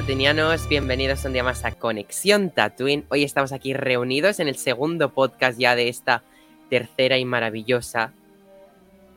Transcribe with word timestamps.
Tatunianos. 0.00 0.68
Bienvenidos 0.68 1.24
un 1.24 1.32
día 1.32 1.42
más 1.42 1.64
a 1.64 1.70
Conexión 1.70 2.50
Tatooine. 2.50 3.06
Hoy 3.08 3.24
estamos 3.24 3.52
aquí 3.52 3.72
reunidos 3.72 4.40
en 4.40 4.46
el 4.46 4.56
segundo 4.56 5.14
podcast 5.14 5.58
ya 5.58 5.74
de 5.74 5.88
esta 5.88 6.22
tercera 6.68 7.16
y 7.16 7.24
maravillosa 7.24 8.12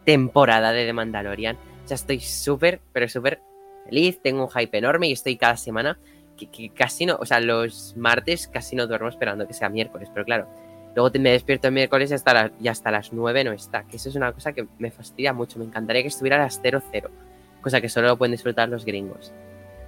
temporada 0.05 0.71
de 0.71 0.85
The 0.85 0.93
Mandalorian. 0.93 1.57
Ya 1.85 1.95
estoy 1.95 2.21
súper, 2.21 2.79
pero 2.93 3.09
súper 3.09 3.41
feliz. 3.83 4.21
Tengo 4.21 4.45
un 4.45 4.49
hype 4.49 4.77
enorme 4.77 5.09
y 5.09 5.11
estoy 5.11 5.35
cada 5.35 5.57
semana 5.57 5.99
que, 6.37 6.69
casi 6.69 7.05
no, 7.05 7.17
o 7.19 7.25
sea, 7.25 7.41
los 7.41 7.97
martes 7.97 8.47
casi 8.47 8.77
no 8.77 8.87
duermo 8.87 9.09
esperando 9.09 9.45
que 9.45 9.53
sea 9.53 9.67
miércoles, 9.67 10.07
pero 10.13 10.23
claro. 10.23 10.47
Luego 10.95 11.11
me 11.19 11.31
despierto 11.31 11.67
el 11.67 11.73
miércoles 11.73 12.09
y 12.09 12.13
hasta, 12.13 12.33
la- 12.33 12.51
y 12.57 12.69
hasta 12.69 12.89
las 12.89 13.11
9 13.11 13.43
no 13.43 13.51
está. 13.51 13.83
Que 13.83 13.97
eso 13.97 14.07
es 14.07 14.15
una 14.15 14.31
cosa 14.31 14.53
que 14.53 14.65
me 14.77 14.91
fastidia 14.91 15.33
mucho. 15.33 15.59
Me 15.59 15.65
encantaría 15.65 16.03
que 16.03 16.07
estuviera 16.07 16.37
a 16.37 16.39
las 16.39 16.61
00. 16.61 17.11
Cosa 17.59 17.81
que 17.81 17.89
solo 17.89 18.07
lo 18.07 18.17
pueden 18.17 18.31
disfrutar 18.31 18.69
los 18.69 18.85
gringos. 18.85 19.33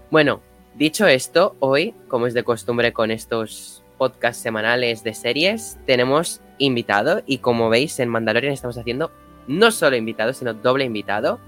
Bueno, 0.10 0.42
dicho 0.76 1.08
esto, 1.08 1.56
hoy, 1.60 1.94
como 2.08 2.28
es 2.28 2.34
de 2.34 2.44
costumbre 2.44 2.94
con 2.94 3.12
estos 3.12 3.84
podcasts 3.98 4.42
semanales 4.42 5.04
de 5.04 5.14
series, 5.14 5.78
tenemos 5.86 6.42
invitado 6.58 7.22
y 7.26 7.40
como 7.40 7.70
veis 7.70 8.00
en 8.00 8.10
Mandalorian 8.10 8.54
estamos 8.54 8.78
haciendo 8.78 9.12
no 9.48 9.72
solo 9.72 9.96
invitado, 9.96 10.34
sino 10.34 10.54
doble 10.54 10.86
invitado. 10.86 11.40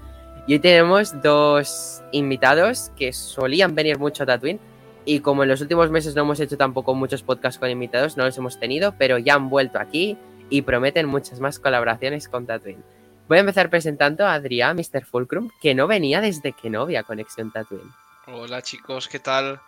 Y 0.46 0.54
hoy 0.54 0.58
tenemos 0.58 1.20
dos 1.22 2.02
invitados 2.12 2.90
que 2.96 3.12
solían 3.12 3.74
venir 3.74 3.98
mucho 3.98 4.24
a 4.24 4.26
Tatooine 4.26 4.60
y 5.04 5.20
como 5.20 5.42
en 5.42 5.48
los 5.48 5.60
últimos 5.60 5.90
meses 5.90 6.14
no 6.14 6.22
hemos 6.22 6.40
hecho 6.40 6.56
tampoco 6.56 6.94
muchos 6.94 7.22
podcasts 7.22 7.58
con 7.58 7.70
invitados, 7.70 8.16
no 8.16 8.24
los 8.24 8.36
hemos 8.38 8.58
tenido, 8.58 8.94
pero 8.98 9.18
ya 9.18 9.34
han 9.34 9.48
vuelto 9.48 9.78
aquí 9.78 10.16
y 10.50 10.62
prometen 10.62 11.06
muchas 11.06 11.40
más 11.40 11.58
colaboraciones 11.58 12.28
con 12.28 12.46
Tatooine. 12.46 12.82
Voy 13.28 13.38
a 13.38 13.40
empezar 13.40 13.70
presentando 13.70 14.26
a 14.26 14.34
Adrián, 14.34 14.76
Mr. 14.76 15.04
Fulcrum, 15.04 15.48
que 15.62 15.74
no 15.74 15.86
venía 15.86 16.20
desde 16.20 16.52
que 16.52 16.68
no 16.68 16.82
había 16.82 17.02
Conexión 17.02 17.50
Tatooine. 17.50 18.03
Hola 18.26 18.62
chicos, 18.62 19.06
¿qué 19.06 19.18
tal? 19.18 19.60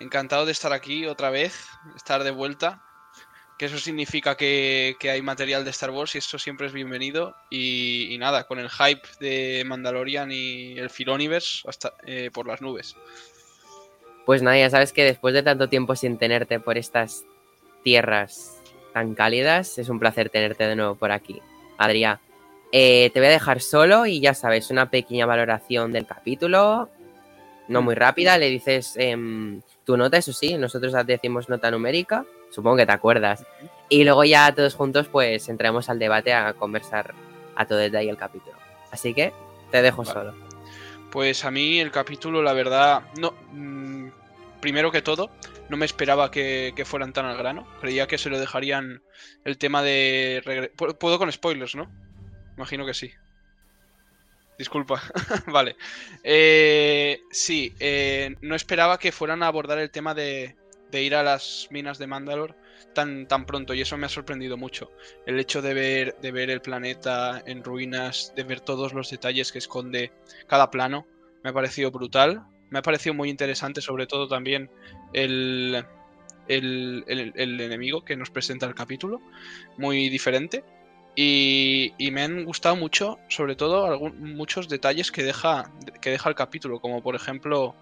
Encantado 0.00 0.46
de 0.46 0.52
estar 0.52 0.72
aquí 0.72 1.06
otra 1.06 1.30
vez, 1.30 1.68
estar 1.94 2.24
de 2.24 2.32
vuelta. 2.32 2.82
Que 3.56 3.66
eso 3.66 3.78
significa 3.78 4.36
que, 4.36 4.96
que 4.98 5.10
hay 5.10 5.22
material 5.22 5.64
de 5.64 5.70
Star 5.70 5.90
Wars 5.90 6.16
y 6.16 6.18
eso 6.18 6.40
siempre 6.40 6.66
es 6.66 6.72
bienvenido. 6.72 7.36
Y, 7.48 8.12
y 8.12 8.18
nada, 8.18 8.48
con 8.48 8.58
el 8.58 8.68
hype 8.68 9.06
de 9.20 9.62
Mandalorian 9.64 10.32
y 10.32 10.76
el 10.76 10.90
Filoniverse 10.90 11.68
hasta 11.68 11.94
eh, 12.04 12.30
por 12.32 12.48
las 12.48 12.62
nubes. 12.62 12.96
Pues 14.26 14.42
nada, 14.42 14.58
ya 14.58 14.70
sabes 14.70 14.92
que 14.92 15.04
después 15.04 15.32
de 15.32 15.44
tanto 15.44 15.68
tiempo 15.68 15.94
sin 15.94 16.18
tenerte 16.18 16.58
por 16.58 16.78
estas 16.78 17.24
tierras 17.84 18.60
tan 18.92 19.14
cálidas, 19.14 19.78
es 19.78 19.88
un 19.88 20.00
placer 20.00 20.30
tenerte 20.30 20.66
de 20.66 20.74
nuevo 20.74 20.96
por 20.96 21.12
aquí. 21.12 21.40
Adrián, 21.78 22.18
eh, 22.72 23.10
te 23.14 23.20
voy 23.20 23.28
a 23.28 23.32
dejar 23.32 23.60
solo 23.60 24.06
y 24.06 24.20
ya 24.20 24.34
sabes, 24.34 24.70
una 24.70 24.90
pequeña 24.90 25.26
valoración 25.26 25.92
del 25.92 26.06
capítulo, 26.06 26.90
no 27.70 27.82
muy 27.82 27.94
rápida, 27.94 28.36
le 28.36 28.50
dices 28.50 28.94
em, 28.96 29.62
tu 29.84 29.96
nota, 29.96 30.16
eso 30.16 30.32
sí, 30.32 30.58
nosotros 30.58 30.92
decimos 31.06 31.48
nota 31.48 31.70
numérica, 31.70 32.26
supongo 32.50 32.78
que 32.78 32.86
te 32.86 32.92
acuerdas. 32.92 33.46
Y 33.88 34.04
luego 34.04 34.24
ya 34.24 34.52
todos 34.54 34.74
juntos 34.74 35.06
pues 35.08 35.48
entramos 35.48 35.88
al 35.88 35.98
debate 35.98 36.34
a 36.34 36.52
conversar 36.54 37.14
a 37.54 37.66
todo 37.66 37.78
detalle 37.78 38.10
el 38.10 38.16
capítulo. 38.16 38.56
Así 38.90 39.14
que 39.14 39.32
te 39.70 39.82
dejo 39.82 40.02
Vale. 40.02 40.12
solo. 40.12 40.34
Pues 41.12 41.44
a 41.44 41.50
mí 41.50 41.78
el 41.78 41.92
capítulo, 41.92 42.42
la 42.42 42.52
verdad, 42.52 43.02
no. 43.18 43.34
mm, 43.52 44.08
primero 44.60 44.90
que 44.90 45.00
todo, 45.02 45.30
no 45.68 45.76
me 45.76 45.86
esperaba 45.86 46.30
que, 46.32 46.72
que 46.74 46.84
fueran 46.84 47.12
tan 47.12 47.26
al 47.26 47.36
grano. 47.36 47.68
Creía 47.80 48.08
que 48.08 48.18
se 48.18 48.30
lo 48.30 48.40
dejarían 48.40 49.02
el 49.44 49.58
tema 49.58 49.82
de. 49.82 50.72
Puedo 50.98 51.18
con 51.18 51.30
spoilers, 51.30 51.76
¿no? 51.76 51.88
Imagino 52.56 52.84
que 52.84 52.94
sí. 52.94 53.12
Disculpa. 54.60 55.00
vale. 55.46 55.76
Eh, 56.22 57.18
sí, 57.30 57.74
eh, 57.80 58.36
no 58.42 58.54
esperaba 58.54 58.98
que 58.98 59.10
fueran 59.12 59.42
a 59.42 59.46
abordar 59.46 59.78
el 59.78 59.90
tema 59.90 60.12
de, 60.14 60.56
de 60.90 61.02
ir 61.02 61.14
a 61.14 61.22
las 61.22 61.66
minas 61.70 61.96
de 61.98 62.06
Mandalor 62.06 62.56
tan, 62.94 63.26
tan 63.26 63.46
pronto 63.46 63.72
y 63.72 63.80
eso 63.80 63.96
me 63.96 64.04
ha 64.06 64.10
sorprendido 64.10 64.58
mucho. 64.58 64.90
El 65.24 65.40
hecho 65.40 65.62
de 65.62 65.72
ver, 65.74 66.16
de 66.20 66.32
ver 66.32 66.50
el 66.50 66.60
planeta 66.60 67.42
en 67.46 67.64
ruinas, 67.64 68.32
de 68.36 68.44
ver 68.44 68.60
todos 68.60 68.92
los 68.92 69.08
detalles 69.10 69.50
que 69.50 69.58
esconde 69.58 70.12
cada 70.46 70.70
plano, 70.70 71.06
me 71.42 71.50
ha 71.50 71.54
parecido 71.54 71.90
brutal. 71.90 72.42
Me 72.68 72.78
ha 72.80 72.82
parecido 72.82 73.14
muy 73.14 73.30
interesante, 73.30 73.80
sobre 73.80 74.06
todo 74.06 74.28
también 74.28 74.70
el, 75.12 75.84
el, 76.48 77.04
el- 77.08 77.32
el 77.36 77.60
enemigo 77.60 78.04
que 78.04 78.16
nos 78.16 78.30
presenta 78.30 78.66
el 78.66 78.74
capítulo, 78.74 79.20
muy 79.76 80.08
diferente. 80.08 80.64
Y, 81.22 82.10
me 82.12 82.22
han 82.22 82.46
gustado 82.46 82.76
mucho, 82.76 83.18
sobre 83.28 83.54
todo, 83.54 83.84
algún- 83.84 84.34
muchos 84.34 84.70
detalles 84.70 85.12
que 85.12 85.22
deja, 85.22 85.70
que 86.00 86.08
deja 86.08 86.30
el 86.30 86.34
capítulo, 86.34 86.80
como 86.80 87.02
por 87.02 87.14
ejemplo 87.14 87.74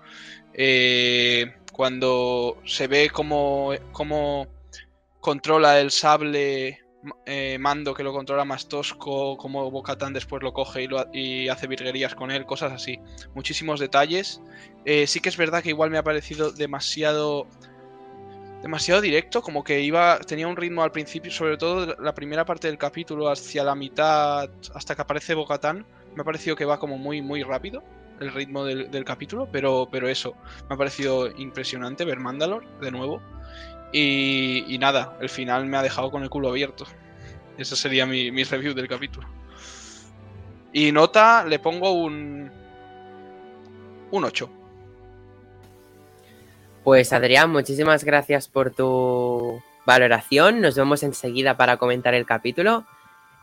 eh, 0.54 1.54
cuando 1.72 2.58
se 2.64 2.88
ve 2.88 3.10
cómo, 3.10 3.70
cómo 3.92 4.48
controla 5.20 5.78
el 5.78 5.92
sable 5.92 6.80
eh, 7.26 7.58
Mando, 7.60 7.94
que 7.94 8.02
lo 8.02 8.12
controla 8.12 8.44
más 8.44 8.68
tosco, 8.68 9.36
como 9.36 9.70
Bocatan 9.70 10.12
después 10.12 10.42
lo 10.42 10.52
coge 10.52 10.82
y, 10.82 10.88
lo 10.88 11.06
y 11.12 11.48
hace 11.48 11.68
virguerías 11.68 12.16
con 12.16 12.32
él, 12.32 12.44
cosas 12.44 12.72
así. 12.72 12.98
Muchísimos 13.36 13.78
detalles. 13.78 14.42
Eh, 14.84 15.06
sí 15.06 15.20
que 15.20 15.28
es 15.28 15.36
verdad 15.36 15.62
que 15.62 15.68
igual 15.68 15.90
me 15.90 15.98
ha 15.98 16.02
parecido 16.02 16.50
demasiado 16.50 17.46
demasiado 18.62 19.00
directo, 19.00 19.42
como 19.42 19.62
que 19.64 19.80
iba 19.80 20.18
tenía 20.20 20.48
un 20.48 20.56
ritmo 20.56 20.82
al 20.82 20.92
principio, 20.92 21.30
sobre 21.30 21.56
todo 21.56 21.96
la 22.00 22.14
primera 22.14 22.44
parte 22.44 22.68
del 22.68 22.78
capítulo 22.78 23.28
hacia 23.30 23.64
la 23.64 23.74
mitad 23.74 24.50
hasta 24.74 24.94
que 24.94 25.02
aparece 25.02 25.34
Bocatan, 25.34 25.86
me 26.14 26.22
ha 26.22 26.24
parecido 26.24 26.56
que 26.56 26.64
va 26.64 26.78
como 26.78 26.98
muy 26.98 27.22
muy 27.22 27.42
rápido 27.42 27.82
el 28.20 28.32
ritmo 28.32 28.64
del, 28.64 28.90
del 28.90 29.04
capítulo, 29.04 29.48
pero 29.50 29.88
pero 29.90 30.08
eso, 30.08 30.34
me 30.68 30.74
ha 30.74 30.78
parecido 30.78 31.28
impresionante 31.38 32.04
ver 32.04 32.18
Mandalor 32.18 32.64
de 32.80 32.90
nuevo. 32.90 33.20
Y, 33.92 34.64
y 34.68 34.78
nada, 34.78 35.16
el 35.20 35.30
final 35.30 35.64
me 35.66 35.78
ha 35.78 35.82
dejado 35.82 36.10
con 36.10 36.22
el 36.22 36.28
culo 36.28 36.50
abierto. 36.50 36.84
Esa 37.56 37.74
sería 37.74 38.06
mi, 38.06 38.30
mi 38.30 38.44
review 38.44 38.74
del 38.74 38.86
capítulo. 38.86 39.26
Y 40.72 40.92
nota, 40.92 41.44
le 41.44 41.58
pongo 41.58 41.90
un. 41.92 42.50
Un 44.10 44.24
8. 44.24 44.50
Pues 46.88 47.12
Adrián, 47.12 47.50
muchísimas 47.50 48.02
gracias 48.02 48.48
por 48.48 48.70
tu 48.70 49.62
valoración. 49.84 50.62
Nos 50.62 50.74
vemos 50.74 51.02
enseguida 51.02 51.54
para 51.54 51.76
comentar 51.76 52.14
el 52.14 52.24
capítulo. 52.24 52.86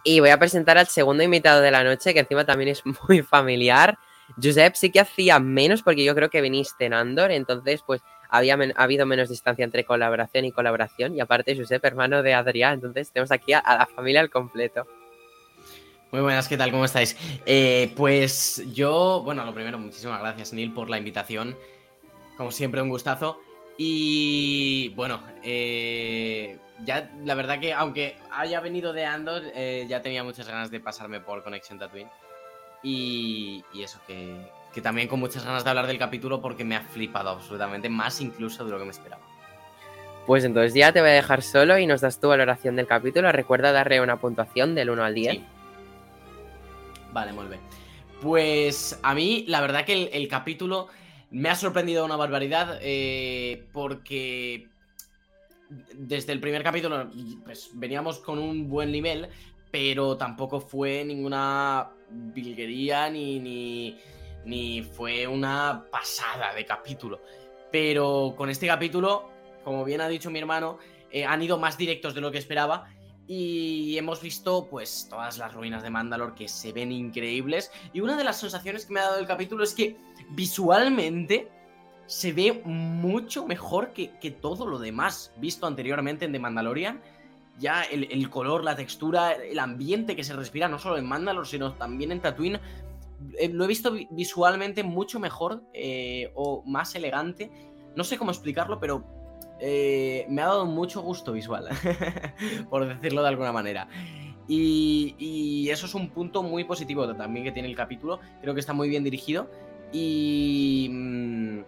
Y 0.04 0.20
voy 0.20 0.32
a 0.32 0.40
presentar 0.40 0.80
al 0.80 0.88
segundo 0.88 1.22
invitado 1.22 1.62
de 1.62 1.70
la 1.70 1.84
noche, 1.84 2.16
que 2.16 2.22
encima 2.22 2.44
también 2.44 2.70
es 2.70 2.82
muy 3.08 3.22
familiar. 3.22 4.00
Josep 4.42 4.74
sí 4.74 4.90
que 4.90 5.00
hacía 5.00 5.38
menos 5.38 5.84
porque 5.84 6.04
yo 6.04 6.16
creo 6.16 6.32
que 6.32 6.42
viniste 6.42 6.86
en 6.86 6.96
Andor, 6.96 7.30
entonces 7.30 7.84
pues 7.86 8.02
había 8.32 8.56
ha 8.56 8.84
habido 8.84 9.06
menos 9.06 9.30
distancia 9.30 9.64
entre 9.64 9.84
colaboración 9.84 10.46
y 10.46 10.52
colaboración. 10.52 11.16
Y 11.16 11.20
aparte 11.20 11.56
Josep, 11.56 11.86
hermano 11.86 12.24
de 12.24 12.34
Adrián, 12.34 12.74
entonces 12.74 13.12
tenemos 13.12 13.32
aquí 13.32 13.54
a, 13.54 13.60
a 13.60 13.78
la 13.78 13.86
familia 13.86 14.22
al 14.22 14.32
completo. 14.32 14.88
Muy 16.12 16.22
buenas, 16.22 16.48
¿qué 16.48 16.58
tal? 16.58 16.72
¿Cómo 16.72 16.86
estáis? 16.86 17.16
Eh, 17.46 17.94
pues 17.96 18.64
yo, 18.74 19.22
bueno, 19.24 19.46
lo 19.46 19.54
primero, 19.54 19.78
muchísimas 19.78 20.20
gracias, 20.20 20.52
Neil, 20.52 20.74
por 20.74 20.90
la 20.90 20.98
invitación. 20.98 21.56
Como 22.38 22.52
siempre, 22.52 22.82
un 22.82 22.90
gustazo. 22.90 23.40
Y 23.78 24.90
bueno, 24.96 25.22
eh, 25.44 26.58
ya 26.84 27.12
la 27.24 27.36
verdad 27.36 27.60
que 27.60 27.74
aunque 27.74 28.18
haya 28.32 28.60
venido 28.62 28.94
de 28.94 29.06
Andor, 29.06 29.44
eh, 29.54 29.86
ya 29.88 30.02
tenía 30.02 30.24
muchas 30.24 30.48
ganas 30.48 30.72
de 30.72 30.80
pasarme 30.80 31.20
por 31.20 31.44
Conexión 31.44 31.80
Tatooine. 31.80 32.10
Y, 32.84 33.64
y 33.74 33.84
eso, 33.84 34.00
que, 34.06 34.48
que 34.74 34.82
también 34.82 35.08
con 35.08 35.20
muchas 35.20 35.44
ganas 35.44 35.64
de 35.64 35.70
hablar 35.70 35.88
del 35.88 35.98
capítulo 35.98 36.42
porque 36.42 36.64
me 36.64 36.76
ha 36.76 36.82
flipado 36.82 37.32
absolutamente, 37.32 37.90
más 37.90 38.22
incluso 38.22 38.64
de 38.64 38.72
lo 38.72 38.78
que 38.78 38.86
me 38.86 38.92
esperaba. 38.92 39.24
Pues 40.26 40.44
entonces 40.44 40.74
ya 40.74 40.92
te 40.92 41.02
voy 41.02 41.12
a 41.12 41.14
dejar 41.14 41.42
solo 41.44 41.78
y 41.78 41.86
nos 41.86 42.02
das 42.02 42.20
tu 42.20 42.28
valoración 42.28 42.76
del 42.76 42.88
capítulo. 42.88 43.32
Recuerda 43.32 43.72
darle 43.72 44.02
una 44.02 44.18
puntuación 44.18 44.74
del 44.74 44.90
1 44.90 45.04
al 45.04 45.14
10. 45.14 45.34
Sí. 45.34 45.46
Vale, 47.14 47.32
muy 47.32 47.46
bien. 47.46 47.62
Pues 48.22 49.00
a 49.04 49.14
mí, 49.14 49.46
la 49.48 49.62
verdad 49.62 49.86
que 49.86 49.94
el, 49.94 50.10
el 50.12 50.28
capítulo 50.28 50.88
me 51.32 51.50
ha 51.50 51.56
sorprendido 51.56 52.06
una 52.06 52.16
barbaridad 52.16 52.80
eh, 52.82 53.68
porque 53.74 54.68
desde 55.94 56.34
el 56.34 56.40
primer 56.40 56.64
capítulo 56.64 57.10
pues, 57.44 57.72
veníamos 57.74 58.20
con 58.20 58.40
un 58.40 58.70
buen 58.70 58.92
nivel, 58.92 59.30
pero 59.72 60.18
tampoco 60.18 60.60
fue 60.60 61.04
ninguna 61.04 61.90
vilguería 62.10 63.10
ni, 63.10 63.40
ni, 63.40 63.98
ni 64.46 64.84
fue 64.84 65.28
una 65.28 65.86
pasada 65.92 66.54
de 66.54 66.66
capítulo. 66.66 67.22
Pero 67.72 68.36
con 68.38 68.50
este 68.50 68.68
capítulo, 68.68 69.30
como 69.64 69.84
bien 69.84 70.02
ha 70.02 70.08
dicho 70.08 70.30
mi 70.30 70.40
hermano, 70.40 70.78
eh, 71.12 71.26
han 71.26 71.42
ido 71.42 71.58
más 71.58 71.78
directos 71.78 72.14
de 72.14 72.22
lo 72.22 72.32
que 72.32 72.38
esperaba. 72.38 72.90
Y 73.28 73.98
hemos 73.98 74.22
visto 74.22 74.68
pues 74.70 75.08
todas 75.10 75.38
las 75.38 75.54
ruinas 75.54 75.82
de 75.82 75.90
Mandalor 75.90 76.36
que 76.36 76.48
se 76.48 76.72
ven 76.72 76.92
increíbles. 76.92 77.72
Y 77.94 78.02
una 78.02 78.18
de 78.18 78.24
las 78.24 78.40
sensaciones 78.40 78.86
que 78.86 78.94
me 78.94 79.00
ha 79.00 79.06
dado 79.06 79.20
el 79.20 79.28
capítulo 79.28 79.64
es 79.64 79.74
que 79.74 79.98
visualmente 80.32 81.50
se 82.06 82.34
ve 82.34 82.62
mucho 82.66 83.48
mejor 83.48 83.94
que, 83.94 84.38
todo 84.40 84.68
lo 84.68 84.78
demás 84.78 85.32
visto 85.38 85.66
anteriormente 85.66 86.26
en 86.26 86.32
The 86.32 86.40
Mandalorian. 86.40 87.02
Ya 87.58 87.84
el, 87.84 88.30
color, 88.30 88.64
la 88.64 88.76
textura, 88.76 89.32
el 89.32 89.60
ambiente 89.60 90.16
que 90.16 90.26
se 90.26 90.34
respira, 90.34 90.68
no 90.68 90.78
solo 90.78 90.98
en 90.98 91.06
Mandalore, 91.06 91.48
sino 91.48 91.74
también 91.74 92.12
en 92.12 92.20
Tatooine, 92.20 92.60
eh, 93.40 93.50
lo 93.50 93.64
he 93.64 93.68
visto 93.68 93.96
visualmente 94.12 94.84
mucho 94.84 95.20
mejor 95.20 95.64
eh, 95.74 96.32
o 96.36 96.64
más 96.66 96.96
elegante. 96.96 97.50
No 97.96 98.04
sé 98.04 98.18
cómo 98.18 98.32
explicarlo, 98.32 98.78
pero 98.80 99.25
eh, 99.60 100.26
me 100.30 100.42
ha 100.42 100.48
dado 100.48 100.66
mucho 100.66 101.02
gusto 101.02 101.32
visual, 101.32 101.68
por 102.70 102.88
decirlo 102.88 103.22
de 103.22 103.28
alguna 103.28 103.52
manera. 103.52 103.88
Y, 104.48 105.16
y, 105.18 105.70
eso 105.70 105.88
es 105.88 105.96
un 105.96 106.10
punto 106.10 106.44
muy 106.44 106.66
positivo 106.66 107.12
también 107.16 107.46
que 107.46 107.52
tiene 107.52 107.68
el 107.68 107.76
capítulo. 107.76 108.20
Creo 108.42 108.54
que 108.54 108.60
está 108.60 108.74
muy 108.74 108.90
bien 108.90 109.04
dirigido. 109.04 109.50
Y, 109.92 110.88
mm, 110.92 111.60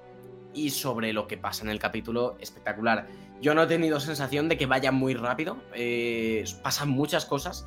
y 0.58 0.72
sobre 0.72 1.14
lo 1.14 1.28
que 1.28 1.38
pasa 1.38 1.64
en 1.64 1.70
el 1.70 1.80
capítulo, 1.80 2.36
espectacular. 2.40 3.08
Yo 3.42 3.54
no 3.54 3.64
he 3.64 3.68
tenido 3.68 4.00
sensación 4.00 4.50
de 4.50 4.58
que 4.58 4.66
vaya 4.66 4.92
muy 4.92 5.14
rápido, 5.14 5.58
eh, 5.74 6.44
pasan 6.64 6.90
muchas 6.90 7.26
cosas 7.26 7.66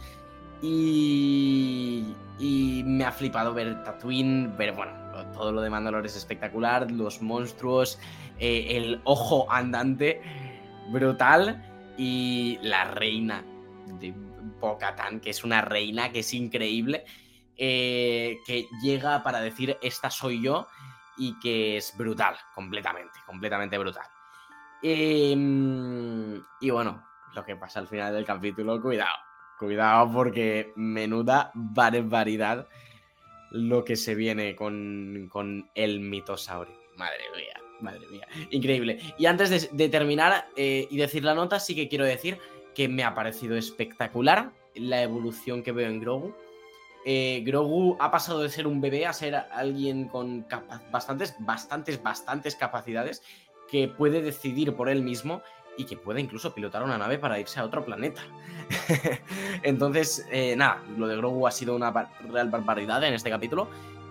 y, 0.60 2.04
y 2.40 2.82
me 2.84 3.04
ha 3.04 3.12
flipado 3.12 3.54
ver 3.54 3.84
Tatooine, 3.84 4.56
ver, 4.56 4.72
bueno, 4.72 4.92
todo 5.32 5.52
lo 5.52 5.60
de 5.60 5.70
Mandalore 5.70 6.08
es 6.08 6.16
espectacular, 6.16 6.90
los 6.90 7.22
monstruos, 7.22 7.98
eh, 8.40 8.76
el 8.76 9.00
ojo 9.04 9.46
andante, 9.50 10.22
brutal, 10.90 11.62
y 11.96 12.58
la 12.62 12.86
reina 12.86 13.44
de 13.98 14.14
Bo-Katan, 14.58 15.20
que 15.20 15.30
es 15.30 15.44
una 15.44 15.60
reina 15.60 16.10
que 16.10 16.20
es 16.20 16.32
increíble, 16.32 17.04
eh, 17.56 18.38
que 18.46 18.66
llega 18.82 19.22
para 19.22 19.40
decir, 19.40 19.76
esta 19.82 20.10
soy 20.10 20.42
yo, 20.42 20.66
y 21.18 21.38
que 21.40 21.76
es 21.76 21.94
brutal, 21.98 22.34
completamente, 22.54 23.18
completamente 23.26 23.76
brutal. 23.76 24.06
Em, 24.82 26.42
y 26.62 26.70
bueno, 26.70 27.04
lo 27.34 27.44
que 27.44 27.56
pasa 27.56 27.80
al 27.80 27.88
final 27.88 28.14
del 28.14 28.24
capítulo, 28.24 28.80
cuidado, 28.80 29.16
cuidado 29.58 30.10
porque 30.10 30.72
menuda 30.76 31.50
barbaridad 31.52 32.66
lo 33.50 33.84
que 33.84 33.96
se 33.96 34.14
viene 34.14 34.56
con, 34.56 35.28
con 35.30 35.70
el 35.74 36.00
mitosaurio. 36.00 36.80
Madre 36.96 37.24
mía, 37.36 37.69
madre 37.82 38.06
mía, 38.10 38.26
increíble. 38.50 38.98
Y 39.18 39.26
antes 39.26 39.70
de, 39.76 39.88
terminar 39.88 40.48
eh, 40.56 40.86
y 40.90 40.96
decir 40.96 41.24
la 41.24 41.34
nota, 41.34 41.60
sí 41.60 41.74
que 41.74 41.88
quiero 41.88 42.04
decir 42.04 42.38
que 42.74 42.88
me 42.88 43.04
ha 43.04 43.14
parecido 43.14 43.56
espectacular 43.56 44.52
la 44.74 45.02
evolución 45.02 45.62
que 45.62 45.72
veo 45.72 45.88
en 45.88 46.00
Grogu 46.00 46.34
eh, 47.04 47.42
Grogu 47.44 47.96
ha 47.98 48.10
pasado 48.10 48.42
de 48.42 48.50
ser 48.50 48.66
un 48.66 48.80
bebé 48.80 49.06
a 49.06 49.12
ser 49.12 49.34
alguien 49.34 50.08
con 50.08 50.46
bastantes, 50.90 51.34
bastantes, 51.38 52.02
bastantes 52.02 52.56
capacidades 52.56 53.22
que 53.68 53.88
puede 53.88 54.20
decidir 54.20 54.74
por 54.74 54.88
él 54.88 55.02
mismo 55.02 55.42
y 55.78 55.84
que 55.84 55.96
puede 55.96 56.20
incluso 56.20 56.52
pilotar 56.52 56.82
una 56.82 56.98
nave 56.98 57.18
para 57.18 57.38
irse 57.38 57.58
a 57.58 57.64
otro 57.64 57.84
planeta. 57.84 58.20
Entonces, 59.62 60.26
eh, 60.30 60.54
nada, 60.56 60.82
lo 60.98 61.06
de 61.06 61.16
Grogu 61.16 61.46
ha 61.46 61.50
sido 61.50 61.74
una 61.74 61.90
real 61.90 62.50
barbaridad 62.50 63.02
en 63.04 63.14
este 63.14 63.30
capítulo 63.30 63.68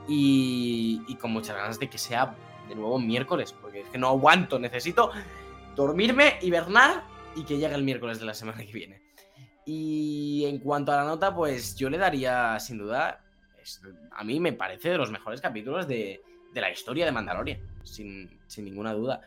y, 0.07 1.01
y 1.07 1.15
con 1.15 1.31
muchas 1.31 1.55
ganas 1.55 1.79
de 1.79 1.89
que 1.89 1.99
sea 1.99 2.35
de 2.69 2.75
nuevo 2.75 2.99
miércoles, 2.99 3.53
porque 3.59 3.81
es 3.81 3.89
que 3.89 3.97
no 3.97 4.07
aguanto, 4.07 4.59
necesito 4.59 5.11
dormirme, 5.75 6.37
hibernar 6.41 7.03
y 7.35 7.43
que 7.43 7.57
llegue 7.57 7.75
el 7.75 7.83
miércoles 7.83 8.19
de 8.19 8.25
la 8.25 8.33
semana 8.33 8.63
que 8.63 8.71
viene. 8.71 9.01
Y 9.65 10.45
en 10.45 10.59
cuanto 10.59 10.91
a 10.91 10.97
la 10.97 11.03
nota, 11.03 11.35
pues 11.35 11.75
yo 11.75 11.89
le 11.89 11.97
daría, 11.97 12.59
sin 12.59 12.77
duda, 12.77 13.21
a 14.11 14.23
mí 14.23 14.39
me 14.39 14.53
parece 14.53 14.89
de 14.89 14.97
los 14.97 15.11
mejores 15.11 15.41
capítulos 15.41 15.87
de, 15.87 16.21
la 16.53 16.71
historia 16.71 17.05
de 17.05 17.11
Mandalorian, 17.11 17.59
sin, 17.83 18.29
ninguna 18.57 18.93
duda. 18.93 19.21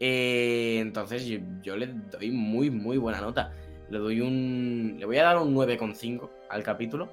Eh, 0.00 0.78
entonces 0.80 1.26
yo, 1.62 1.76
le 1.76 1.86
doy 1.86 2.30
muy, 2.30 2.70
muy 2.70 2.98
buena 2.98 3.20
nota. 3.20 3.52
Le 3.90 3.98
doy 3.98 4.20
un. 4.20 4.96
Le 4.98 5.04
voy 5.04 5.18
a 5.18 5.24
dar 5.24 5.38
un 5.38 5.54
9,5 5.54 6.30
al 6.48 6.62
capítulo. 6.62 7.10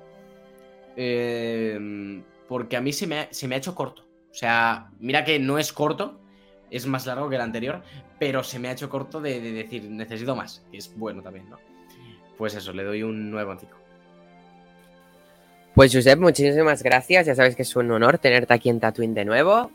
Eh, 0.96 2.24
porque 2.50 2.76
a 2.76 2.82
mí 2.82 2.92
se 2.92 3.06
me, 3.06 3.20
ha, 3.20 3.58
hecho 3.58 3.76
corto. 3.76 4.04
O 4.32 4.36
sea, 4.36 4.90
mira 5.00 5.24
que 5.24 5.40
no 5.40 5.58
es 5.58 5.74
corto, 5.74 6.20
es 6.70 6.86
más 6.86 7.06
largo 7.06 7.30
que 7.30 7.36
el 7.36 7.42
anterior, 7.42 7.82
pero 8.20 8.44
se 8.44 8.60
me 8.60 8.68
ha 8.68 8.72
hecho 8.72 8.90
corto 8.90 9.22
de, 9.22 9.40
de 9.40 9.52
decir 9.52 9.90
necesito 9.90 10.36
más, 10.36 10.64
que 10.72 10.78
es 10.78 10.96
bueno 10.96 11.22
también, 11.22 11.50
¿no? 11.50 11.58
pues 12.40 12.56
eso, 12.56 12.72
le 12.72 12.86
doy 12.86 13.04
un 13.04 13.34
9,5. 13.34 13.68
Pues 15.76 15.94
Josep, 15.94 16.18
muchísimas 16.18 16.82
gracias. 16.82 17.26
Ya 17.26 17.36
sabes 17.36 17.58
que 17.58 17.64
es 17.64 17.76
un 17.76 17.92
honor 17.92 18.18
tenerte 18.18 18.54
aquí 18.54 18.70
en 18.70 18.80
Tatooine 18.80 19.14
de 19.14 19.26
nuevo. 19.26 19.72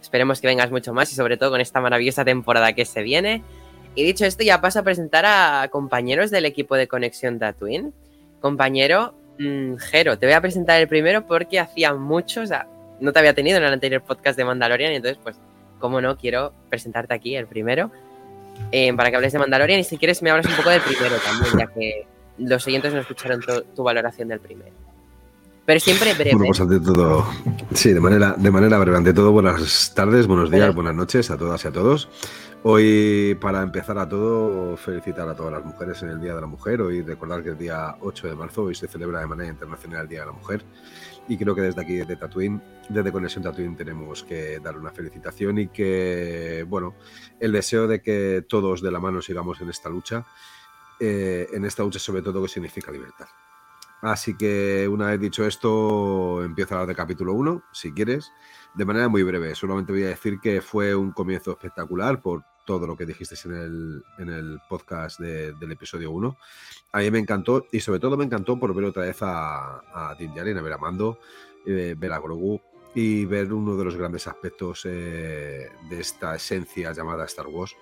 Esperemos 0.00 0.40
que 0.40 0.46
vengas 0.46 0.70
mucho 0.70 0.94
más 0.94 1.10
y 1.10 1.16
sobre 1.16 1.36
todo 1.36 1.50
con 1.50 1.60
esta 1.60 1.80
maravillosa 1.80 2.24
temporada 2.24 2.72
que 2.72 2.84
se 2.84 3.02
viene. 3.02 3.42
Y 3.96 4.04
dicho 4.04 4.24
esto, 4.24 4.44
ya 4.44 4.60
paso 4.60 4.78
a 4.78 4.82
presentar 4.84 5.24
a 5.26 5.66
compañeros 5.72 6.30
del 6.30 6.44
equipo 6.44 6.76
de 6.76 6.86
Conexión 6.86 7.40
Tatooine. 7.40 7.92
Compañero 8.40 9.16
mm, 9.40 9.74
Jero, 9.78 10.16
te 10.16 10.26
voy 10.26 10.34
a 10.34 10.40
presentar 10.40 10.80
el 10.80 10.86
primero 10.86 11.26
porque 11.26 11.58
hacía 11.58 11.94
mucho, 11.94 12.42
o 12.42 12.46
sea, 12.46 12.68
no 13.00 13.12
te 13.12 13.18
había 13.18 13.34
tenido 13.34 13.58
en 13.58 13.64
el 13.64 13.72
anterior 13.72 14.02
podcast 14.02 14.36
de 14.36 14.44
Mandalorian 14.44 14.92
y 14.92 14.96
entonces, 14.96 15.18
pues, 15.22 15.36
como 15.78 16.00
no, 16.00 16.16
quiero 16.16 16.52
presentarte 16.68 17.14
aquí 17.14 17.36
el 17.36 17.46
primero. 17.46 17.90
Eh, 18.70 18.92
para 18.94 19.10
que 19.10 19.16
hables 19.16 19.32
de 19.32 19.38
Mandalorian 19.40 19.80
y 19.80 19.84
si 19.84 19.98
quieres 19.98 20.22
me 20.22 20.30
hablas 20.30 20.46
un 20.46 20.54
poco 20.54 20.70
del 20.70 20.80
primero 20.80 21.16
también, 21.16 21.58
ya 21.58 21.66
que 21.66 22.06
los 22.38 22.62
siguientes 22.62 22.94
no 22.94 23.00
escucharon 23.00 23.40
tu 23.74 23.82
valoración 23.82 24.28
del 24.28 24.40
primero. 24.40 24.72
Pero 25.66 25.80
siempre 25.80 26.12
breve. 26.12 26.32
Bueno, 26.32 26.46
pues 26.48 26.60
ante 26.60 26.78
todo, 26.78 27.26
sí, 27.72 27.92
de 27.92 28.00
manera, 28.00 28.34
de 28.36 28.50
manera 28.50 28.78
breve. 28.78 28.98
Ante 28.98 29.14
todo, 29.14 29.32
buenas 29.32 29.92
tardes, 29.94 30.26
buenos 30.26 30.50
días, 30.50 30.74
buenas 30.74 30.94
noches 30.94 31.30
a 31.30 31.38
todas 31.38 31.64
y 31.64 31.68
a 31.68 31.72
todos. 31.72 32.08
Hoy, 32.64 33.36
para 33.40 33.62
empezar 33.62 33.98
a 33.98 34.08
todo, 34.08 34.76
felicitar 34.76 35.28
a 35.28 35.34
todas 35.34 35.52
las 35.52 35.64
mujeres 35.64 36.02
en 36.02 36.10
el 36.10 36.20
Día 36.20 36.34
de 36.34 36.40
la 36.42 36.46
Mujer. 36.46 36.82
Hoy 36.82 37.02
recordar 37.02 37.42
que 37.42 37.50
el 37.50 37.58
día 37.58 37.96
8 38.00 38.28
de 38.28 38.34
marzo 38.34 38.64
hoy 38.64 38.74
se 38.74 38.88
celebra 38.88 39.20
de 39.20 39.26
manera 39.26 39.50
internacional 39.50 40.02
el 40.02 40.08
Día 40.08 40.20
de 40.20 40.26
la 40.26 40.32
Mujer. 40.32 40.62
Y 41.26 41.38
creo 41.38 41.54
que 41.54 41.62
desde 41.62 41.80
aquí, 41.80 41.96
de 41.96 42.16
Tatooine, 42.16 42.62
desde 42.88 43.10
Conexión 43.10 43.42
Tatooine, 43.42 43.76
tenemos 43.76 44.24
que 44.24 44.60
dar 44.60 44.76
una 44.76 44.90
felicitación 44.90 45.58
y 45.58 45.68
que, 45.68 46.64
bueno, 46.68 46.94
el 47.40 47.52
deseo 47.52 47.86
de 47.86 48.02
que 48.02 48.44
todos 48.46 48.82
de 48.82 48.90
la 48.90 49.00
mano 49.00 49.22
sigamos 49.22 49.60
en 49.60 49.70
esta 49.70 49.88
lucha, 49.88 50.26
eh, 51.00 51.48
en 51.52 51.64
esta 51.64 51.82
lucha 51.82 51.98
sobre 51.98 52.22
todo 52.22 52.42
que 52.42 52.48
significa 52.48 52.92
libertad. 52.92 53.26
Así 54.02 54.36
que 54.36 54.86
una 54.86 55.06
vez 55.06 55.18
dicho 55.18 55.46
esto, 55.46 56.44
empiezo 56.44 56.74
a 56.74 56.76
hablar 56.76 56.88
de 56.88 56.94
capítulo 56.94 57.32
1, 57.32 57.62
si 57.72 57.90
quieres, 57.92 58.30
de 58.74 58.84
manera 58.84 59.08
muy 59.08 59.22
breve. 59.22 59.54
Solamente 59.54 59.92
voy 59.92 60.02
a 60.02 60.08
decir 60.08 60.40
que 60.40 60.60
fue 60.60 60.94
un 60.94 61.12
comienzo 61.12 61.52
espectacular 61.52 62.20
por 62.20 62.44
todo 62.66 62.86
lo 62.86 62.96
que 62.96 63.06
dijiste 63.06 63.34
en 63.46 63.54
el, 63.54 64.04
en 64.18 64.28
el 64.28 64.60
podcast 64.68 65.20
del 65.20 65.72
episodio 65.72 66.10
1. 66.10 66.36
A 66.94 66.98
mí 66.98 67.10
me 67.10 67.18
encantó 67.18 67.66
y 67.72 67.80
sobre 67.80 67.98
todo 67.98 68.16
me 68.16 68.24
encantó 68.24 68.56
por 68.56 68.72
ver 68.72 68.84
otra 68.84 69.02
vez 69.02 69.18
a, 69.20 69.80
a 70.10 70.14
Djarin, 70.14 70.58
a 70.58 70.62
ver 70.62 70.72
a 70.74 70.78
Mando, 70.78 71.18
eh, 71.66 71.96
ver 71.98 72.12
a 72.12 72.20
Grogu 72.20 72.60
y 72.94 73.24
ver 73.24 73.52
uno 73.52 73.76
de 73.76 73.84
los 73.84 73.96
grandes 73.96 74.28
aspectos 74.28 74.82
eh, 74.84 75.68
de 75.90 76.00
esta 76.00 76.36
esencia 76.36 76.92
llamada 76.92 77.24
Star 77.24 77.48
Wars. 77.48 77.74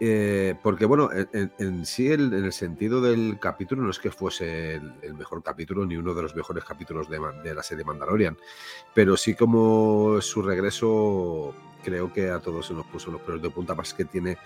Eh, 0.00 0.56
porque 0.64 0.84
bueno, 0.84 1.10
en, 1.12 1.86
sí, 1.86 2.12
en 2.12 2.32
el 2.32 2.52
sentido 2.52 3.00
del 3.00 3.38
capítulo, 3.38 3.84
no 3.84 3.90
es 3.90 4.00
que 4.00 4.10
fuese 4.10 4.74
el, 4.74 5.14
mejor 5.14 5.40
capítulo 5.44 5.86
ni 5.86 5.96
uno 5.96 6.12
de 6.12 6.22
los 6.22 6.34
mejores 6.34 6.64
capítulos 6.64 7.08
de, 7.08 7.20
de, 7.44 7.54
la 7.54 7.62
serie 7.62 7.84
Mandalorian, 7.84 8.36
pero 8.92 9.16
sí 9.16 9.36
como 9.36 10.20
su 10.20 10.42
regreso 10.42 11.54
creo 11.84 12.12
que 12.12 12.30
a 12.30 12.40
todos 12.40 12.66
se 12.66 12.74
nos 12.74 12.86
puso 12.86 13.12
los 13.12 13.20
pelos 13.20 13.42
de 13.42 13.50
punta, 13.50 13.74
más 13.76 13.94
que 13.94 14.04
tiene, 14.04 14.38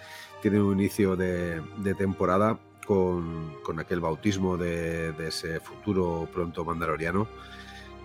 tiene 0.42 0.60
un 0.60 0.78
inicio 0.78 1.16
de, 1.16 1.62
temporada 1.96 2.58
con, 2.88 3.78
aquel 3.78 4.00
bautismo 4.00 4.56
de, 4.56 5.14
ese 5.18 5.60
futuro 5.60 6.26
pronto 6.32 6.64
mandaloriano 6.64 7.28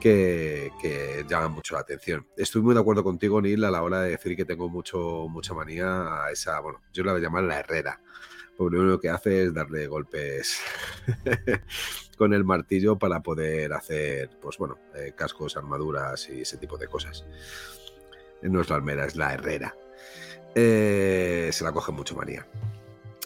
que, 0.02 0.72
que, 0.82 1.26
llama 1.26 1.48
mucho 1.48 1.76
la 1.76 1.82
atención. 1.82 2.28
Estoy 2.36 2.62
muy 2.62 2.74
de 2.74 2.82
acuerdo 2.82 3.02
contigo, 3.02 3.42
Neil, 3.42 3.64
a 3.64 3.72
la 3.72 3.82
hora 3.82 4.02
de 4.02 4.10
decir 4.10 4.36
que 4.36 4.44
tengo 4.44 4.68
mucho, 4.68 5.28
mucha 5.30 5.54
manía 5.54 6.26
a 6.26 6.32
esa, 6.32 6.60
bueno, 6.60 6.82
yo 6.92 7.06
la 7.06 7.14
voy 7.14 7.22
a 7.22 7.24
llamar 7.24 7.44
la 7.44 7.60
herrera. 7.60 8.02
Porque 8.58 8.76
lo 8.76 8.84
único 8.84 9.00
que 9.00 9.10
hace 9.10 9.44
es 9.44 9.54
darle 9.54 9.88
golpes 9.88 10.60
con 12.18 12.34
el 12.34 12.44
martillo 12.44 13.00
para 13.00 13.24
poder 13.24 13.72
hacer, 13.72 14.32
pues 14.42 14.58
bueno, 14.58 14.78
eh, 14.96 15.14
cascos, 15.16 15.56
armaduras 15.56 16.30
y 16.30 16.42
ese 16.42 16.58
tipo 16.58 16.78
de 16.78 16.88
cosas 16.88 17.26
no 18.42 18.60
es 18.62 18.70
la 18.70 18.76
almera, 18.76 19.06
es 19.06 19.16
la 19.16 19.34
herrera. 19.34 19.76
Eh, 20.54 21.50
se 21.52 21.64
la 21.64 21.72
coge 21.72 21.94
mucho 21.94 22.16
María. 22.16 22.46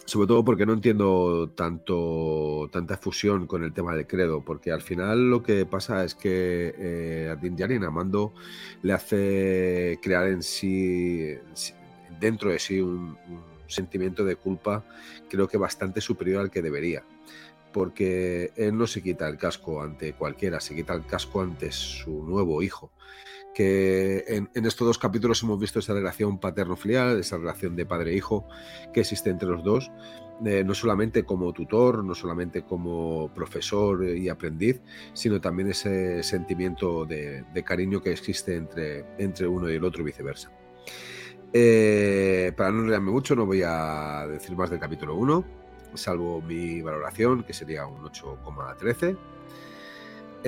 Sobre 0.07 0.27
todo 0.27 0.45
porque 0.45 0.65
no 0.65 0.71
entiendo 0.71 1.51
tanto 1.53 2.69
tanta 2.71 2.95
fusión 2.95 3.45
con 3.45 3.65
el 3.65 3.73
tema 3.73 3.93
del 3.93 4.07
credo, 4.07 4.41
porque 4.41 4.71
al 4.71 4.81
final 4.81 5.29
lo 5.29 5.43
que 5.43 5.65
pasa 5.65 6.05
es 6.05 6.15
que 6.15 6.73
eh, 6.77 7.29
a 7.29 7.35
Din 7.35 7.57
Djarin 7.57 7.83
Amando 7.83 8.33
le 8.83 8.93
hace 8.93 9.99
crear 10.01 10.27
en 10.27 10.43
sí, 10.43 11.35
dentro 12.21 12.51
de 12.51 12.59
sí 12.59 12.79
un, 12.79 13.17
sentimiento 13.67 14.23
de 14.23 14.37
culpa, 14.37 14.85
creo 15.29 15.49
que 15.49 15.57
bastante 15.57 15.99
superior 15.99 16.39
al 16.39 16.51
que 16.51 16.61
debería, 16.61 17.03
porque 17.73 18.53
él 18.55 18.77
no 18.77 18.87
se 18.87 19.03
quita 19.03 19.27
el 19.27 19.35
casco 19.35 19.83
ante 19.83 20.13
cualquiera, 20.13 20.61
se 20.61 20.73
quita 20.73 20.93
el 20.93 21.05
casco 21.05 21.41
ante 21.41 21.69
su 21.73 22.23
nuevo 22.23 22.63
hijo 22.63 22.91
que 23.57 24.23
en, 24.27 24.65
estos 24.67 24.85
dos 24.85 24.99
capítulos 24.99 25.41
hemos 25.41 25.59
visto 25.59 25.79
esa 25.79 25.91
relación 25.91 26.37
paterno-filial, 26.37 27.19
esa 27.19 27.39
relación 27.39 27.75
de 27.75 27.87
padre-hijo 27.87 28.47
que 28.93 28.99
existe 28.99 29.31
entre 29.31 29.49
los 29.49 29.63
dos, 29.63 29.91
eh, 30.45 30.63
no 30.63 30.75
solamente 30.75 31.23
como 31.23 31.51
tutor, 31.53 32.03
no 32.03 32.13
solamente 32.13 32.61
como 32.61 33.33
profesor 33.33 34.05
y 34.09 34.29
aprendiz, 34.29 34.79
sino 35.13 35.41
también 35.41 35.71
ese 35.71 36.21
sentimiento 36.21 37.03
de, 37.05 37.45
cariño 37.65 37.99
que 37.99 38.11
existe 38.11 38.55
entre, 38.57 39.07
entre 39.17 39.47
uno 39.47 39.71
y 39.71 39.73
el 39.73 39.85
otro 39.85 40.03
viceversa. 40.03 40.51
Eh, 41.51 42.53
para 42.55 42.71
no 42.71 42.81
enredarme 42.81 43.09
mucho, 43.09 43.35
no 43.35 43.47
voy 43.47 43.63
a 43.65 44.27
decir 44.29 44.55
más 44.55 44.69
del 44.69 44.79
capítulo 44.79 45.15
1, 45.15 45.43
salvo 45.95 46.43
mi 46.43 46.83
valoración, 46.83 47.41
que 47.41 47.53
sería 47.53 47.87
un 47.87 48.03
8,13 48.03 49.17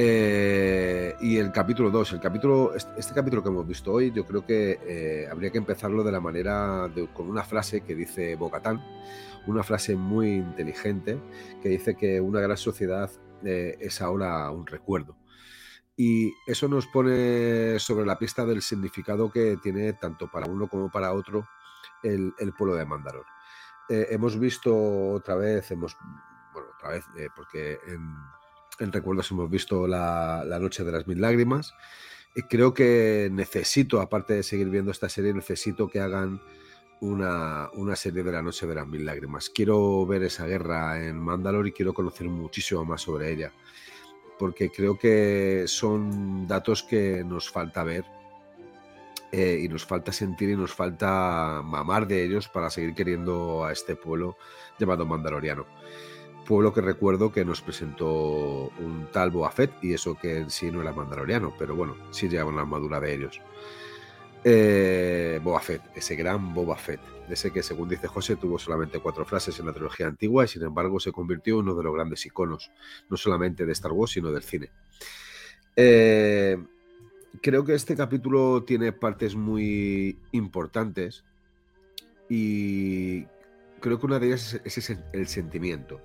eh, 0.01 1.17
y 1.19 1.35
el 1.35 1.51
capítulo 1.51 1.91
2, 1.91 2.13
el 2.13 2.19
capítulo, 2.21 2.73
este, 2.73 3.13
capítulo 3.13 3.43
que 3.43 3.49
hemos 3.49 3.67
visto 3.67 3.91
hoy, 3.91 4.13
yo 4.13 4.25
creo 4.25 4.45
que 4.45 4.79
eh, 4.81 5.27
habría 5.29 5.51
que 5.51 5.57
empezarlo 5.57 6.05
de 6.05 6.11
la 6.13 6.21
manera, 6.21 6.89
con 7.13 7.29
una 7.29 7.43
frase 7.43 7.81
que 7.81 7.95
dice 7.95 8.37
Bocatán, 8.37 8.81
una 9.45 9.61
frase 9.61 9.97
muy 9.97 10.35
inteligente, 10.35 11.19
que 11.61 11.67
dice 11.67 11.97
que 11.97 12.21
una 12.21 12.39
gran 12.39 12.55
sociedad 12.55 13.11
eh, 13.43 13.75
es 13.81 14.01
ahora 14.01 14.49
un 14.51 14.65
recuerdo. 14.65 15.17
Y 15.97 16.31
eso 16.47 16.69
nos 16.69 16.87
pone 16.87 17.77
sobre 17.77 18.05
la 18.05 18.17
pista 18.17 18.45
del 18.45 18.61
significado 18.61 19.29
que 19.29 19.57
tiene 19.61 19.91
tanto 19.91 20.31
para 20.31 20.49
uno 20.49 20.69
como 20.69 20.89
para 20.89 21.11
otro 21.11 21.45
el, 22.03 22.33
pueblo 22.57 22.75
de 22.75 22.85
Mandalor. 22.85 23.25
hemos 23.89 24.39
visto 24.39 25.11
otra 25.11 25.35
vez, 25.35 25.69
hemos, 25.71 25.97
bueno, 26.53 26.69
otra 26.77 26.91
vez, 26.91 27.03
porque 27.35 27.79
en 27.85 27.99
en 28.79 28.91
recuerdos 28.91 29.31
hemos 29.31 29.49
visto 29.49 29.87
la, 29.87 30.43
Noche 30.59 30.83
de 30.83 30.91
las 30.91 31.07
Mil 31.07 31.21
Lágrimas. 31.21 31.73
Y 32.35 32.43
creo 32.43 32.73
que 32.73 33.29
necesito, 33.31 33.99
aparte 33.99 34.35
de 34.35 34.43
seguir 34.43 34.69
viendo 34.69 34.91
esta 34.91 35.09
serie, 35.09 35.33
necesito 35.33 35.87
que 35.87 35.99
hagan 35.99 36.41
una, 37.01 37.69
serie 37.95 38.23
de 38.23 38.31
la 38.31 38.41
Noche 38.41 38.67
de 38.67 38.75
las 38.75 38.87
Mil 38.87 39.05
Lágrimas. 39.05 39.49
Quiero 39.49 40.05
ver 40.05 40.23
esa 40.23 40.45
guerra 40.45 41.03
en 41.03 41.17
Mandalore 41.17 41.69
y 41.69 41.71
quiero 41.71 41.93
conocer 41.93 42.27
muchísimo 42.27 42.85
más 42.85 43.01
sobre 43.01 43.31
ella. 43.31 43.51
Porque 44.37 44.69
creo 44.69 44.97
que 44.97 45.65
son 45.67 46.47
datos 46.47 46.83
que 46.83 47.23
nos 47.25 47.49
falta 47.49 47.83
ver 47.83 48.05
eh, 49.31 49.59
y 49.61 49.67
nos 49.67 49.85
falta 49.85 50.13
sentir 50.13 50.49
y 50.49 50.55
nos 50.55 50.73
falta 50.73 51.61
mamar 51.63 52.07
de 52.07 52.23
ellos 52.23 52.47
para 52.47 52.69
seguir 52.69 52.95
queriendo 52.95 53.65
a 53.65 53.73
este 53.73 53.95
pueblo 53.95 54.37
llamado 54.79 55.05
Mandaloriano 55.05 55.65
pueblo 56.49 56.73
que 56.73 56.81
recuerdo 56.81 57.31
que 57.31 57.45
nos 57.45 57.61
presentó 57.61 58.71
un 58.79 59.07
tal 59.13 59.29
Boa 59.29 59.51
Fett, 59.51 59.71
y 59.83 59.93
eso 59.93 60.15
que 60.15 60.39
en 60.39 60.49
sí 60.49 60.71
no 60.71 60.81
era 60.81 60.91
mandaloriano, 60.91 61.53
pero 61.59 61.75
bueno, 61.75 61.95
sí 62.09 62.27
llevaba 62.27 62.49
una 62.49 62.61
armadura 62.61 62.99
de 62.99 63.13
ellos. 63.13 63.39
Eh, 64.43 65.39
Boba 65.43 65.61
ese 65.93 66.15
gran 66.15 66.51
Boba 66.55 66.75
Fett, 66.75 67.01
ese 67.29 67.51
que 67.51 67.61
según 67.61 67.87
dice 67.87 68.07
José 68.07 68.35
tuvo 68.35 68.57
solamente 68.57 68.99
cuatro 68.99 69.25
frases 69.25 69.59
en 69.59 69.67
la 69.67 69.73
trilogía 69.73 70.07
antigua 70.07 70.45
y 70.45 70.47
sin 70.47 70.63
embargo 70.63 70.99
se 70.99 71.11
convirtió 71.11 71.53
en 71.53 71.67
uno 71.67 71.75
de 71.75 71.83
los 71.83 71.93
grandes 71.93 72.25
iconos, 72.25 72.71
no 73.11 73.15
solamente 73.15 73.67
de 73.67 73.71
Star 73.73 73.91
Wars, 73.91 74.13
sino 74.13 74.31
del 74.31 74.41
cine. 74.41 74.71
Eh, 75.75 76.57
creo 77.43 77.63
que 77.63 77.75
este 77.75 77.95
capítulo 77.95 78.63
tiene 78.63 78.91
partes 78.91 79.35
muy 79.35 80.17
importantes 80.31 81.23
y 82.27 83.25
creo 83.81 83.99
que 83.99 84.05
una 84.07 84.17
de 84.17 84.27
ellas 84.27 84.59
es, 84.63 84.97
el 85.13 85.27
sentimiento 85.27 86.01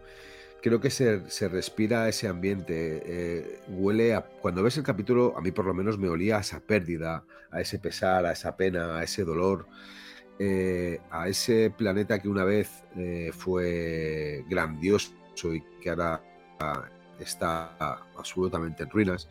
creo 0.64 0.80
que 0.80 0.88
se, 0.88 1.48
respira 1.48 2.08
ese 2.08 2.26
ambiente. 2.26 3.02
Eh, 3.04 3.60
huele 3.68 4.14
a. 4.14 4.22
Cuando 4.22 4.62
ves 4.62 4.78
el 4.78 4.82
capítulo, 4.82 5.34
a 5.36 5.42
mí 5.42 5.50
por 5.50 5.66
lo 5.66 5.74
menos 5.74 5.98
me 5.98 6.08
olía 6.08 6.38
a 6.38 6.40
esa 6.40 6.58
pérdida, 6.58 7.22
a 7.50 7.60
ese 7.60 7.78
pesar, 7.78 8.24
a 8.24 8.32
esa 8.32 8.56
pena, 8.56 8.96
a 8.96 9.02
ese 9.02 9.24
dolor, 9.24 9.66
eh, 10.38 11.00
a 11.10 11.28
ese 11.28 11.68
planeta 11.68 12.18
que 12.18 12.30
una 12.30 12.44
vez 12.44 12.82
eh, 12.96 13.30
fue 13.36 14.42
grandioso 14.48 15.12
y 15.52 15.62
que 15.82 15.90
ahora 15.90 16.22
está 17.20 17.76
absolutamente 18.16 18.84
en 18.84 18.90
ruinas. 18.90 19.28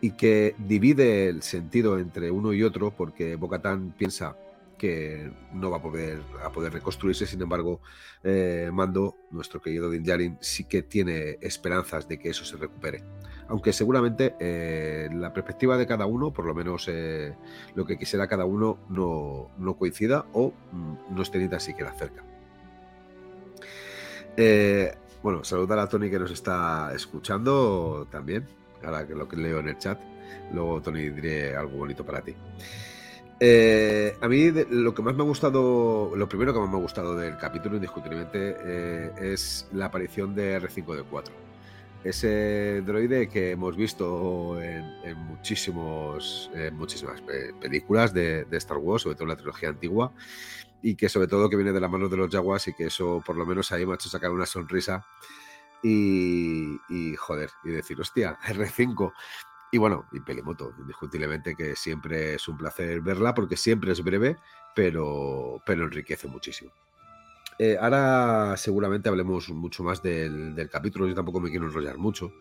Y 0.00 0.16
que 0.16 0.56
divide 0.58 1.28
el 1.28 1.42
sentido 1.42 1.96
entre 2.00 2.32
uno 2.32 2.52
y 2.52 2.64
otro, 2.64 2.90
porque 2.90 3.36
Bocatán 3.36 3.94
piensa 3.96 4.36
que 4.84 5.30
no 5.54 5.70
va 5.70 5.78
a 5.78 5.82
poder, 5.82 6.20
a 6.44 6.52
poder 6.52 6.74
reconstruirse. 6.74 7.26
Sin 7.26 7.40
embargo, 7.40 7.80
eh, 8.22 8.68
Mando, 8.70 9.16
nuestro 9.30 9.62
querido 9.62 9.88
Din 9.88 10.04
Djarin, 10.04 10.36
sí 10.42 10.64
que 10.64 10.82
tiene 10.82 11.38
esperanzas 11.40 12.06
de 12.06 12.18
que 12.18 12.28
eso 12.28 12.44
se 12.44 12.58
recupere. 12.58 13.02
Aunque 13.48 13.72
seguramente 13.72 14.34
eh, 14.40 15.08
la 15.10 15.32
perspectiva 15.32 15.78
de 15.78 15.86
cada 15.86 16.04
uno, 16.04 16.34
por 16.34 16.44
lo 16.44 16.54
menos 16.54 16.86
eh, 16.88 17.34
lo 17.74 17.86
que 17.86 17.96
quisiera 17.96 18.26
cada 18.26 18.44
uno, 18.44 18.78
no, 18.90 19.52
no 19.56 19.78
coincida 19.78 20.26
o 20.34 20.52
mm, 20.72 21.14
no 21.14 21.22
esté 21.22 21.38
ni 21.38 21.48
tan 21.48 21.60
siquiera 21.60 21.94
cerca. 21.94 22.22
bueno, 25.22 25.44
saludar 25.44 25.78
a 25.78 25.88
Tony 25.88 26.10
que 26.10 26.18
nos 26.18 26.30
está 26.30 26.92
escuchando 26.94 28.06
también, 28.10 28.46
ahora 28.82 29.06
que 29.06 29.14
lo 29.14 29.26
que 29.26 29.36
leo 29.38 29.60
en 29.60 29.68
el 29.68 29.78
chat. 29.78 29.98
Luego, 30.52 30.82
Tony, 30.82 31.08
diré 31.08 31.56
algo 31.56 31.78
bonito 31.78 32.04
para 32.04 32.20
ti. 32.20 32.36
Eh, 33.40 34.16
a 34.20 34.28
mí 34.28 34.50
lo 34.70 34.94
que 34.94 35.02
más 35.02 35.14
me 35.14 35.22
ha 35.22 35.26
gustado, 35.26 36.12
lo 36.14 36.28
primero 36.28 36.52
que 36.52 36.60
más 36.60 36.70
me 36.70 36.76
ha 36.76 36.80
gustado 36.80 37.16
del 37.16 37.36
capítulo 37.36 37.76
indiscutiblemente 37.76 38.56
eh, 38.64 39.12
es 39.20 39.68
la 39.72 39.86
aparición 39.86 40.34
de 40.34 40.60
R5D4. 40.60 41.30
Ese 42.04 42.82
droide 42.82 43.28
que 43.28 43.52
hemos 43.52 43.76
visto 43.76 44.60
en, 44.60 45.16
muchísimos, 45.16 46.50
muchísimas 46.72 47.22
películas 47.60 48.12
de, 48.12 48.46
Star 48.52 48.76
Wars, 48.76 49.04
sobre 49.04 49.14
todo 49.14 49.24
en 49.24 49.30
la 49.30 49.36
trilogía 49.36 49.70
antigua, 49.70 50.12
y 50.82 50.96
que 50.96 51.08
sobre 51.08 51.28
todo 51.28 51.48
que 51.48 51.56
viene 51.56 51.72
de 51.72 51.80
la 51.80 51.88
mano 51.88 52.10
de 52.10 52.18
los 52.18 52.30
Jaguars 52.30 52.68
y 52.68 52.74
que 52.74 52.86
eso 52.86 53.22
por 53.24 53.36
lo 53.36 53.46
menos 53.46 53.72
ahí 53.72 53.86
me 53.86 53.92
ha 53.92 53.94
hecho 53.94 54.10
sacar 54.10 54.30
una 54.30 54.44
sonrisa 54.44 55.06
y, 55.82 56.78
y 56.90 57.14
joder, 57.16 57.50
y 57.64 57.70
decir, 57.70 57.98
hostia, 57.98 58.38
R5. 58.48 59.12
Y 59.74 59.78
bueno, 59.78 60.06
y 60.12 60.20
Pelimoto, 60.20 60.72
indiscutiblemente 60.78 61.56
que 61.56 61.74
siempre 61.74 62.34
es 62.34 62.46
un 62.46 62.56
placer 62.56 63.00
verla 63.00 63.34
porque 63.34 63.56
siempre 63.56 63.90
es 63.90 64.04
breve, 64.04 64.36
pero, 64.72 65.60
pero 65.66 65.82
enriquece 65.82 66.28
muchísimo. 66.28 66.70
Eh, 67.58 67.76
ahora 67.80 68.56
seguramente 68.56 69.08
hablemos 69.08 69.48
mucho 69.48 69.82
más 69.82 70.00
del, 70.00 70.54
capítulo, 70.70 71.08
yo 71.08 71.14
tampoco 71.16 71.40
me 71.40 71.50
quiero 71.50 71.66
enrollar 71.66 71.98
mucho, 71.98 72.34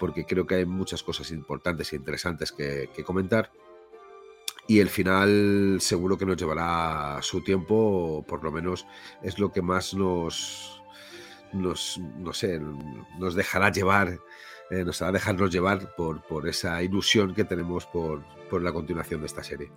porque 0.00 0.24
creo 0.24 0.46
que 0.46 0.54
hay 0.54 0.64
muchas 0.64 1.02
cosas 1.02 1.30
importantes 1.30 1.92
e 1.92 1.96
interesantes 1.96 2.52
que, 2.52 2.88
comentar. 3.04 3.52
Y 4.66 4.80
el 4.80 4.88
final 4.88 5.76
seguro 5.80 6.16
que 6.16 6.24
nos 6.24 6.38
llevará 6.38 7.18
su 7.20 7.44
tiempo, 7.44 8.24
por 8.26 8.42
lo 8.42 8.50
menos 8.50 8.86
es 9.22 9.38
lo 9.38 9.52
que 9.52 9.60
más 9.60 9.92
nos, 9.92 10.82
nos 11.52 11.98
no 12.16 12.32
sé, 12.32 12.58
nos 13.18 13.34
dejará 13.34 13.70
llevar 13.70 14.18
eh, 14.70 14.84
nos 14.84 15.00
hará 15.02 15.12
dejarnos 15.12 15.50
llevar 15.50 15.94
por, 15.94 16.22
por, 16.22 16.48
esa 16.48 16.82
ilusión 16.82 17.34
que 17.34 17.44
tenemos 17.44 17.86
por, 17.86 18.22
por 18.48 18.62
la 18.62 18.72
continuación 18.72 19.20
de 19.20 19.26
esta 19.26 19.42
serie. 19.42 19.70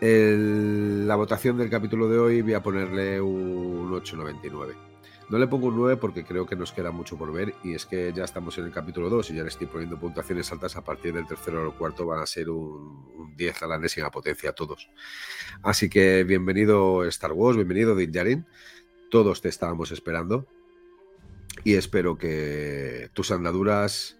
la 0.00 1.16
votación 1.16 1.58
del 1.58 1.70
capítulo 1.70 2.08
de 2.08 2.18
hoy 2.18 2.42
voy 2.42 2.54
a 2.54 2.62
ponerle 2.62 3.20
un 3.20 3.90
8,99. 3.90 4.90
No 5.30 5.38
le 5.38 5.46
pongo 5.46 5.68
un 5.68 5.76
9 5.76 5.96
porque 5.96 6.24
creo 6.24 6.44
que 6.44 6.56
nos 6.56 6.72
queda 6.72 6.90
mucho 6.90 7.16
por 7.16 7.32
ver 7.32 7.54
y 7.62 7.74
es 7.74 7.86
que 7.86 8.12
ya 8.12 8.24
estamos 8.24 8.58
en 8.58 8.64
el 8.64 8.72
capítulo 8.72 9.08
2 9.08 9.30
y 9.30 9.36
ya 9.36 9.42
le 9.42 9.48
estoy 9.48 9.68
poniendo 9.68 9.96
puntuaciones 9.96 10.50
altas 10.50 10.76
a 10.76 10.82
partir 10.82 11.14
del 11.14 11.24
tercero 11.24 11.68
o 11.68 11.72
cuarto 11.76 12.04
van 12.04 12.18
a 12.18 12.26
ser 12.26 12.50
un, 12.50 13.32
10 13.36 13.62
a 13.62 13.66
la 13.68 13.76
enésima 13.76 14.10
potencia 14.10 14.52
todos. 14.52 14.90
Así 15.62 15.88
que 15.88 16.24
bienvenido 16.24 17.04
Star 17.04 17.30
Wars, 17.30 17.56
bienvenido 17.56 17.94
Din 17.94 18.10
Djarin. 18.10 18.44
Todos 19.08 19.40
te 19.40 19.48
estábamos 19.48 19.92
esperando 19.92 20.48
y 21.64 21.74
espero 21.74 22.16
que 22.16 23.10
tus 23.12 23.30
andaduras 23.30 24.18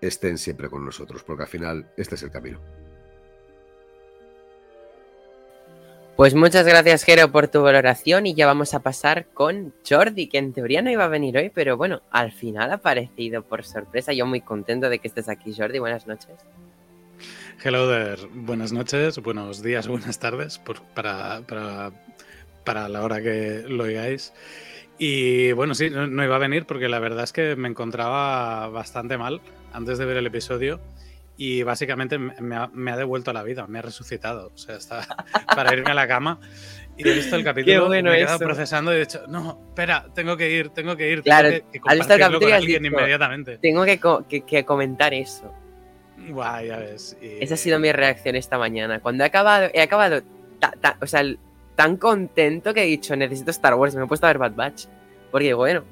estén 0.00 0.38
siempre 0.38 0.70
con 0.70 0.84
nosotros, 0.84 1.22
porque 1.22 1.42
al 1.42 1.48
final 1.48 1.90
este 1.96 2.14
es 2.14 2.22
el 2.22 2.30
camino. 2.30 2.60
Pues 6.16 6.34
muchas 6.34 6.66
gracias, 6.66 7.04
Jero, 7.04 7.32
por 7.32 7.48
tu 7.48 7.62
valoración 7.62 8.26
y 8.26 8.34
ya 8.34 8.46
vamos 8.46 8.74
a 8.74 8.80
pasar 8.80 9.28
con 9.32 9.72
Jordi, 9.88 10.26
que 10.26 10.36
en 10.36 10.52
teoría 10.52 10.82
no 10.82 10.90
iba 10.90 11.04
a 11.04 11.08
venir 11.08 11.38
hoy, 11.38 11.48
pero 11.48 11.78
bueno, 11.78 12.02
al 12.10 12.30
final 12.30 12.70
ha 12.70 12.74
aparecido 12.74 13.42
por 13.42 13.64
sorpresa. 13.64 14.12
Yo 14.12 14.26
muy 14.26 14.42
contento 14.42 14.90
de 14.90 14.98
que 14.98 15.08
estés 15.08 15.30
aquí, 15.30 15.54
Jordi. 15.56 15.78
Buenas 15.78 16.06
noches. 16.06 16.34
Hello 17.64 17.88
there. 17.90 18.28
Buenas 18.34 18.70
noches, 18.70 19.18
buenos 19.18 19.62
días, 19.62 19.88
buenas 19.88 20.18
tardes 20.18 20.58
para, 20.94 21.40
para 22.64 22.88
la 22.88 23.02
hora 23.02 23.22
que 23.22 23.64
lo 23.66 23.84
oigáis. 23.84 24.34
Y 25.02 25.52
bueno, 25.52 25.74
sí, 25.74 25.88
no, 25.88 26.22
iba 26.22 26.36
a 26.36 26.38
venir 26.38 26.66
porque 26.66 26.86
la 26.90 26.98
verdad 26.98 27.24
es 27.24 27.32
que 27.32 27.56
me 27.56 27.68
encontraba 27.68 28.68
bastante 28.68 29.16
mal 29.16 29.40
antes 29.72 29.96
de 29.96 30.04
ver 30.04 30.18
el 30.18 30.26
episodio 30.26 30.78
y 31.38 31.62
básicamente 31.62 32.18
me 32.18 32.54
ha, 32.54 32.66
me 32.66 32.90
ha 32.90 32.98
devuelto 32.98 33.30
a 33.30 33.34
la 33.34 33.42
vida, 33.42 33.66
me 33.66 33.78
ha 33.78 33.82
resucitado. 33.82 34.52
O 34.54 34.58
sea, 34.58 34.76
está 34.76 35.06
para 35.56 35.72
irme 35.72 35.92
a 35.92 35.94
la 35.94 36.06
cama 36.06 36.38
y 36.98 37.08
he 37.08 37.14
visto 37.14 37.34
el 37.34 37.44
capítulo, 37.44 37.88
me 37.88 38.00
he 38.00 38.02
quedado 38.02 38.40
procesando 38.40 38.92
y 38.92 38.96
he 38.96 39.00
dicho, 39.00 39.22
no, 39.26 39.58
espera, 39.68 40.04
tengo 40.14 40.36
que 40.36 40.50
ir, 40.50 40.68
tengo 40.68 40.94
que 40.94 41.10
ir. 41.10 41.22
Claro, 41.22 41.48
tengo 41.48 41.70
que, 41.70 41.80
has 41.86 41.94
visto 41.94 42.12
el 42.12 42.20
capítulo 42.20 42.58
y 42.58 42.66
dicho, 42.66 42.84
inmediatamente. 42.84 43.56
Tengo 43.56 43.84
que, 43.86 44.42
que, 44.46 44.64
comentar 44.66 45.14
eso. 45.14 45.50
Guay, 46.28 46.68
ya 46.68 46.76
ves. 46.76 47.16
Esa 47.22 47.54
ha 47.54 47.56
sido 47.56 47.78
mi 47.78 47.90
reacción 47.90 48.36
esta 48.36 48.58
mañana. 48.58 49.00
Cuando 49.00 49.24
he 49.24 49.26
acabado, 49.26 49.70
he 49.72 49.80
acabado, 49.80 50.20
o 51.00 51.06
sea, 51.06 51.24
tan 51.80 51.96
contento 51.96 52.74
que 52.74 52.82
he 52.82 52.86
dicho, 52.86 53.16
necesito 53.16 53.50
Star 53.52 53.72
Wars, 53.72 53.94
me 53.94 54.04
he 54.04 54.06
puesto 54.06 54.26
a 54.26 54.28
ver 54.28 54.36
Bad 54.36 54.52
Batch. 54.52 54.84
Porque 55.30 55.54
bueno, 55.54 55.82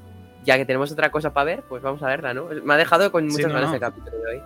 ya 0.44 0.58
que 0.58 0.66
tenemos 0.66 0.92
otra 0.92 1.10
cosa 1.10 1.32
para 1.32 1.46
ver, 1.46 1.62
pues 1.66 1.82
vamos 1.82 2.02
a 2.02 2.08
verla, 2.08 2.34
¿no? 2.34 2.50
Me 2.62 2.74
ha 2.74 2.76
dejado 2.76 3.10
con 3.10 3.26
muchas 3.26 3.50
ganas 3.50 3.72
el 3.72 3.80
capítulo 3.80 4.18
de 4.18 4.26
hoy. 4.26 4.42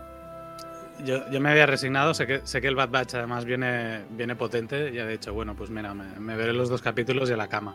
Yo, 1.05 1.29
yo, 1.33 1.41
me 1.41 1.51
había 1.51 1.67
resignado, 1.67 2.15
sé 2.15 2.29
que, 2.29 2.43
sé 2.45 2.61
que 2.61 2.69
el 2.69 2.77
Bad 2.77 2.91
Batch 2.91 3.17
además 3.17 3.45
viene, 3.45 4.05
viene 4.11 4.37
potente, 4.37 4.93
ya 4.93 5.05
de 5.05 5.15
hecho, 5.15 5.35
bueno, 5.35 5.57
pues 5.57 5.69
mira, 5.69 5.93
me, 5.95 6.37
veré 6.37 6.53
los 6.53 6.69
dos 6.69 6.81
capítulos 6.81 7.29
y 7.29 7.33
a 7.33 7.37
la 7.37 7.49
cama. 7.49 7.75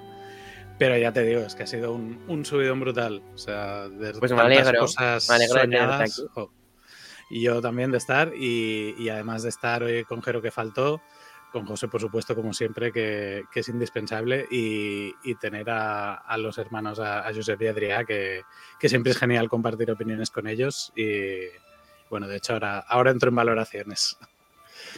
Pero 0.80 0.96
ya 0.96 1.12
te 1.12 1.24
digo, 1.24 1.42
es 1.42 1.54
que 1.54 1.64
ha 1.64 1.68
sido 1.68 1.92
un, 1.92 2.24
un 2.30 2.46
subidón 2.46 2.80
brutal. 2.80 3.22
O 3.36 3.38
sea, 3.38 3.90
de 3.90 4.14
pues 4.14 4.32
me 4.32 4.40
alegro, 4.40 4.80
cosas 4.80 5.28
me 5.28 5.36
alegro 5.36 5.60
soñadas, 5.60 6.24
y 7.30 7.42
yo 7.42 7.62
también 7.62 7.92
de 7.92 7.98
estar, 7.98 8.32
y, 8.34 8.96
y, 8.98 9.10
además 9.10 9.44
de 9.44 9.50
estar 9.50 9.84
hoy 9.84 10.06
con 10.06 10.24
Jero 10.24 10.42
que 10.42 10.52
faltó, 10.52 11.02
con 11.52 11.66
José, 11.66 11.88
por 11.88 12.02
supuesto, 12.02 12.36
como 12.36 12.54
siempre, 12.54 12.92
que, 12.92 13.44
que 13.52 13.62
es 13.62 13.70
indispensable, 13.70 14.48
y, 14.52 15.14
y 15.24 15.36
tener 15.36 15.70
a, 15.70 16.16
a, 16.16 16.38
los 16.38 16.58
hermanos, 16.58 17.00
a, 17.00 17.28
a 17.28 17.34
Josep 17.34 17.62
y 17.62 17.66
Adrià, 17.66 18.06
que, 18.06 18.44
que 18.80 18.90
siempre 18.90 19.12
es 19.12 19.18
genial 19.18 19.50
compartir 19.50 19.90
opiniones 19.92 20.30
con 20.30 20.48
ellos. 20.48 20.92
Y, 20.96 21.40
bueno, 22.10 22.28
de 22.28 22.38
hecho, 22.38 22.54
ahora, 22.54 22.80
ahora 22.80 23.12
entro 23.12 23.30
en 23.30 23.36
valoraciones. 23.36 24.18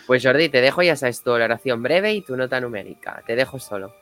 Pues 0.06 0.24
Jordi, 0.24 0.50
te 0.50 0.62
dejo, 0.62 0.82
ya 0.82 0.96
sabes, 0.96 1.24
tu 1.24 1.32
valoración 1.32 1.82
breve 1.82 2.14
y 2.14 2.22
tu 2.22 2.36
nota 2.36 2.60
numérica. 2.60 3.24
Te 3.26 3.36
dejo 3.36 3.60
solo. 3.60 3.96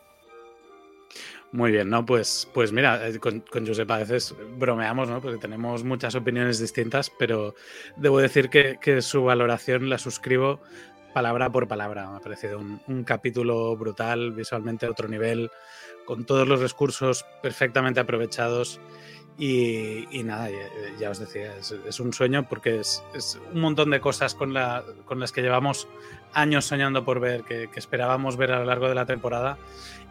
Muy 1.52 1.72
bien, 1.72 1.90
¿no? 1.90 2.06
Pues, 2.06 2.50
pues 2.54 2.74
mira, 2.74 3.08
eh, 3.08 3.20
con, 3.20 3.40
con 3.40 3.66
Josep 3.66 3.90
a 3.90 4.00
veces 4.00 4.36
bromeamos, 4.58 5.08
¿no? 5.08 5.22
Porque 5.22 5.38
tenemos 5.38 5.84
muchas 5.84 6.14
opiniones 6.16 6.60
distintas, 6.60 7.10
pero 7.18 7.56
debo 7.96 8.20
decir 8.20 8.50
que, 8.50 8.78
que 8.82 9.02
su 9.02 9.24
valoración 9.24 9.90
la 9.90 9.98
suscribo 9.98 10.60
palabra 11.14 11.50
por 11.50 11.68
palabra. 11.68 12.10
Me 12.10 12.18
ha 12.18 12.20
parecido 12.20 12.60
un, 12.60 12.82
un 12.88 13.04
capítulo 13.04 13.76
brutal, 13.76 14.32
visualmente 14.32 14.86
a 14.86 14.92
otro 14.92 15.08
nivel, 15.08 15.50
con 16.06 16.26
todos 16.26 16.48
los 16.48 16.62
recursos 16.62 17.26
perfectamente 17.42 18.00
aprovechados 18.00 18.80
y, 19.40 20.24
nada, 20.24 20.50
ya, 21.00 21.12
os 21.12 21.20
decía, 21.20 21.56
es, 21.58 22.00
un 22.00 22.12
sueño 22.12 22.48
porque 22.50 22.80
es, 22.80 23.04
un 23.54 23.62
montón 23.62 23.92
de 23.92 24.00
cosas 24.00 24.34
con, 24.34 24.52
la, 24.52 24.84
con, 25.06 25.20
las 25.20 25.32
que 25.32 25.44
llevamos 25.44 25.88
años 26.34 26.66
soñando 26.66 27.06
por 27.06 27.20
ver, 27.20 27.44
que, 27.44 27.70
esperábamos 27.76 28.36
ver 28.36 28.52
a 28.52 28.60
lo 28.60 28.66
largo 28.66 28.90
de 28.90 28.96
la 28.96 29.06
temporada 29.06 29.60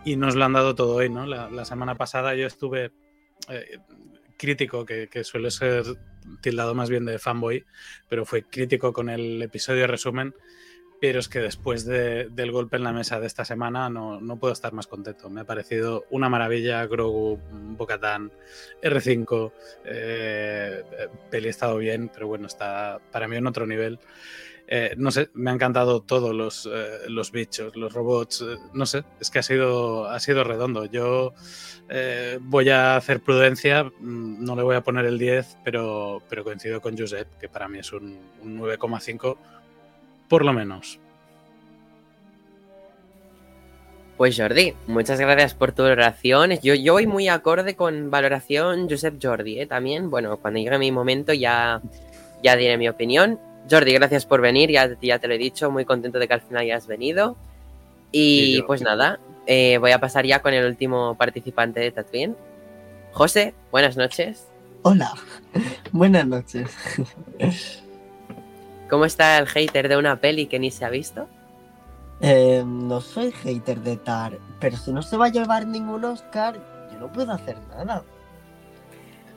y 0.04 0.14
nos 0.14 0.36
lo 0.36 0.44
han 0.44 0.52
dado 0.52 0.76
todo 0.76 0.94
hoy, 0.94 1.10
¿no? 1.10 1.26
La, 1.26 1.64
semana 1.64 1.96
pasada 1.96 2.36
yo 2.36 2.46
estuve 2.46 2.92
eh, 3.48 3.78
crítico, 4.36 4.86
que, 4.86 5.08
que, 5.08 5.24
suele 5.24 5.50
ser 5.50 5.84
tildado 6.40 6.76
más 6.76 6.88
bien 6.88 7.04
de 7.04 7.18
fanboy, 7.18 7.64
pero 8.08 8.24
fue 8.24 8.44
crítico 8.44 8.92
con 8.92 9.10
el 9.10 9.42
episodio 9.42 9.88
resumen 9.88 10.34
pero 11.00 11.20
es 11.20 11.28
que 11.28 11.40
después 11.40 11.84
de, 11.84 12.28
del 12.30 12.52
golpe 12.52 12.76
en 12.76 12.84
la 12.84 12.92
mesa 12.92 13.20
de 13.20 13.26
esta 13.26 13.44
semana 13.44 13.90
no, 13.90 14.20
no, 14.20 14.38
puedo 14.38 14.52
estar 14.52 14.72
más 14.72 14.86
contento. 14.86 15.28
Me 15.28 15.42
ha 15.42 15.44
parecido 15.44 16.04
una 16.10 16.28
maravilla 16.28 16.86
Grogu, 16.86 17.38
Bocatán, 17.76 18.32
R5, 18.82 19.52
eh, 19.84 20.82
peli 21.30 21.48
ha 21.48 21.50
estado 21.50 21.76
bien, 21.78 22.10
pero 22.12 22.28
bueno, 22.28 22.46
está 22.46 23.00
para 23.12 23.28
mí 23.28 23.36
en 23.36 23.46
otro 23.46 23.66
nivel. 23.66 23.98
Eh, 24.68 24.94
no 24.96 25.12
sé, 25.12 25.30
me 25.34 25.50
han 25.50 25.56
encantado 25.56 26.02
todos 26.02 26.34
los, 26.34 26.68
eh, 26.72 27.08
los 27.08 27.30
bichos, 27.30 27.76
los 27.76 27.92
robots, 27.92 28.42
eh, 28.42 28.56
no 28.72 28.84
sé, 28.84 29.04
es 29.20 29.30
que 29.30 29.38
ha 29.38 29.42
sido, 29.42 30.08
ha 30.08 30.18
sido 30.18 30.42
redondo. 30.42 30.86
Yo 30.86 31.34
voy 32.40 32.68
a 32.70 32.96
hacer 32.96 33.20
prudencia, 33.20 33.84
mm, 33.84 34.44
no 34.44 34.56
le 34.56 34.62
voy 34.62 34.74
a 34.74 34.80
poner 34.82 35.04
el 35.06 35.18
10, 35.18 35.58
pero, 35.64 36.20
pero 36.28 36.42
coincido 36.42 36.80
con 36.80 36.98
Josep, 36.98 37.28
que 37.38 37.48
para 37.48 37.68
mí 37.68 37.78
es 37.78 37.92
un, 37.92 38.18
un 38.42 38.58
9,5 38.58 39.38
por 40.28 40.44
lo 40.44 40.52
menos. 40.52 40.98
Pues 44.16 44.34
Jordi, 44.38 44.72
muchas 44.86 45.20
gracias 45.20 45.54
por 45.54 45.72
tu 45.72 45.82
valoración. 45.82 46.52
Yo, 46.62 46.74
yo 46.74 46.94
voy 46.94 47.06
muy 47.06 47.28
acorde 47.28 47.76
con 47.76 48.10
valoración 48.10 48.88
Josep 48.88 49.22
Jordi, 49.22 49.60
¿eh? 49.60 49.66
también. 49.66 50.08
Bueno, 50.08 50.38
cuando 50.38 50.58
llegue 50.58 50.78
mi 50.78 50.90
momento 50.90 51.34
ya, 51.34 51.82
ya 52.42 52.56
diré 52.56 52.78
mi 52.78 52.88
opinión. 52.88 53.38
Jordi, 53.70 53.92
gracias 53.92 54.24
por 54.24 54.40
venir, 54.40 54.70
ya, 54.70 54.96
ya 55.02 55.18
te 55.18 55.28
lo 55.28 55.34
he 55.34 55.38
dicho, 55.38 55.70
muy 55.70 55.84
contento 55.84 56.18
de 56.18 56.28
que 56.28 56.34
al 56.34 56.40
final 56.40 56.62
hayas 56.62 56.86
venido. 56.86 57.36
Y 58.10 58.62
pues 58.62 58.80
nada, 58.80 59.18
eh, 59.46 59.76
voy 59.78 59.90
a 59.90 60.00
pasar 60.00 60.24
ya 60.24 60.40
con 60.40 60.54
el 60.54 60.64
último 60.64 61.14
participante 61.16 61.80
de 61.80 61.90
Tatooine. 61.90 62.36
José, 63.12 63.54
buenas 63.70 63.96
noches. 63.96 64.46
Hola, 64.82 65.12
buenas 65.92 66.26
noches. 66.26 66.70
¿Cómo 68.88 69.04
está 69.04 69.38
el 69.38 69.46
hater 69.46 69.88
de 69.88 69.96
una 69.96 70.20
peli 70.20 70.46
que 70.46 70.58
ni 70.58 70.70
se 70.70 70.84
ha 70.84 70.90
visto? 70.90 71.28
Eh, 72.20 72.62
no 72.64 73.00
soy 73.00 73.32
hater 73.32 73.80
de 73.80 73.96
Tar, 73.96 74.38
pero 74.58 74.76
si 74.76 74.92
no 74.92 75.02
se 75.02 75.16
va 75.16 75.26
a 75.26 75.28
llevar 75.28 75.66
ningún 75.66 76.04
Oscar, 76.04 76.56
yo 76.92 76.98
no 76.98 77.12
puedo 77.12 77.32
hacer 77.32 77.56
nada. 77.68 78.04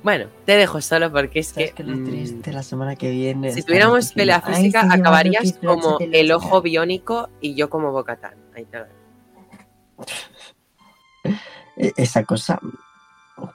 Bueno, 0.01 0.27
te 0.45 0.55
dejo 0.55 0.79
solo 0.79 1.11
porque 1.11 1.39
es 1.39 1.51
que. 1.51 1.71
que 1.71 1.83
lo 1.83 1.93
triste 2.05 2.53
la 2.53 2.63
semana 2.63 2.95
que 2.95 3.11
viene. 3.11 3.51
Si 3.51 3.63
tuviéramos 3.63 4.13
pelea 4.13 4.41
física, 4.41 4.87
acabarías 4.89 5.59
como 5.63 5.97
el 5.99 6.31
ojo 6.31 6.61
biónico 6.61 7.29
y 7.41 7.55
yo 7.55 7.69
como 7.69 7.91
Bocatán. 7.91 8.35
Ahí 8.55 8.65
te 8.65 8.77
e-, 11.75 11.93
Esa 11.97 12.23
cosa. 12.23 12.59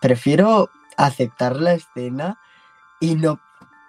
Prefiero 0.00 0.68
aceptar 0.96 1.56
la 1.56 1.72
escena 1.72 2.38
y 3.00 3.14
no 3.14 3.40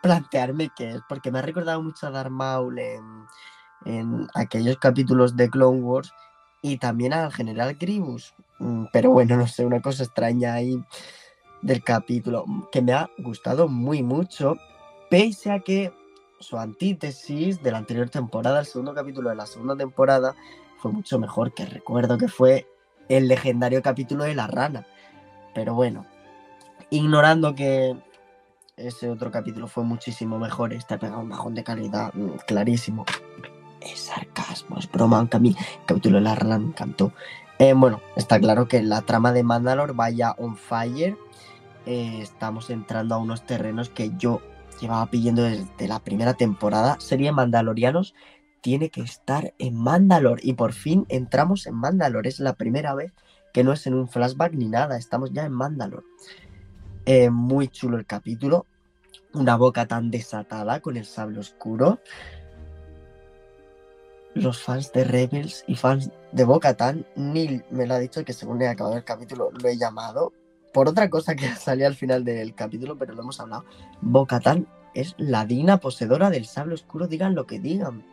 plantearme 0.06 0.70
qué 0.76 0.92
es, 0.92 1.02
porque 1.10 1.32
me 1.32 1.40
ha 1.40 1.42
recordado 1.42 1.82
mucho 1.82 2.06
a 2.06 2.12
Darth 2.12 2.30
Maul 2.30 2.78
en, 2.78 3.26
en 3.86 4.28
aquellos 4.36 4.78
capítulos 4.78 5.36
de 5.36 5.50
Clone 5.50 5.82
Wars 5.82 6.14
y 6.62 6.78
también 6.78 7.12
al 7.12 7.34
general 7.34 7.74
Grievous. 7.74 8.36
Mm, 8.60 8.86
pero 8.94 9.10
bueno, 9.10 9.36
no 9.36 9.48
sé, 9.48 9.66
una 9.66 9.82
cosa 9.82 10.04
extraña 10.04 10.54
ahí 10.54 10.80
del 11.64 11.84
capítulo 11.84 12.46
que 12.72 12.84
me 12.84 12.94
ha 12.94 13.10
gustado 13.18 13.68
muy 13.68 14.04
mucho, 14.04 14.58
pese 15.10 15.52
a 15.52 15.62
que 15.62 15.92
su 16.40 16.60
antítesis 16.60 17.64
de 17.64 17.72
la 17.72 17.80
anterior 17.80 18.08
temporada, 18.12 18.60
el 18.60 18.68
segundo 18.68 18.94
capítulo 18.94 19.32
de 19.32 19.36
la 19.38 19.48
segunda 19.48 19.76
temporada, 19.76 20.36
fue 20.78 20.92
mucho 20.92 21.18
mejor 21.18 21.52
que 21.56 21.66
recuerdo 21.66 22.20
que 22.20 22.28
fue 22.28 22.68
el 23.10 23.28
legendario 23.28 23.82
capítulo 23.82 24.24
de 24.24 24.36
la 24.36 24.46
rana. 24.46 24.86
Pero 25.56 25.74
bueno, 25.74 26.06
ignorando 26.92 27.56
que 27.56 27.98
ese 28.78 29.10
otro 29.10 29.32
capítulo 29.32 29.68
fue 29.68 29.84
muchísimo 29.84 30.38
mejor. 30.38 30.74
Está 30.74 30.98
pegado 30.98 31.22
un 31.22 31.30
bajón 31.30 31.56
de 31.56 31.64
calidad 31.64 32.14
mm, 32.14 32.38
clarísimo. 32.48 33.06
Es 33.82 34.00
sarcasmo, 34.00 34.78
es 34.80 34.92
broma, 34.92 35.18
aunque 35.20 35.38
a 35.38 35.40
mí 35.40 35.56
el 35.58 35.86
capítulo 35.86 36.18
de 36.18 36.24
la 36.24 36.36
rana 36.36 36.60
me 36.60 36.68
encantó. 36.68 37.14
Eh, 37.60 37.74
bueno, 37.74 38.02
está 38.16 38.40
claro 38.40 38.68
que 38.68 38.82
la 38.84 39.02
trama 39.02 39.32
de 39.32 39.44
Mandalore 39.44 39.94
vaya 39.94 40.36
on 40.38 40.58
fire. 40.58 41.18
Eh, 41.86 42.20
estamos 42.22 42.70
entrando 42.70 43.16
a 43.16 43.20
unos 43.20 43.46
terrenos 43.46 43.90
que 43.90 44.12
yo 44.18 44.42
llevaba 44.82 45.06
pidiendo 45.06 45.44
desde 45.44 45.88
la 45.88 46.00
primera 46.00 46.34
temporada. 46.34 46.98
Serie 47.00 47.32
Mandalorianos 47.32 48.14
tiene 48.62 48.90
que 48.90 49.02
estar 49.02 49.54
en 49.60 49.76
Mandalore 49.76 50.42
y 50.44 50.54
por 50.54 50.74
fin 50.74 51.06
entramos 51.08 51.68
en 51.68 51.76
Mandalore. 51.76 52.28
Es 52.28 52.40
la 52.40 52.54
primera 52.54 52.96
vez 52.96 53.14
que 53.54 53.64
no 53.64 53.72
es 53.72 53.88
en 53.88 53.94
un 53.94 54.10
flashback 54.10 54.52
ni 54.52 54.68
nada, 54.68 54.98
estamos 54.98 55.32
ya 55.32 55.46
en 55.46 55.54
Mandalore. 55.54 56.04
Eh, 57.06 57.30
muy 57.30 57.68
chulo 57.68 57.98
el 57.98 58.06
capítulo. 58.06 58.66
Una 59.34 59.56
boca 59.58 59.86
tan 59.86 60.10
desatada 60.10 60.80
con 60.80 60.98
el 60.98 61.06
sable 61.06 61.40
oscuro. 61.40 62.00
Los 64.34 64.64
fans 64.64 64.92
de 64.92 65.04
Rebels 65.04 65.64
y 65.68 65.76
fans 65.76 66.10
de 66.32 66.44
Boca 66.44 66.74
Tan, 66.74 67.06
Neil 67.16 67.64
me 67.70 67.86
lo 67.86 67.94
ha 67.94 68.00
dicho 68.00 68.26
que 68.26 68.34
según 68.34 68.62
he 68.62 68.68
acabado 68.68 68.98
el 68.98 69.04
capítulo 69.04 69.52
lo 69.52 69.70
he 69.70 69.78
llamado. 69.78 70.34
Por 70.74 70.90
otra 70.90 71.10
cosa 71.10 71.36
que 71.36 71.48
salía 71.56 71.88
al 71.88 71.96
final 71.96 72.26
del 72.26 72.56
capítulo, 72.56 72.98
pero 72.98 73.14
lo 73.14 73.22
hemos 73.22 73.40
hablado. 73.40 73.66
Boca 74.02 74.40
Tan 74.40 74.68
es 74.94 75.14
la 75.18 75.46
digna 75.46 75.78
poseedora 75.78 76.30
del 76.30 76.46
sable 76.46 76.74
oscuro, 76.74 77.08
digan 77.08 77.36
lo 77.36 77.46
que 77.46 77.60
digan. 77.60 78.04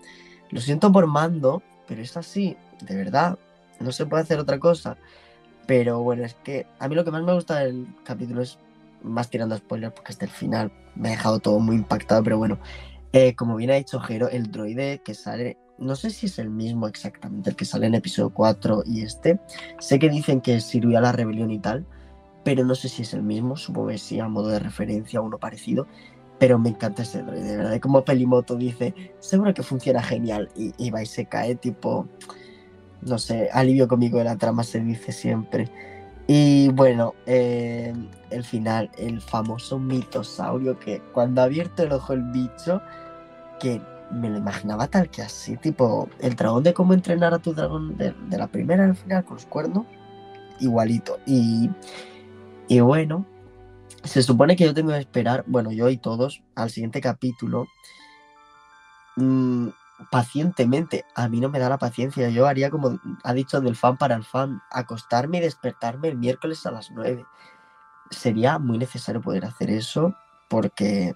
Lo 0.50 0.61
siento 0.61 0.92
por 0.92 1.07
mando, 1.07 1.62
pero 1.88 2.02
es 2.02 2.16
así, 2.16 2.57
de 2.83 2.94
verdad. 2.94 3.38
No 3.81 3.90
se 3.90 4.05
puede 4.05 4.22
hacer 4.22 4.38
otra 4.38 4.59
cosa. 4.59 4.98
Pero 5.66 6.02
bueno, 6.02 6.24
es 6.24 6.35
que 6.35 6.66
a 6.78 6.88
mí 6.88 6.94
lo 6.94 7.05
que 7.05 7.11
más 7.11 7.22
me 7.22 7.33
gusta 7.33 7.61
del 7.61 7.87
capítulo 8.05 8.42
es 8.42 8.59
más 9.03 9.31
tirando 9.31 9.55
a 9.55 9.59
spoilers 9.59 9.95
porque 9.95 10.12
hasta 10.12 10.25
el 10.25 10.31
final 10.31 10.73
me 10.95 11.09
ha 11.09 11.12
dejado 11.12 11.38
todo 11.38 11.59
muy 11.59 11.77
impactado, 11.77 12.23
pero 12.23 12.38
bueno, 12.38 12.59
eh, 13.12 13.35
como 13.35 13.57
bien 13.57 13.71
ha 13.71 13.75
dicho 13.75 14.01
Jero, 14.01 14.29
el 14.29 14.51
droide 14.51 15.01
que 15.05 15.15
sale 15.15 15.59
no 15.83 15.97
sé 15.97 16.11
si 16.11 16.27
es 16.27 16.38
el 16.38 16.49
mismo 16.49 16.87
exactamente, 16.87 17.51
el 17.51 17.57
que 17.57 17.65
sale 17.65 17.87
en 17.87 17.95
episodio 17.95 18.31
4 18.31 18.85
y 18.87 19.03
este. 19.03 19.41
Sé 19.79 19.99
que 19.99 20.09
dicen 20.09 20.41
que 20.41 20.61
sirvió 20.61 20.99
a 20.99 21.01
la 21.01 21.12
rebelión 21.12 21.51
y 21.51 21.59
tal, 21.59 21.85
pero 22.45 22.65
no 22.65 22.75
sé 22.75 22.88
si 22.88 23.03
es 23.03 23.15
el 23.15 23.23
mismo, 23.23 23.57
supongo 23.57 23.88
que 23.88 23.99
sí, 23.99 24.21
a 24.21 24.29
modo 24.29 24.49
de 24.49 24.59
referencia, 24.59 25.21
uno 25.21 25.38
parecido. 25.38 25.87
Pero 26.38 26.59
me 26.59 26.71
encanta 26.71 27.03
ese 27.03 27.23
droide, 27.23 27.51
de 27.51 27.57
verdad. 27.57 27.81
Como 27.81 28.05
Pelimoto 28.05 28.57
dice, 28.57 28.95
seguro 29.21 29.55
que 29.55 29.62
funciona 29.62 30.03
genial. 30.03 30.51
Y, 30.57 30.73
y 30.77 30.91
va 30.91 31.03
y 31.03 31.07
se 31.07 31.27
cae, 31.27 31.55
tipo, 31.55 32.09
no 33.01 33.19
sé, 33.19 33.49
alivio 33.53 33.87
conmigo 33.88 34.19
de 34.19 34.25
la 34.25 34.37
trama 34.37 34.65
se 34.65 34.81
dice 34.81 35.12
siempre. 35.12 35.71
Y 36.35 36.71
bueno, 36.71 37.14
eh, 37.27 37.92
el 38.31 38.42
final, 38.42 38.90
el 38.97 39.21
famoso 39.21 39.79
mitosaurio 39.79 40.79
que 40.79 41.03
cuando 41.12 41.42
ha 41.42 41.45
abierto 41.45 41.83
el 41.83 41.92
ojo 41.92 42.14
el 42.14 42.23
bicho, 42.23 42.81
que 43.61 43.83
me 44.11 44.31
lo 44.31 44.38
imaginaba 44.38 44.87
tal 44.87 45.11
que 45.11 45.21
así, 45.21 45.59
tipo 45.59 46.09
el 46.21 46.35
dragón 46.35 46.62
de 46.62 46.73
cómo 46.73 46.95
entrenar 46.95 47.35
a 47.35 47.38
tu 47.38 47.53
dragón 47.53 47.99
de, 47.99 48.14
de 48.31 48.38
la 48.38 48.47
primera 48.47 48.83
al 48.87 48.97
final 48.97 49.27
con 49.27 49.37
los 49.37 49.45
cuernos, 49.45 49.85
igualito. 50.59 51.18
Y, 51.27 51.68
y 52.66 52.81
bueno, 52.81 53.27
se 54.03 54.23
supone 54.23 54.57
que 54.57 54.64
yo 54.64 54.73
tengo 54.73 54.92
que 54.92 55.01
esperar, 55.01 55.45
bueno, 55.47 55.71
yo 55.71 55.90
y 55.90 55.99
todos, 55.99 56.42
al 56.55 56.71
siguiente 56.71 57.03
capítulo. 57.03 57.66
mm, 59.16 59.68
pacientemente. 60.11 61.05
A 61.15 61.29
mí 61.29 61.41
no 61.41 61.49
me 61.49 61.59
da 61.59 61.69
la 61.69 61.79
paciencia. 61.79 62.29
Yo 62.29 62.47
haría 62.47 62.71
como 62.71 62.99
ha 63.23 63.33
dicho 63.35 63.61
del 63.61 63.77
fan 63.77 63.97
para 63.97 64.15
el 64.15 64.25
fan, 64.25 64.62
acostarme 64.71 65.38
y 65.38 65.43
despertarme 65.43 66.09
el 66.09 66.19
miércoles 66.19 66.65
a 66.67 66.71
las 66.71 66.91
9. 66.91 67.25
Sería 68.11 68.59
muy 68.59 68.79
necesario 68.79 69.21
poder 69.21 69.45
hacer 69.45 69.71
eso 69.71 70.15
porque 70.49 71.15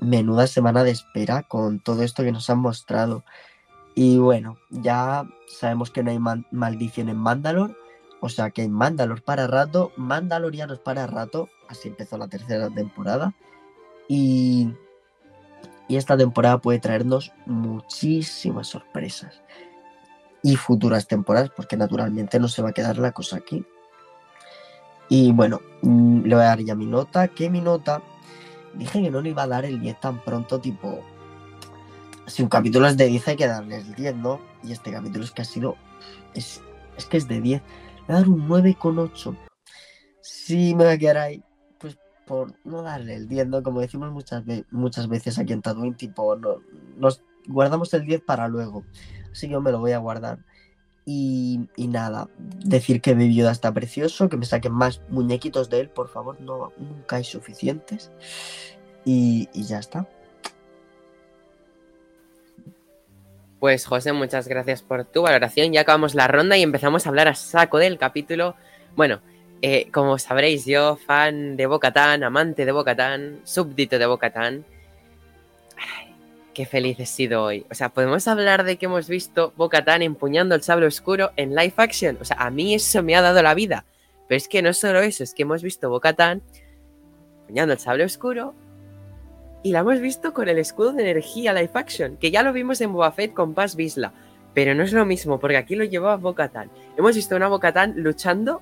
menuda 0.00 0.46
semana 0.46 0.82
de 0.84 0.90
espera 0.90 1.42
con 1.42 1.80
todo 1.80 2.02
esto 2.02 2.22
que 2.22 2.32
nos 2.32 2.50
han 2.50 2.58
mostrado. 2.58 3.24
Y 3.94 4.18
bueno, 4.18 4.56
ya 4.70 5.24
sabemos 5.46 5.90
que 5.90 6.02
no 6.02 6.10
hay 6.10 6.18
maldición 6.50 7.08
en 7.08 7.18
Mandalor, 7.18 7.76
o 8.20 8.28
sea 8.28 8.50
que 8.50 8.62
hay 8.62 8.68
Mandalor 8.68 9.22
para 9.22 9.46
rato, 9.46 9.92
Mandalorianos 9.96 10.78
para 10.78 11.06
rato, 11.06 11.48
así 11.68 11.88
empezó 11.88 12.16
la 12.16 12.28
tercera 12.28 12.70
temporada. 12.70 13.34
Y, 14.08 14.72
y 15.92 15.98
esta 15.98 16.16
temporada 16.16 16.56
puede 16.56 16.78
traernos 16.78 17.32
muchísimas 17.44 18.68
sorpresas. 18.68 19.42
Y 20.42 20.56
futuras 20.56 21.06
temporadas, 21.06 21.50
porque 21.54 21.76
naturalmente 21.76 22.40
no 22.40 22.48
se 22.48 22.62
va 22.62 22.70
a 22.70 22.72
quedar 22.72 22.96
la 22.96 23.12
cosa 23.12 23.36
aquí. 23.36 23.62
Y 25.10 25.32
bueno, 25.32 25.60
mm, 25.82 26.22
le 26.22 26.34
voy 26.34 26.44
a 26.44 26.48
dar 26.48 26.60
ya 26.60 26.74
mi 26.74 26.86
nota, 26.86 27.28
que 27.28 27.50
mi 27.50 27.60
nota 27.60 28.00
dije 28.72 29.02
que 29.02 29.10
no 29.10 29.20
le 29.20 29.28
iba 29.28 29.42
a 29.42 29.46
dar 29.46 29.66
el 29.66 29.80
10 29.80 30.00
tan 30.00 30.24
pronto, 30.24 30.58
tipo. 30.58 31.04
Si 32.26 32.42
un 32.42 32.48
capítulo 32.48 32.86
es 32.86 32.96
de 32.96 33.08
10, 33.08 33.28
hay 33.28 33.36
que 33.36 33.46
darle 33.46 33.76
el 33.76 33.94
10, 33.94 34.16
¿no? 34.16 34.40
Y 34.64 34.72
este 34.72 34.92
capítulo 34.92 35.26
es 35.26 35.30
que 35.30 35.42
ha 35.42 35.44
sido. 35.44 35.76
Es, 36.32 36.62
es 36.96 37.04
que 37.04 37.18
es 37.18 37.28
de 37.28 37.38
10. 37.38 37.60
Le 37.60 38.06
voy 38.06 38.16
a 38.16 38.18
dar 38.18 38.28
un 38.30 38.48
9,8. 38.48 39.36
Sí, 40.22 40.74
me 40.74 40.84
voy 40.84 40.94
a 40.94 40.98
quedar 40.98 41.18
ahí. 41.18 41.44
Por 42.26 42.54
no 42.64 42.82
darle 42.82 43.14
el 43.14 43.28
10, 43.28 43.48
¿no? 43.48 43.62
Como 43.62 43.80
decimos 43.80 44.12
muchas, 44.12 44.44
muchas 44.70 45.08
veces 45.08 45.38
aquí 45.38 45.52
en 45.52 45.62
Tatooine, 45.62 45.96
tipo, 45.96 46.36
no, 46.36 46.58
nos 46.96 47.22
guardamos 47.46 47.92
el 47.94 48.04
10 48.04 48.22
para 48.22 48.48
luego. 48.48 48.84
Así 49.30 49.46
que 49.46 49.52
yo 49.52 49.60
me 49.60 49.72
lo 49.72 49.80
voy 49.80 49.92
a 49.92 49.98
guardar. 49.98 50.38
Y, 51.04 51.68
y 51.76 51.88
nada, 51.88 52.28
decir 52.38 53.00
que 53.00 53.14
Baby 53.14 53.34
Yoda 53.34 53.50
está 53.50 53.72
precioso, 53.72 54.28
que 54.28 54.36
me 54.36 54.46
saquen 54.46 54.72
más 54.72 55.00
muñequitos 55.08 55.68
de 55.68 55.80
él, 55.80 55.90
por 55.90 56.08
favor, 56.08 56.40
no, 56.40 56.72
nunca 56.78 57.16
hay 57.16 57.24
suficientes. 57.24 58.12
Y, 59.04 59.48
y 59.52 59.64
ya 59.64 59.78
está. 59.80 60.06
Pues 63.62 63.86
José, 63.86 64.12
muchas 64.12 64.48
gracias 64.48 64.82
por 64.82 65.04
tu 65.04 65.22
valoración. 65.22 65.72
Ya 65.72 65.82
acabamos 65.82 66.16
la 66.16 66.26
ronda 66.26 66.56
y 66.56 66.62
empezamos 66.62 67.06
a 67.06 67.10
hablar 67.10 67.28
a 67.28 67.34
saco 67.36 67.78
del 67.78 67.96
capítulo. 67.96 68.56
Bueno, 68.96 69.20
eh, 69.62 69.88
como 69.92 70.18
sabréis, 70.18 70.66
yo, 70.66 70.96
fan 70.96 71.56
de 71.56 71.66
Bocatán, 71.66 72.24
amante 72.24 72.64
de 72.64 72.72
Bocatán, 72.72 73.40
súbdito 73.44 73.98
de 73.98 74.06
Bocatán. 74.06 74.64
Qué 76.52 76.66
feliz 76.66 76.98
he 76.98 77.06
sido 77.06 77.44
hoy. 77.44 77.64
O 77.70 77.74
sea, 77.74 77.88
podemos 77.88 78.26
hablar 78.28 78.64
de 78.64 78.76
que 78.76 78.86
hemos 78.86 79.08
visto 79.08 79.52
Bocatán 79.56 80.02
empuñando 80.02 80.54
el 80.54 80.62
sable 80.62 80.86
oscuro 80.86 81.30
en 81.36 81.54
live 81.54 81.74
action. 81.76 82.18
O 82.20 82.24
sea, 82.24 82.36
a 82.38 82.50
mí 82.50 82.74
eso 82.74 83.02
me 83.02 83.14
ha 83.14 83.22
dado 83.22 83.40
la 83.42 83.54
vida. 83.54 83.84
Pero 84.28 84.36
es 84.36 84.48
que 84.48 84.62
no 84.62 84.74
solo 84.74 85.00
eso, 85.00 85.22
es 85.22 85.32
que 85.32 85.42
hemos 85.42 85.62
visto 85.62 85.88
Bocatán 85.88 86.42
empuñando 87.42 87.72
el 87.72 87.78
sable 87.78 88.04
oscuro 88.04 88.54
y 89.62 89.70
la 89.70 89.80
hemos 89.80 90.00
visto 90.00 90.34
con 90.34 90.48
el 90.48 90.58
escudo 90.58 90.92
de 90.92 91.02
energía 91.02 91.52
live 91.52 91.70
action, 91.74 92.16
que 92.16 92.32
ya 92.32 92.42
lo 92.42 92.52
vimos 92.52 92.80
en 92.80 92.92
Boba 92.92 93.12
Fett 93.12 93.32
con 93.32 93.54
Paz 93.54 93.76
Visla. 93.76 94.12
Pero 94.54 94.74
no 94.74 94.82
es 94.82 94.92
lo 94.92 95.06
mismo, 95.06 95.38
porque 95.38 95.56
aquí 95.56 95.76
lo 95.76 95.84
llevaba 95.84 96.16
Bocatán. 96.16 96.70
Hemos 96.96 97.14
visto 97.14 97.36
una 97.36 97.48
Bocatán 97.48 97.94
luchando, 97.96 98.60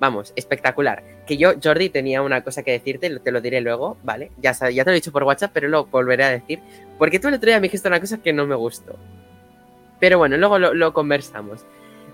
vamos, 0.00 0.32
espectacular. 0.34 1.02
Que 1.26 1.36
yo, 1.36 1.52
Jordi, 1.62 1.90
tenía 1.90 2.22
una 2.22 2.42
cosa 2.42 2.62
que 2.62 2.72
decirte, 2.72 3.20
te 3.20 3.30
lo 3.32 3.40
diré 3.40 3.60
luego, 3.60 3.96
¿vale? 4.02 4.32
Ya, 4.38 4.52
ya 4.52 4.82
te 4.84 4.90
lo 4.90 4.92
he 4.92 4.94
dicho 4.94 5.12
por 5.12 5.22
WhatsApp, 5.24 5.50
pero 5.54 5.68
lo 5.68 5.84
volveré 5.86 6.24
a 6.24 6.30
decir. 6.30 6.60
Porque 6.98 7.18
tú 7.20 7.28
el 7.28 7.34
otro 7.34 7.46
día 7.48 7.56
me 7.60 7.68
dijiste 7.68 7.86
una 7.88 8.00
cosa 8.00 8.18
que 8.18 8.32
no 8.32 8.46
me 8.46 8.54
gustó. 8.56 8.96
Pero 9.98 10.18
bueno, 10.18 10.36
luego 10.36 10.58
lo, 10.58 10.74
lo 10.74 10.92
conversamos. 10.92 11.64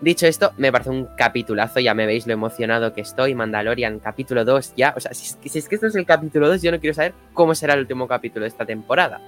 Dicho 0.00 0.26
esto, 0.26 0.52
me 0.58 0.70
parece 0.70 0.90
un 0.90 1.06
capitulazo, 1.16 1.80
ya 1.80 1.94
me 1.94 2.04
veis 2.04 2.26
lo 2.26 2.32
emocionado 2.34 2.92
que 2.92 3.00
estoy. 3.00 3.34
Mandalorian, 3.34 3.98
capítulo 4.00 4.44
2, 4.44 4.74
ya. 4.76 4.92
O 4.96 5.00
sea, 5.00 5.14
si 5.14 5.24
es, 5.26 5.36
que- 5.36 5.48
si 5.48 5.58
es 5.58 5.68
que 5.68 5.76
esto 5.76 5.86
es 5.86 5.94
el 5.94 6.04
capítulo 6.04 6.48
2, 6.48 6.60
yo 6.60 6.70
no 6.72 6.80
quiero 6.80 6.94
saber 6.94 7.14
cómo 7.32 7.54
será 7.54 7.74
el 7.74 7.80
último 7.80 8.06
capítulo 8.06 8.42
de 8.42 8.48
esta 8.48 8.66
temporada. 8.66 9.20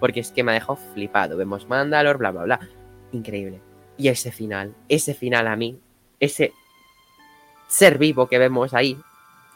Porque 0.00 0.20
es 0.20 0.30
que 0.32 0.42
me 0.42 0.52
ha 0.52 0.54
dejado 0.54 0.76
flipado. 0.94 1.36
Vemos 1.36 1.68
Mandalor, 1.68 2.16
bla, 2.18 2.30
bla, 2.30 2.42
bla. 2.44 2.60
Increíble. 3.12 3.60
Y 3.98 4.08
ese 4.08 4.32
final, 4.32 4.74
ese 4.88 5.12
final 5.14 5.46
a 5.46 5.56
mí, 5.56 5.78
ese 6.20 6.52
ser 7.74 7.98
vivo 7.98 8.28
que 8.28 8.38
vemos 8.38 8.72
ahí, 8.72 8.96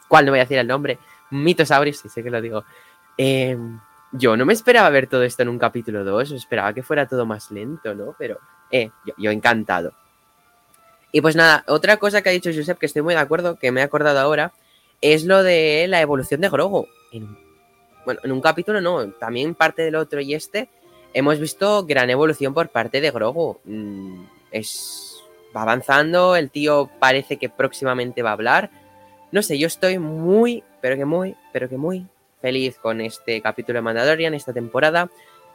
cuál 0.09 0.25
no 0.25 0.31
voy 0.31 0.39
a 0.39 0.43
decir 0.43 0.57
el 0.57 0.67
nombre, 0.67 0.99
Mitosaurus, 1.29 1.99
sí 1.99 2.09
sé 2.09 2.21
que 2.21 2.29
lo 2.29 2.41
digo. 2.41 2.65
Eh, 3.17 3.57
yo 4.11 4.35
no 4.35 4.45
me 4.45 4.53
esperaba 4.53 4.89
ver 4.89 5.07
todo 5.07 5.23
esto 5.23 5.43
en 5.43 5.49
un 5.49 5.57
capítulo 5.57 6.03
2, 6.03 6.31
esperaba 6.31 6.73
que 6.73 6.83
fuera 6.83 7.07
todo 7.07 7.25
más 7.25 7.49
lento, 7.51 7.95
¿no? 7.95 8.15
Pero, 8.17 8.39
eh, 8.71 8.89
yo, 9.05 9.13
yo 9.17 9.31
encantado. 9.31 9.93
Y 11.11 11.21
pues 11.21 11.35
nada, 11.35 11.63
otra 11.67 11.97
cosa 11.97 12.21
que 12.21 12.29
ha 12.29 12.33
dicho 12.33 12.51
Josep, 12.53 12.77
que 12.77 12.87
estoy 12.87 13.03
muy 13.03 13.13
de 13.13 13.21
acuerdo, 13.21 13.57
que 13.57 13.71
me 13.71 13.79
he 13.79 13.83
acordado 13.83 14.19
ahora, 14.19 14.51
es 15.01 15.23
lo 15.23 15.41
de 15.41 15.85
la 15.87 16.01
evolución 16.01 16.41
de 16.41 16.49
Grogu. 16.49 16.87
En, 17.11 17.37
bueno, 18.05 18.19
en 18.23 18.31
un 18.31 18.41
capítulo 18.41 18.81
no, 18.81 19.11
también 19.11 19.55
parte 19.55 19.81
del 19.81 19.95
otro 19.95 20.19
y 20.19 20.33
este, 20.33 20.69
hemos 21.13 21.39
visto 21.39 21.85
gran 21.85 22.09
evolución 22.09 22.53
por 22.53 22.69
parte 22.69 22.99
de 22.99 23.11
Grogu. 23.11 23.59
Mm, 23.63 24.25
es, 24.51 25.08
va 25.55 25.63
avanzando, 25.63 26.35
el 26.35 26.49
tío 26.49 26.89
parece 26.99 27.37
que 27.37 27.49
próximamente 27.49 28.21
va 28.21 28.31
a 28.31 28.33
hablar. 28.33 28.69
No 29.31 29.41
sé, 29.41 29.57
yo 29.57 29.67
estoy 29.67 29.99
muy, 29.99 30.63
pero 30.81 30.95
que 30.95 31.05
muy, 31.05 31.35
pero 31.53 31.69
que 31.69 31.77
muy 31.77 32.07
feliz 32.41 32.77
con 32.77 33.01
este 33.01 33.41
capítulo 33.41 33.77
de 33.77 33.81
Mandalorian, 33.81 34.33
esta 34.33 34.53
temporada. 34.53 35.09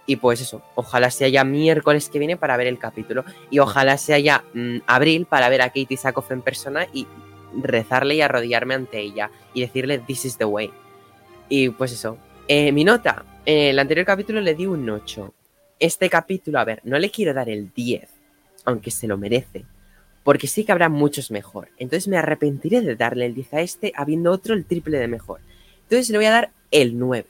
Y 0.07 0.17
pues 0.17 0.41
eso, 0.43 0.63
ojalá 0.75 1.11
sea 1.11 1.29
ya 1.29 1.45
miércoles 1.45 2.11
que 2.11 2.19
viene 2.19 2.37
para 2.37 2.57
ver 2.57 2.67
el 2.67 2.79
capítulo. 2.79 3.25
Y 3.51 3.59
ojalá 3.59 3.97
sea 3.97 4.19
ya 4.19 4.45
mm, 4.53 4.79
abril 4.87 5.27
para 5.27 5.49
ver 5.49 5.63
a 5.63 5.69
Katie 5.69 5.97
Sackhoff 5.97 6.31
en 6.31 6.43
persona 6.43 6.87
y 6.93 7.07
rezarle 7.57 8.17
y 8.17 8.21
arrodillarme 8.21 8.75
ante 8.75 9.01
ella 9.01 9.31
y 9.55 9.63
decirle 9.63 9.99
This 9.99 10.27
is 10.27 10.39
the 10.39 10.45
way. 10.45 10.71
Y 11.49 11.71
pues 11.71 11.93
eso. 11.93 12.19
Eh, 12.49 12.71
mi 12.73 12.85
nota. 12.85 13.25
eh, 13.47 13.71
el 13.71 13.79
anterior 13.79 14.05
capítulo 14.05 14.41
le 14.41 14.55
di 14.55 14.67
un 14.67 14.89
8. 14.89 15.33
Este 15.81 16.09
capítulo, 16.11 16.59
a 16.59 16.65
ver, 16.65 16.81
no 16.85 16.99
le 16.99 17.11
quiero 17.11 17.35
dar 17.35 17.49
el 17.49 17.73
10, 17.73 18.09
aunque 18.67 18.91
se 18.91 19.07
lo 19.07 19.17
merece. 19.17 19.65
Porque 20.25 20.49
sí 20.49 20.65
que 20.65 20.73
habrá 20.73 20.89
muchos 20.89 21.31
mejor. 21.31 21.69
Entonces 21.79 22.09
me 22.09 22.17
arrepentiré 22.17 22.81
de 22.81 22.97
darle 22.97 23.27
el 23.27 23.35
10 23.35 23.55
a 23.55 23.61
este, 23.61 23.93
habiendo 23.95 24.33
otro 24.33 24.55
el 24.55 24.65
triple 24.65 24.99
de 24.99 25.07
mejor. 25.07 25.41
Entonces 25.83 26.11
le 26.11 26.19
voy 26.19 26.27
a 26.27 26.31
dar 26.31 26.51
el 26.71 26.99
9. 26.99 27.27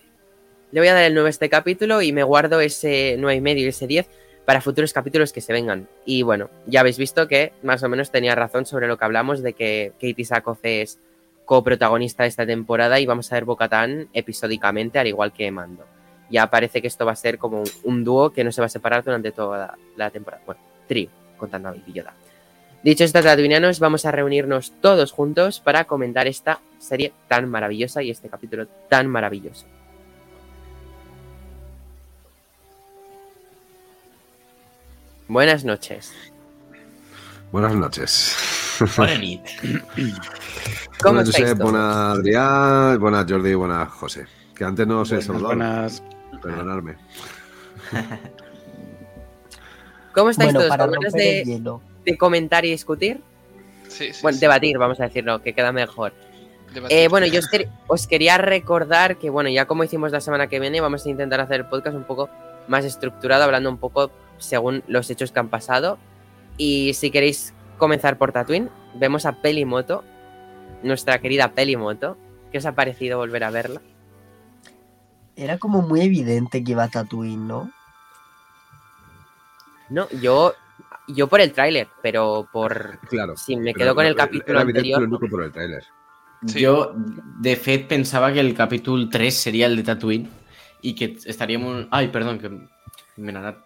Le 0.72 0.80
voy 0.80 0.88
a 0.88 0.94
dar 0.94 1.04
el 1.04 1.14
9 1.14 1.28
a 1.28 1.30
este 1.30 1.48
capítulo 1.48 2.00
y 2.00 2.12
me 2.12 2.22
guardo 2.22 2.60
ese 2.60 3.16
9 3.18 3.36
y 3.36 3.40
medio 3.40 3.64
y 3.66 3.68
ese 3.68 3.86
10 3.86 4.06
para 4.44 4.60
futuros 4.60 4.92
capítulos 4.92 5.32
que 5.32 5.40
se 5.40 5.52
vengan. 5.52 5.88
Y 6.04 6.22
bueno, 6.22 6.50
ya 6.66 6.80
habéis 6.80 6.98
visto 6.98 7.28
que 7.28 7.52
más 7.62 7.82
o 7.82 7.88
menos 7.88 8.10
tenía 8.10 8.34
razón 8.34 8.66
sobre 8.66 8.88
lo 8.88 8.96
que 8.96 9.04
hablamos 9.04 9.42
de 9.42 9.54
que 9.54 9.92
Katie 10.00 10.24
Sackhoff 10.24 10.60
es 10.62 10.98
coprotagonista 11.44 12.22
de 12.22 12.30
esta 12.30 12.46
temporada 12.46 13.00
y 13.00 13.06
vamos 13.06 13.30
a 13.30 13.36
ver 13.36 13.44
Bocatán 13.44 14.08
episódicamente, 14.12 14.98
al 14.98 15.06
igual 15.06 15.32
que 15.32 15.50
Mando. 15.50 15.84
Ya 16.30 16.48
parece 16.48 16.80
que 16.80 16.88
esto 16.88 17.04
va 17.04 17.12
a 17.12 17.16
ser 17.16 17.38
como 17.38 17.62
un, 17.82 18.04
dúo 18.04 18.30
que 18.30 18.44
no 18.44 18.52
se 18.52 18.60
va 18.60 18.66
a 18.66 18.70
separar 18.70 19.04
durante 19.04 19.30
toda 19.30 19.58
la, 19.58 19.78
la 19.96 20.10
temporada. 20.10 20.42
Bueno, 20.46 20.60
trío, 20.88 21.10
contando 21.36 21.68
a 21.68 21.72
Baby 21.72 21.92
Yoda. 21.92 22.14
Dicho 22.84 23.02
esto, 23.04 23.22
tatuinianos, 23.22 23.80
vamos 23.80 24.04
a 24.04 24.12
reunirnos 24.12 24.72
todos 24.82 25.10
juntos 25.10 25.58
para 25.58 25.86
comentar 25.86 26.26
esta 26.26 26.60
serie 26.78 27.12
tan 27.28 27.48
maravillosa 27.48 28.02
y 28.02 28.10
este 28.10 28.28
capítulo 28.28 28.66
tan 28.90 29.08
maravilloso. 29.08 29.64
Buenas 35.28 35.64
noches. 35.64 36.12
Buenas 37.50 37.74
noches. 37.74 38.36
Buena 38.96 39.16
nit. 39.18 39.40
¿Cómo 41.02 41.14
buenas 41.14 41.26
Josep, 41.26 41.58
buenas 41.58 41.96
Adrián, 42.18 42.98
buenas 43.00 43.26
Jordi, 43.30 43.54
buenas 43.54 43.88
José. 43.90 44.26
Que 44.54 44.64
antes 44.64 44.86
no 44.86 45.00
os 45.00 45.10
he 45.12 45.14
Buenas, 45.16 45.26
saludado. 45.26 45.46
buenas. 45.48 46.02
Perdonadme. 46.42 46.96
¿Cómo 50.12 50.30
estáis 50.30 50.52
Bueno, 50.52 50.60
todos? 50.60 50.68
para 50.70 50.84
¿Con 50.86 50.94
ganas 50.94 51.14
el 51.14 51.44
hielo. 51.44 51.80
De 52.04 52.16
comentar 52.18 52.64
y 52.64 52.70
discutir? 52.70 53.20
Sí, 53.88 54.12
sí, 54.12 54.20
Bueno, 54.22 54.36
sí. 54.36 54.40
debatir, 54.40 54.78
vamos 54.78 55.00
a 55.00 55.04
decirlo, 55.04 55.42
que 55.42 55.52
queda 55.54 55.72
mejor. 55.72 56.12
Eh, 56.88 57.06
bueno, 57.08 57.26
yo 57.26 57.38
os, 57.38 57.48
quer- 57.48 57.68
os 57.86 58.06
quería 58.06 58.36
recordar 58.38 59.16
que, 59.16 59.30
bueno, 59.30 59.48
ya 59.50 59.66
como 59.66 59.84
hicimos 59.84 60.10
la 60.10 60.20
semana 60.20 60.48
que 60.48 60.58
viene, 60.58 60.80
vamos 60.80 61.06
a 61.06 61.08
intentar 61.10 61.40
hacer 61.40 61.60
el 61.60 61.66
podcast 61.66 61.96
un 61.96 62.04
poco 62.04 62.28
más 62.66 62.84
estructurado, 62.84 63.44
hablando 63.44 63.68
un 63.70 63.78
poco 63.78 64.10
según 64.38 64.82
los 64.88 65.08
hechos 65.10 65.30
que 65.30 65.38
han 65.38 65.48
pasado. 65.48 65.98
Y 66.56 66.94
si 66.94 67.10
queréis 67.10 67.54
comenzar 67.78 68.18
por 68.18 68.32
Tatooine, 68.32 68.70
vemos 68.94 69.24
a 69.26 69.40
Pelimoto, 69.40 70.02
nuestra 70.82 71.20
querida 71.20 71.52
Pelimoto. 71.52 72.16
¿Qué 72.50 72.58
os 72.58 72.66
ha 72.66 72.72
parecido 72.72 73.18
volver 73.18 73.44
a 73.44 73.50
verla? 73.50 73.80
Era 75.36 75.58
como 75.58 75.82
muy 75.82 76.00
evidente 76.00 76.62
que 76.64 76.72
iba 76.72 76.84
a 76.84 76.88
Tatooine, 76.88 77.46
¿no? 77.46 77.70
No, 79.90 80.08
yo, 80.22 80.54
yo 81.08 81.28
por 81.28 81.40
el 81.40 81.52
tráiler, 81.52 81.88
pero 82.02 82.48
por... 82.52 82.98
Claro. 83.08 83.36
Si 83.36 83.56
me 83.56 83.74
quedo 83.74 83.94
con 83.94 84.06
el 84.06 84.14
capítulo 84.14 84.60
era 84.60 84.68
anterior... 84.68 85.08
por 85.30 85.42
el 85.42 85.52
tráiler. 85.52 85.84
Sí. 86.46 86.60
Yo, 86.60 86.92
de 87.40 87.56
Fed, 87.56 87.86
pensaba 87.86 88.32
que 88.32 88.40
el 88.40 88.54
capítulo 88.54 89.08
3 89.08 89.34
sería 89.34 89.66
el 89.66 89.76
de 89.76 89.82
Tatooine 89.82 90.28
y 90.82 90.94
que 90.94 91.16
estaríamos. 91.24 91.86
Ay, 91.90 92.08
perdón, 92.08 92.38
que. 92.38 92.50
Me, 93.16 93.32
nada- 93.32 93.64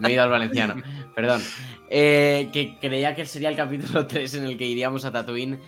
me 0.00 0.08
he 0.08 0.12
ido 0.14 0.24
al 0.24 0.30
valenciano. 0.30 0.82
Perdón. 1.14 1.40
Eh, 1.88 2.48
que 2.52 2.76
creía 2.80 3.14
que 3.14 3.24
sería 3.24 3.50
el 3.50 3.56
capítulo 3.56 4.04
3 4.06 4.34
en 4.34 4.44
el 4.46 4.58
que 4.58 4.66
iríamos 4.66 5.04
a 5.04 5.12
Tatooine 5.12 5.60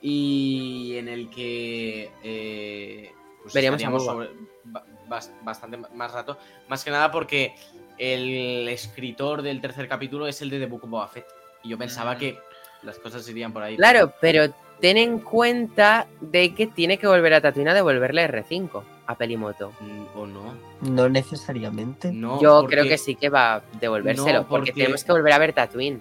y 0.00 0.94
en 0.96 1.08
el 1.08 1.28
que. 1.30 2.10
eh, 2.22 3.12
pues 3.42 3.54
Veríamos 3.54 3.82
sobre- 4.04 4.30
ba- 4.64 4.84
bas- 5.08 5.32
bastante 5.42 5.76
más 5.78 6.12
rato. 6.12 6.38
Más 6.68 6.84
que 6.84 6.90
nada 6.92 7.10
porque 7.10 7.54
el 8.00 8.66
escritor 8.68 9.42
del 9.42 9.60
tercer 9.60 9.86
capítulo 9.86 10.26
es 10.26 10.40
el 10.40 10.48
de 10.50 10.58
The 10.58 10.66
Book 10.66 10.84
of 10.84 10.90
Boba 10.90 11.08
Fett. 11.08 11.26
Y 11.62 11.68
yo 11.68 11.76
pensaba 11.78 12.14
Mm. 12.14 12.18
que 12.18 12.38
las 12.82 12.98
cosas 12.98 13.28
irían 13.28 13.52
por 13.52 13.62
ahí. 13.62 13.76
Claro, 13.76 14.14
pero 14.22 14.44
ten 14.80 14.96
en 14.96 15.18
cuenta 15.18 16.06
de 16.22 16.54
que 16.54 16.66
tiene 16.66 16.96
que 16.96 17.06
volver 17.06 17.34
a 17.34 17.42
Tatooine 17.42 17.68
a 17.68 17.74
devolverle 17.74 18.22
R5 18.26 18.82
a 19.06 19.14
Pelimoto. 19.16 19.72
Mm, 19.80 20.18
¿O 20.18 20.26
no? 20.26 20.54
No 20.80 21.08
necesariamente. 21.10 22.10
No, 22.10 22.40
Yo 22.40 22.62
porque 22.62 22.76
creo 22.76 22.84
que 22.88 22.96
sí 22.96 23.14
que 23.16 23.28
va 23.28 23.56
a 23.56 23.62
devolvérselo, 23.78 24.32
No, 24.42 24.48
porque... 24.48 24.70
porque- 24.70 24.80
tenemos 24.80 25.04
que 25.04 25.12
volver 25.12 25.32
a 25.34 25.38
ver 25.38 25.52
Tatooine. 25.52 26.00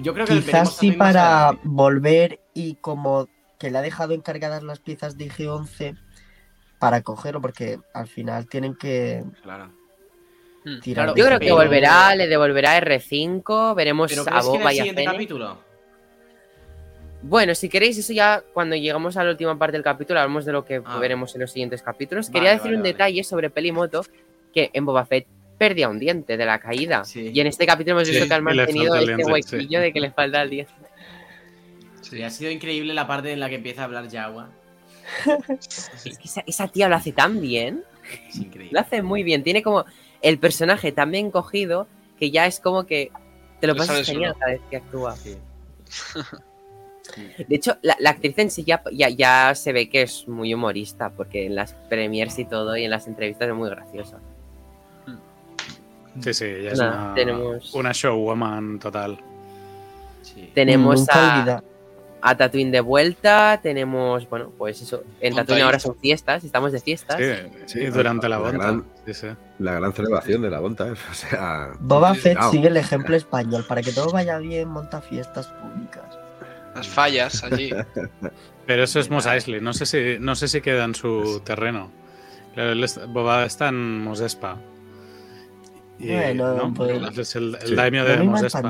Yo 0.00 0.14
creo 0.14 0.26
que 0.26 0.34
Quizás 0.34 0.74
sí 0.76 0.92
para 0.92 1.52
volver 1.64 2.40
y 2.54 2.76
como 2.76 3.28
que 3.58 3.70
le 3.70 3.78
ha 3.78 3.82
dejado 3.82 4.14
encargadas 4.14 4.62
las 4.62 4.78
piezas 4.78 5.16
de 5.18 5.26
IG-11 5.26 5.96
para 6.78 7.02
cogerlo, 7.02 7.40
porque 7.40 7.78
al 7.94 8.06
final 8.06 8.46
tienen 8.48 8.74
que 8.74 9.24
Claro. 9.42 9.70
Hmm. 10.68 10.78
Claro, 10.80 11.14
Yo 11.14 11.24
creo 11.26 11.38
que 11.38 11.44
pero- 11.46 11.56
volverá, 11.56 12.14
le 12.16 12.26
devolverá 12.26 12.76
R5, 12.80 13.74
veremos 13.76 14.10
¿Pero 14.10 14.24
a 14.28 14.42
Boba 14.42 14.56
el 14.56 14.62
y 14.62 14.66
a 14.66 14.70
siguiente 14.82 15.02
Fennec. 15.02 15.12
capítulo? 15.12 15.58
Bueno, 17.22 17.54
si 17.54 17.68
queréis, 17.68 17.96
eso 17.98 18.12
ya 18.12 18.42
cuando 18.52 18.76
lleguemos 18.76 19.16
a 19.16 19.24
la 19.24 19.30
última 19.30 19.56
parte 19.58 19.72
del 19.76 19.82
capítulo, 19.84 20.20
hablamos 20.20 20.44
de 20.44 20.52
lo 20.52 20.64
que 20.64 20.82
Ah. 20.84 20.98
veremos 20.98 21.34
en 21.34 21.40
los 21.42 21.50
siguientes 21.52 21.82
capítulos. 21.82 22.26
Vale, 22.26 22.32
Quería 22.34 22.50
decir 22.50 22.64
vale, 22.66 22.76
un 22.76 22.82
vale. 22.82 22.92
detalle 22.92 23.24
sobre 23.24 23.48
Pelimoto, 23.50 24.04
que 24.52 24.70
en 24.72 24.84
Boba 24.84 25.06
Fett 25.06 25.26
perdía 25.58 25.88
un 25.88 25.98
diente 25.98 26.36
de 26.36 26.44
la 26.46 26.58
caída. 26.58 27.04
Sí. 27.04 27.30
Y 27.32 27.40
en 27.40 27.46
este 27.46 27.66
capítulo 27.66 27.96
hemos 27.96 28.08
Sí, 28.08 28.12
visto 28.14 28.28
que 28.28 28.34
han 28.34 28.44
mantenido 28.44 28.94
este 28.96 29.06
diente, 29.06 29.24
sí. 29.24 29.30
huequillo 29.32 29.80
de 29.80 29.92
que 29.92 30.00
le 30.00 30.10
falta 30.10 30.42
el 30.42 30.50
diente. 30.50 30.72
Sí, 32.02 32.22
ha 32.22 32.30
sido 32.30 32.50
increíble 32.50 32.92
la 32.94 33.06
parte 33.06 33.32
en 33.32 33.40
la 33.40 33.48
que 33.48 33.56
empieza 33.56 33.82
a 33.82 33.84
hablar 33.84 34.08
Jawa. 34.10 34.50
Es 35.60 36.18
que 36.18 36.24
esa, 36.24 36.42
esa 36.46 36.68
tía 36.68 36.88
lo 36.88 36.96
hace 36.96 37.12
tan 37.12 37.40
bien. 37.40 37.82
Es 38.28 38.36
increíble. 38.36 38.70
Lo 38.72 38.80
hace 38.80 39.02
muy 39.02 39.22
bien. 39.22 39.42
Tiene 39.42 39.62
como 39.62 39.84
el 40.28 40.38
personaje 40.38 40.92
tan 40.92 41.10
bien 41.10 41.30
cogido 41.30 41.86
que 42.18 42.30
ya 42.30 42.46
es 42.46 42.60
como 42.60 42.84
que 42.86 43.10
te 43.60 43.66
lo 43.66 43.74
Le 43.74 43.78
pasas 43.78 44.06
genial 44.06 44.34
cada 44.38 44.52
vez 44.52 44.60
que 44.70 44.76
actúa. 44.76 45.14
Sí. 45.16 45.36
De 47.48 47.54
hecho, 47.54 47.76
la, 47.82 47.96
la 48.00 48.10
actriz 48.10 48.36
en 48.38 48.50
sí 48.50 48.64
ya, 48.64 48.82
ya, 48.92 49.08
ya 49.08 49.54
se 49.54 49.72
ve 49.72 49.88
que 49.88 50.02
es 50.02 50.26
muy 50.26 50.52
humorista, 50.52 51.10
porque 51.10 51.46
en 51.46 51.54
las 51.54 51.74
premiers 51.88 52.38
y 52.38 52.44
todo 52.44 52.76
y 52.76 52.84
en 52.84 52.90
las 52.90 53.06
entrevistas 53.06 53.48
es 53.48 53.54
muy 53.54 53.70
graciosa. 53.70 54.18
Sí, 56.20 56.34
sí, 56.34 56.46
ya 56.64 56.70
es 56.70 56.78
Nada, 56.78 57.04
una, 57.04 57.14
tenemos- 57.14 57.74
una 57.74 57.92
showwoman 57.92 58.78
total. 58.80 59.18
Sí. 60.22 60.50
Tenemos 60.54 61.00
Nunca 61.00 61.42
a, 61.58 61.62
a 62.28 62.36
Tatooine 62.36 62.72
de 62.72 62.80
vuelta, 62.80 63.60
tenemos, 63.62 64.28
bueno, 64.28 64.50
pues 64.58 64.82
eso, 64.82 65.04
en 65.20 65.34
Tatooine 65.36 65.62
ahora 65.62 65.78
son 65.78 65.94
fiestas, 65.96 66.42
estamos 66.42 66.72
de 66.72 66.80
fiestas. 66.80 67.18
Sí, 67.66 67.80
Sí, 67.80 67.86
durante 67.86 68.28
la 68.28 68.36
la 68.36 68.42
bonta. 68.42 68.58
gran- 68.58 68.84
Sí, 69.06 69.14
sí. 69.14 69.26
La 69.60 69.74
gran 69.74 69.92
celebración 69.92 70.42
de 70.42 70.50
la 70.50 70.58
Bonta, 70.58 70.88
¿eh? 70.88 70.94
O 71.10 71.14
sea. 71.14 71.70
Boba 71.78 72.14
Fett 72.14 72.38
sigue 72.50 72.66
el 72.66 72.76
ejemplo 72.76 73.14
español. 73.14 73.64
Para 73.68 73.80
que 73.80 73.92
todo 73.92 74.10
vaya 74.10 74.38
bien, 74.38 74.68
monta 74.68 75.00
fiestas 75.00 75.46
públicas. 75.46 76.04
Las 76.74 76.88
fallas 76.88 77.44
allí. 77.44 77.70
Pero 78.66 78.82
eso 78.82 78.98
es 78.98 79.08
Mos 79.08 79.26
Eisley. 79.26 79.60
No 79.60 79.72
sé 79.72 79.86
si, 79.86 80.16
no 80.18 80.34
sé 80.34 80.48
si 80.48 80.60
queda 80.60 80.84
en 80.84 80.96
su 80.96 81.40
terreno. 81.44 81.90
Boba 83.08 83.44
está 83.44 83.68
en 83.68 84.02
Mos 84.02 84.18
Espa. 84.20 84.56
Y, 86.00 86.08
Bueno, 86.12 86.54
¿no? 86.54 86.74
pues- 86.74 87.18
es 87.18 87.36
el, 87.36 87.56
el 87.62 87.76
daimio 87.76 88.04
de 88.04 88.16
me 88.18 88.24
Mos 88.24 88.42
he 88.42 88.46
Espa. 88.48 88.60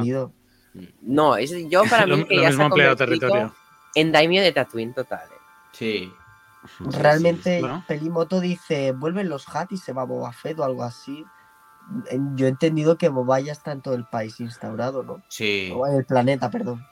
No, 1.03 1.37
es, 1.37 1.53
yo 1.69 1.85
para 1.85 2.07
Lo, 2.07 2.17
mí 2.19 2.25
que 2.27 2.37
lo 2.37 2.43
ya 2.43 2.53
se 2.53 2.59
mismo 2.59 2.97
territorio. 2.97 3.55
en 3.95 4.13
Daimyo 4.13 4.43
de 4.43 4.53
Tatooine 4.53 4.95
total. 4.95 5.29
eh. 5.31 5.37
Sí. 5.73 6.13
Realmente, 6.81 7.61
¿no? 7.63 7.85
Pelimoto 7.87 8.41
dice: 8.41 8.93
vuelven 8.93 9.29
los 9.29 9.49
Hat 9.55 9.71
y 9.73 9.77
se 9.77 9.93
va 9.93 10.05
Boba 10.05 10.33
Fett 10.33 10.59
o 10.59 10.65
algo 10.65 10.83
así. 10.83 11.25
Yo 12.35 12.47
he 12.47 12.49
entendido 12.49 12.99
que 12.99 13.09
Boba 13.09 13.39
ya 13.41 13.53
está 13.53 13.71
en 13.73 13.81
todo 13.83 13.95
el 13.95 14.05
país 14.07 14.41
instaurado, 14.41 15.03
¿no? 15.05 15.23
Sí. 15.29 15.73
O 15.75 15.87
en 15.87 15.95
el 15.95 16.05
planeta, 16.05 16.51
perdón. 16.51 16.85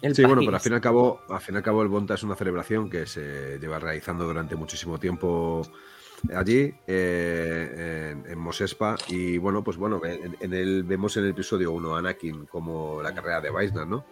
El 0.00 0.14
Sí, 0.14 0.24
bueno, 0.24 0.40
pero 0.44 0.54
al 0.54 0.60
fin 0.62 0.72
y 0.72 0.76
al 0.76 0.80
cabo, 0.80 1.20
al 1.28 1.40
fin 1.40 1.54
y 1.56 1.58
al 1.58 1.64
cabo 1.64 1.82
el 1.82 1.88
Bonta 1.88 2.14
es 2.14 2.22
una 2.22 2.36
celebración 2.36 2.88
que 2.88 3.04
se 3.06 3.58
lleva 3.58 3.78
realizando 3.78 4.24
durante 4.24 4.56
muchísimo 4.56 4.98
tiempo 4.98 5.62
allí, 6.34 6.74
eh, 6.86 8.12
en, 8.12 8.30
en 8.30 8.38
Mos 8.38 8.60
Espa, 8.60 8.96
y 9.08 9.38
bueno, 9.38 9.62
pues 9.64 9.76
bueno, 9.76 10.00
en, 10.04 10.36
en 10.40 10.54
el, 10.54 10.84
vemos 10.84 11.16
en 11.16 11.24
el 11.24 11.30
episodio 11.30 11.72
1 11.72 11.94
a 11.94 11.98
Anakin 11.98 12.46
como 12.46 13.02
la 13.02 13.14
carrera 13.14 13.40
de 13.40 13.50
Weisner, 13.50 13.86
¿no? 13.86 14.04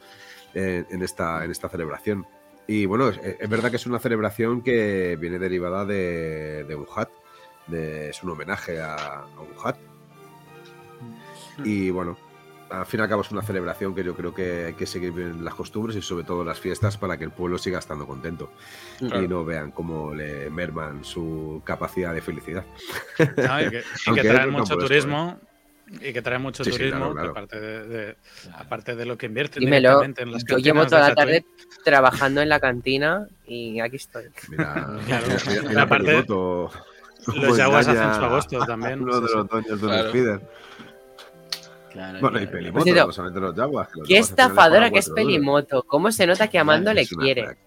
En, 0.54 0.86
en 0.90 1.02
esta, 1.02 1.44
en 1.44 1.50
esta 1.50 1.68
celebración. 1.68 2.26
Y 2.66 2.86
bueno, 2.86 3.08
es, 3.08 3.18
es 3.18 3.48
verdad 3.48 3.70
que 3.70 3.76
es 3.76 3.86
una 3.86 3.98
celebración 3.98 4.62
que 4.62 5.16
viene 5.20 5.38
derivada 5.38 5.84
de, 5.84 6.64
de 6.64 6.74
un 6.74 6.86
hat, 6.94 7.08
de, 7.66 8.10
es 8.10 8.22
un 8.22 8.30
homenaje 8.30 8.80
a, 8.80 8.96
a 8.96 9.40
un 9.40 9.54
hat. 9.62 9.76
Y 11.64 11.90
bueno, 11.90 12.16
al 12.72 12.86
fin 12.86 13.00
y 13.00 13.02
al 13.02 13.08
cabo 13.08 13.22
es 13.22 13.30
una 13.30 13.42
celebración 13.42 13.94
que 13.94 14.02
yo 14.02 14.14
creo 14.14 14.34
que 14.34 14.66
hay 14.66 14.74
que 14.74 14.86
seguir 14.86 15.12
bien 15.12 15.44
las 15.44 15.54
costumbres 15.54 15.96
y 15.96 16.02
sobre 16.02 16.24
todo 16.24 16.44
las 16.44 16.58
fiestas 16.58 16.96
para 16.96 17.16
que 17.16 17.24
el 17.24 17.30
pueblo 17.30 17.58
siga 17.58 17.78
estando 17.78 18.06
contento 18.06 18.50
Claro. 18.98 19.22
y 19.22 19.28
no 19.28 19.44
vean 19.44 19.70
cómo 19.72 20.14
le 20.14 20.48
merman 20.50 21.04
su 21.04 21.62
capacidad 21.64 22.14
de 22.14 22.22
felicidad. 22.22 22.64
No, 23.36 23.60
y 23.60 23.70
que, 23.70 23.82
y 24.06 24.14
que 24.14 24.22
traen 24.22 24.50
mucho 24.50 24.76
turismo. 24.76 25.38
Y 26.00 26.12
que 26.14 26.22
traen 26.22 26.40
mucho 26.40 26.64
Sí, 26.64 26.70
sí, 26.72 26.78
turismo, 26.78 27.12
claro, 27.12 27.14
claro. 27.14 27.30
Aparte, 27.32 27.60
de, 27.60 27.86
de- 27.86 28.16
aparte 28.54 28.96
de 28.96 29.04
lo 29.04 29.18
que 29.18 29.26
invierten 29.26 29.60
Dímelo, 29.60 29.88
directamente 30.00 30.22
en 30.22 30.32
las 30.32 30.44
yo 30.44 30.56
llevo 30.56 30.86
toda 30.86 31.08
la 31.10 31.14
tarde 31.14 31.44
trabajando 31.84 32.40
en 32.40 32.48
la 32.48 32.60
cantina 32.60 33.26
y 33.46 33.78
aquí 33.80 33.96
estoy. 33.96 34.24
Mira, 34.48 34.72
Claro. 35.06 35.26
mira, 35.68 35.86
mira, 35.86 35.98
mira 35.98 36.24
Los 36.26 37.56
Jaguars 37.58 37.88
engaña 37.88 38.10
hacen 38.10 38.20
su 38.20 38.24
agosto 38.26 38.58
también. 38.64 39.02
Uno 39.02 39.20
de 39.20 39.28
sí, 39.28 39.34
los 39.34 39.42
sí. 39.42 39.48
dueños 39.50 39.80
de 39.80 39.86
un 39.86 39.92
Claro. 41.92 42.18
Bueno, 42.20 42.40
y. 42.40 42.46
Pelimoto, 42.46 42.84
Pues, 42.84 42.94
no 43.06 43.12
solamente 43.12 43.40
los 43.40 43.54
Jaguars. 43.54 43.92
que 43.92 43.98
los 44.00 44.08
Qué 44.08 44.14
le 44.14 44.20
estafadora 44.20 44.90
que 44.90 44.98
es. 44.98 45.10
Pelimoto. 45.10 45.82
¿Cómo 45.84 46.10
se 46.12 46.26
nota 46.26 46.48
que 46.48 46.58
Amando 46.58 46.92
le 46.94 47.06
quiere? 47.06 47.44
crack. 47.44 47.58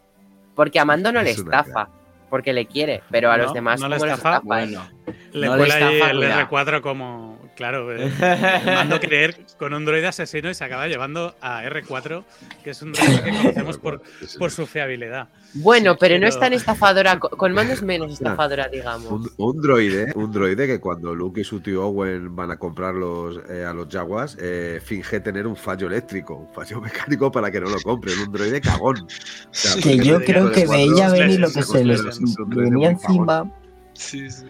Porque 0.55 0.79
Amando 0.79 1.11
no 1.11 1.21
le 1.21 1.31
Es 1.31 1.39
una 1.39 1.59
estafa. 1.59 1.89
Porque 2.29 2.53
le 2.53 2.65
quiere. 2.65 3.03
Pero 3.11 3.29
a 3.31 3.37
No, 3.37 3.43
los 3.43 3.53
demás 3.53 3.79
no 3.79 3.87
le 3.87 3.95
¿cómo 3.97 4.05
les 4.05 4.15
estafa. 4.15 4.29
estafa? 4.37 4.45
Bueno. 4.47 4.87
Le 5.33 5.47
No 5.47 5.55
le 5.57 5.63
estafa, 5.67 6.11
el 6.11 6.17
cuidado. 6.17 6.41
R4 6.49 6.81
como. 6.81 7.39
Claro, 7.55 7.95
eh, 7.95 8.11
mando 8.65 8.99
creer 8.99 9.37
con 9.57 9.73
un 9.73 9.85
droide 9.85 10.07
asesino 10.07 10.49
y 10.49 10.53
se 10.53 10.65
acaba 10.65 10.87
llevando 10.87 11.35
a 11.39 11.63
R4, 11.63 12.23
que 12.63 12.71
es 12.71 12.81
un 12.81 12.91
droide 12.91 13.23
que 13.23 13.31
conocemos 13.31 13.77
por, 13.77 14.01
su 14.51 14.65
fiabilidad. 14.67 15.29
Bueno, 15.53 15.93
Sí, 15.93 15.97
pero 16.01 16.19
no 16.19 16.27
es 16.27 16.37
tan 16.37 16.51
estafadora. 16.53 17.17
co- 17.17 17.29
Con 17.29 17.53
mando 17.53 17.71
es 17.71 17.81
menos 17.81 18.11
estafadora, 18.11 18.67
digamos. 18.67 19.09
Un, 19.09 19.31
un 19.37 19.61
droide, 19.61 20.11
un 20.15 20.31
droide 20.33 20.67
que 20.67 20.81
cuando 20.81 21.15
Luke 21.15 21.39
y 21.39 21.43
su 21.45 21.61
tío 21.61 21.85
Owen 21.85 22.35
van 22.35 22.51
a 22.51 22.57
comprarlos 22.57 23.39
eh, 23.49 23.63
a 23.63 23.71
los 23.73 23.87
Jaguars, 23.87 24.37
eh, 24.41 24.81
finge 24.83 25.21
tener 25.21 25.47
un 25.47 25.55
fallo 25.55 25.87
eléctrico, 25.87 26.35
un 26.35 26.53
fallo 26.53 26.81
mecánico 26.81 27.31
para 27.31 27.49
que 27.51 27.61
no 27.61 27.69
lo 27.69 27.79
compren. 27.79 28.19
Un 28.19 28.33
droide 28.33 28.59
cagón. 28.59 28.97
O 28.99 29.07
sea. 29.51 29.81
Que 29.81 29.97
yo 29.97 30.21
creo 30.21 30.51
que 30.51 30.67
veía 30.67 31.09
venir 31.09 31.39
lo 31.39 31.49
que 31.49 31.63
se 31.63 31.85
les 31.85 32.01
venía 32.47 32.89
encima. 32.89 33.49
Sí, 33.93 34.29
sí. 34.29 34.45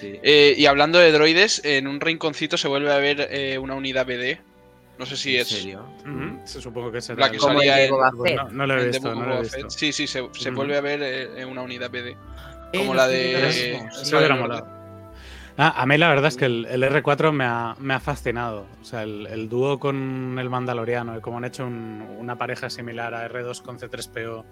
Sí. 0.00 0.18
Eh, 0.22 0.54
y 0.56 0.66
hablando 0.66 0.98
de 0.98 1.12
droides, 1.12 1.60
en 1.64 1.86
un 1.86 2.00
rinconcito 2.00 2.56
se 2.56 2.68
vuelve 2.68 2.92
a 2.92 2.98
ver 2.98 3.28
eh, 3.30 3.58
una 3.58 3.74
unidad 3.74 4.06
BD. 4.06 4.38
No 4.98 5.06
sé 5.06 5.16
si 5.16 5.34
¿En 5.36 5.42
es. 5.42 5.48
serio? 5.48 5.84
Se 6.44 6.60
supongo 6.60 6.92
que 6.92 7.00
será. 7.00 7.20
La 7.20 7.30
que 7.30 7.38
salía 7.38 7.76
de 7.76 7.84
en- 7.86 7.90
Boba 7.90 8.12
Fett. 8.22 8.36
no, 8.36 8.50
no 8.50 8.66
lo 8.66 8.78
he 8.80 8.86
visto, 8.88 9.14
no 9.14 9.38
he 9.38 9.40
visto. 9.42 9.70
Sí, 9.70 9.92
sí, 9.92 10.06
se, 10.06 10.20
vuelve 10.50 10.76
a 10.76 10.80
ver 10.80 11.00
eh, 11.02 11.44
una 11.44 11.62
unidad 11.62 11.90
BD. 11.90 12.16
Como 12.76 12.94
la 12.94 13.08
de- 13.08 13.80
eso. 13.90 14.16
Vale, 14.16 14.34
molado. 14.34 14.80
Ah, 15.56 15.74
a 15.82 15.84
mí 15.84 15.98
la 15.98 16.08
verdad 16.08 16.28
es 16.28 16.36
que 16.36 16.46
el, 16.46 16.66
R4 16.66 17.32
me 17.32 17.44
ha, 17.44 17.76
me 17.78 17.92
ha, 17.92 18.00
fascinado. 18.00 18.66
O 18.80 18.84
sea, 18.84 19.02
el, 19.02 19.26
el, 19.26 19.48
dúo 19.48 19.78
con 19.78 20.38
el 20.38 20.48
Mandaloriano 20.48 21.18
y 21.18 21.20
cómo 21.20 21.38
han 21.38 21.44
hecho 21.44 21.66
un, 21.66 22.00
una 22.18 22.38
pareja 22.38 22.70
similar 22.70 23.12
a 23.14 23.28
R2 23.28 23.60
con 23.62 23.78
C3PO 23.78 24.44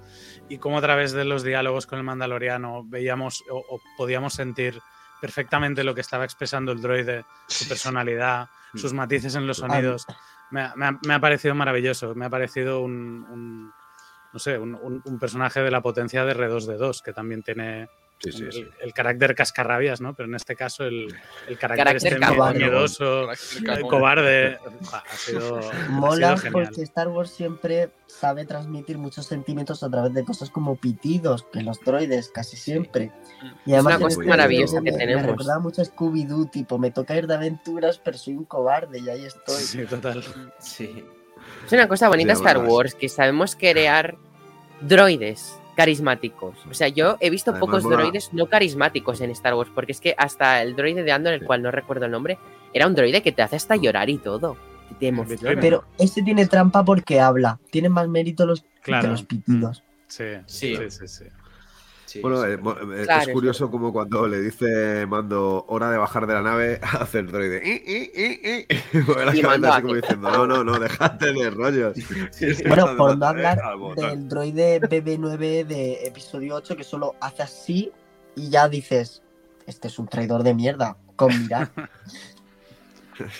y 0.51 0.59
cómo 0.59 0.79
a 0.79 0.83
través 0.83 1.13
de 1.13 1.25
los 1.25 1.45
diálogos 1.45 1.87
con 1.87 1.99
el 1.99 2.05
Mandaloriano 2.05 2.85
veíamos 2.85 3.43
o, 3.51 3.57
o 3.57 3.81
podíamos 3.97 4.35
sentir 4.35 4.81
perfectamente 5.21 5.85
lo 5.85 5.95
que 5.95 6.01
estaba 6.01 6.25
expresando 6.25 6.73
el 6.73 6.81
droide, 6.81 7.25
su 7.47 7.69
personalidad, 7.69 8.49
sus 8.75 8.93
matices 8.93 9.35
en 9.35 9.47
los 9.47 9.59
sonidos. 9.59 10.07
Me 10.51 10.63
ha, 10.63 11.21
parecido 11.21 11.55
maravilloso. 11.55 12.15
Me 12.15 12.27
ha 12.27 12.31
parecido 12.31 12.81
un, 12.81 13.27
un 13.31 13.73
no 14.33 14.39
sé, 14.39 14.59
un, 14.59 15.03
un, 15.05 15.19
personaje 15.19 15.61
de 15.61 15.71
la 15.71 15.81
potencia 15.81 16.25
de 16.25 16.35
R2D2, 16.35 17.03
que 17.03 17.13
también 17.13 17.43
tiene 17.43 17.89
Sí, 18.21 18.33
sí, 18.33 18.45
sí. 18.51 18.59
el, 18.61 18.73
el, 18.83 18.93
carácter 18.93 19.35
cascarrabias, 19.37 20.01
¿no? 20.01 20.13
Pero 20.15 20.29
en 20.29 20.35
este 20.35 20.57
caso 20.57 20.85
el, 20.85 21.15
el 21.47 21.57
carácter, 21.59 21.87
Carácter 21.87 22.13
este 22.15 22.21
cabrón. 22.21 22.57
miedoso, 22.57 23.27
Carácter 23.65 23.87
cobarde, 23.89 24.59
ha 24.93 25.17
sido, 25.17 25.59
ha 25.59 25.89
Mola 25.89 26.37
sido 26.37 26.37
genial. 26.39 26.65
porque 26.65 26.83
Star 26.83 27.09
Wars 27.09 27.31
siempre 27.31 27.91
sabe 28.09 28.45
transmitir 28.45 28.99
muchos 28.99 29.27
sentimientos 29.27 29.85
a 29.85 29.91
través 29.91 30.13
de 30.15 30.25
cosas 30.25 30.51
como 30.51 30.75
pitidos, 30.75 31.45
que 31.53 31.63
los 31.63 31.79
droides 31.81 32.29
casi 32.31 32.57
siempre. 32.57 33.13
Y 33.65 33.75
Es 33.75 33.81
una 33.85 33.99
cosa 33.99 34.09
este 34.21 34.25
maravillosa 34.29 34.81
me- 34.81 34.91
que 34.91 34.97
Me 34.97 34.99
tenemos. 34.99 35.23
recordaba 35.27 35.61
mucho 35.61 35.83
a 35.83 35.85
Scooby-Doo, 35.85 36.51
tipo, 36.51 36.77
me 36.77 36.91
toca 36.91 37.15
ir 37.17 37.29
de 37.29 37.35
aventuras, 37.35 37.99
pero 37.99 38.19
soy 38.19 38.35
un 38.35 38.47
cobarde 38.47 38.99
y 38.99 39.09
ahí 39.09 39.25
estoy. 39.27 39.55
Sí, 39.63 39.85
total. 39.87 40.25
Sí. 40.59 41.05
Es 41.67 41.73
una 41.73 41.87
cosa 41.87 42.09
bonita 42.09 42.35
Sí, 42.35 42.41
Star 42.41 42.57
además. 42.57 42.73
Wars, 42.73 42.95
que 42.97 43.09
sabemos 43.09 43.55
crear 43.55 44.17
droides 44.81 45.58
carismáticos. 45.79 46.57
O 46.69 46.75
sea, 46.75 46.89
yo 46.89 47.17
he 47.21 47.31
visto 47.31 47.53
Además, 47.53 47.67
pocos 47.69 47.85
mola- 47.85 47.97
droides 47.99 48.33
no 48.33 48.47
carismáticos 48.47 49.21
en 49.21 49.31
Star 49.31 49.55
Wars, 49.55 49.71
porque 49.73 49.93
es 49.93 50.01
que 50.01 50.13
hasta 50.19 50.61
el 50.61 50.75
droide 50.75 51.05
de 51.05 51.13
Andor, 51.13 51.35
el 51.35 51.45
cual 51.45 51.63
no 51.63 51.71
recuerdo 51.71 52.07
el 52.07 52.11
nombre, 52.11 52.37
era 52.75 52.89
un 52.89 52.97
droide 52.97 53.23
que 53.23 53.31
te 53.31 53.43
hace 53.43 53.55
hasta 53.57 53.77
llorar 53.77 54.11
y 54.11 54.19
todo. 54.19 54.57
que 54.89 54.95
Te 54.97 55.07
emociona. 55.09 55.61
Pero 55.61 55.85
este 55.99 56.23
tiene 56.23 56.47
trampa 56.47 56.83
porque 56.85 57.21
habla. 57.21 57.61
Tiene 57.71 57.89
más 57.91 58.09
mérito 58.09 58.45
los, 58.47 58.65
Claro. 58.83 59.03
que 59.03 59.09
los 59.09 59.23
pitidos. 59.23 59.83
Sí, 60.09 60.25
Sí. 60.47 60.75
sí, 60.77 60.91
sí. 60.91 61.07
sí. 61.09 61.25
Sí, 62.09 62.21
Bueno, 62.21 62.43
sí. 62.43 62.49
eh, 62.49 62.55
eh, 62.55 63.05
Claro, 63.05 63.23
es 63.23 63.29
curioso 63.29 63.71
como 63.71 63.93
cuando 63.93 64.27
le 64.27 64.41
dice 64.41 65.07
Mando 65.07 65.65
hora 65.69 65.91
de 65.91 65.99
bajar 65.99 66.27
de 66.27 66.35
la 66.35 66.43
nave, 66.43 66.81
hace 67.01 67.19
el 67.21 67.27
droide. 67.29 67.61
"I, 67.65 67.71
i, 67.71 68.11
i, 68.15 68.67
i", 68.67 68.67
y 68.99 69.03
mueve 69.03 69.27
la 69.27 69.37
Y 69.37 69.41
cabeza 69.43 69.49
Mando 69.49 69.73
así 69.73 69.83
como 69.83 69.93
hace- 69.95 70.01
diciendo, 70.01 70.31
no, 70.33 70.47
no, 70.47 70.65
no, 70.65 70.79
déjate 70.81 71.33
de 71.33 71.51
rollos. 71.51 71.97
Bueno, 72.67 72.97
por 72.97 73.17
no 73.19 73.25
Eh, 73.27 73.29
hablar 73.29 73.61
del 73.97 74.29
droide 74.29 74.81
BB9 74.81 75.65
de 75.67 76.07
episodio 76.07 76.57
8 76.57 76.77
que 76.77 76.85
solo 76.85 77.15
hace 77.21 77.43
así 77.43 77.93
y 78.35 78.51
ya 78.51 78.69
dices, 78.69 79.23
este 79.67 79.89
es 79.89 79.99
un 79.99 80.09
traidor 80.09 80.43
de 80.43 80.55
mierda, 80.55 80.97
con 81.17 81.29
mirar. 81.43 81.71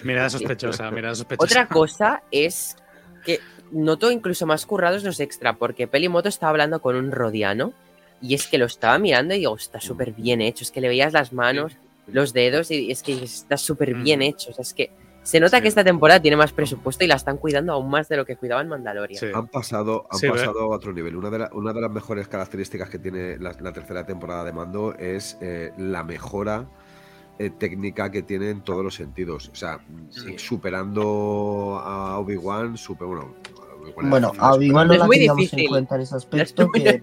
Mirada 0.03 0.29
sospechosa, 0.29 0.91
mirada 0.91 1.15
sospechosa. 1.15 1.45
Otra 1.45 1.69
cosa 1.69 2.23
es 2.33 2.77
que 3.25 3.39
noto 3.71 4.11
incluso 4.11 4.45
más 4.45 4.67
currados 4.67 5.05
los 5.05 5.21
extra, 5.21 5.55
porque 5.57 5.87
Pelimoto 5.87 6.29
estaba 6.29 6.51
hablando 6.51 6.81
con 6.83 6.97
un 6.97 7.13
rodiano 7.13 7.73
y 8.21 8.35
es 8.35 8.47
que 8.47 8.59
lo 8.59 8.67
estaba 8.67 8.99
mirando 8.99 9.35
y 9.35 9.39
digo, 9.39 9.55
está 9.57 9.81
súper 9.81 10.13
bien 10.13 10.41
hecho. 10.41 10.65
Es 10.65 10.71
que 10.71 10.81
le 10.81 10.89
veías 10.89 11.13
las 11.13 11.33
manos, 11.33 11.77
los 12.07 12.33
dedos 12.33 12.71
y 12.71 12.91
es 12.91 13.03
que 13.03 13.13
está 13.23 13.57
súper 13.57 13.95
bien 13.95 14.21
Mm. 14.21 14.23
hecho. 14.23 14.51
O 14.51 14.55
sea, 14.55 14.63
es 14.63 14.75
que 14.75 14.91
se 15.23 15.41
nota 15.41 15.59
Sí. 15.59 15.63
que 15.63 15.69
esta 15.69 15.85
temporada 15.85 16.21
tiene 16.23 16.37
más 16.39 16.53
presupuesto 16.53 17.05
y 17.05 17.07
la 17.07 17.17
están 17.17 17.37
cuidando 17.37 17.75
aún 17.75 17.91
más 17.91 18.09
de 18.09 18.17
lo 18.17 18.25
que 18.25 18.37
cuidaban 18.37 18.67
Mandalorian. 18.69 19.21
Sí. 19.21 19.27
Han 19.35 19.49
pasado, 19.49 20.07
han 20.11 20.19
Sí, 20.19 20.27
pasado 20.29 20.61
a 20.61 20.67
otro 20.77 20.93
nivel. 20.95 21.17
Una 21.17 21.29
de, 21.29 21.39
la- 21.41 21.51
una 21.53 21.73
de 21.75 21.81
las 21.83 21.91
mejores 21.91 22.27
características 22.29 22.89
que 22.89 22.99
tiene 22.99 23.37
la, 23.39 23.55
la 23.61 23.73
tercera 23.73 24.07
temporada 24.07 24.43
de 24.45 24.53
Mando 24.55 24.95
es 24.95 25.37
eh, 25.43 25.73
la 25.77 26.03
mejora 26.03 26.69
eh, 27.41 27.51
técnica 27.51 28.11
que 28.11 28.23
tiene 28.23 28.51
en 28.51 28.63
todos 28.63 28.83
los 28.83 28.95
sentidos. 28.97 29.49
O 29.53 29.55
sea, 29.55 29.79
Sí. 30.11 30.37
superando 30.39 31.79
a 31.85 32.19
Obi-Wan, 32.19 32.77
super, 32.77 33.07
bueno, 33.07 33.35
Bueno, 34.03 34.33
a 34.39 34.55
Obi-Wan 34.55 34.87
no 34.89 34.93
Es 34.95 34.99
la 35.01 35.07
muy 35.07 35.17
teníamos 35.17 35.39
difícil. 35.39 35.61
en 35.61 35.67
cuenta 35.69 35.95
en 35.97 36.01
ese 36.03 36.15
aspecto 36.17 36.69
que 36.71 36.79
es 36.89 37.03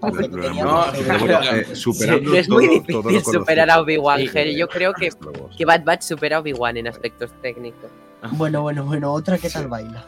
todo- 2.88 3.02
difícil 3.02 3.22
superar 3.34 3.70
a. 3.70 3.80
Obi-Wan, 3.80 4.20
Yo 4.56 4.68
creo 4.68 4.92
que, 4.94 5.10
que 5.56 5.64
Bad 5.64 5.84
Batch 5.84 6.02
supera 6.02 6.38
a 6.38 6.40
Obi-Wan 6.40 6.76
en 6.78 6.88
aspectos 6.88 7.30
técnicos. 7.42 7.90
Bueno, 8.32 8.62
bueno, 8.62 8.84
bueno, 8.86 9.12
otra 9.12 9.36
que 9.38 9.50
tal 9.50 9.64
Sí. 9.64 9.68
baila. 9.68 10.04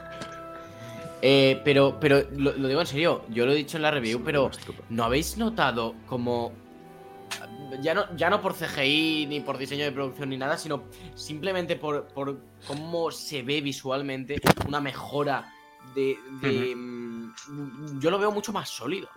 Eh, 1.20 1.60
pero, 1.64 1.98
pero 2.00 2.22
lo, 2.36 2.52
lo 2.52 2.68
digo 2.68 2.80
en 2.80 2.86
serio, 2.86 3.22
yo 3.28 3.44
lo 3.44 3.52
he 3.52 3.56
dicho 3.56 3.76
en 3.76 3.82
la 3.82 3.90
review, 3.90 4.22
pero. 4.24 4.50
¿no 4.88 5.04
habéis 5.04 5.36
notado 5.36 5.94
como... 6.06 6.52
Ya 7.82 7.92
no, 7.92 8.04
ya 8.16 8.30
no 8.30 8.40
por 8.40 8.54
CGI 8.54 9.26
ni 9.28 9.40
por 9.40 9.58
diseño 9.58 9.84
de 9.84 9.92
producción 9.92 10.30
ni 10.30 10.38
nada, 10.38 10.56
sino 10.56 10.84
simplemente 11.14 11.76
por, 11.76 12.04
por 12.08 12.38
cómo 12.66 13.10
se 13.10 13.42
ve 13.42 13.60
visualmente 13.60 14.40
una 14.66 14.80
mejora 14.80 15.52
de... 15.98 16.18
de, 16.48 16.74
mm, 16.76 18.00
Yo 18.00 18.10
lo 18.10 18.18
veo 18.18 18.30
mucho 18.30 18.52
más 18.52 18.68
sólido. 18.68 19.08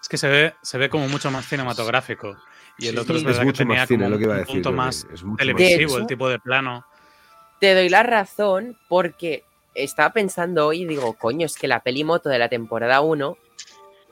Es 0.00 0.08
que 0.08 0.16
se 0.18 0.28
ve, 0.28 0.54
se 0.62 0.78
ve 0.78 0.88
como 0.90 1.08
mucho 1.08 1.30
más 1.30 1.46
cinematográfico. 1.46 2.36
Y 2.78 2.86
el 2.88 2.94
Sí, 2.94 2.98
otro 3.00 3.14
sí. 3.14 3.20
es 3.20 3.24
verdad 3.24 3.42
Es 3.42 3.52
que 3.52 3.58
tenía 3.58 3.78
más 3.80 3.88
cine, 3.88 4.04
como 4.04 4.10
lo 4.10 4.18
que 4.18 4.24
iba 4.24 4.34
a 4.34 4.36
un 4.36 4.40
decir. 4.42 4.54
punto 4.54 4.68
Jordi, 4.70 4.76
más 4.78 4.96
es 5.12 5.22
mucho 5.22 5.26
más 5.26 5.36
televisivo, 5.38 5.98
el 5.98 6.06
tipo 6.06 6.28
de 6.28 6.38
plano. 6.38 6.84
Te 7.60 7.74
doy 7.74 7.88
la 7.88 8.02
razón 8.02 8.76
porque 8.88 9.44
estaba 9.74 10.12
pensando 10.12 10.66
hoy 10.66 10.82
y 10.82 10.86
digo, 10.86 11.12
coño, 11.14 11.46
es 11.46 11.56
que 11.56 11.68
la 11.68 11.80
peli 11.80 12.04
moto 12.04 12.28
de 12.28 12.38
la 12.38 12.48
temporada 12.48 13.00
1, 13.02 13.36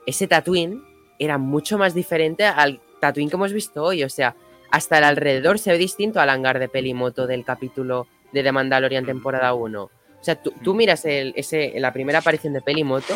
ese 0.05 0.27
Tatooine 0.27 0.83
era 1.17 1.37
mucho 1.37 1.77
más 1.77 1.93
diferente 1.93 2.45
al 2.45 2.79
Tatooine 2.99 3.29
que 3.29 3.35
hemos 3.35 3.53
visto 3.53 3.83
hoy. 3.83 4.03
O 4.03 4.09
sea, 4.09 4.35
hasta 4.71 4.99
el 4.99 5.03
alrededor 5.03 5.57
se 5.59 5.71
ve 5.71 5.77
distinto 5.77 6.19
al 6.21 6.29
hangar 6.29 6.59
de 6.59 6.69
pelimoto 6.69 7.25
del 7.27 7.43
capítulo 7.43 8.07
de 8.31 8.43
The 8.43 8.51
Mandalorian 8.51 9.05
temporada 9.05 9.53
1. 9.53 9.89
O 10.19 10.23
sea, 10.23 10.35
tú, 10.41 10.51
tú 10.63 10.73
miras 10.73 11.05
el, 11.05 11.33
ese, 11.35 11.73
la 11.79 11.93
primera 11.93 12.19
aparición 12.19 12.53
de 12.53 12.61
pelimoto 12.61 13.13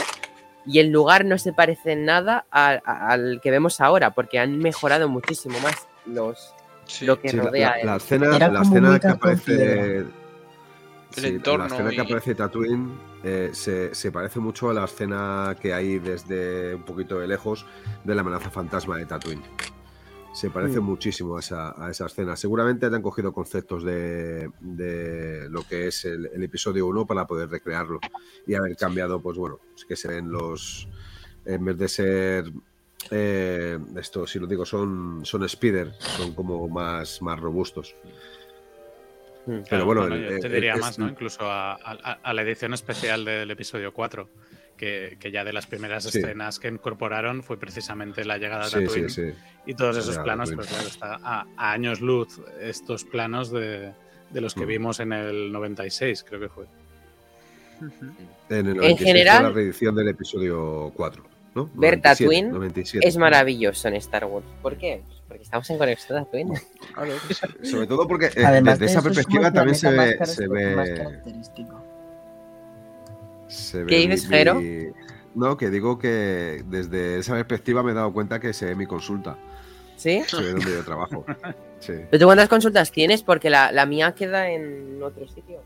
y 0.65 0.79
el 0.79 0.89
lugar 0.89 1.25
no 1.25 1.37
se 1.37 1.51
parece 1.53 1.91
en 1.93 2.05
nada 2.05 2.45
al 2.51 3.41
que 3.43 3.51
vemos 3.51 3.81
ahora 3.81 4.11
porque 4.11 4.39
han 4.39 4.57
mejorado 4.59 5.09
muchísimo 5.09 5.59
más 5.59 5.75
los, 6.05 6.53
Sí. 6.85 7.05
lo 7.05 7.19
que 7.19 7.29
Sí, 7.29 7.37
rodea 7.37 7.75
la- 7.83 7.95
escena, 7.97 8.37
la 8.49 8.61
escena 8.61 8.99
que 8.99 9.07
aparece. 9.07 10.05
El 11.15 11.25
entorno 11.25 11.67
La 11.67 11.73
escena 11.73 11.91
y- 11.93 11.95
que 11.95 12.01
aparece 12.01 12.35
Tatooine 12.35 12.97
eh, 13.23 13.49
se, 13.53 13.93
se 13.93 14.11
parece 14.11 14.39
mucho 14.39 14.69
a 14.69 14.73
la 14.73 14.85
escena 14.85 15.55
que 15.61 15.73
hay 15.73 15.99
desde 15.99 16.73
un 16.75 16.83
poquito 16.83 17.19
de 17.19 17.27
lejos 17.27 17.65
de 18.03 18.15
la 18.15 18.21
amenaza 18.21 18.49
fantasma 18.49 18.97
de 18.97 19.05
Tatooine. 19.05 19.43
Se 20.33 20.49
parece 20.49 20.79
Mm. 20.79 20.83
muchísimo 20.83 21.37
a 21.37 21.39
esa, 21.41 21.73
a 21.85 21.91
esa 21.91 22.07
escena. 22.07 22.35
Seguramente 22.35 22.89
te 22.89 22.95
han 22.95 23.01
cogido 23.03 23.31
conceptos 23.31 23.83
de, 23.83 24.49
de 24.61 25.47
lo 25.49 25.61
que 25.67 25.87
es 25.87 26.05
el, 26.05 26.25
el 26.33 26.43
episodio 26.43 26.87
1 26.87 27.05
para 27.05 27.27
poder 27.27 27.49
recrearlo 27.49 27.99
y 28.47 28.55
haber 28.55 28.75
cambiado, 28.75 29.21
pues 29.21 29.37
bueno, 29.37 29.59
es 29.75 29.85
que 29.85 29.95
se 29.95 30.07
ven 30.07 30.31
los. 30.31 30.87
En 31.45 31.63
vez 31.65 31.77
de 31.77 31.87
ser. 31.87 32.51
Eh, 33.11 33.77
esto, 33.97 34.25
si 34.25 34.39
lo 34.39 34.47
digo, 34.47 34.65
son, 34.65 35.21
son 35.25 35.47
speeder, 35.47 35.93
son 35.99 36.33
como 36.33 36.67
más, 36.69 37.21
más 37.21 37.39
robustos. 37.39 37.95
Mm. 39.45 39.59
Pero 39.69 39.85
bueno, 39.85 40.05
el- 40.05 40.39
te 40.39 40.47
el- 40.47 40.53
diría 40.53 40.73
es- 40.75 40.79
más, 40.81 40.97
¿no? 40.97 41.07
Incluso 41.09 41.43
a, 41.43 41.73
a- 41.73 42.19
a 42.23 42.33
la 42.33 42.41
edición 42.41 42.73
especial 42.73 43.23
del 43.25 43.51
episodio 43.51 43.93
4, 43.93 44.29
que, 44.77 45.17
que 45.19 45.31
ya 45.31 45.43
de 45.43 45.53
las 45.53 45.65
primeras 45.67 46.03
Sí. 46.03 46.19
escenas 46.19 46.59
que 46.59 46.67
incorporaron 46.67 47.43
fue 47.43 47.57
precisamente 47.57 48.25
la 48.25 48.37
llegada 48.37 48.65
de 48.65 48.69
Sí, 48.69 48.79
Tatooine. 48.85 49.09
sí. 49.09 49.23
Y 49.65 49.73
todos 49.75 49.97
esos 49.97 50.17
planos, 50.19 50.51
pues 50.53 50.67
claro, 50.67 50.87
está 50.87 51.19
a, 51.23 51.45
a 51.57 51.71
años 51.71 52.01
luz 52.01 52.41
estos 52.61 53.03
planos 53.05 53.51
de, 53.51 53.91
de 54.31 54.41
los 54.41 54.53
que 54.55 54.65
Mm. 54.65 54.67
vimos 54.67 54.99
en 54.99 55.13
el 55.13 55.51
96, 55.51 56.23
creo 56.27 56.39
que 56.41 56.49
fue. 56.49 56.65
En, 58.49 58.67
el 58.67 58.67
En 58.71 58.77
96 58.77 58.97
fue 58.97 59.05
general- 59.07 59.43
la 59.43 59.49
reedición 59.49 59.95
del 59.95 60.07
episodio 60.09 60.91
4, 60.95 61.23
¿no? 61.55 61.65
Ver 61.73 61.97
97, 61.97 62.01
Tatooine 62.01 62.51
97. 62.51 63.07
Es 63.07 63.17
maravilloso 63.17 63.87
en 63.87 63.95
Star 63.95 64.25
Wars. 64.25 64.45
¿Por 64.61 64.77
qué? 64.77 65.01
Pues 65.05 65.21
porque 65.27 65.43
estamos 65.43 65.69
en 65.69 65.77
conexión 65.77 66.23
Tatooine. 66.23 66.53
Claro. 66.93 67.11
Sobre 67.63 67.87
todo 67.87 68.07
porque 68.07 68.27
eh, 68.27 68.45
Además 68.45 68.77
desde 68.79 68.85
de 68.85 68.91
esa 68.91 68.99
es 68.99 69.03
perspectiva 69.15 69.51
también 69.51 69.75
se 69.75 69.89
ve, 69.89 70.15
más 70.19 70.33
se 70.35 70.47
más 70.47 70.89
ve, 70.89 70.93
característico. 70.95 71.83
Se 73.53 73.79
ve 73.83 73.87
¿Qué 73.87 73.97
dices, 74.07 74.27
Jero? 74.27 74.55
mi- 74.55 74.87
No, 75.35 75.57
que 75.57 75.69
digo 75.69 75.97
que 75.99 76.63
desde 76.67 77.19
esa 77.19 77.33
perspectiva 77.35 77.81
me 77.83 77.91
he 77.91 77.95
dado 77.95 78.11
cuenta 78.13 78.39
que 78.39 78.53
se 78.53 78.65
ve 78.65 78.75
mi 78.75 78.85
consulta, 78.85 79.37
¿Sí? 79.95 80.21
se 80.27 80.41
ve 80.41 80.51
donde 80.51 80.71
yo 80.71 80.83
trabajo. 80.83 81.25
Sí. 81.83 81.91
¿Pero 82.09 82.17
tú 82.19 82.25
cuántas 82.27 82.47
consultas 82.47 82.93
tienes? 82.93 83.23
Porque 83.23 83.49
la, 83.49 83.69
la 83.73 83.85
mía 83.85 84.13
queda 84.15 84.49
en 84.49 85.03
otro 85.03 85.27
sitio. 85.27 85.59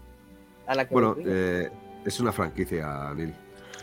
A 0.65 0.73
la 0.73 0.85
que 0.87 0.91
Bueno, 0.95 1.15
eh, 1.23 1.69
es 2.05 2.19
una 2.19 2.31
franquicia, 2.31 3.13
Neil. 3.15 3.35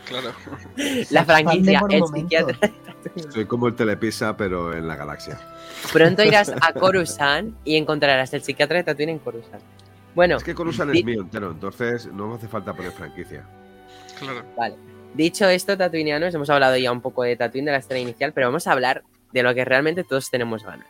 Claro. 0.05 0.31
la 1.11 1.23
franquicia, 1.23 1.79
el 1.89 2.01
momentos. 2.01 2.11
psiquiatra. 2.11 2.57
Soy 3.29 3.45
como 3.45 3.69
el 3.69 3.75
Telepisa, 3.75 4.35
pero 4.35 4.73
en 4.73 4.85
la 4.85 4.97
galaxia. 4.97 5.39
Pronto 5.93 6.23
irás 6.25 6.49
a 6.59 6.73
Coruscant 6.73 7.55
y 7.63 7.77
encontrarás 7.77 8.33
el 8.33 8.41
psiquiatra 8.43 8.79
de 8.79 8.83
Tatooine 8.83 9.11
en 9.13 9.19
Coruscant. 9.19 9.63
Bueno, 10.13 10.35
Es 10.35 10.43
que 10.43 10.53
Coruscant 10.53 10.93
es 10.93 11.05
mío 11.05 11.21
entero, 11.21 11.51
entonces 11.51 12.07
no 12.07 12.27
me 12.27 12.35
hace 12.35 12.49
falta 12.49 12.73
poner 12.73 12.91
franquicia. 12.91 13.45
Claro. 14.19 14.43
Vale. 14.57 14.75
Dicho 15.13 15.47
esto, 15.47 15.77
Tatooineanos, 15.77 16.33
hemos 16.33 16.49
hablado 16.49 16.75
ya 16.77 16.91
un 16.91 17.01
poco 17.01 17.23
de 17.23 17.35
Tatooine 17.35 17.65
de 17.67 17.71
la 17.71 17.77
escena 17.77 17.99
inicial, 17.99 18.33
pero 18.33 18.47
vamos 18.47 18.67
a 18.67 18.71
hablar 18.73 19.03
de 19.31 19.43
lo 19.43 19.53
que 19.53 19.63
realmente 19.65 20.03
todos 20.03 20.29
tenemos 20.29 20.63
ganas. 20.63 20.87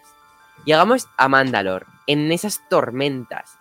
Llegamos 0.65 1.07
a 1.17 1.28
Mandalor, 1.28 1.86
en 2.07 2.32
esas 2.32 2.61
tormentas. 2.69 3.57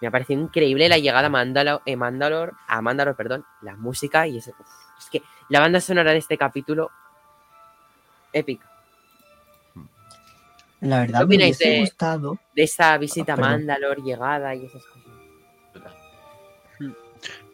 Me 0.00 0.08
ha 0.08 0.10
parecido 0.10 0.40
increíble 0.40 0.88
la 0.88 0.98
llegada 0.98 1.26
a 1.26 1.30
Mandalor, 1.30 1.82
eh, 1.86 1.96
Mandalor, 1.96 2.54
a 2.68 2.80
Mandalor, 2.82 3.16
perdón, 3.16 3.44
la 3.62 3.74
música 3.76 4.26
y 4.28 4.38
ese, 4.38 4.50
uf, 4.50 4.66
es 4.98 5.10
que 5.10 5.22
la 5.48 5.60
banda 5.60 5.80
sonora 5.80 6.12
de 6.12 6.18
este 6.18 6.36
capítulo 6.38 6.90
épica. 8.32 8.68
La 10.80 11.00
verdad, 11.00 11.20
¿Qué 11.20 11.26
me 11.26 11.36
hubiese 11.36 11.68
de- 11.70 11.80
gustado. 11.80 12.38
De 12.54 12.62
esa 12.62 12.96
visita 12.98 13.32
a 13.32 13.36
perdón. 13.36 13.52
Mandalor, 13.52 14.02
llegada 14.04 14.54
y 14.54 14.66
esas 14.66 14.84
cosas. 14.84 15.05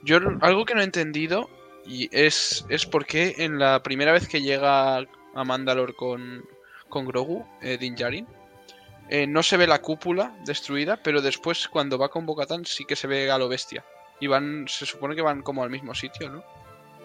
Yo 0.03 0.19
algo 0.41 0.65
que 0.65 0.75
no 0.75 0.81
he 0.81 0.85
entendido 0.85 1.49
y 1.87 2.09
es, 2.17 2.65
es 2.69 2.87
por 2.87 3.07
qué 3.07 3.35
en 3.39 3.59
la 3.59 3.83
primera 3.83 4.13
vez 4.13 4.29
que 4.29 4.41
llega 4.43 4.99
a 4.99 5.45
Mandalor 5.45 5.95
con, 5.95 6.45
con 6.89 7.07
Grogu, 7.07 7.45
eh, 7.61 7.79
Din 7.79 7.95
Djarin, 7.95 8.27
eh, 9.09 9.27
no 9.27 9.43
se 9.43 9.57
ve 9.57 9.67
la 9.67 9.81
cúpula 9.81 10.35
destruida, 10.47 10.97
pero 11.03 11.21
después 11.21 11.69
cuando 11.69 11.99
va 11.99 12.09
con 12.09 12.25
Bocatan 12.27 12.65
sí 12.65 12.85
que 12.85 12.97
se 12.97 13.07
ve 13.07 13.31
a 13.31 13.39
lo 13.39 13.49
bestia. 13.49 13.85
Y 14.21 14.27
van, 14.29 14.67
se 14.69 14.87
supone 14.87 15.15
que 15.17 15.23
van 15.23 15.43
como 15.43 15.63
al 15.65 15.71
mismo 15.71 15.95
sitio, 15.95 16.31
¿no? 16.31 16.43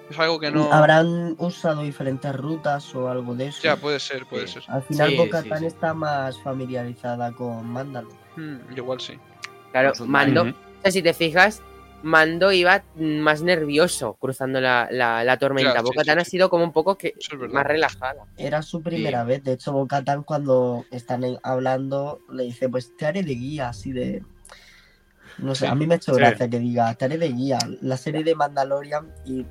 Es 0.10 0.18
algo 0.20 0.40
que 0.40 0.52
no... 0.52 0.72
Habrán 0.72 1.36
usado 1.38 1.82
diferentes 1.82 2.34
rutas 2.36 2.94
o 2.96 3.10
algo 3.10 3.36
de 3.36 3.48
eso. 3.48 3.62
Ya, 3.64 3.76
puede 3.76 4.00
ser, 4.00 4.26
puede 4.26 4.48
Sí. 4.48 4.54
ser. 4.54 4.64
Al 4.68 4.84
final, 4.84 5.10
Sí, 5.10 5.18
Bo-Katan 5.18 5.58
sí, 5.58 5.60
sí. 5.60 5.66
está 5.66 5.94
más 5.94 6.40
familiarizada 6.42 7.32
con 7.34 7.66
Mandalor. 7.68 8.14
Hmm, 8.38 8.58
igual 8.76 9.02
sí. 9.02 9.20
Claro, 9.72 9.92
Mando, 10.06 10.44
o 10.44 10.82
sea, 10.84 10.92
si 10.92 11.02
te 11.02 11.14
fijas, 11.14 11.62
Mando 12.04 12.52
iba 12.52 12.84
más 12.96 13.42
nervioso 13.42 14.14
cruzando 14.20 14.62
la, 14.62 14.88
la- 14.92 15.24
la 15.24 15.38
tormenta. 15.38 15.72
Claro, 15.72 15.88
sí, 15.88 16.00
sí, 16.04 16.10
ha 16.12 16.24
sido 16.26 16.50
como 16.50 16.64
un 16.64 16.72
poco 16.72 16.96
que 16.98 17.16
más 17.52 17.66
relajada. 17.66 18.26
Era 18.38 18.62
su 18.62 18.82
primera 18.84 19.24
vez. 19.24 19.44
De 19.44 19.54
hecho, 19.54 19.74
Bo-Katan 19.74 20.24
cuando 20.24 20.86
están 20.92 21.24
hablando 21.44 22.20
le 22.32 22.44
dice, 22.44 22.70
pues 22.70 22.96
te 22.96 23.06
haré 23.08 23.24
de 23.24 23.34
guía, 23.36 23.70
así 23.70 23.92
de... 23.92 24.24
No 25.40 25.54
sé, 25.56 25.66
Sí. 25.66 25.72
a 25.72 25.76
mí 25.76 25.86
me 25.88 25.96
ha 25.96 25.98
hecho 25.98 26.14
Sí. 26.14 26.20
gracia 26.20 26.48
que 26.50 26.60
diga, 26.60 26.94
te 26.96 27.06
haré 27.06 27.18
de 27.18 27.30
guía. 27.30 27.58
La 27.82 27.98
serie 27.98 28.24
de 28.24 28.36
Mandalorian 28.36 29.12
y 29.26 29.46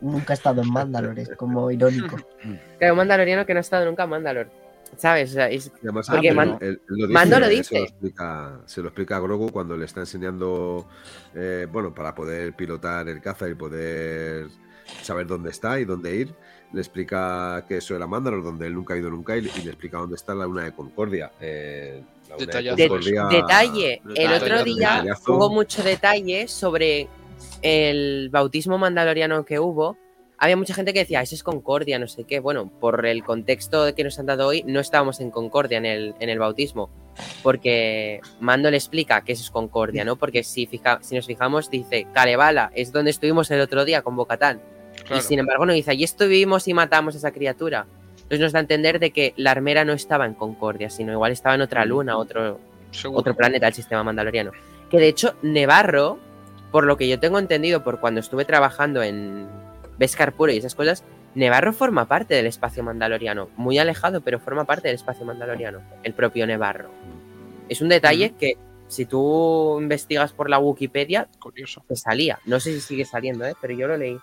nunca 0.00 0.32
ha 0.32 0.34
estado 0.34 0.62
en 0.62 0.70
Mandalor, 0.70 1.18
es 1.18 1.30
como 1.36 1.70
irónico. 1.70 2.16
Claro, 2.78 2.94
un 2.94 2.98
mandaloriano 2.98 3.44
que 3.44 3.52
no 3.54 3.58
ha 3.58 3.60
estado 3.60 3.84
nunca 3.84 4.04
en 4.04 4.10
Mandalor. 4.10 4.50
¿Sabes? 4.96 5.30
O 5.30 5.34
sea, 5.34 5.48
es- 5.48 5.72
Y 5.82 5.86
además, 5.86 6.06
Porque 6.10 6.28
él- 6.28 6.34
Man- 6.36 6.58
él- 6.60 6.68
él 6.68 6.80
lo 6.88 7.06
dice, 7.06 7.12
Mando 7.12 7.40
lo 7.40 7.46
Se 7.46 7.52
dice. 7.52 7.78
lo, 7.78 7.84
explica, 7.84 8.60
se 8.66 8.82
lo 8.82 8.88
explica 8.88 9.16
a 9.16 9.20
Grogu 9.20 9.50
cuando 9.50 9.76
le 9.76 9.86
está 9.86 10.00
enseñando, 10.00 10.86
eh, 11.34 11.66
bueno, 11.72 11.94
para 11.94 12.14
poder 12.14 12.54
pilotar 12.54 13.08
el 13.08 13.20
caza 13.20 13.48
y 13.48 13.54
poder 13.54 14.48
saber 15.02 15.26
dónde 15.26 15.50
está 15.50 15.80
y 15.80 15.84
dónde 15.84 16.14
ir. 16.16 16.34
Le 16.72 16.80
explica 16.80 17.64
que 17.66 17.78
eso 17.78 17.96
era 17.96 18.06
Mandalor, 18.06 18.44
donde 18.44 18.66
él 18.66 18.74
nunca 18.74 18.94
ha 18.94 18.96
ido 18.96 19.10
nunca, 19.10 19.36
y, 19.36 19.40
y 19.40 19.62
le 19.64 19.70
explica 19.70 19.98
dónde 19.98 20.16
está 20.16 20.34
la 20.34 20.44
luna 20.44 20.64
de 20.64 20.72
Concordia. 20.72 21.32
Eh, 21.40 22.02
la 22.28 22.36
luna 22.36 22.74
de 22.76 22.88
Concordia- 22.88 23.26
detalle. 23.28 24.02
El 24.14 24.32
otro 24.34 24.62
día 24.64 25.04
hubo 25.26 25.50
mucho 25.50 25.82
detalle 25.82 26.46
sobre 26.46 27.08
el 27.62 28.28
bautismo 28.30 28.78
mandaloriano 28.78 29.44
que 29.44 29.58
hubo. 29.58 29.96
Había 30.42 30.56
mucha 30.56 30.72
gente 30.72 30.94
que 30.94 31.00
decía, 31.00 31.20
eso 31.20 31.34
es 31.34 31.42
Concordia, 31.42 31.98
no 31.98 32.08
sé 32.08 32.24
qué. 32.24 32.40
Bueno, 32.40 32.72
por 32.80 33.04
el 33.04 33.22
contexto 33.22 33.94
que 33.94 34.02
nos 34.02 34.18
han 34.18 34.24
dado 34.24 34.46
hoy, 34.46 34.62
no 34.66 34.80
estábamos 34.80 35.20
en 35.20 35.30
Concordia 35.30 35.76
en 35.76 35.84
el, 35.84 36.14
en 36.18 36.30
el 36.30 36.38
bautismo. 36.38 36.88
Porque 37.42 38.22
Mando 38.40 38.70
le 38.70 38.78
explica 38.78 39.20
que 39.20 39.32
eso 39.32 39.42
es 39.42 39.50
Concordia, 39.50 40.02
¿no? 40.02 40.16
Porque 40.16 40.42
si, 40.42 40.64
fija, 40.64 40.98
si 41.02 41.14
nos 41.14 41.26
fijamos, 41.26 41.68
dice, 41.70 42.06
Kalevala, 42.14 42.72
es 42.74 42.90
donde 42.90 43.10
estuvimos 43.10 43.50
el 43.50 43.60
otro 43.60 43.84
día 43.84 44.00
con 44.00 44.16
Bocatán. 44.16 44.62
Claro. 45.04 45.18
Y 45.18 45.20
sin 45.20 45.40
embargo 45.40 45.66
no 45.66 45.74
dice, 45.74 45.92
y 45.92 46.04
estuvimos 46.04 46.66
y 46.68 46.72
matamos 46.72 47.14
a 47.16 47.18
esa 47.18 47.32
criatura. 47.32 47.86
Entonces 48.14 48.40
nos 48.40 48.52
da 48.52 48.60
a 48.60 48.62
entender 48.62 48.98
de 48.98 49.10
que 49.10 49.34
la 49.36 49.50
armera 49.50 49.84
no 49.84 49.92
estaba 49.92 50.24
en 50.24 50.32
Concordia, 50.32 50.88
sino 50.88 51.12
igual 51.12 51.32
estaba 51.32 51.54
en 51.54 51.60
otra 51.60 51.84
luna, 51.84 52.16
otro, 52.16 52.58
Seguro. 52.92 53.20
otro 53.20 53.36
planeta 53.36 53.66
del 53.66 53.74
sistema 53.74 54.02
mandaloriano. 54.04 54.52
Que 54.88 54.96
de 54.96 55.08
hecho, 55.08 55.34
Nevarro, 55.42 56.18
por 56.70 56.84
lo 56.84 56.96
que 56.96 57.08
yo 57.08 57.20
tengo 57.20 57.38
entendido, 57.38 57.84
por 57.84 58.00
cuando 58.00 58.20
estuve 58.20 58.46
trabajando 58.46 59.02
en 59.02 59.46
Beskar 60.00 60.32
Puro 60.32 60.50
y 60.50 60.56
esas 60.56 60.74
cosas, 60.74 61.04
Nevarro 61.36 61.72
forma 61.72 62.06
parte 62.08 62.34
del 62.34 62.46
espacio 62.46 62.82
mandaloriano. 62.82 63.50
Muy 63.56 63.78
alejado, 63.78 64.20
pero 64.22 64.40
forma 64.40 64.64
parte 64.64 64.88
del 64.88 64.96
espacio 64.96 65.24
mandaloriano. 65.24 65.80
El 66.02 66.14
propio 66.14 66.44
Nevarro. 66.46 66.90
Es 67.68 67.80
un 67.82 67.88
detalle 67.90 68.32
que, 68.32 68.54
si 68.88 69.04
tú 69.06 69.78
investigas 69.80 70.32
por 70.32 70.50
la 70.50 70.58
Wikipedia, 70.58 71.28
Curioso. 71.38 71.84
te 71.86 71.94
salía. 71.94 72.40
No 72.46 72.58
sé 72.58 72.72
si 72.72 72.80
sigue 72.80 73.04
saliendo, 73.04 73.44
¿eh? 73.44 73.54
pero 73.60 73.74
yo 73.74 73.86
lo 73.86 73.96
leí. 73.96 74.18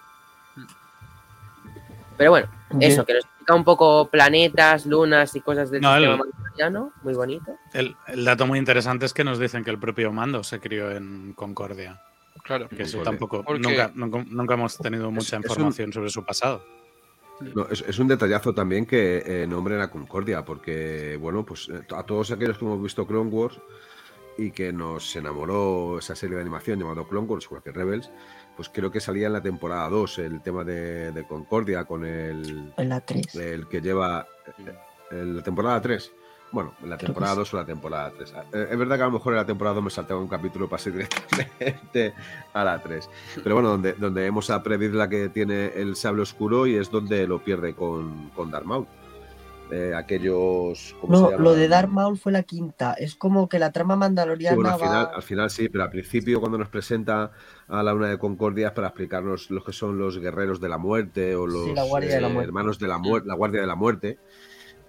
Pero 2.17 2.31
bueno, 2.31 2.47
eso, 2.79 3.05
que 3.05 3.13
nos 3.13 3.23
explica 3.25 3.53
un 3.53 3.63
poco 3.63 4.09
planetas, 4.09 4.85
lunas 4.87 5.35
y 5.35 5.41
cosas 5.41 5.69
del 5.69 5.81
No, 5.81 5.93
sistema 5.95 6.13
el- 6.13 6.19
mandaloriano. 6.19 6.91
Muy 7.03 7.13
bonito. 7.13 7.55
El, 7.73 7.95
el 8.07 8.25
dato 8.25 8.47
muy 8.47 8.57
interesante 8.57 9.05
es 9.05 9.13
que 9.13 9.23
nos 9.23 9.37
dicen 9.39 9.63
que 9.63 9.69
el 9.69 9.77
propio 9.79 10.11
Mando 10.11 10.43
se 10.43 10.59
crió 10.59 10.89
en 10.91 11.33
Concordia. 11.33 12.01
Claro. 12.47 12.67
Que 12.69 12.83
eso 12.83 13.01
tampoco. 13.03 13.43
Porque- 13.43 13.61
Nunca, 13.61 13.91
nunca, 13.93 14.25
nunca 14.29 14.53
hemos 14.55 14.77
tenido 14.77 15.11
mucha 15.11 15.37
es 15.37 15.43
un- 15.43 15.51
información 15.51 15.93
sobre 15.93 16.09
su 16.09 16.23
pasado. 16.25 16.63
No, 17.53 17.67
es, 17.69 17.81
es 17.87 17.99
un 17.99 18.07
detallazo 18.07 18.53
también 18.55 18.85
que 18.87 19.21
eh, 19.43 19.45
nombren 19.47 19.79
a 19.81 19.91
Concordia, 19.91 20.43
porque, 20.43 21.17
bueno, 21.21 21.45
pues 21.45 21.69
eh, 21.69 21.81
a 21.95 22.01
todos 22.03 22.31
aquellos 22.31 22.57
que 22.57 22.65
hemos 22.65 22.81
visto 22.81 23.05
Clone 23.05 23.29
Wars 23.29 23.59
y 24.39 24.49
que 24.51 24.73
nos 24.73 25.15
enamoró 25.15 25.99
esa 25.99 26.15
serie 26.15 26.35
de 26.35 26.41
animación 26.41 26.79
llamada 26.79 27.03
Clone 27.07 27.27
Wars, 27.27 27.45
igual 27.45 27.61
que 27.61 27.71
Rebels, 27.71 28.09
pues 28.55 28.69
creo 28.69 28.89
que 28.91 28.99
salía 28.99 29.27
en 29.27 29.33
la 29.33 29.41
temporada 29.43 29.87
2 29.89 30.17
el 30.19 30.41
tema 30.41 30.63
de, 30.63 31.11
de 31.11 31.27
Concordia 31.27 31.85
con 31.85 32.05
el, 32.05 32.73
En 32.75 32.89
la 32.89 33.01
3. 33.01 33.35
el 33.35 33.67
que 33.67 33.81
lleva 33.81 34.25
eh, 35.11 35.23
la 35.23 35.43
temporada 35.43 35.79
3. 35.79 36.11
Bueno, 36.51 36.73
en 36.81 36.89
la 36.89 36.97
temporada 36.97 37.33
sí. 37.33 37.39
2 37.39 37.53
o 37.53 37.57
la 37.57 37.65
temporada 37.65 38.11
3. 38.17 38.33
Eh, 38.53 38.67
es 38.71 38.77
verdad 38.77 38.95
que 38.95 39.01
a 39.03 39.05
lo 39.07 39.11
mejor 39.11 39.33
en 39.33 39.37
la 39.37 39.45
temporada 39.45 39.75
2 39.75 39.83
me 39.83 39.89
saltaba 39.89 40.19
un 40.19 40.27
capítulo 40.29 40.65
y 40.65 40.67
pasé 40.69 40.91
directamente 40.91 42.13
a 42.53 42.63
la 42.63 42.81
3. 42.81 43.09
Pero 43.43 43.55
bueno, 43.55 43.69
donde, 43.69 43.93
donde 43.93 44.21
vemos 44.21 44.49
a 44.49 44.63
Previd 44.63 44.91
la 44.93 45.09
que 45.09 45.29
tiene 45.29 45.67
el 45.75 45.95
sable 45.95 46.21
oscuro 46.21 46.65
y 46.67 46.75
es 46.75 46.89
donde 46.89 47.27
lo 47.27 47.43
pierde 47.43 47.73
con, 47.75 48.29
con 48.29 48.49
Darth 48.49 48.65
Maul. 48.65 48.87
Eh, 49.69 49.91
aquellos. 49.93 50.95
¿cómo 51.01 51.17
se 51.17 51.21
No, 51.23 51.29
llaman? 51.31 51.43
lo 51.43 51.53
de 51.53 51.67
Darth 51.67 51.89
Maul 51.89 52.17
fue 52.17 52.31
la 52.31 52.43
quinta. 52.43 52.93
Es 52.93 53.15
como 53.15 53.49
que 53.49 53.59
la 53.59 53.73
trama 53.73 53.95
Sí, 53.95 53.99
mandaloriana 53.99 54.55
bueno, 54.55 54.69
al 54.69 54.75
va... 54.81 54.85
final, 54.85 55.09
al 55.15 55.23
final 55.23 55.49
sí, 55.49 55.67
pero 55.67 55.83
al 55.83 55.89
principio 55.89 56.39
cuando 56.39 56.57
nos 56.57 56.69
presenta 56.69 57.31
a 57.67 57.83
la 57.83 57.93
una 57.93 58.07
de 58.07 58.17
Concordia 58.17 58.67
es 58.67 58.73
para 58.73 58.87
explicarnos 58.87 59.51
lo 59.51 59.61
que 59.61 59.73
son 59.73 59.97
los 59.97 60.17
guerreros 60.19 60.61
de 60.61 60.69
la 60.69 60.77
muerte 60.77 61.35
o 61.35 61.45
los 61.45 61.65
Sí, 61.65 61.73
la 61.75 61.83
Guardia 61.83 62.15
de 62.15 62.21
la 62.21 62.27
eh, 62.29 62.31
Muerte. 62.31 62.47
hermanos 62.47 62.79
de 62.79 62.87
la 62.87 62.97
muerte, 62.97 63.27
la 63.27 63.35
guardia 63.35 63.59
de 63.59 63.67
la 63.67 63.75
muerte, 63.75 64.19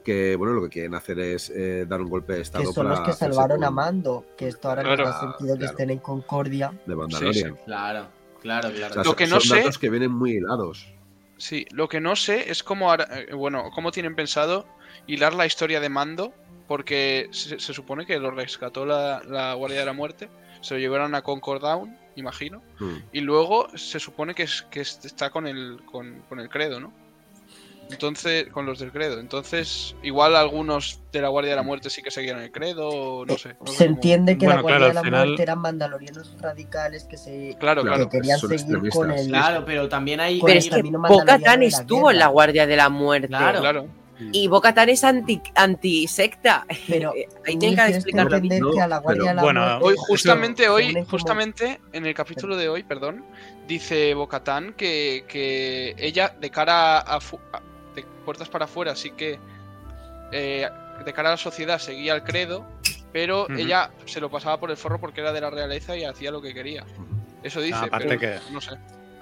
que 0.09 0.37
bueno, 0.37 0.55
lo 0.55 0.63
que 0.63 0.69
quieren 0.71 0.95
hacer 0.95 1.19
es 1.19 1.51
eh, 1.51 1.85
dar 1.87 2.01
un 2.01 2.09
golpe 2.09 2.33
de 2.33 2.39
que 2.39 2.43
estado 2.43 2.73
son 2.73 2.89
los 2.89 2.95
para 2.99 3.05
que 3.07 3.11
hacerse 3.13 3.35
salvaron 3.35 3.63
a 3.63 3.67
con- 3.67 3.75
Mando. 3.75 4.25
Que 4.37 4.49
esto 4.49 4.69
ahora 4.71 4.83
Claro. 4.83 5.05
nos 5.05 5.15
da 5.15 5.21
sentido 5.21 5.55
que 5.55 5.59
Claro. 5.61 5.71
estén 5.73 5.91
en 5.91 5.99
Concordia. 5.99 6.73
de 6.87 6.97
Mandalorian. 6.97 7.57
Claro, 7.67 8.09
claro, 8.41 8.71
claro. 8.73 8.91
O 8.91 8.95
sea, 8.95 9.03
Lo 9.03 9.11
son- 9.11 9.17
que 9.17 9.27
no 9.27 9.41
son 9.41 9.43
sé- 9.43 9.57
datos 9.57 9.79
que 9.79 9.91
vienen 9.91 10.11
muy 10.13 10.33
hilados. 10.39 10.93
Sí, 11.37 11.67
lo 11.71 11.89
que 11.89 12.01
no 12.01 12.17
sé 12.17 12.51
es 12.51 12.63
cómo, 12.63 12.93
eh, 12.95 13.29
bueno, 13.35 13.71
cómo 13.75 13.93
tienen 13.93 14.17
pensado 14.17 14.67
hilar 15.07 15.35
la 15.35 15.47
historia 15.47 15.79
de 15.81 15.89
Mando, 15.89 16.33
porque 16.67 17.29
se, 17.33 17.61
se 17.61 17.73
supone 17.75 18.07
que 18.07 18.19
lo 18.19 18.31
rescató 18.31 18.85
la, 18.87 19.23
la 19.25 19.55
Guardia 19.55 19.81
de 19.81 19.87
la 19.87 19.93
Muerte, 19.93 20.29
se 20.63 20.75
lo 20.75 20.81
llevaron 20.81 21.15
a 21.15 21.23
Concord 21.23 21.63
Down, 21.63 21.97
imagino, 22.17 22.61
Mm. 22.81 22.95
y 23.13 23.21
luego 23.21 23.69
se 23.77 24.01
supone 24.01 24.35
que, 24.35 24.43
es, 24.43 24.63
que 24.71 24.81
es- 24.81 25.05
está 25.05 25.31
con 25.31 25.47
el, 25.47 25.81
con, 25.85 26.23
con 26.29 26.41
el 26.41 26.49
credo, 26.49 26.81
¿no? 26.81 26.93
Entonces, 27.91 28.49
con 28.49 28.67
los 28.67 28.79
del 28.79 28.93
credo. 28.93 29.19
Entonces, 29.19 29.97
igual 30.03 30.37
algunos 30.37 31.01
de 31.11 31.23
la 31.23 31.29
Guardia 31.29 31.53
de 31.53 31.57
la 31.57 31.63
Muerte 31.63 31.89
sí 31.91 32.03
que 32.03 32.11
seguían 32.11 32.39
el 32.41 32.53
credo, 32.53 32.89
o 32.89 33.25
no 33.27 33.39
sé. 33.39 33.57
no 33.61 33.67
sé 33.67 33.73
Se 33.79 33.85
cómo- 33.87 33.95
entiende 33.97 34.37
que 34.37 34.45
Bueno, 34.47 34.57
la 34.57 34.63
Guardia 34.63 34.79
claro, 34.79 34.89
de 34.89 34.95
la 34.95 35.03
final- 35.03 35.27
Muerte 35.27 35.43
eran 35.43 35.59
mandalorianos 35.61 36.37
radicales 36.41 37.05
que 37.05 37.17
se 37.17 37.57
Claro, 37.59 37.83
Claro. 37.83 37.97
claro. 37.97 38.09
que 38.11 38.19
querían 38.19 38.39
seguir 38.39 38.91
con 38.91 39.11
el 39.11 39.29
Claro, 39.29 39.65
pero 39.65 39.89
también 39.89 40.21
hay. 40.21 40.41
Pero 40.45 40.59
es 40.59 40.69
que 40.69 40.83
de 40.83 40.91
la 40.91 41.55
estuvo 41.67 42.11
en 42.11 42.19
la 42.19 42.27
Guardia 42.29 42.67
de 42.67 42.77
la 42.77 42.89
Muerte. 42.89 43.29
Claro. 43.29 43.61
Claro. 43.61 43.87
Y 44.33 44.49
Bo-Katan 44.49 44.89
es 44.89 45.05
anti, 45.05 45.41
anti-secta. 45.55 46.67
Pero 46.89 47.13
Ahí 47.47 47.53
tú 47.55 47.59
tienen 47.61 47.77
que 47.77 47.95
explicarlo 47.95 48.31
bien. 48.41 48.53
entender 48.53 48.63
No, 48.63 48.73
que 48.73 48.81
a 48.81 48.89
la 48.89 48.99
Guardia 48.99 49.21
pero 49.23 49.29
de 49.31 49.35
la 49.37 49.43
bueno, 49.43 49.61
Muerte 49.61 49.85
Hoy, 49.85 49.95
justamente 49.97 50.69
hoy, 50.69 51.05
justamente 51.09 51.81
en 51.93 52.05
el 52.05 52.15
capítulo 52.15 52.57
de 52.57 52.69
hoy, 52.69 52.83
perdón, 52.83 53.25
dice 53.69 54.15
Bocatán 54.15 54.75
que, 54.77 55.25
que 55.29 55.95
ella 55.99 56.35
de 56.41 56.51
cara 56.51 56.99
a, 56.99 57.21
fu- 57.21 57.39
a- 57.53 57.63
de 58.03 58.07
puertas 58.25 58.49
para 58.49 58.65
afuera 58.67 58.95
sí 58.97 59.11
que 59.13 59.39
eh, 60.33 60.69
de 61.05 61.13
cara 61.13 61.29
a 61.31 61.33
la 61.33 61.37
sociedad 61.39 61.79
seguía 61.79 62.15
el 62.15 62.23
credo, 62.23 62.67
pero 63.13 63.47
ella 63.51 63.91
se 64.05 64.21
lo 64.21 64.31
pasaba 64.31 64.59
por 64.61 64.71
el 64.71 64.77
forro 64.77 65.01
porque 65.01 65.21
era 65.21 65.33
de 65.33 65.41
la 65.41 65.51
realeza 65.51 65.97
y 65.97 66.05
hacía 66.05 66.31
lo 66.31 66.43
que 66.43 66.53
quería. 66.53 66.85
Eso 67.43 67.61
dice, 67.61 67.77
aparte 67.87 68.07
pero 68.09 68.21
que- 68.21 68.41
no 68.53 68.61
sé. 68.61 68.73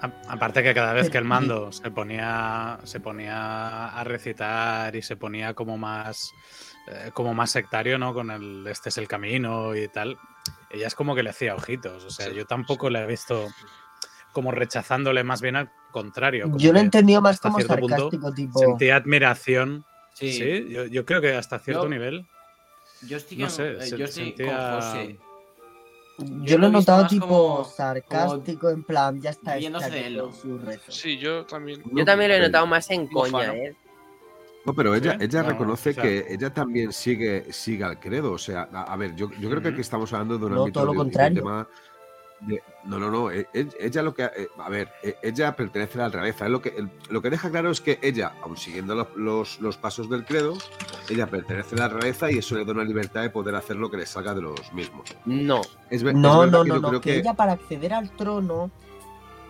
A- 0.01 0.11
Aparte 0.33 0.61
que 0.61 0.73
cada 0.75 0.93
vez 0.93 1.09
que 1.09 1.17
el 1.17 1.23
mando 1.63 1.71
se 1.71 1.89
ponía, 1.91 2.77
se 2.83 2.99
ponía 2.99 3.87
a 3.87 4.03
recitar 4.03 4.95
y 4.95 5.01
se 5.01 5.15
ponía 5.15 5.53
como 5.55 5.77
más, 5.77 6.31
eh, 6.87 7.09
como 7.13 7.33
más 7.33 7.49
sectario, 7.51 7.97
¿no? 7.97 8.13
Con 8.13 8.29
el 8.31 8.67
este 8.67 8.89
es 8.89 8.97
el 8.99 9.07
camino 9.07 9.75
y 9.75 9.87
tal, 9.87 10.17
ella 10.69 10.87
es 10.87 10.93
como 10.95 11.15
que 11.15 11.23
le 11.23 11.29
hacía 11.31 11.55
ojitos. 11.55 12.03
O 12.03 12.09
sea, 12.11 12.27
Sí, 12.27 12.35
yo 12.35 12.45
tampoco 12.45 12.89
la 12.91 13.03
he 13.03 13.07
visto 13.07 13.47
como 14.37 14.51
rechazándole, 14.51 15.23
más 15.23 15.41
bien 15.41 15.55
al 15.55 15.71
contrario. 15.91 16.43
como 16.43 16.59
Yo 16.59 16.71
lo 16.71 16.77
he 16.77 16.83
entendido 16.83 17.23
más 17.23 17.39
como 17.39 17.57
cierto 17.57 17.75
punto 17.75 17.95
sarcástico, 17.95 18.31
tipo. 18.35 18.59
Sentía 18.59 18.95
admiración. 18.97 19.83
Sí. 20.13 20.31
Sí, 20.31 20.67
yo, 20.69 20.85
yo 20.85 21.05
creo 21.07 21.21
que 21.21 21.33
hasta 21.35 21.57
cierto 21.57 21.85
Yo- 21.85 21.89
nivel. 21.89 22.27
Yo 23.07 23.17
estoy, 23.17 23.37
No 23.39 23.45
con- 23.47 23.55
sé, 23.55 23.71
eh, 23.71 23.81
se- 23.81 23.97
yo 23.97 24.05
estoy 24.05 24.25
sentía- 24.25 24.45
con 24.71 24.81
José. 24.81 25.19
Yo 26.43 26.57
lo 26.57 26.61
lo 26.61 26.67
he 26.67 26.71
notado 26.71 27.07
tipo 27.07 27.25
como- 27.27 27.63
sarcástico, 27.65 28.69
en 28.69 28.83
plan, 28.83 29.19
ya 29.19 29.31
está 29.31 29.55
riéndose 29.55 29.89
de 29.89 30.05
él. 30.05 30.21
Sí, 30.87 31.17
yo 31.17 31.45
también. 31.47 31.81
Yo 31.91 32.05
también 32.05 32.29
lo 32.29 32.35
he 32.35 32.37
pero- 32.37 32.47
notado 32.49 32.67
más 32.67 32.89
en 32.91 33.07
coña, 33.07 33.47
¿no? 33.47 33.53
¿eh? 33.53 33.75
No, 34.65 34.73
pero 34.75 34.93
ella, 34.93 35.13
¿Sí? 35.13 35.25
ella 35.25 35.41
No, 35.43 35.49
reconoce 35.49 35.89
o 35.89 35.93
sea- 35.93 36.03
que 36.03 36.25
ella 36.29 36.53
también 36.53 36.93
sigue, 36.93 37.51
sigue 37.51 37.83
al 37.83 37.99
credo. 37.99 38.33
O 38.33 38.37
sea, 38.37 38.69
a, 38.71 38.83
a 38.93 38.97
ver, 38.97 39.15
yo, 39.15 39.31
yo 39.39 39.49
creo 39.49 39.63
que 39.63 39.69
aquí 39.69 39.81
estamos 39.81 40.13
hablando 40.13 40.37
de 40.37 40.45
un 40.45 40.51
No, 40.53 40.59
ámbito 40.61 40.79
todo 40.81 40.85
lo 40.85 40.91
de, 40.91 40.95
de 40.97 41.01
un 41.01 41.05
contrario. 41.07 41.41
tema. 41.41 41.67
De- 42.41 42.61
no, 42.83 42.99
no, 42.99 43.09
no. 43.09 43.31
e- 43.31 43.47
e- 43.53 43.67
Ella 43.79 44.01
lo 44.03 44.13
que. 44.13 44.23
eh, 44.23 44.47
A 44.59 44.69
ver, 44.69 44.89
e- 45.03 45.17
ella 45.23 45.55
pertenece 45.55 45.99
a 45.99 46.03
la 46.03 46.09
realeza. 46.09 46.45
es 46.45 46.51
Lo 46.51 46.61
que, 46.61 46.87
lo 47.09 47.21
que 47.21 47.29
deja 47.29 47.49
claro 47.49 47.71
es 47.71 47.81
que 47.81 47.99
ella, 48.01 48.33
aun 48.41 48.57
siguiendo 48.57 48.95
los, 48.95 49.07
los- 49.15 49.59
los 49.61 49.77
pasos 49.77 50.09
del 50.09 50.25
credo, 50.25 50.55
ella 51.09 51.27
pertenece 51.27 51.75
a 51.75 51.79
la 51.79 51.87
realeza 51.89 52.31
y 52.31 52.37
eso 52.37 52.55
le 52.55 52.65
da 52.65 52.71
una 52.73 52.83
libertad 52.83 53.21
de 53.21 53.29
poder 53.29 53.55
hacer 53.55 53.75
lo 53.75 53.89
que 53.89 53.97
le 53.97 54.05
salga 54.05 54.33
de 54.33 54.41
los 54.41 54.71
mismos. 54.73 55.15
No. 55.25 55.61
Es, 55.89 56.03
ve- 56.03 56.11
es 56.11 56.15
No, 56.17 56.39
verdad 56.39 56.51
no, 56.51 56.63
que 56.63 56.69
no, 56.69 56.79
no, 56.79 56.87
creo 56.89 57.01
que 57.01 57.17
ella 57.17 57.33
para 57.33 57.53
acceder 57.53 57.93
al 57.93 58.09
trono 58.15 58.69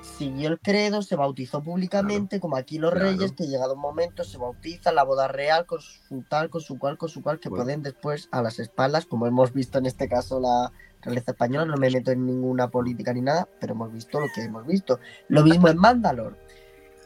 siguió 0.01 0.49
el 0.49 0.59
credo, 0.59 1.01
se 1.01 1.15
bautizó 1.15 1.61
públicamente, 1.61 2.39
como 2.39 2.55
aquí 2.55 2.79
los 2.79 2.91
Claro. 2.91 3.07
reyes, 3.07 3.33
que 3.33 3.45
llegado 3.47 3.73
un 3.73 3.81
momento 3.81 4.23
se 4.23 4.37
bautizan 4.37 4.95
la 4.95 5.03
boda 5.03 5.27
real 5.27 5.65
con 5.65 5.81
su 5.81 6.23
tal, 6.29 6.49
con 6.49 6.61
su 6.61 6.79
cual, 6.79 6.97
con 6.97 7.09
su 7.09 7.21
cual, 7.21 7.39
que 7.39 7.49
Bueno. 7.49 7.65
pueden 7.65 7.83
después 7.83 8.29
a 8.31 8.41
las 8.41 8.59
espaldas, 8.59 9.05
como 9.05 9.27
hemos 9.27 9.53
visto 9.53 9.77
en 9.77 9.85
este 9.85 10.07
caso 10.07 10.39
la 10.39 10.71
realeza 11.01 11.31
española, 11.31 11.65
no 11.65 11.77
me 11.77 11.89
meto 11.89 12.11
en 12.11 12.25
ninguna 12.25 12.67
política 12.69 13.13
ni 13.13 13.21
nada, 13.21 13.47
pero 13.59 13.73
hemos 13.73 13.91
visto 13.93 14.19
lo 14.19 14.27
que 14.33 14.41
hemos 14.43 14.65
visto. 14.65 14.99
Lo 15.29 15.43
mismo 15.43 15.67
en 15.67 15.77
Mandalor. 15.77 16.35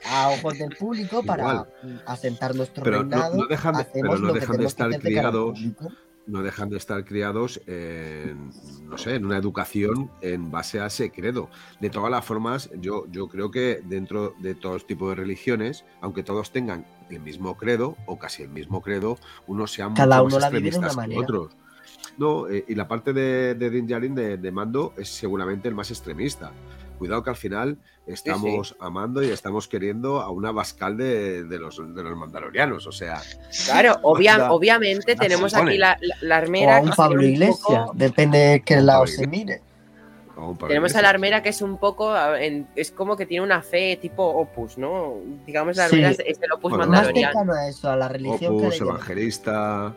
A 0.09 0.29
ojos 0.29 0.57
del 0.57 0.75
público, 0.75 1.21
para 1.23 1.43
Igual. 1.43 2.03
asentar 2.07 2.55
nuestro 2.55 2.83
Pero 2.83 2.99
reinado, 2.99 3.35
no 3.37 3.45
dejan 3.47 3.75
de- 3.75 3.81
hacemos 3.81 4.09
pero 4.09 4.21
no 4.21 4.27
lo 4.27 4.33
dejan 4.33 4.53
de 4.57 4.61
que 4.63 4.67
estar 4.67 4.89
de 4.89 4.99
criados 4.99 5.59
no 6.27 6.43
dejan 6.43 6.69
de 6.69 6.77
estar 6.77 7.03
criados 7.03 7.59
en, 7.65 8.51
no 8.87 8.97
sé, 8.97 9.15
en 9.15 9.25
una 9.25 9.37
educación 9.37 10.11
en 10.21 10.51
base 10.51 10.79
a 10.79 10.85
ese 10.85 11.11
credo. 11.11 11.49
De 11.81 11.89
todas 11.89 12.11
las 12.11 12.23
formas, 12.23 12.69
yo, 12.79 13.05
yo 13.11 13.27
creo 13.27 13.49
que 13.51 13.81
dentro 13.83 14.33
de 14.39 14.53
todos 14.55 14.85
tipos 14.85 15.09
de 15.09 15.15
religiones, 15.15 15.83
aunque 15.99 16.23
todos 16.23 16.51
tengan 16.51 16.85
el 17.09 17.19
mismo 17.21 17.57
credo 17.57 17.97
o 18.05 18.17
casi 18.19 18.43
el 18.43 18.49
mismo 18.49 18.81
credo, 18.81 19.17
unos 19.47 19.71
sean 19.73 19.93
Cada 19.95 20.21
mucho 20.21 20.35
uno 20.35 20.35
más 20.35 20.41
la 20.53 20.57
vive 20.57 20.69
de 20.71 20.77
una 20.77 20.87
extremistas 20.87 21.25
que 21.25 21.33
otros. 21.33 21.55
No, 22.21 22.47
eh, 22.47 22.63
y 22.67 22.75
la 22.75 22.87
parte 22.87 23.13
de, 23.13 23.55
de 23.55 23.69
Din 23.71 23.87
Djarin 23.87 24.13
de, 24.13 24.37
de 24.37 24.51
Mando 24.51 24.93
es 24.95 25.09
seguramente 25.09 25.67
el 25.67 25.73
más 25.73 25.89
extremista. 25.89 26.51
Cuidado 26.99 27.23
que 27.23 27.31
al 27.31 27.35
final 27.35 27.77
estamos 28.05 28.75
amando 28.79 29.23
y 29.23 29.31
estamos 29.31 29.67
queriendo 29.67 30.21
a 30.21 30.29
una 30.29 30.51
Bascal 30.51 30.95
de, 30.97 31.45
de 31.45 31.57
los, 31.57 31.77
de 31.77 32.03
los 32.03 32.15
mandalorianos. 32.15 32.85
O 32.85 32.91
sea, 32.91 33.19
Claro, 33.65 33.95
obvia- 34.03 34.37
La- 34.37 34.51
obviamente 34.53 35.15
tenemos 35.15 35.55
aquí 35.55 35.79
la, 35.79 35.97
la, 35.99 36.15
la 36.21 36.35
O 36.35 36.37
armera. 36.43 36.77
a 36.77 36.81
que 36.81 36.85
un 36.89 36.95
Pablo 36.95 37.19
un 37.21 37.25
Iglesias, 37.27 37.57
poco- 37.63 37.91
depende 37.95 38.37
de 38.37 38.61
qué 38.61 38.77
Un 38.77 38.85
lado 38.85 38.99
Pablo 39.05 39.13
se 39.15 39.25
mire. 39.27 39.61
Tenemos 40.67 40.95
a 40.95 41.01
la 41.01 41.09
armera 41.09 41.41
que 41.41 41.49
es 41.49 41.61
un 41.63 41.77
poco. 41.79 42.15
en- 42.35 42.67
es 42.75 42.91
como 42.91 43.17
que 43.17 43.25
tiene 43.25 43.43
una 43.43 43.63
fe 43.63 43.97
tipo 43.99 44.23
opus, 44.23 44.77
¿no? 44.77 45.15
Digamos, 45.47 45.75
la 45.77 45.87
Sí. 45.87 45.95
armera 45.95 46.11
es, 46.11 46.19
es 46.19 46.39
el 46.41 46.51
opus 46.51 46.71
Bueno, 46.71 46.85
Más 46.87 47.07
cercano 47.07 47.53
a 47.53 47.67
eso, 47.67 47.89
a 47.89 47.95
la 47.95 48.07
religión 48.07 48.59
que 48.59 48.65
Opus, 48.67 48.79
evangelista. 48.81 49.93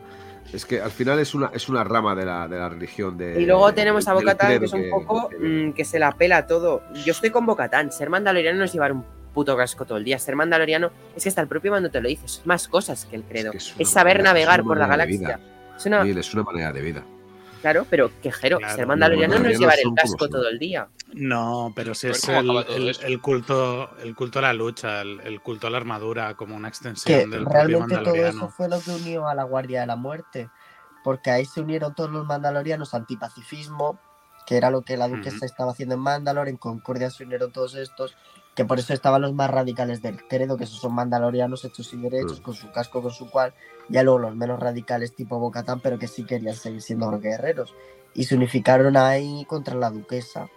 Es 0.52 0.64
que 0.66 0.80
al 0.80 0.90
final 0.90 1.18
es 1.18 1.34
una, 1.34 1.50
es 1.52 1.68
una 1.68 1.82
rama 1.84 2.14
de 2.14 2.24
la, 2.24 2.46
de 2.46 2.56
la 2.58 2.68
religión 2.68 3.16
de. 3.18 3.40
Y 3.40 3.46
luego 3.46 3.72
tenemos 3.74 4.06
a 4.06 4.14
Bocatán, 4.14 4.58
que 4.60 4.64
es 4.66 4.72
un 4.72 4.90
poco 4.90 5.28
que- 5.28 5.36
mm, 5.38 5.72
que 5.72 5.84
se 5.84 5.98
la 5.98 6.12
pela 6.12 6.46
todo. 6.46 6.82
Yo 7.04 7.12
estoy 7.12 7.30
con 7.30 7.44
Bocatán. 7.46 7.90
Ser 7.90 8.10
mandaloriano 8.10 8.58
no 8.58 8.64
es 8.64 8.72
llevar 8.72 8.92
un 8.92 9.04
puto 9.32 9.56
casco 9.56 9.84
todo 9.84 9.98
el 9.98 10.04
día. 10.04 10.18
Ser 10.18 10.36
mandaloriano 10.36 10.90
es 11.16 11.22
que 11.24 11.28
hasta 11.28 11.40
el 11.40 11.48
propio 11.48 11.72
mando 11.72 11.90
te 11.90 12.00
lo 12.00 12.08
dice. 12.08 12.26
Es 12.26 12.42
más 12.44 12.68
cosas 12.68 13.04
que 13.06 13.16
el 13.16 13.22
credo. 13.24 13.50
que 13.50 13.58
es 13.58 13.90
saber 13.90 14.18
manera- 14.18 14.30
navegar 14.30 14.62
por 14.62 14.76
la 14.76 14.86
galaxia. 14.86 15.40
Es 15.76 15.86
una, 15.86 16.02
es 16.20 16.34
una 16.34 16.42
manera 16.44 16.72
de 16.72 16.80
vida. 16.82 17.04
Claro, 17.64 17.86
pero 17.88 18.10
quejero. 18.20 18.58
Claro, 18.58 18.76
ser 18.76 18.86
mandaloriano 18.86 19.38
no 19.38 19.48
es 19.48 19.58
llevar 19.58 19.78
el 19.82 19.94
casco 19.94 20.28
todo 20.28 20.48
el 20.48 20.58
día. 20.58 20.88
No, 21.14 21.72
pero 21.74 21.94
si 21.94 22.08
es 22.08 22.28
el, 22.28 23.20
culto, 23.22 23.96
el 23.98 24.14
culto 24.14 24.40
a 24.40 24.42
la 24.42 24.52
lucha, 24.52 25.00
el, 25.00 25.20
el 25.20 25.40
culto 25.40 25.66
a 25.66 25.70
la 25.70 25.78
armadura 25.78 26.34
como 26.34 26.56
una 26.56 26.68
Que 26.68 26.72
extensión 26.72 27.30
del 27.30 27.44
propio 27.44 27.52
realmente 27.52 27.94
todo 27.94 28.04
mandaloriano. 28.04 28.38
eso 28.38 28.48
fue 28.50 28.68
lo 28.68 28.80
que 28.80 28.90
unió 28.90 29.28
a 29.28 29.34
la 29.34 29.44
Guardia 29.44 29.80
de 29.80 29.86
la 29.86 29.96
Muerte. 29.96 30.50
Porque 31.02 31.30
ahí 31.30 31.46
se 31.46 31.62
unieron 31.62 31.94
todos 31.94 32.10
los 32.10 32.26
mandalorianos 32.26 32.92
antipacifismo, 32.92 33.98
que 34.46 34.56
era 34.58 34.70
lo 34.70 34.82
que 34.82 34.96
la 34.98 35.08
duquesa 35.08 35.46
estaba 35.46 35.72
haciendo 35.72 35.94
en 35.94 36.02
Mandalor. 36.02 36.48
En 36.48 36.58
Concordia 36.58 37.10
se 37.10 37.24
unieron 37.24 37.50
todos 37.50 37.74
estos, 37.76 38.14
que 38.54 38.64
por 38.64 38.78
eso 38.78 38.92
estaban 38.94 39.22
los 39.22 39.32
más 39.34 39.50
radicales 39.50 40.00
del 40.02 40.22
credo, 40.28 40.56
que 40.56 40.64
esos 40.64 40.78
son 40.80 40.94
mandalorianos 40.94 41.64
hechos 41.64 41.92
y 41.92 41.96
derechos, 41.96 42.40
Mm. 42.40 42.42
con 42.42 42.54
su 42.54 42.70
casco, 42.70 43.02
con 43.02 43.10
su 43.10 43.28
cual. 43.30 43.52
Ya 43.88 44.02
luego 44.02 44.18
los 44.20 44.36
menos 44.36 44.60
radicales 44.60 45.14
tipo 45.14 45.38
Bocatán, 45.38 45.80
pero 45.80 45.98
que 45.98 46.06
sí 46.08 46.24
querían 46.24 46.54
seguir 46.54 46.80
siendo 46.80 47.10
guerreros. 47.20 47.74
Y 48.14 48.24
se 48.24 48.36
unificaron 48.36 48.96
ahí 48.96 49.44
contra 49.46 49.74
la 49.74 49.90
duquesa. 49.90 50.48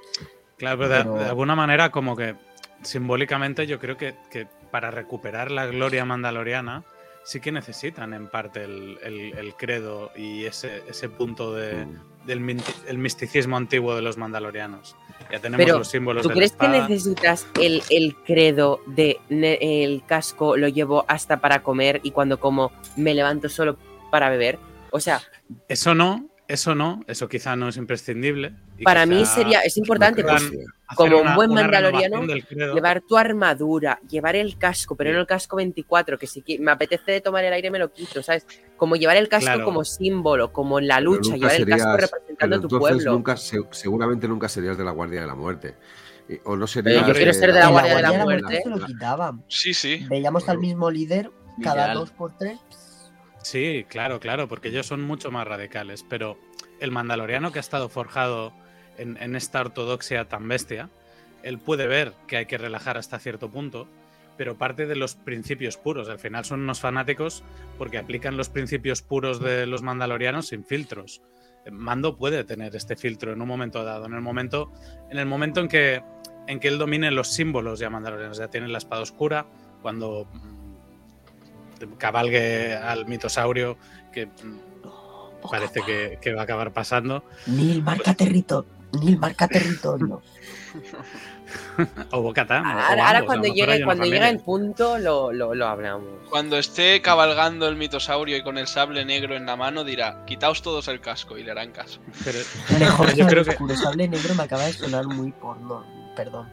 Claro, 0.57 0.77
pero 0.77 0.89
de, 0.89 0.97
Pero- 0.97 1.15
de 1.15 1.25
alguna 1.25 1.55
manera, 1.55 1.91
como 1.91 2.15
que 2.15 2.35
simbólicamente, 2.83 3.65
yo 3.67 3.79
creo 3.79 3.97
que, 3.97 4.15
que 4.29 4.47
para 4.71 4.91
recuperar 4.91 5.51
la 5.51 5.65
gloria 5.65 6.05
mandaloriana, 6.05 6.83
sí 7.23 7.39
que 7.41 7.51
necesitan 7.51 8.13
en 8.13 8.27
parte 8.29 8.63
el, 8.63 8.97
el- 9.03 9.37
el 9.37 9.55
credo 9.55 10.11
y 10.15 10.45
ese, 10.45 10.83
ese 10.87 11.09
punto 11.09 11.53
de, 11.53 11.85
Mm. 11.85 12.25
del 12.27 12.63
el 12.87 12.97
misticismo 12.97 13.57
antiguo 13.57 13.95
de 13.95 14.01
los 14.01 14.17
mandalorianos. 14.17 14.95
Ya 15.31 15.39
tenemos 15.39 15.65
Pero, 15.65 15.77
los 15.79 15.87
símbolos 15.87 16.23
¿Tú 16.23 16.29
de 16.29 16.35
crees 16.35 16.53
que 16.53 16.67
necesitas 16.67 17.47
el, 17.59 17.83
el 17.89 18.15
credo 18.15 18.81
de 18.85 19.19
ne- 19.29 19.83
el 19.83 20.03
casco 20.05 20.55
lo 20.57 20.67
llevo 20.67 21.05
hasta 21.07 21.39
para 21.41 21.63
comer 21.63 21.99
y 22.03 22.11
cuando 22.11 22.39
como 22.39 22.71
me 22.95 23.13
levanto 23.13 23.49
solo 23.49 23.77
para 24.11 24.29
beber? 24.29 24.57
O 24.91 24.99
sea, 24.99 25.21
Eso 25.67 25.93
no, 25.95 26.25
eso 26.47 26.75
no, 26.75 27.03
eso 27.07 27.27
quizá 27.27 27.55
no 27.55 27.67
es 27.69 27.77
imprescindible. 27.77 28.53
y 28.77 28.83
para 28.83 29.05
mí 29.05 29.25
sería, 29.25 29.59
es 29.61 29.75
importante 29.77 30.23
pues, 30.23 30.43
como 30.95 31.17
un 31.19 31.35
buen 31.35 31.53
mandaloriano, 31.53 32.23
llevar 32.73 33.01
tu 33.01 33.17
armadura, 33.17 33.99
llevar 34.09 34.35
el 34.35 34.57
casco, 34.57 34.95
pero 34.95 35.11
no 35.11 35.19
el 35.19 35.27
casco 35.27 35.57
24, 35.57 36.17
que 36.17 36.27
si 36.27 36.43
me 36.59 36.71
apetece 36.71 37.19
tomar 37.21 37.43
el 37.43 37.53
aire 37.53 37.69
me 37.69 37.79
lo 37.79 37.91
quito, 37.91 38.23
¿sabes? 38.23 38.45
Como 38.77 38.95
llevar 38.95 39.17
el 39.17 39.27
casco 39.27 39.45
Claro. 39.47 39.65
como 39.65 39.83
símbolo, 39.83 40.51
como 40.53 40.79
en 40.79 40.87
la 40.87 40.99
lucha, 41.01 41.35
llevar 41.35 41.55
el 41.55 41.65
casco 41.67 41.97
representando 41.97 42.55
Pero 42.57 42.67
tu 42.67 42.75
entonces 42.75 42.95
pueblo. 43.03 43.11
nunca, 43.13 43.35
seguramente 43.37 44.27
nunca 44.27 44.47
serías 44.47 44.77
de 44.77 44.83
la 44.85 44.91
Guardia 44.91 45.21
de 45.21 45.27
la 45.27 45.35
Muerte. 45.35 45.75
O 46.43 46.51
no 46.57 46.65
Pero 46.65 46.67
serías 46.67 47.07
yo 47.07 47.13
quiero 47.13 47.33
ser 47.33 47.53
de 47.53 47.59
la 47.59 47.67
Guardia 47.69 47.95
de 47.95 48.01
la 48.01 48.09
Guardia 48.11 48.23
Muerte. 48.25 48.61
se 48.63 48.69
lo 48.69 48.85
quitaban. 48.85 49.43
Sí, 49.47 49.73
sí. 49.73 50.05
Veíamos 50.09 50.47
al 50.49 50.57
mismo 50.59 50.91
líder 50.91 51.31
cada 51.63 51.93
dos 51.93 52.11
por 52.11 52.37
tres. 52.37 52.59
Sí, 53.49 53.85
claro, 53.87 54.19
claro, 54.19 54.49
porque 54.49 54.67
ellos 54.67 54.87
son 54.87 55.01
mucho 55.03 55.31
más 55.31 55.47
radicales, 55.47 56.03
pero 56.03 56.37
el 56.81 56.91
mandaloriano 56.91 57.53
que 57.53 57.59
ha 57.59 57.61
estado 57.61 57.87
forjado 57.87 58.51
en, 58.97 59.37
esta 59.37 59.61
ortodoxia 59.61 60.27
tan 60.27 60.49
bestia, 60.49 60.89
él 61.43 61.57
puede 61.57 61.87
ver 61.87 62.11
que 62.27 62.35
hay 62.35 62.45
que 62.45 62.57
relajar 62.57 62.97
hasta 62.97 63.19
cierto 63.19 63.49
punto, 63.49 63.87
pero 64.35 64.57
parte 64.57 64.85
de 64.85 64.97
los 64.97 65.15
principios 65.15 65.77
puros. 65.77 66.09
Al 66.09 66.19
final 66.19 66.43
son 66.43 66.59
unos 66.59 66.81
fanáticos 66.81 67.41
porque 67.77 67.97
aplican 67.97 68.35
los 68.35 68.49
principios 68.49 69.01
puros 69.01 69.39
de 69.39 69.65
los 69.65 69.81
mandalorianos 69.81 70.47
sin 70.47 70.65
filtros. 70.65 71.21
Mando 71.71 72.17
puede 72.17 72.43
tener 72.43 72.75
este 72.75 72.97
filtro 72.97 73.31
en 73.31 73.41
un 73.41 73.47
momento 73.47 73.85
dado, 73.85 74.07
en 74.07 74.13
el 74.13 74.21
momento, 74.21 74.73
en 75.09 75.19
el 75.19 75.25
momento 75.25 75.61
en 75.61 75.69
que, 75.69 76.03
en 76.47 76.59
que 76.59 76.67
él 76.67 76.77
domine 76.77 77.11
los 77.11 77.29
símbolos 77.29 77.79
ya 77.79 77.89
mandalorianos, 77.89 78.39
ya 78.39 78.49
tiene 78.49 78.67
la 78.67 78.79
espada 78.79 79.03
oscura, 79.03 79.45
cuando 79.81 80.27
cabalgue 81.97 82.75
al 82.75 83.05
mitosaurio, 83.05 83.77
que 84.11 84.27
mm, 84.27 85.49
parece 85.49 85.81
que, 85.81 86.19
que 86.21 86.33
va 86.33 86.41
a 86.41 86.43
acabar 86.43 86.73
pasando, 86.73 87.23
Nil, 87.45 87.81
marca 87.83 88.13
territorio. 88.13 88.69
Nil, 88.93 89.17
marca 89.17 89.47
territorio. 89.47 90.21
o 92.11 92.17
o 92.19 92.33
Ahora, 92.33 93.23
cuando 93.25 93.47
llegue, 93.47 93.83
cuando 93.83 94.03
llegue 94.05 94.17
familia. 94.17 94.29
el 94.29 94.39
punto 94.39 94.97
lo, 94.97 95.31
lo, 95.31 95.55
lo 95.55 95.67
hablamos. 95.67 96.07
Cuando 96.29 96.57
esté 96.57 97.01
cabalgando 97.01 97.67
el 97.67 97.75
mitosaurio 97.75 98.37
y 98.37 98.43
con 98.43 98.57
el 98.57 98.67
sable 98.67 99.05
negro 99.05 99.35
en 99.35 99.45
la 99.45 99.55
mano, 99.55 99.83
dirá: 99.83 100.23
Quitaos 100.25 100.61
todos 100.61 100.87
el 100.87 100.99
casco 100.99 101.37
y 101.37 101.43
le 101.43 101.51
harán 101.51 101.71
caso. 101.71 101.99
Pero- 102.23 102.39
Mejor 102.79 103.13
yo 103.15 103.27
creo 103.27 103.39
el 103.39 103.45
que 103.45 103.51
oscuro 103.51 103.75
sable 103.75 104.07
negro 104.07 104.35
me 104.35 104.43
acaba 104.43 104.65
de 104.65 104.73
sonar 104.73 105.05
muy 105.07 105.31
porno. 105.31 105.85
Perdón. 106.15 106.49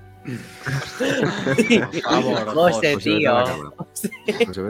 Favor, 2.02 2.46
José, 2.54 2.96
tío. 2.96 3.72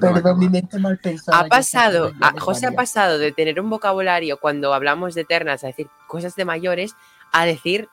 Perdón, 0.01 0.39
mi 0.39 0.49
mente 0.49 0.79
mal 0.79 0.99
pensada. 0.99 1.41
Ha 1.41 1.47
pasado, 1.47 2.13
a- 2.21 2.39
José 2.39 2.67
ha 2.67 2.73
pasado 2.73 3.19
de 3.19 3.33
tener 3.33 3.61
un 3.61 3.71
vocabulario 3.71 4.39
cuando 4.39 4.75
hablamos 4.75 5.15
de 5.15 5.23
Eternals 5.23 5.65
a 5.65 5.69
decir 5.69 5.89
cosas 6.07 6.35
de 6.37 6.45
mayores 6.45 6.95
a 7.33 7.47
decir 7.47 7.89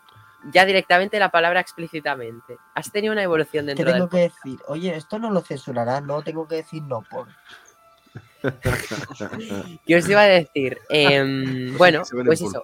ya 0.51 0.66
directamente 0.66 1.20
la 1.20 1.30
palabra 1.30 1.59
explícitamente. 1.59 2.57
Has 2.74 2.91
tenido 2.91 3.14
una 3.14 3.24
evolución 3.24 3.66
¿Qué 3.66 3.76
dentro 3.76 3.93
tengo 3.93 4.07
del... 4.07 4.09
que 4.09 4.34
decir? 4.34 4.59
Oye, 4.68 4.95
esto 4.95 5.20
no 5.20 5.30
lo 5.30 5.41
censurará, 5.41 6.01
no 6.01 6.22
tengo 6.24 6.47
que 6.47 6.55
decir 6.55 6.82
no 6.84 7.03
por. 7.03 7.28
Yo 9.88 9.97
os 9.99 10.09
iba 10.09 10.22
a 10.22 10.26
decir, 10.26 10.80
em, 10.89 11.78
bueno, 11.78 12.01
pues 12.26 12.41
eso, 12.41 12.64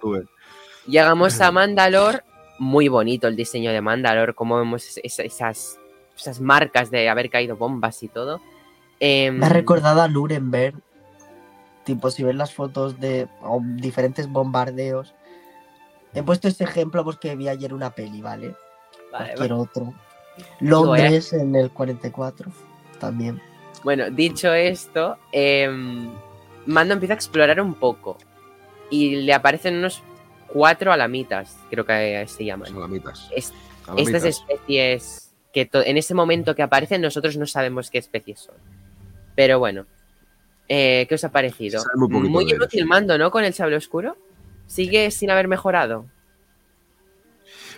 llegamos 0.86 1.40
a 1.40 1.52
Mandalor, 1.52 2.24
muy 2.58 2.88
bonito 2.88 3.28
el 3.28 3.36
diseño 3.36 3.70
de 3.72 3.80
Mandalor, 3.80 4.34
como 4.34 4.56
vemos 4.58 4.86
es- 4.86 5.00
es- 5.02 5.18
esas, 5.20 5.78
esas 6.16 6.40
marcas 6.40 6.90
de 6.90 7.08
haber 7.08 7.30
caído 7.30 7.56
bombas 7.56 8.02
y 8.02 8.08
todo. 8.08 8.40
Em, 9.00 9.36
Me 9.38 9.46
ha 9.46 9.50
recordado 9.50 10.02
a 10.02 10.08
Nuremberg. 10.08 10.74
tipo, 11.84 12.10
si 12.10 12.22
ves 12.22 12.34
las 12.36 12.52
fotos 12.52 13.00
de 13.00 13.28
diferentes 13.76 14.28
bombardeos, 14.28 15.14
he 16.12 16.22
puesto 16.22 16.46
este 16.46 16.64
ejemplo 16.64 17.02
porque 17.02 17.34
vi 17.34 17.48
ayer 17.48 17.72
una 17.72 17.90
peli, 17.94 18.20
¿vale? 18.20 18.54
Vale, 19.10 19.34
Cualquier 19.34 19.38
vale. 19.50 19.52
otro. 19.54 19.94
Londres 20.60 21.32
en 21.32 21.56
el 21.56 21.70
44 21.70 22.50
también. 23.00 23.40
Bueno, 23.84 24.10
dicho 24.10 24.52
esto, 24.52 25.16
em, 25.32 26.10
Mando 26.66 26.92
empieza 26.92 27.14
a 27.14 27.16
explorar 27.16 27.58
un 27.62 27.72
poco. 27.72 28.18
Y 28.90 29.16
le 29.22 29.32
aparecen 29.32 29.76
unos 29.78 30.02
cuatro 30.48 30.92
alamitas, 30.92 31.56
creo 31.70 31.84
que 31.86 32.24
se 32.28 32.44
llaman. 32.44 32.72
Salamitas. 32.72 33.28
Es- 33.34 33.52
Salamitas. 33.84 34.14
estas 34.24 34.24
especies 34.24 35.34
que 35.52 35.68
en 35.72 35.96
ese 35.96 36.14
momento 36.14 36.54
que 36.54 36.62
aparecen 36.62 37.00
nosotros 37.00 37.36
no 37.36 37.46
sabemos 37.46 37.90
qué 37.90 37.98
especies 37.98 38.40
son. 38.40 38.56
Pero 39.34 39.58
bueno, 39.58 39.86
eh, 40.68 41.06
¿qué 41.08 41.14
os 41.14 41.24
ha 41.24 41.30
parecido? 41.30 41.82
Muy 41.96 42.28
Muy 42.28 42.50
inútil 42.50 42.84
mando, 42.86 43.16
¿no? 43.16 43.30
Con 43.30 43.44
el 43.44 43.54
sable 43.54 43.76
oscuro. 43.76 44.16
Sigue 44.66 45.10
sin 45.10 45.30
haber 45.30 45.48
mejorado. 45.48 46.06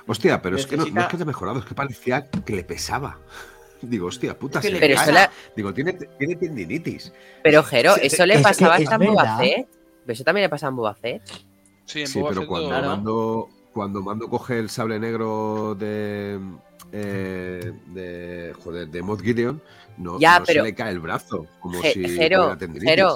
Hostia, 0.07 0.43
pero 0.43 0.57
es 0.57 0.67
que 0.67 0.77
no, 0.77 0.87
no 0.87 1.01
es 1.03 1.07
que 1.07 1.17
haya 1.17 1.25
mejorado, 1.25 1.59
es 1.61 1.65
que 1.65 1.75
parecía 1.75 2.27
que 2.29 2.57
le 2.57 2.65
pesaba. 2.65 3.19
Digo, 3.83 4.09
hostia, 4.09 4.37
puta, 4.39 4.59
Es 4.59 4.63
que 4.65 4.69
se 4.69 4.75
le 4.75 4.81
Pero 4.81 4.95
cae. 4.97 5.05
eso, 5.05 5.13
la- 5.13 5.31
Digo, 5.57 5.73
tiene, 5.73 5.93
tiene 5.93 6.37
tendinitis. 6.37 7.13
pero 7.43 7.63
Jero, 7.63 7.95
eso 7.97 8.27
le 8.27 8.35
es- 8.35 8.43
pasaba 8.43 8.77
es 8.77 8.83
hasta 8.89 8.97
a 8.97 8.99
Boba. 9.09 9.39
Fett. 9.39 9.69
Pero 10.05 10.13
eso 10.13 10.25
también 10.25 10.43
le 10.43 10.49
pasaba 10.49 10.73
a 10.73 10.75
Boba 10.77 10.95
Fett. 10.95 11.23
Sí, 11.85 12.03
en 12.03 12.07
Sí, 12.07 12.19
Boba 12.21 12.31
pero 12.31 12.41
Fett 12.43 12.49
cuando 12.49 12.69
Claro. 12.69 12.87
mando, 12.89 13.49
cuando 13.73 14.03
mando 14.03 14.29
coge 14.29 14.59
el 14.59 14.71
sable 14.71 14.99
negro 14.99 15.75
de. 15.79 16.39
eh, 16.93 17.73
de. 17.87 18.53
Joder, 18.65 18.89
de 18.89 19.03
Mod 19.03 19.21
Gideon, 19.23 19.61
no, 19.99 20.19
Ya, 20.19 20.39
no 20.41 20.45
pero- 20.47 20.63
se 20.63 20.69
le 20.69 20.75
cae 20.75 20.91
el 20.93 21.01
brazo. 21.01 21.47
Como 21.61 21.81
Je- 21.81 21.93
si 21.93 22.05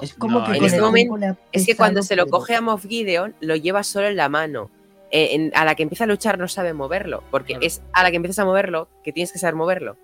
Es 0.03 0.15
como 0.15 0.41
No, 0.41 0.45
que 0.45 0.53
en 0.59 0.81
momento- 0.81 1.37
Es 1.53 1.67
cuando 1.77 2.03
se 2.03 2.17
lo 2.17 2.27
coge 2.29 2.55
a 2.55 2.61
Moff 2.61 2.87
Gideon, 2.87 3.35
lo 3.41 3.57
lleva 3.57 3.83
solo 3.83 4.09
en 4.09 4.17
la 4.17 4.29
mano. 4.29 4.71
Eh, 5.11 5.35
en- 5.35 5.53
a 5.55 5.65
la 5.65 5.75
que 5.77 5.85
empieza 5.85 6.05
a 6.05 6.07
luchar 6.09 6.39
no 6.39 6.49
sabe 6.49 6.73
moverlo. 6.73 7.23
Porque 7.31 7.53
Claro. 7.55 7.67
es 7.67 7.83
a 7.93 8.03
la 8.03 8.11
que 8.11 8.17
empiezas 8.17 8.41
a 8.41 8.45
moverlo 8.45 8.89
que 9.05 9.13
tienes 9.13 9.33
que 9.33 9.39
saber 9.39 9.55
moverlo. 9.55 9.97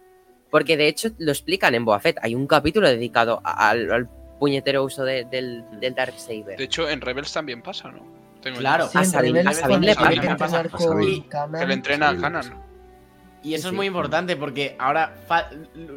Porque 0.51 0.77
de 0.77 0.87
hecho 0.89 1.11
lo 1.19 1.33
explican 1.33 1.75
en 1.75 1.85
Boba 1.85 1.99
Fett. 2.01 2.19
Hay 2.23 2.35
un 2.37 2.47
capítulo 2.47 2.89
dedicado 2.89 3.41
al, 3.45 3.91
al 3.93 4.09
puñetero 4.39 4.85
uso 4.85 5.05
de- 5.05 5.25
del, 5.25 5.65
del 5.81 5.95
Darksaber. 5.95 6.57
De 6.57 6.65
hecho, 6.65 6.89
en 6.89 7.01
Rebels 7.01 7.33
también 7.33 7.61
pasa, 7.63 7.91
¿no? 7.91 8.01
Tengo 8.43 8.59
Claro. 8.59 8.89
Sí, 8.89 8.99
A 8.99 9.05
Sabine- 9.05 9.47
a 9.47 9.53
Sabine 9.53 9.87
le 9.89 9.95
pasa. 9.95 10.61
A 10.61 10.79
Sabine. 10.79 11.27
con 11.31 11.53
que 11.53 11.67
le 11.67 11.75
entrena 11.75 12.09
a 12.09 12.15
Sí, 12.15 12.21
Kanan. 12.21 12.71
Y 13.43 13.55
eso 13.55 13.63
Sí, 13.63 13.69
es 13.69 13.75
muy 13.75 13.87
importante 13.87 14.37
porque 14.37 14.77
ahora, 14.79 15.15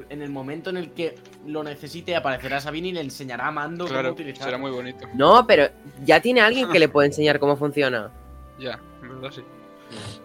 en 0.10 0.22
el 0.22 0.30
momento 0.30 0.70
en 0.70 0.78
el 0.78 0.91
que 0.91 1.16
lo 1.46 1.62
necesite, 1.62 2.16
aparecerá 2.16 2.62
Sabine 2.62 2.88
y 2.89 2.91
le 2.94 3.02
enseñará 3.02 3.48
a 3.48 3.52
Mando 3.52 3.86
Claro, 3.86 4.10
cómo 4.10 4.14
utilizar. 4.14 4.46
será 4.46 4.58
muy 4.58 4.72
bonito. 4.72 5.08
No, 5.14 5.46
pero 5.46 5.68
ya 6.06 6.22
tiene 6.22 6.39
alguien 6.39 6.70
que 6.70 6.80
le 6.80 6.88
puede 6.88 7.08
enseñar 7.10 7.39
cómo 7.39 7.58
funciona. 7.58 8.12
Ya, 8.60 8.80
en 9.02 9.10
verdad 9.10 9.32
sí. 9.36 9.41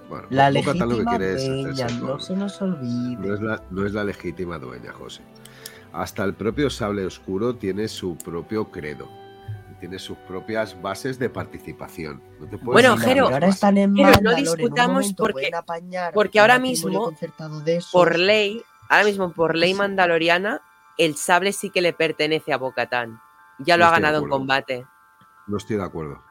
Bueno, 0.09 0.27
La 0.31 0.51
Bo-Katan 0.51 0.89
lo 0.89 0.97
que 1.11 1.19
legítima 1.19 1.69
dueña, 1.69 1.87
no 2.01 2.19
se 2.21 2.37
nos 2.37 2.61
No 2.63 2.67
olvide. 2.69 3.35
es, 3.35 3.41
la, 3.43 3.63
no 3.71 3.85
es 3.87 3.93
la 3.93 4.05
legítima 4.05 4.59
dueña, 4.59 4.93
José. 4.93 5.23
Hasta 5.93 6.23
el 6.25 6.35
propio 6.35 6.71
sable 6.71 7.05
oscuro 7.05 7.57
tiene 7.57 7.89
su 7.89 8.17
propio 8.17 8.71
credo. 8.71 9.09
Tiene 9.81 9.99
sus 9.99 10.19
propias 10.19 10.81
bases 10.83 11.19
de 11.19 11.31
participación. 11.31 12.21
No 12.41 12.49
te 12.49 12.59
puedes 12.59 12.65
Bueno, 12.73 12.97
Jero, 12.97 13.29
ahora 13.29 13.47
están 13.49 13.79
en 13.79 13.95
Jero, 13.95 14.21
no 14.23 14.31
en 14.33 14.37
discutamos 14.39 15.15
porque- 15.17 15.51
porque 16.13 16.41
ahora 16.41 16.59
mismo, 16.59 17.13
de. 17.65 17.81
Por 17.93 18.19
ley, 18.19 18.61
ahora 18.89 19.05
mismo 19.05 19.33
por 19.33 19.55
ley 19.57 19.73
Sí. 19.73 19.79
mandaloriana, 19.79 20.63
el 20.97 21.15
sable 21.15 21.53
sí 21.53 21.71
que 21.71 21.81
le 21.81 21.93
pertenece 21.93 22.53
a 22.53 22.57
Bocatán. 22.59 23.21
Ya 23.61 23.77
lo 23.77 23.85
No 23.85 23.91
ha 23.91 23.93
ganado 23.93 24.19
en 24.25 24.29
combate. 24.29 24.87
No 25.47 25.57
estoy 25.59 25.77
de 25.77 25.85
acuerdo. 25.85 26.23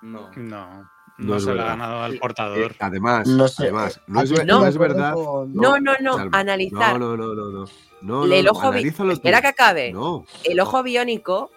No. 0.00 0.30
No, 0.36 0.88
No 1.16 1.38
se 1.38 1.54
lo 1.54 1.62
ha 1.62 1.66
ganado 1.66 2.02
al 2.02 2.14
Eh, 2.14 2.18
portador. 2.18 2.72
Eh, 2.72 2.76
además, 2.80 3.28
No 3.28 3.46
sé, 3.48 3.64
además, 3.64 4.00
no 4.08 4.20
es, 4.22 4.30
estoy 4.32 4.46
no 4.46 4.66
es 4.66 4.76
verdad. 4.76 5.14
No, 5.14 5.78
no, 5.78 5.92
no, 6.00 6.28
analizar. 6.32 6.98
No, 6.98 7.16
no, 7.16 7.16
no, 7.16 7.34
no, 7.34 7.50
no. 7.50 7.64
No, 8.02 8.24
El 8.24 8.44
no, 8.46 8.50
ojo 8.50 8.62
bi- 8.62 8.78
analízalo 8.78 9.10
tú. 9.10 9.14
Espera 9.14 9.40
que 9.40 9.46
acabe. 9.46 9.92
No, 9.92 10.24
El 10.42 10.58
ojo 10.60 10.82
biónico 10.82 11.50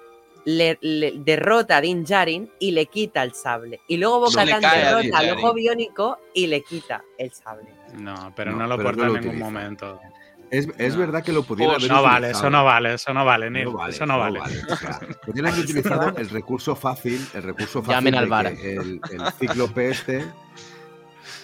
le, 0.49 0.77
le 0.81 1.11
derrota 1.17 1.75
a 1.77 1.81
Din 1.81 2.05
Djarin 2.05 2.49
y 2.59 2.71
le 2.71 2.85
quita 2.85 3.21
el 3.21 3.33
sable. 3.33 3.81
Y 3.89 3.97
luego 3.97 4.21
No 4.33 4.39
a 4.39 4.45
Din 4.45 4.59
derrota 4.61 5.17
al 5.17 5.29
ojo 5.37 5.53
biónico 5.53 6.19
y 6.33 6.47
le 6.47 6.63
quita 6.63 7.03
el 7.17 7.33
sable. 7.33 7.67
No, 7.97 8.31
pero 8.33 8.51
No, 8.51 8.59
no, 8.59 8.67
lo 8.67 8.77
pero 8.77 8.91
no 8.91 8.95
porta 8.95 9.07
en 9.07 9.13
ningún 9.13 9.27
utiliza. 9.27 9.45
momento. 9.45 9.99
es, 10.49 10.69
es 10.77 10.93
No. 10.93 10.99
verdad 11.01 11.21
que 11.23 11.33
lo 11.33 11.43
pudiera 11.43 11.73
Pues 11.73 11.83
haber 11.83 11.97
No 11.97 12.01
vale, 12.01 12.29
eso 12.31 12.49
no 12.49 12.63
vale, 12.63 12.93
eso 12.93 13.13
no 13.13 13.25
vale, 13.25 13.49
Neil. 13.49 13.65
No 13.65 13.73
vale, 13.73 13.93
eso 13.93 14.05
no 14.05 14.17
vale. 14.17 14.39
O 14.39 14.75
sea, 14.77 14.99
podrían 15.25 15.47
haber 15.47 15.59
utilizado 15.59 16.17
el 16.17 16.29
recurso 16.29 16.75
fácil, 16.77 17.19
el 17.33 17.43
recurso 17.43 17.81
fácil 17.83 17.95
Llamen 17.95 18.13
de 18.13 18.17
al 18.19 18.27
bar. 18.27 18.55
que 18.55 18.73
el, 18.75 19.01
el 19.11 19.21
cíclope 19.37 19.89
este 19.89 20.25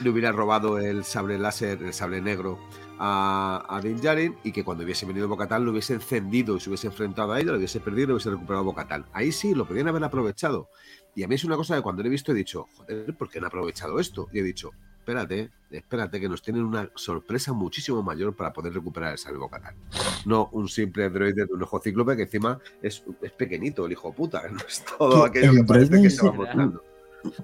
le 0.02 0.10
hubiera 0.10 0.32
robado 0.32 0.80
el 0.80 1.04
sable 1.04 1.38
láser, 1.38 1.84
el 1.84 1.94
sable 1.94 2.22
negro 2.22 2.58
a, 3.06 3.66
a 3.68 3.82
Din 3.82 4.00
Djarin 4.00 4.38
y 4.46 4.54
que 4.54 4.64
cuando 4.64 4.86
hubiese 4.86 5.06
venido 5.06 5.28
Bocatán 5.28 5.66
lo 5.66 5.72
hubiese 5.72 5.94
encendido 5.94 6.56
y 6.56 6.62
se 6.62 6.70
hubiese 6.70 6.88
enfrentado 6.88 7.34
a 7.34 7.40
ella, 7.42 7.52
lo 7.52 7.58
hubiese 7.58 7.82
perdido 7.82 8.04
y 8.04 8.08
lo 8.08 8.14
hubiese 8.14 8.30
recuperado 8.30 8.64
Bocatán. 8.64 9.06
Ahí 9.12 9.34
sí, 9.34 9.54
lo 9.54 9.66
podrían 9.66 9.90
haber 9.90 10.06
aprovechado. 10.06 10.70
Y 11.14 11.24
a 11.24 11.28
mí 11.28 11.36
es 11.36 11.44
una 11.44 11.58
cosa 11.58 11.76
que 11.76 11.82
cuando 11.82 12.02
lo 12.02 12.08
he 12.08 12.12
visto 12.12 12.32
he 12.32 12.36
dicho, 12.36 12.66
joder, 12.78 13.14
¿por 13.18 13.30
qué 13.30 13.40
han 13.40 13.46
aprovechado 13.46 14.00
esto? 14.00 14.30
Y 14.32 14.40
he 14.40 14.44
dicho, 14.44 14.72
espérate, 15.00 15.52
espérate, 15.70 16.22
que 16.22 16.30
nos 16.30 16.42
tienen 16.42 16.64
una 16.64 16.90
sorpresa 16.96 17.52
muchísimo 17.52 18.02
mayor 18.02 18.38
para 18.38 18.54
poder 18.54 18.74
recuperar 18.74 19.12
el 19.12 19.18
sable 19.18 19.38
Bocatán. 19.38 19.76
No 20.24 20.48
un 20.54 20.70
simple 20.70 21.10
droide 21.10 21.46
de 21.46 21.54
un 21.54 21.62
ojo 21.62 21.82
cíclope 21.82 22.16
que 22.16 22.24
encima 22.24 22.58
es, 22.82 23.04
es 23.22 23.32
pequeñito, 23.34 23.86
el 23.86 23.92
hijo 23.92 24.14
puta, 24.14 24.48
no 24.50 24.60
es 24.66 24.82
todo 24.98 25.30
Que 25.30 25.40
aquello 25.40 25.52
el 25.52 25.58
que 25.58 25.64
parece 25.66 26.02
que 26.02 26.08
es 26.08 26.16
se 26.16 26.26
va 26.26 26.32
mostrando. 26.32 26.82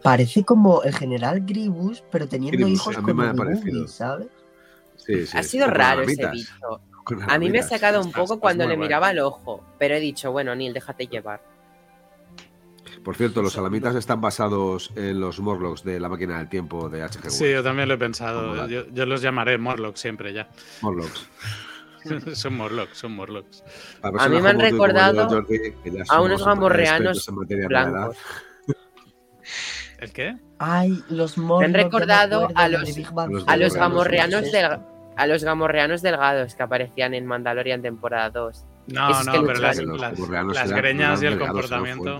Parece 0.02 0.46
como 0.46 0.84
el 0.84 0.96
general 0.96 1.42
Gribus, 1.46 2.02
pero 2.10 2.30
teniendo 2.30 2.66
Gribus, 2.66 2.80
hijos 2.80 2.98
Obi-Wan, 2.98 3.36
parecido. 3.36 3.88
¿sabes? 3.90 4.28
Sí, 5.10 5.26
sí, 5.26 5.38
ha 5.38 5.42
sido 5.44 5.68
raro 5.68 6.04
ese 6.04 6.28
bicho. 6.28 6.82
A 7.28 7.40
mí 7.40 7.50
me 7.50 7.60
ha 7.60 7.64
sacado 7.64 8.02
un 8.02 8.12
poco 8.12 8.40
cuando 8.40 8.68
le 8.68 8.78
miraba 8.78 9.10
el 9.10 9.18
ojo. 9.20 9.66
Pero 9.80 9.96
he 9.96 10.00
dicho, 10.00 10.32
bueno, 10.32 10.54
Neil, 10.56 10.74
déjate 10.74 11.08
llevar. 11.08 11.42
Por 13.04 13.16
cierto, 13.16 13.42
los 13.42 13.58
alamitas 13.58 13.96
están 13.96 14.22
basados 14.22 14.92
en 14.96 15.20
los 15.20 15.40
Morlocks 15.40 15.84
de 15.84 16.00
la 16.00 16.08
máquina 16.10 16.38
del 16.38 16.50
tiempo 16.50 16.88
de 16.90 17.02
H.G. 17.02 17.30
Sí, 17.30 17.52
yo 17.52 17.64
también 17.64 17.88
lo 17.88 17.96
he 17.96 17.98
pensado. 17.98 18.68
Yo, 18.68 18.86
yo 18.92 19.06
los 19.08 19.22
llamaré 19.24 19.58
Morlocks 19.58 20.00
siempre 20.00 20.34
ya. 20.34 20.50
Morlocks. 20.82 21.28
son 22.34 22.56
Morlocks, 22.56 22.98
son 22.98 23.14
Morlocks. 23.14 23.64
A 24.04 24.30
mí 24.30 24.40
me 24.42 24.50
han 24.50 24.60
recordado 24.60 25.28
Jordi, 25.30 25.74
a 26.10 26.22
unos 26.22 26.46
gamorreanos 26.46 27.26
de 27.48 27.68
blancos. 27.68 28.18
¿El 30.00 30.12
qué? 30.12 30.38
Ay, 30.60 31.04
los 31.10 31.38
Morlocks. 31.38 31.72
me 31.72 31.84
recordado 31.84 32.44
acuerdo, 32.46 32.60
a 32.60 32.64
de 32.70 32.78
los- 32.78 33.44
A 33.48 33.58
los 33.58 33.74
Gamorreanos, 33.74 34.46
sí. 34.46 34.52
A 35.20 35.28
los 35.28 35.44
gamorreanos 35.44 36.02
delgados 36.02 36.56
que 36.56 36.64
aparecían 36.64 37.14
en 37.14 37.26
Mandalorian 37.26 37.82
temporada 37.82 38.30
2. 38.30 38.66
No, 38.88 39.12
Esos 39.12 39.26
no, 39.26 39.34
que 39.34 39.40
pero 39.48 39.60
las, 39.60 40.72
greñas 40.72 41.22
y 41.22 41.26
el 41.26 41.38
comportamiento. 41.38 42.18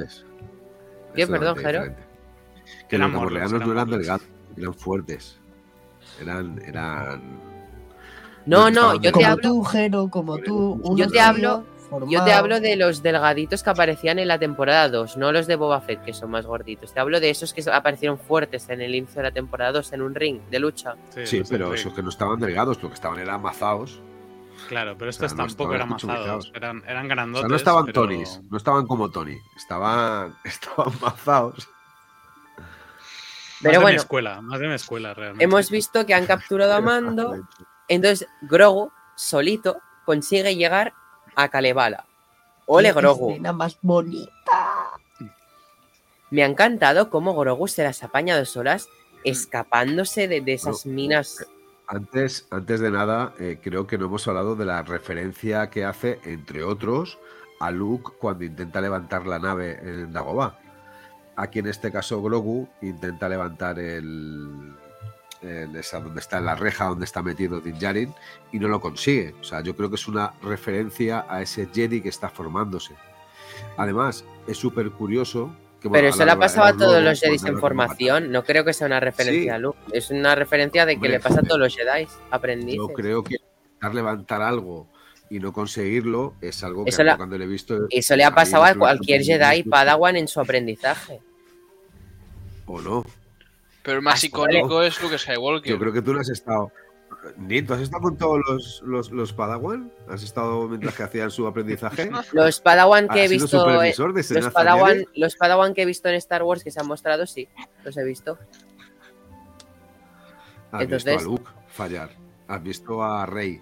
¿Qué? 1.16 1.26
Perdón, 1.26 1.56
Jero. 1.56 1.84
Que 2.90 2.98
Eran 2.98 3.14
los 3.14 3.22
gamorreanos 3.22 3.66
no 3.66 3.72
eran 3.72 3.90
delgados, 3.90 4.28
eran 4.58 4.74
fuertes. 4.74 5.40
Eran, 6.22 6.62
eran 6.66 7.22
No, 8.46 8.70
no, 8.70 8.96
yo 8.96 9.00
te. 9.00 9.12
Como 9.14 9.28
hablo, 9.28 9.42
tú, 9.42 9.64
Jero, 9.64 10.10
como 10.10 10.38
tú. 10.40 10.82
Yo 10.98 11.08
te 11.08 11.14
tío, 11.14 11.66
yo 12.08 12.24
te 12.24 12.32
hablo 12.34 12.60
de 12.60 12.76
los 12.76 13.02
delgaditos 13.02 13.64
que 13.64 13.70
aparecían 13.70 14.20
en 14.20 14.28
la 14.28 14.38
temporada 14.40 14.90
2, 14.90 15.18
no 15.18 15.32
los 15.32 15.48
de 15.48 15.56
Boba 15.56 15.82
Fett, 15.82 16.04
que 16.04 16.14
son 16.14 16.32
más 16.32 16.46
gorditos. 16.46 16.94
Te 16.94 17.00
hablo 17.00 17.20
de 17.20 17.30
esos 17.30 17.54
que 17.54 17.64
aparecieron 17.72 18.20
fuertes 18.20 18.70
en 18.70 18.82
el 18.82 18.94
inicio 18.96 19.18
de 19.18 19.24
la 19.24 19.32
temporada 19.32 19.72
2 19.74 19.94
en 19.94 20.02
un 20.02 20.16
ring 20.16 20.42
de 20.50 20.60
lucha. 20.60 20.96
Sí, 21.26 21.44
pero 21.50 21.74
esos 21.74 21.94
que 21.94 22.04
no 22.04 22.10
estaban 22.10 22.40
delgados, 22.40 22.82
lo 22.84 22.90
que 22.90 22.96
estaban 22.96 23.20
eran 23.20 23.36
amazados. 23.36 24.02
Claro, 24.68 24.96
pero 24.98 25.10
estos 25.10 25.32
O 25.32 25.36
sea, 25.36 25.44
no 25.44 25.48
tampoco 25.48 25.74
eran 25.74 25.90
mazados. 25.90 26.52
Eran, 26.54 26.84
eran 26.86 27.06
O 27.06 27.10
grandotes. 27.10 27.42
sea, 27.42 27.50
no 27.50 27.56
estaban 27.56 27.86
pero- 27.86 28.02
Tonys, 28.02 28.42
no 28.50 28.58
estaban 28.58 28.86
como 28.88 29.10
Tony, 29.10 29.38
estaban, 29.56 30.36
estaban 30.44 30.94
mazados. 31.02 31.68
Más 32.58 32.68
Pero 33.74 33.80
de 33.82 33.86
mi 33.88 33.96
escuela, 33.96 34.42
más 34.42 34.60
de 34.60 34.68
mi 34.68 34.74
escuela, 34.74 35.14
realmente. 35.14 35.44
Hemos 35.44 35.70
visto 35.70 36.06
que 36.06 36.14
han 36.14 36.26
capturado 36.26 36.74
a 36.74 36.82
Mando, 36.82 37.36
entonces 37.90 38.28
Grogu, 38.42 38.92
solito, 39.16 39.82
consigue 40.06 40.56
llegar 40.56 40.94
a 41.44 41.50
Kalevala. 41.50 42.06
Ole 42.66 42.90
Qué 42.90 43.00
Grogu. 43.00 43.32
escena 43.32 43.54
más 43.54 43.78
bonita. 43.82 44.32
Me 46.30 46.44
ha 46.44 46.46
encantado 46.46 47.10
cómo 47.10 47.36
Grogu 47.36 47.68
se 47.68 47.84
las 47.84 48.04
apaña 48.04 48.38
dos 48.38 48.56
horas 48.58 48.88
escapándose 49.24 50.28
de, 50.28 50.42
de 50.42 50.54
esas 50.54 50.86
minas. 50.86 51.46
Antes, 51.88 52.46
antes 52.52 52.80
de 52.80 52.92
nada, 52.92 53.34
eh, 53.40 53.60
creo 53.64 53.88
que 53.88 53.98
no 53.98 54.06
hemos 54.06 54.28
hablado 54.28 54.56
de 54.56 54.66
la 54.66 54.84
referencia 54.84 55.72
que 55.72 55.86
hace, 55.86 56.20
entre 56.24 56.64
otros, 56.64 57.18
a 57.60 57.72
Luke 57.72 58.12
cuando 58.20 58.44
intenta 58.44 58.80
levantar 58.80 59.26
la 59.26 59.40
nave 59.40 59.80
en 59.82 60.14
Dagobah. 60.14 60.60
Aquí 61.36 61.60
en 61.60 61.68
este 61.68 61.92
caso 61.92 62.22
Grogu 62.22 62.70
intenta 62.82 63.28
levantar 63.28 63.80
el, 63.80 64.74
el- 65.42 65.76
esa 65.76 66.00
donde 66.00 66.20
está 66.20 66.40
la 66.42 66.56
reja 66.56 66.86
donde 66.86 67.06
está 67.06 67.22
metido 67.22 67.60
Din 67.62 67.80
Djarin 67.80 68.14
y 68.52 68.60
no 68.60 68.68
lo 68.68 68.80
consigue. 68.82 69.34
O 69.40 69.44
sea, 69.44 69.62
yo 69.62 69.76
creo 69.76 69.90
que 69.90 69.96
es 69.96 70.08
una 70.08 70.34
referencia 70.42 71.26
a 71.30 71.42
ese 71.42 71.68
Jedi 71.74 72.02
que 72.02 72.10
está 72.10 72.30
formándose. 72.30 72.94
Además, 73.78 74.24
es 74.48 74.58
súper 74.58 74.90
curioso. 74.92 75.54
Que, 75.82 75.88
bueno, 75.88 76.02
Pero 76.04 76.08
eso 76.14 76.26
le 76.26 76.32
ha 76.32 76.38
pasado 76.38 76.68
a 76.68 76.76
todos 76.76 77.02
los 77.02 77.20
Jedi 77.22 77.38
en 77.48 77.58
formación. 77.60 78.32
No 78.32 78.44
creo 78.44 78.66
que 78.66 78.74
sea 78.74 78.88
una 78.88 79.00
referencia 79.00 79.44
Sí. 79.44 79.50
a 79.50 79.58
Luke. 79.58 79.78
Es 79.94 80.10
una 80.10 80.36
referencia 80.36 80.86
de 80.86 80.94
que 80.94 80.98
Hombre, 80.98 81.10
le 81.12 81.20
pasa 81.22 81.40
a 81.40 81.44
todos 81.44 81.60
los 81.60 81.74
Jedi 81.76 82.06
aprendices. 82.32 82.76
Yo 82.76 82.88
creo 82.94 83.24
que 83.24 83.36
intentar 83.36 83.96
levantar 83.96 84.42
algo 84.42 84.88
y 85.30 85.40
no 85.40 85.54
conseguirlo 85.54 86.34
es 86.42 86.64
algo 86.66 86.84
que 86.84 86.90
Eso 86.90 87.04
la- 87.04 87.16
cuando 87.16 87.38
lo 87.38 87.46
he 87.46 87.48
visto. 87.48 87.78
Eso 87.90 88.16
le 88.18 88.26
ha 88.26 88.36
pasado 88.36 88.66
a 88.66 88.76
cualquier 88.76 89.22
Jedi. 89.24 89.64
Padawan 89.64 90.18
en 90.18 90.28
su 90.28 90.42
aprendizaje. 90.42 91.22
O 92.66 92.82
no. 92.82 93.06
Pero 93.84 93.98
el 93.98 94.04
más 94.04 94.24
icónico 94.24 94.82
es 94.84 95.02
Luke 95.02 95.18
Skywalker. 95.18 95.72
Yo 95.72 95.80
creo 95.80 95.94
que 95.94 96.02
tú 96.02 96.14
no 96.14 96.20
has 96.20 96.30
estado. 96.30 96.72
Nito, 97.38 97.74
¿has 97.74 97.82
estado 97.82 98.02
con 98.04 98.18
todos 98.18 98.40
los, 98.48 98.82
los, 98.86 99.12
los 99.12 99.34
Padawan? 99.34 99.92
¿Has 100.08 100.24
estado 100.24 100.68
mientras 100.70 100.96
que 100.96 101.04
hacían 101.04 101.32
su 101.32 101.48
aprendizaje? 101.48 102.10
Los 102.32 102.62
Padawan 102.62 103.10
que 103.10 103.22
he 103.22 103.24
¿Has 103.26 103.30
sido 103.32 103.44
visto. 104.14 104.34
Los 104.40 104.54
Padawan, 104.54 105.06
los 105.16 105.36
Padawan 105.36 105.74
que 105.74 105.82
he 105.82 105.86
visto 105.86 106.08
en 106.08 106.16
Star 106.16 106.44
Wars 106.44 106.64
que 106.64 106.72
se 106.72 106.80
han 106.80 106.88
mostrado, 106.88 107.26
sí. 107.26 107.48
Los 107.84 107.98
he 107.98 108.04
visto. 108.06 108.38
Has 110.72 110.82
Entonces- 110.84 111.16
visto 111.16 111.20
a 111.30 111.32
Luke 111.32 111.52
fallar. 111.68 112.10
Has 112.48 112.64
visto 112.64 113.04
a 113.04 113.26
Rey 113.26 113.62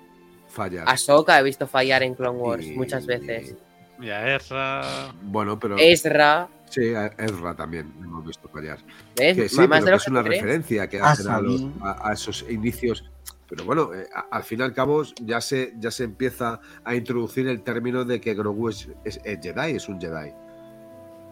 fallar. 0.50 0.84
A 0.88 0.98
Sokka 0.98 1.40
he 1.40 1.44
visto 1.44 1.68
fallar 1.68 2.04
en 2.04 2.14
Clone 2.16 2.38
Wars 2.38 2.66
Y- 2.66 2.72
muchas 2.72 3.06
veces. 3.06 3.56
Y 4.00 4.10
a 4.10 4.36
Ezra. 4.36 4.82
Bueno, 5.24 5.60
pero. 5.60 5.78
Ezra. 5.80 6.48
Sí, 6.70 6.94
a 6.94 7.08
Ezra 7.18 7.56
también 7.56 7.94
hemos 8.04 8.26
visto 8.26 8.48
fallar. 8.50 8.78
¿Ves? 9.16 9.36
Que 9.38 9.50
sí, 9.50 9.56
Más 9.58 9.68
pero 9.68 9.80
de 9.80 9.86
que 9.86 9.92
lo 9.92 9.98
es 9.98 10.08
una 10.08 10.24
crees. 10.24 10.42
referencia 10.42 10.88
que 10.90 11.00
A 11.00 11.12
hacen 11.12 11.28
a, 11.30 11.40
los- 11.42 11.62
Sabine. 11.62 11.74
a- 11.82 12.10
a 12.10 12.14
esos 12.14 12.46
inicios. 12.50 13.10
Pero 13.50 13.64
bueno, 13.64 13.94
eh, 13.94 14.06
al 14.32 14.44
fin 14.44 14.60
y 14.60 14.64
al 14.64 14.74
cabo 14.74 15.04
ya 15.22 15.40
se, 15.40 15.74
ya 15.80 15.90
se 15.92 16.04
empieza 16.04 16.60
a 16.84 16.96
introducir 16.96 17.48
el 17.48 17.62
término 17.62 18.04
de 18.04 18.20
que 18.20 18.34
Grogu 18.34 18.70
es, 18.70 18.90
es- 19.06 19.22
es 19.24 19.40
Jedi, 19.42 19.76
es 19.78 19.88
un 19.88 20.02
Jedi. 20.02 20.32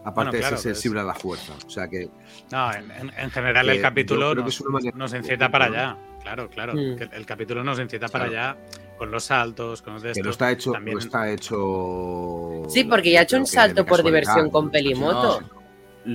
Aparte 0.04 0.30
Bueno, 0.30 0.32
de 0.32 0.42
ser 0.44 0.54
es- 0.54 0.60
sensible 0.62 1.00
a 1.00 1.04
la 1.04 1.14
fuerza. 1.14 1.52
O 1.66 1.70
sea 1.70 1.88
que 1.88 2.08
No, 2.50 2.72
en, 2.72 2.90
en- 2.92 3.12
en 3.18 3.30
general 3.30 3.68
el 3.68 3.82
capítulo 3.82 4.34
nos, 4.34 4.64
nos 4.94 5.12
incita 5.14 5.50
para 5.50 5.66
allá. 5.66 5.96
Claro, 6.22 6.48
claro. 6.48 6.74
Mm. 6.74 6.96
el 7.12 7.26
capítulo 7.26 7.62
nos 7.62 7.78
incita 7.78 8.08
para 8.08 8.26
Claro. 8.28 8.50
allá 8.52 8.66
con 8.96 9.10
los 9.10 9.24
saltos, 9.24 9.82
con 9.82 9.94
los 9.94 10.02
de 10.02 10.12
estos. 10.12 10.26
está 10.30 10.50
hecho, 10.50 10.72
también- 10.72 10.98
está 10.98 11.30
hecho. 11.30 12.62
Sí, 12.68 12.84
porque 12.84 13.10
ya 13.12 13.20
ha 13.20 13.22
hecho 13.22 13.36
un 13.36 13.46
salto 13.46 13.84
por 13.86 14.02
diversión 14.02 14.50
con. 14.50 14.70
Pelimoto. 14.70 15.40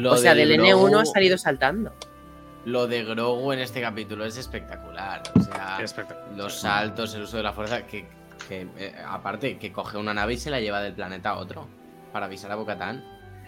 O 0.10 0.18
sea, 0.18 0.34
del 0.34 0.52
N1 0.60 1.02
ha 1.02 1.06
salido 1.06 1.38
saltando. 1.38 1.94
Lo 2.66 2.86
de 2.88 3.04
Grogu 3.04 3.54
en 3.54 3.60
este 3.60 3.82
capítulo 3.82 4.24
es 4.24 4.38
espectacular. 4.38 5.24
O 5.36 5.42
sea, 5.42 5.80
espectacular. 5.82 6.38
los 6.38 6.60
saltos, 6.60 7.14
el 7.16 7.24
uso 7.24 7.38
de 7.38 7.44
la 7.44 7.54
fuerza, 7.54 7.88
que, 7.88 8.08
que, 8.48 8.68
eh, 8.78 8.96
aparte, 9.08 9.58
que 9.58 9.72
coge 9.72 9.98
una 9.98 10.14
nave 10.14 10.34
y 10.34 10.38
se 10.38 10.50
la 10.52 10.60
lleva 10.60 10.80
del 10.82 10.94
planeta 10.94 11.32
a 11.32 11.38
otro 11.40 11.68
para 12.14 12.28
avisar 12.28 12.52
a 12.52 12.56
Bocatán. 12.56 13.04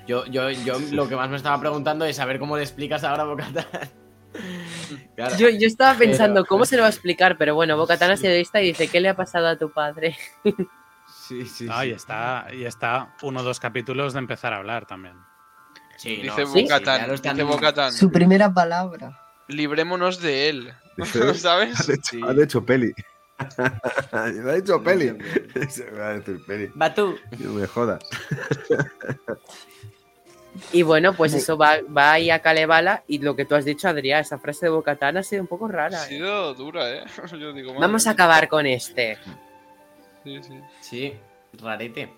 Yo, 0.07 0.25
yo, 0.25 0.49
yo 0.49 0.79
lo 0.91 1.07
que 1.07 1.15
más 1.15 1.29
me 1.29 1.38
estaba 1.38 1.59
preguntando 1.59 2.05
es 2.05 2.15
saber 2.17 2.39
cómo 2.39 2.57
le 2.57 2.63
explicas 2.63 3.03
ahora 3.03 3.23
a 3.23 3.25
Bocatán. 3.27 3.65
Claro. 5.15 5.38
Yo, 5.38 5.47
yo 5.49 5.67
estaba 5.67 5.97
pensando 5.97 6.41
Pero- 6.41 6.45
cómo 6.47 6.65
se 6.65 6.75
lo 6.75 6.81
va 6.81 6.88
a 6.88 6.91
explicar, 6.91 7.38
pero 7.38 7.53
bueno, 7.53 7.77
Bocatán 7.77 8.09
ha 8.11 8.17
sido 8.17 8.34
lista 8.34 8.61
y 8.61 8.67
dice: 8.67 8.88
¿Qué 8.88 8.99
le 8.99 9.09
ha 9.09 9.15
pasado 9.15 9.47
a 9.47 9.57
tu 9.57 9.71
padre? 9.71 10.17
Sí, 11.27 11.45
sí, 11.45 11.67
Ah, 11.69 11.86
y 11.86 11.89
sí. 11.89 11.95
está, 11.95 12.47
y 12.51 12.63
está 12.65 13.13
uno 13.21 13.41
o 13.41 13.43
dos 13.43 13.59
capítulos 13.59 14.13
de 14.13 14.19
empezar 14.19 14.53
a 14.53 14.57
hablar 14.57 14.86
también. 14.88 15.15
Sí, 15.97 16.17
no, 16.17 16.36
Dice 16.36 16.45
sí, 16.47 16.51
sí, 16.53 16.61
dice 16.63 17.43
Bo-Katan, 17.43 17.93
Su 17.93 18.11
primera 18.11 18.51
palabra. 18.53 19.19
librémonos 19.47 20.19
de 20.19 20.49
él. 20.49 20.73
¿Sabes? 21.36 21.79
Han 21.88 21.93
hecho, 21.95 22.01
Sí. 22.09 22.21
han 22.27 22.41
hecho 22.41 22.65
peli. 22.65 22.91
Me 24.11 24.19
ha 24.51 24.53
dicho 24.55 24.81
peli. 24.84 25.15
Se 25.69 25.86
me 25.91 25.99
va 25.99 26.07
a 26.09 26.13
decir 26.19 26.43
peli. 26.45 26.67
Va 26.79 26.93
tú. 26.93 27.15
No 27.39 27.51
me 27.53 27.67
jodas. 27.67 28.03
Y 30.72 30.84
bueno, 30.84 31.14
pues 31.14 31.34
eso 31.34 31.58
va, 31.58 31.78
va 31.95 32.12
ahí 32.14 32.30
a 32.30 32.39
Kalevala. 32.39 33.04
Y 33.08 33.20
lo 33.20 33.36
que 33.36 33.45
tú 33.45 33.56
has 33.56 33.66
dicho, 33.66 33.88
Adrián, 33.88 34.22
esa 34.22 34.38
frase 34.38 34.68
de 34.68 34.70
Bocatán 34.72 35.18
ha 35.18 35.24
sido 35.24 35.41
un 35.41 35.47
poco 35.47 35.66
Ha 35.66 35.72
rara. 35.72 36.04
¿eh? 36.06 36.08
sido 36.08 36.54
dura, 36.54 36.91
¿eh? 36.91 37.04
Yo 37.39 37.54
digo, 37.54 37.74
Vamos 37.74 38.06
a 38.08 38.12
acabar 38.12 38.47
con 38.47 38.66
este. 38.66 39.18
Sí, 40.24 40.39
sí. 40.43 40.60
Sí, 40.82 41.14
rarete. 41.62 42.14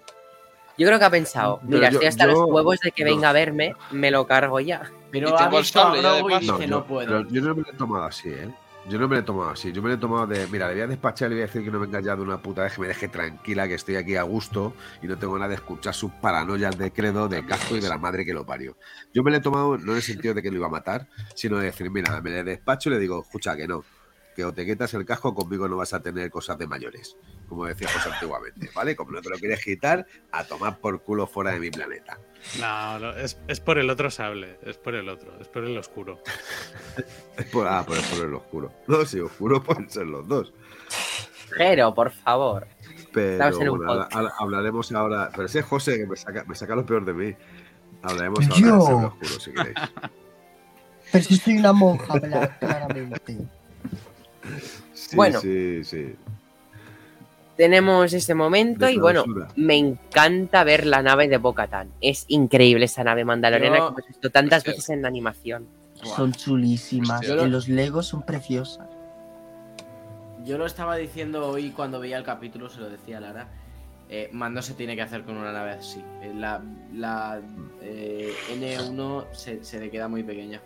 Yo 0.77 0.85
creo 0.87 0.99
que 0.99 1.05
ha 1.05 1.09
pensado: 1.09 1.59
Pero 1.61 1.69
Mira, 1.77 1.89
yo- 1.89 1.93
estoy 1.95 2.07
hasta 2.07 2.25
yo- 2.25 2.31
los 2.31 2.49
huevos 2.49 2.79
de 2.81 2.91
que 2.91 3.05
no. 3.05 3.11
venga 3.11 3.29
a 3.29 3.33
verme, 3.33 3.73
me 3.91 4.11
lo 4.11 4.27
cargo 4.27 4.59
ya. 4.59 4.91
Pero 5.11 5.33
ha 5.33 5.37
tengo 5.45 5.57
el 5.57 5.63
visto 5.63 5.79
a 5.81 5.95
Grogu 5.95 6.29
y 6.29 6.33
paso. 6.33 6.39
dice, 6.57 6.67
yo, 6.67 6.75
no 6.75 6.85
puedo. 6.85 7.07
pero 7.07 7.29
yo 7.29 7.41
no 7.41 7.55
me 7.55 7.61
lo 7.61 7.69
he 7.69 7.73
tomado 7.73 8.03
así, 8.05 8.27
¿eh? 8.29 8.49
Yo 8.87 8.99
no 8.99 9.07
me 9.07 9.15
lo 9.15 9.21
he 9.21 9.23
tomado 9.23 9.49
así. 9.49 9.71
Yo 9.71 9.81
me 9.81 9.89
lo 9.89 9.95
he 9.95 9.97
tomado 9.97 10.27
de. 10.27 10.45
Mira, 10.47 10.67
le 10.67 10.75
voy 10.75 10.83
a 10.83 10.87
despachar 10.87 11.27
y 11.27 11.29
le 11.29 11.35
voy 11.37 11.43
a 11.43 11.47
decir 11.47 11.63
que 11.63 11.71
no 11.71 11.79
venga 11.79 12.01
ya 12.01 12.15
de 12.15 12.21
una 12.21 12.37
puta 12.37 12.61
vez, 12.61 12.73
que 12.73 12.81
me 12.81 12.87
deje 12.87 13.07
tranquila, 13.07 13.67
que 13.67 13.73
estoy 13.73 13.95
aquí 13.95 14.15
a 14.15 14.21
gusto 14.21 14.75
y 15.01 15.07
no 15.07 15.17
tengo 15.17 15.35
nada 15.37 15.49
de 15.49 15.55
escuchar 15.55 15.95
sus 15.95 16.11
paranoias 16.11 16.77
de 16.77 16.93
credo, 16.93 17.27
de 17.27 17.43
casco 17.45 17.75
y 17.75 17.79
de 17.79 17.89
la 17.89 17.97
madre 17.97 18.25
que 18.25 18.33
lo 18.33 18.45
parió. 18.45 18.77
Yo 19.11 19.23
me 19.23 19.31
lo 19.31 19.37
he 19.37 19.41
tomado 19.41 19.77
no 19.79 19.91
en 19.93 19.97
el 19.97 20.03
sentido 20.03 20.35
de 20.35 20.43
que 20.43 20.51
lo 20.51 20.57
iba 20.57 20.67
a 20.67 20.69
matar, 20.69 21.07
sino 21.33 21.57
de 21.57 21.65
decir, 21.65 21.89
mira, 21.89 22.21
me 22.21 22.29
le 22.29 22.43
despacho 22.43 22.89
y 22.89 22.93
le 22.93 22.99
digo, 22.99 23.21
escucha, 23.21 23.55
que 23.55 23.67
no. 23.67 23.83
Que 24.35 24.45
o 24.45 24.53
te 24.53 24.65
quitas 24.65 24.93
el 24.93 25.05
casco, 25.05 25.33
conmigo 25.33 25.67
no 25.67 25.77
vas 25.77 25.93
a 25.93 26.01
tener 26.01 26.29
cosas 26.29 26.57
de 26.59 26.67
mayores, 26.67 27.17
como 27.47 27.65
decíamos 27.65 28.05
antiguamente, 28.05 28.69
¿vale? 28.75 28.95
Como 28.95 29.11
no 29.11 29.21
te 29.21 29.29
lo 29.29 29.37
quieres 29.37 29.63
quitar, 29.63 30.05
a 30.31 30.43
tomar 30.43 30.77
por 30.79 31.01
culo 31.01 31.27
fuera 31.27 31.51
de 31.51 31.59
mi 31.59 31.69
planeta. 31.71 32.17
No, 32.59 32.99
no, 32.99 33.11
es, 33.15 33.37
es 33.47 33.59
por 33.59 33.77
el 33.77 33.89
otro 33.89 34.11
sable, 34.11 34.59
es 34.63 34.77
por 34.77 34.95
el 34.95 35.09
otro, 35.09 35.33
es 35.39 35.47
por 35.47 35.63
el 35.65 35.77
oscuro. 35.77 36.21
Es 37.37 37.45
por, 37.45 37.67
ah, 37.67 37.83
por, 37.85 37.97
por 38.01 38.25
el 38.25 38.33
oscuro. 38.33 38.71
No, 38.87 39.05
si 39.05 39.19
oscuro 39.19 39.63
pueden 39.63 39.89
ser 39.89 40.05
los 40.07 40.27
dos. 40.27 40.53
Pero, 41.57 41.93
por 41.93 42.11
favor. 42.11 42.67
Pero 43.13 43.57
bueno, 43.69 43.89
ahora- 43.91 44.09
ahora 44.11 44.33
hablaremos 44.39 44.91
ahora. 44.91 45.29
Pero 45.31 45.45
ese 45.45 45.59
es 45.59 45.65
José 45.65 45.97
que 45.97 46.05
me 46.05 46.15
saca, 46.17 46.43
me 46.45 46.55
saca 46.55 46.75
lo 46.75 46.85
peor 46.85 47.05
de 47.05 47.13
mí. 47.13 47.35
Hablaremos 48.03 48.39
ahora 48.49 48.59
Yo. 48.59 48.75
de 48.77 48.81
ser 48.85 48.93
oscuro, 49.05 49.39
si 49.39 49.51
queréis. 49.51 49.75
Pero 51.11 51.23
si 51.23 51.37
soy 51.37 51.57
una 51.57 51.71
monja, 51.73 52.13
cla- 52.15 52.57
claramente. 52.59 53.37
Sí, 54.93 55.15
Bueno. 55.15 55.39
Sí, 55.39 55.83
sí. 55.83 56.15
Tenemos 57.57 58.11
ese 58.11 58.33
momento 58.35 58.89
y 58.89 58.97
bueno, 58.97 59.23
me 59.55 59.75
encanta 59.77 60.63
ver 60.65 60.85
la 60.85 61.01
nave 61.01 61.27
de 61.29 61.37
Bocatán. 61.37 61.89
Es 62.01 62.25
increíble 62.27 62.85
esa 62.85 63.03
nave 63.03 63.23
mandaloriana 63.23 63.77
Yo- 63.77 63.87
que 63.87 63.93
hemos 64.01 64.07
visto 64.09 64.29
tantas 64.29 64.57
Hostia. 64.59 64.73
veces 64.73 64.89
en 64.89 65.05
animación. 65.05 65.67
Son 66.03 66.33
chulísimas. 66.33 67.21
Hostia. 67.21 67.45
Y 67.45 67.49
los 67.49 67.69
Legos 67.69 68.07
son 68.07 68.23
preciosas. 68.23 68.87
Yo 70.43 70.57
lo 70.57 70.65
estaba 70.65 70.95
diciendo 70.97 71.47
hoy 71.47 71.71
cuando 71.71 71.99
veía 71.99 72.17
el 72.17 72.23
capítulo, 72.23 72.69
se 72.69 72.79
lo 72.81 72.89
decía 72.89 73.17
a 73.17 73.21
Lara. 73.21 73.47
eh, 74.09 74.29
Mando 74.33 74.61
se 74.61 74.73
tiene 74.75 74.95
que 74.95 75.01
hacer 75.01 75.23
con 75.23 75.37
una 75.37 75.51
nave 75.51 75.71
así. 75.71 76.03
Eh, 76.21 76.31
La, 76.35 76.61
la 76.93 77.41
eh, 77.81 78.31
N1 78.53 79.25
se, 79.31 79.63
se 79.63 79.79
le 79.79 79.89
queda 79.89 80.07
muy 80.07 80.21
pequeña. 80.23 80.61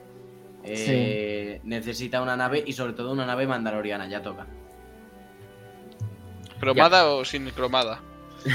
Eh, 0.63 1.61
Necesita 1.63 2.21
una 2.21 2.35
nave 2.35 2.61
y 2.65 2.73
sobre 2.73 2.93
todo 2.93 3.13
una 3.13 3.25
nave 3.25 3.47
mandaloriana, 3.47 4.07
ya 4.09 4.21
toca. 4.21 4.45
¿Cromada 6.59 7.07
o 7.07 7.23
sin 7.25 7.49
cromada? 7.51 7.99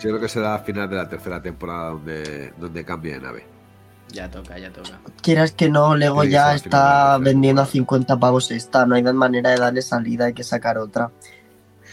Yo 0.00 0.10
creo 0.10 0.20
que 0.20 0.28
será 0.28 0.54
a 0.56 0.58
final 0.58 0.88
de 0.90 0.96
la 0.96 1.08
tercera 1.08 1.40
temporada 1.40 1.90
donde, 1.90 2.52
donde 2.58 2.84
cambie 2.84 3.14
de 3.14 3.20
nave. 3.20 3.46
Ya 4.08 4.30
toca, 4.30 4.58
ya 4.58 4.70
toca. 4.70 4.98
Quieras 5.22 5.52
que 5.52 5.68
no, 5.70 5.96
Lego 5.96 6.22
Sí, 6.24 6.30
ya 6.30 6.50
al 6.50 6.56
está 6.56 7.16
vendiendo 7.18 7.62
a 7.62 7.64
temporada. 7.64 8.06
50 8.12 8.20
pavos 8.20 8.50
esta. 8.50 8.84
No 8.86 8.94
hay 8.96 9.02
manera 9.02 9.50
de 9.50 9.56
darle 9.56 9.80
salida, 9.82 10.26
hay 10.26 10.34
que 10.34 10.44
sacar 10.44 10.76
otra. 10.78 11.10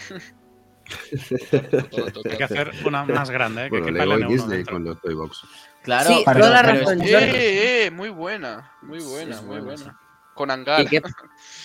Hay 2.30 2.38
que 2.38 2.44
hacer 2.44 2.72
una 2.86 3.06
más 3.06 3.30
grande, 3.30 3.68
¿eh? 3.68 3.70
que 3.72 3.80
Bueno, 3.80 3.92
Lego 3.92 4.20
y 4.20 4.24
N1 4.24 4.28
Disney 4.28 4.58
dentro. 4.58 4.74
con 4.76 4.84
los 4.84 5.00
Toy 5.02 5.14
Box. 5.14 5.42
Claro, 5.84 6.10
Sí, 6.10 6.22
para- 6.26 6.40
toda 6.42 6.52
la 6.52 6.62
razón. 6.64 7.02
¡Eh, 7.02 7.86
eh! 7.86 7.92
Muy 7.92 8.10
buena, 8.10 8.74
muy 8.82 9.00
buena, 9.00 9.42
muy 9.42 9.60
buena. 9.62 9.98
Con 10.34 10.52
hangar. 10.52 10.86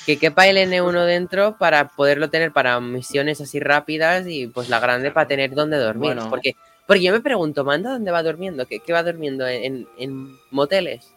Que 0.06 0.18
quepa 0.18 0.46
el 0.46 0.56
N1 0.56 1.04
dentro 1.04 1.56
para 1.58 1.88
poderlo 1.88 2.30
tener 2.30 2.52
para 2.52 2.78
misiones 2.80 3.40
así 3.40 3.58
rápidas 3.60 4.26
y 4.28 4.46
pues 4.46 4.68
la 4.70 4.78
grande 4.80 5.10
para 5.10 5.26
tener 5.28 5.54
donde 5.54 5.76
dormir. 5.78 6.14
Bueno. 6.14 6.30
Porque, 6.30 6.54
porque 6.86 7.02
yo 7.02 7.12
me 7.12 7.20
pregunto, 7.20 7.64
¿Manda 7.64 7.90
dónde 7.90 8.10
va 8.12 8.22
durmiendo? 8.22 8.66
¿Qué, 8.66 8.78
qué 8.78 8.92
va 8.92 9.02
durmiendo? 9.02 9.46
¿En, 9.46 9.86
en 9.98 10.36
moteles? 10.52 11.12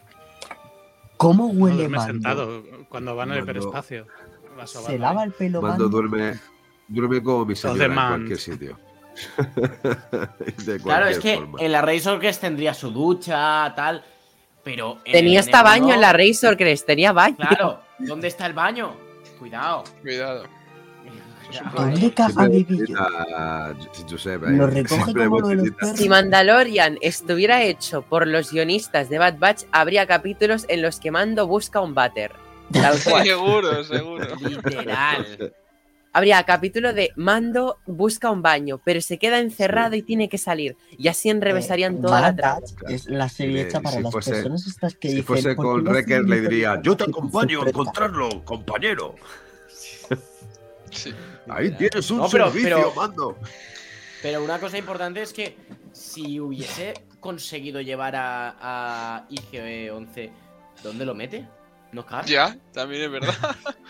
¿Cómo 1.16 1.52
No, 1.52 1.60
huele 1.60 1.76
duerme 1.76 1.96
Mando? 1.98 2.12
sentado 2.12 2.62
cuando 2.88 3.14
va 3.14 3.22
en 3.24 3.30
el 3.32 3.36
Mando- 3.38 3.50
hiperespacio. 3.52 4.06
Va 4.58 4.66
Se 4.66 4.98
lava 4.98 5.22
el 5.24 5.32
pelo 5.32 5.62
Mando 5.62 5.84
Mando. 5.84 5.88
duerme, 5.88 6.38
duerme 6.88 7.22
como 7.22 7.44
mi 7.46 7.54
señora 7.56 7.84
en 7.86 7.94
cualquier 7.94 8.38
sitio. 8.38 8.78
Claro, 10.82 11.06
es 11.06 11.18
que 11.18 11.36
forma. 11.36 11.58
en 11.60 11.72
la 11.72 11.82
Razor 11.82 12.18
Crest 12.20 12.40
tendría 12.40 12.74
su 12.74 12.90
ducha, 12.90 13.72
tal. 13.76 14.02
Pero. 14.64 14.98
en 15.04 15.12
Tenía 15.12 15.40
hasta 15.40 15.60
N1, 15.60 15.64
baño 15.64 15.94
en 15.94 16.00
la 16.00 16.12
Razor 16.12 16.56
Crest, 16.56 16.86
tenía 16.86 17.12
baño. 17.12 17.36
Claro, 17.36 17.80
¿dónde 18.00 18.28
está 18.28 18.46
el 18.46 18.52
baño? 18.52 18.94
Cuidado. 19.38 19.84
Cuidado. 20.02 20.44
¿Dónde 21.74 22.12
caga 22.12 22.46
Siempre 22.46 22.64
Vivillo? 22.64 22.96
Lo 24.50 24.66
recoge 24.66 25.14
como 25.14 25.40
lo 25.40 25.48
de 25.48 25.54
los 25.56 25.70
perros. 25.70 25.98
Si 25.98 26.08
Mandalorian 26.08 26.98
estuviera 27.00 27.62
hecho 27.62 28.02
por 28.02 28.26
los 28.26 28.52
guionistas 28.52 29.08
de 29.08 29.18
Bad 29.18 29.38
Batch, 29.38 29.64
habría 29.72 30.06
capítulos 30.06 30.64
en 30.68 30.82
los 30.82 31.00
que 31.00 31.10
Mando 31.10 31.46
busca 31.46 31.80
un 31.80 31.94
váter. 31.94 32.32
Tal 32.72 32.96
cual. 33.04 33.24
Seguro, 33.24 33.84
seguro. 33.84 34.26
Literal. 34.40 35.52
Habría 36.12 36.42
capítulo 36.44 36.92
de 36.92 37.10
Mando 37.16 37.78
busca 37.86 38.30
un 38.30 38.42
baño, 38.42 38.80
pero 38.84 39.00
se 39.00 39.18
queda 39.18 39.38
encerrado 39.40 39.94
y 39.96 40.02
tiene 40.02 40.28
que 40.28 40.38
salir. 40.38 40.76
Y 40.98 41.08
así 41.08 41.30
enrevesarían 41.30 41.96
Eh, 41.96 42.00
toda 42.02 42.20
la 42.20 42.34
trama. 42.36 42.60
Es 42.88 43.06
la 43.06 43.28
serie 43.28 43.62
Si 43.62 43.68
hecha 43.68 43.80
para 43.80 43.96
si 43.96 44.02
las 44.02 44.12
fuese- 44.12 44.30
personas 44.32 44.66
estas 44.66 44.94
que 44.96 45.08
Si 45.08 45.14
dicen, 45.16 45.26
fuese 45.26 45.54
"¿Por 45.54 45.78
qué 45.80 45.84
con 45.84 45.96
hacen 45.96 46.28
le 46.30 46.40
diría, 46.40 46.80
yo 46.82 46.96
te 46.96 47.04
acompaño 47.08 47.58
a 47.58 47.60
interpreta?". 47.62 47.70
encontrarlo, 47.80 48.44
compañero. 48.44 49.14
Sí. 50.90 51.14
Ahí 51.48 51.70
tienes 51.72 52.10
un 52.10 52.18
No, 52.18 52.28
pero- 52.28 52.46
servicio, 52.50 52.76
pero- 52.76 52.94
mando. 52.94 53.38
Pero 54.22 54.44
una 54.44 54.58
cosa 54.58 54.76
importante 54.76 55.22
es 55.22 55.32
que 55.32 55.56
si 55.92 56.38
hubiese 56.40 56.94
conseguido 57.20 57.80
llevar 57.80 58.16
a, 58.16 58.56
a 58.60 59.26
IG-11, 59.30 60.30
¿dónde 60.82 61.06
lo 61.06 61.14
mete? 61.14 61.46
¿No 61.92 62.04
cabe? 62.04 62.28
Ya, 62.28 62.56
también 62.72 63.02
es 63.02 63.10
verdad. 63.10 63.34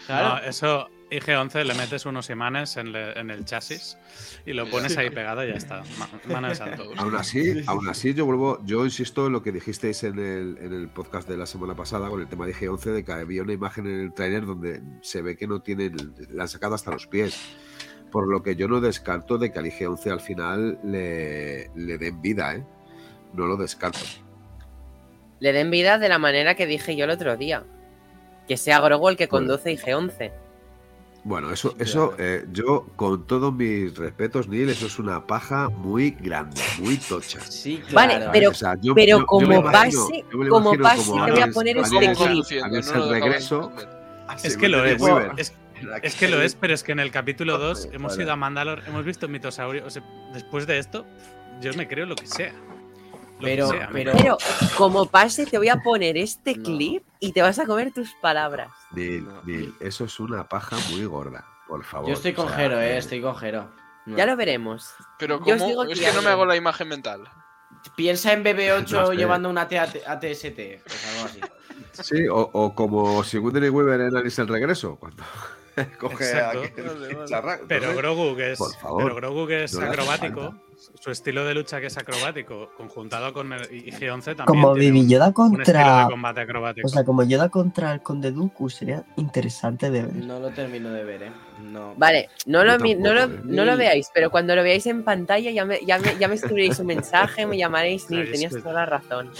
Claro. 0.07 0.29
No, 0.29 0.39
eso, 0.49 0.89
IG-11 1.11 1.65
le 1.65 1.75
metes 1.75 2.07
unos 2.07 2.31
imanes 2.31 2.77
en, 2.77 2.93
le- 2.93 3.19
en 3.19 3.31
el 3.31 3.45
chasis 3.45 3.99
y 4.47 4.53
lo 4.53 4.69
pones 4.71 4.97
ahí 4.97 5.11
pegado 5.11 5.45
y 5.45 5.49
ya 5.49 5.55
está. 5.55 5.83
Ma- 5.99 6.09
Mano 6.29 6.49
de 6.49 6.55
santo. 6.55 6.85
Aún 6.97 7.17
así, 7.17 7.63
aún 7.67 7.89
así, 7.89 8.15
yo 8.15 8.27
vuelvo, 8.27 8.61
yo 8.65 8.85
insisto 8.85 9.27
en 9.27 9.33
lo 9.33 9.43
que 9.43 9.51
dijisteis 9.53 10.05
en 10.05 10.19
el, 10.19 10.59
en 10.61 10.73
el 10.73 10.89
podcast 10.89 11.29
de 11.29 11.37
la 11.37 11.47
semana 11.47 11.75
pasada 11.75 12.09
con 12.09 12.21
el 12.21 12.29
tema 12.29 12.47
de 12.47 12.55
G11, 12.55 12.93
de 12.93 13.05
que 13.05 13.13
había 13.13 13.43
una 13.43 13.53
imagen 13.53 13.87
en 13.87 14.01
el 14.01 14.15
trailer 14.15 14.47
donde 14.47 14.81
se 15.03 15.21
ve 15.23 15.37
que 15.37 15.47
no 15.47 15.61
tiene, 15.63 15.91
la 16.31 16.43
han 16.45 16.49
sacado 16.49 16.75
hasta 16.75 16.91
los 16.93 17.07
pies. 17.07 17.37
Por 18.13 18.29
lo 18.29 18.43
que 18.43 18.57
yo 18.57 18.67
no 18.69 18.81
descarto 18.81 19.39
de 19.39 19.53
que 19.53 19.59
al 19.61 19.67
IG11 19.67 20.11
al 20.11 20.21
final 20.21 20.79
le, 20.85 21.71
le 21.77 21.99
den 21.99 22.21
vida, 22.23 22.55
¿eh? 22.57 22.65
No 23.35 23.47
lo 23.47 23.57
descarto. 23.57 24.01
Le 25.39 25.53
den 25.53 25.71
vida 25.71 25.99
de 25.99 26.09
la 26.09 26.19
manera 26.19 26.55
que 26.55 26.67
dije 26.67 26.97
yo 26.97 27.05
el 27.05 27.11
otro 27.11 27.37
día. 27.37 27.65
Que 28.49 28.57
sea 28.57 28.81
Grogu 28.81 29.09
el 29.09 29.17
que 29.17 29.29
conduce 29.29 29.71
IG-11. 29.73 30.33
Bueno, 31.23 31.51
eso, 31.53 31.75
eso 31.79 32.15
eh, 32.19 32.47
yo, 32.51 32.87
con 32.97 33.27
todos 33.27 33.53
mis 33.53 33.95
respetos, 33.97 34.49
Neil, 34.49 34.71
eso 34.71 34.87
es 34.87 34.99
una 34.99 35.27
paja 35.27 35.69
muy 35.69 36.13
grande, 36.13 36.61
muy 36.79 36.97
tocha. 36.97 37.41
Sí, 37.43 37.83
Vale, 37.93 38.17
claro. 38.17 38.31
pero- 38.33 38.51
O 38.51 38.55
sea, 38.55 38.75
yo- 38.81 38.95
pero 38.95 39.09
yo- 39.11 39.19
yo 39.21 39.27
como 39.27 39.47
imagino- 39.53 39.71
pase- 39.71 40.25
lo 40.33 40.49
como 40.51 40.73
pase, 40.79 41.05
como 41.11 41.27
te 41.27 41.33
voy 41.33 41.41
a 41.43 41.47
poner 41.49 41.77
este 41.77 41.99
clip. 41.99 42.45
no 42.95 43.05
el 43.05 43.11
regreso. 43.11 43.73
Es 44.43 44.57
que 44.57 44.69
lo 44.69 44.85
es. 44.85 45.03
Es, 45.37 45.53
es 46.03 46.15
que 46.15 46.29
lo 46.29 46.41
es, 46.41 46.55
pero 46.55 46.73
es 46.73 46.83
que 46.83 46.93
en 46.93 47.01
el 47.01 47.11
capítulo 47.11 47.59
2 47.59 47.81
Joder, 47.81 47.95
hemos 47.97 48.13
vale. 48.13 48.23
ido 48.25 48.33
a 48.33 48.37
Mandalor, 48.37 48.83
hemos 48.87 49.05
visto 49.05 49.29
mitosaurio. 49.29 49.85
O 49.87 49.91
sea, 49.91 50.03
después 50.33 50.67
de 50.67 50.79
esto, 50.79 51.05
yo 51.61 51.75
me 51.75 51.87
creo 51.87 52.07
lo 52.07 52.17
que 52.17 52.27
sea. 52.27 52.53
Pero- 53.43 53.69
sea, 53.69 53.89
pero- 53.93 54.13
Pero 54.17 54.39
como 54.77 55.07
pase, 55.07 55.47
te 55.47 55.59
voy 55.59 55.69
a 55.69 55.77
poner 55.83 56.17
este 56.17 56.57
No. 56.57 56.63
clip 56.65 57.03
y 57.19 57.33
te 57.33 57.43
vas 57.43 57.59
a 57.59 57.67
comer 57.67 57.93
tus 57.93 58.13
palabras. 58.21 58.71
Neil, 58.93 59.25
No. 59.27 59.41
Eso 59.81 60.05
es 60.05 60.21
una 60.21 60.49
paja 60.49 60.77
muy 60.91 61.05
gorda, 61.05 61.45
por 61.69 61.85
favor. 61.85 62.09
Yo 62.09 62.15
estoy 62.15 62.33
O 62.33 62.37
con 62.37 62.49
sea, 62.49 62.57
Jero, 62.57 62.81
eh, 62.81 62.95
eh, 62.95 62.99
estoy 62.99 63.21
con 63.21 63.37
Jero. 63.37 63.71
No. 64.07 64.17
Ya 64.17 64.27
lo 64.27 64.37
veremos. 64.37 64.95
Pero 65.19 65.45
Yo 65.45 65.55
os 65.55 65.59
¿cómo? 65.61 65.69
digo 65.69 65.85
Es 65.85 66.01
que 66.01 66.13
no 66.13 66.23
me 66.23 66.31
hago 66.31 66.47
la 66.47 66.57
imagen 66.57 66.89
mental. 66.89 67.29
Piensa 67.97 68.33
en 68.33 68.43
BB8 68.45 68.91
No 69.01 69.07
sé. 69.09 69.17
llevando 69.17 69.49
una 69.51 69.63
AT 69.63 69.75
ATST. 70.07 70.83
Pues 70.83 71.07
algo 71.15 71.25
así. 71.27 71.41
Sí, 71.93 72.29
o, 72.29 72.49
o 72.53 72.75
como 72.75 73.23
Sigourney 73.25 73.69
Weaver 73.69 74.01
en 74.01 74.17
Alice 74.17 74.41
el 74.41 74.49
regreso, 74.49 74.97
cuando 74.97 75.23
coge 75.99 76.25
Exacto. 76.25 76.63
aquel 76.63 76.85
Vale, 76.85 77.15
vale. 77.15 77.29
charra- 77.29 77.61
Pero 77.69 77.95
Grogu, 77.95 78.37
que 78.37 78.53
es, 78.53 78.59
por 78.59 78.75
favor, 78.75 79.03
pero 79.05 79.15
Grogu, 79.17 79.47
que 79.47 79.65
es 79.65 79.75
no 79.75 79.87
acrobático, 79.87 80.55
su 80.99 81.11
estilo 81.11 81.45
de 81.45 81.55
lucha 81.55 81.81
que 81.81 81.87
es 81.89 81.97
acrobático, 81.99 82.71
conjuntado 82.77 83.33
con 83.33 83.53
el 83.53 83.63
IG-11 83.71 84.25
también. 84.25 84.47
Como 84.47 84.69
Baby 84.71 85.07
Yoda 85.07 85.33
contra. 85.33 86.05
de 86.05 86.11
combate 86.11 86.41
acrobático. 86.41 86.87
O 86.87 86.91
sea, 86.91 87.05
como 87.05 87.23
Yoda 87.23 87.49
contra 87.51 87.93
el 87.93 88.01
Conde 88.03 88.33
Dooku 88.33 88.71
sería 88.71 89.05
interesante 89.17 89.91
de 89.91 90.03
ver. 90.03 90.15
No 90.17 90.41
lo 90.41 90.51
termino 90.51 90.91
de 90.91 91.05
ver, 91.05 91.23
eh. 91.25 91.33
No. 91.63 91.95
Vale, 91.97 92.31
no 92.47 92.65
lo, 92.65 92.79
no, 92.79 93.13
lo, 93.15 93.25
eh. 93.25 93.41
no 93.45 93.65
lo 93.65 93.77
veáis, 93.77 94.11
pero 94.15 94.31
cuando 94.31 94.57
lo 94.57 94.63
veáis 94.63 94.87
en 94.87 95.05
pantalla 95.05 95.51
ya 95.51 95.65
me, 95.67 95.85
ya 95.85 95.99
me, 95.99 96.17
ya 96.19 96.29
me 96.29 96.35
escribiréis 96.35 96.79
un 96.79 96.87
mensaje, 96.87 97.47
me 97.47 97.59
llamaréis, 97.59 98.09
Neil, 98.11 98.31
tenías 98.31 98.53
toda 98.55 98.73
la 98.73 98.87
razón. 98.87 99.31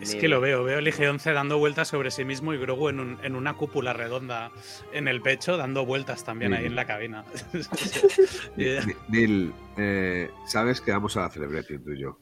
Es 0.00 0.14
que 0.14 0.28
lo 0.28 0.40
veo, 0.40 0.62
veo 0.64 0.78
el 0.78 0.86
IG-11 0.86 1.32
dando 1.34 1.58
vueltas 1.58 1.88
sobre 1.88 2.10
sí 2.10 2.24
mismo 2.24 2.54
y 2.54 2.58
Grogu 2.58 2.88
en, 2.88 3.00
un- 3.00 3.18
en 3.22 3.34
una 3.34 3.54
cúpula 3.54 3.92
redonda 3.92 4.50
en 4.92 5.08
el 5.08 5.20
pecho, 5.20 5.56
dando 5.56 5.84
vueltas 5.84 6.24
también 6.24 6.54
ahí 6.54 6.66
en 6.66 6.76
la 6.76 6.86
cabina. 6.86 7.24
Ni- 8.56 8.94
Neil, 9.08 9.52
eh, 9.76 10.30
sabes 10.46 10.80
que 10.80 10.92
vamos 10.92 11.16
a 11.16 11.22
la 11.22 11.30
Celebrity 11.30 11.78
tú 11.78 11.90
y 11.92 12.00
yo. 12.00 12.18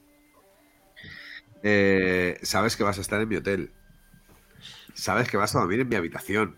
Eh, 1.63 2.39
sabes 2.43 2.77
que 2.77 2.83
vas 2.85 2.99
a 2.99 3.01
estar 3.01 3.21
en 3.21 3.29
mi 3.29 3.37
hotel. 3.37 3.71
Sabes 4.95 5.31
que 5.31 5.37
vas 5.37 5.55
a 5.55 5.61
dormir 5.61 5.81
en 5.81 5.89
mi 5.89 5.97
habitación. 5.97 6.57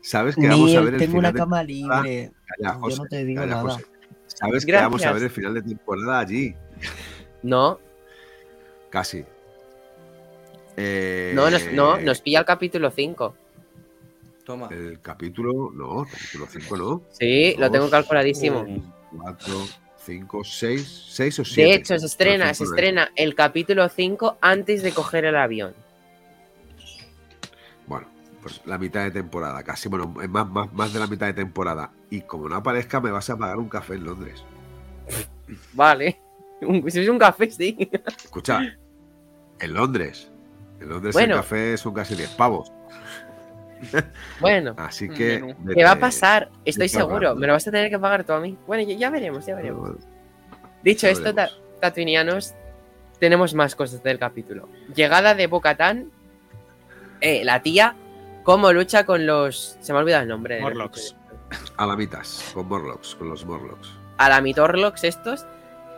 Sabes 0.00 0.36
que 0.36 0.48
vamos 0.48 0.74
a 0.76 0.80
ver 0.80 0.94
el 0.94 1.00
tengo 1.00 1.18
una 1.18 1.28
final 1.28 1.32
de 1.32 1.38
cama 1.38 1.62
libre. 1.62 2.32
Calla, 2.46 2.72
Yo 2.74 2.80
José, 2.80 2.96
no 3.02 3.06
te 3.06 3.24
digo 3.24 3.42
calla, 3.42 3.56
nada. 3.56 3.74
José. 3.74 3.86
Sabes 4.28 4.64
que 4.66 4.72
vamos 4.72 5.04
a 5.04 5.12
ver 5.12 5.22
el 5.24 5.30
final 5.30 5.54
de 5.54 5.62
temporada 5.62 6.18
allí, 6.20 6.54
No, 7.42 7.80
casi. 8.90 9.24
Eh, 10.76 11.32
no, 11.34 11.50
nos, 11.50 11.72
no, 11.72 11.98
nos 11.98 12.20
pilla 12.20 12.40
el 12.40 12.44
capítulo 12.44 12.90
5. 12.90 13.36
Toma. 14.44 14.68
El 14.70 15.00
capítulo, 15.00 15.70
no, 15.74 16.02
el 16.04 16.10
capítulo 16.10 16.46
5 16.48 16.76
no. 16.76 17.02
Sí, 17.10 17.54
lo 17.58 17.66
Dos, 17.66 17.72
tengo 17.72 17.90
calculadísimo. 17.90 18.60
un, 18.60 18.92
Cuatro, 19.10 19.54
cinco, 20.04 20.44
seis, 20.44 21.06
seis 21.08 21.38
o 21.38 21.44
siete. 21.44 21.70
De 21.70 21.76
hecho, 21.76 21.98
se 21.98 22.06
estrena, 22.06 22.52
se 22.54 22.64
es. 22.64 22.70
estrena 22.70 23.10
el 23.16 23.34
capítulo 23.34 23.88
5 23.88 24.38
antes 24.40 24.82
de 24.82 24.92
coger 24.92 25.24
el 25.24 25.36
avión. 25.36 25.74
Bueno, 27.86 28.06
pues 28.42 28.60
la 28.66 28.78
mitad 28.78 29.02
de 29.04 29.10
temporada, 29.10 29.62
casi, 29.62 29.88
bueno, 29.88 30.14
es 30.22 30.28
más, 30.28 30.48
más, 30.48 30.72
más 30.72 30.92
de 30.92 31.00
la 31.00 31.06
mitad 31.06 31.26
de 31.26 31.34
temporada. 31.34 31.90
Y 32.10 32.20
como 32.22 32.48
no 32.48 32.56
aparezca, 32.56 33.00
me 33.00 33.10
vas 33.10 33.28
a 33.30 33.36
pagar 33.36 33.56
un 33.58 33.68
café 33.68 33.94
en 33.94 34.04
Londres. 34.04 34.44
Vale. 35.72 36.20
Un- 36.60 36.88
Si 36.90 37.00
es 37.00 37.08
un 37.08 37.18
café, 37.18 37.50
sí. 37.50 37.76
Escucha, 38.24 38.60
en 39.60 39.74
Londres. 39.74 40.30
En 40.80 40.88
Londres 40.88 41.12
Bueno. 41.14 41.34
el 41.34 41.40
café 41.40 41.76
son 41.76 41.94
casi 41.94 42.14
10 42.14 42.30
pavos. 42.30 42.72
Bueno, 44.40 44.74
Así 44.78 45.08
Un 45.08 45.14
que. 45.14 45.40
menú. 45.40 45.74
¿qué 45.74 45.84
va 45.84 45.90
a 45.90 45.94
vete- 45.96 46.00
pasar? 46.00 46.48
Estoy 46.64 46.86
vete 46.86 46.98
seguro. 46.98 47.34
Me 47.34 47.46
lo 47.46 47.52
vas 47.52 47.66
a 47.68 47.70
tener 47.70 47.90
que 47.90 47.98
pagar 47.98 48.24
tú 48.24 48.32
a 48.32 48.40
mí. 48.40 48.56
Bueno, 48.66 48.82
ya, 48.90 49.10
veremos, 49.10 49.44
ya 49.46 49.54
veremos. 49.54 49.80
Bueno, 49.80 49.96
Dicho 50.82 51.06
ya 51.06 51.12
esto, 51.12 51.34
veremos. 51.34 51.60
tatuinianos, 51.80 52.54
tenemos 53.18 53.52
más 53.54 53.74
cosas 53.74 54.02
del 54.02 54.18
capítulo. 54.18 54.68
Llegada 54.94 55.34
de 55.34 55.46
Bocatán, 55.46 56.10
eh, 57.20 57.44
la 57.44 57.60
tía, 57.62 57.94
cómo 58.44 58.72
lucha 58.72 59.04
con 59.04 59.26
los. 59.26 59.76
Se 59.80 59.92
me 59.92 59.98
ha 59.98 60.02
olvidado 60.02 60.22
el 60.22 60.28
nombre. 60.28 60.60
Morlocks. 60.60 61.14
Alamitas, 61.76 62.50
con 62.54 62.68
Morlocks, 62.68 63.14
con 63.14 63.28
los 63.28 63.44
Morlocks. 63.44 63.90
Alamitorlocks 64.18 65.04
estos. 65.04 65.44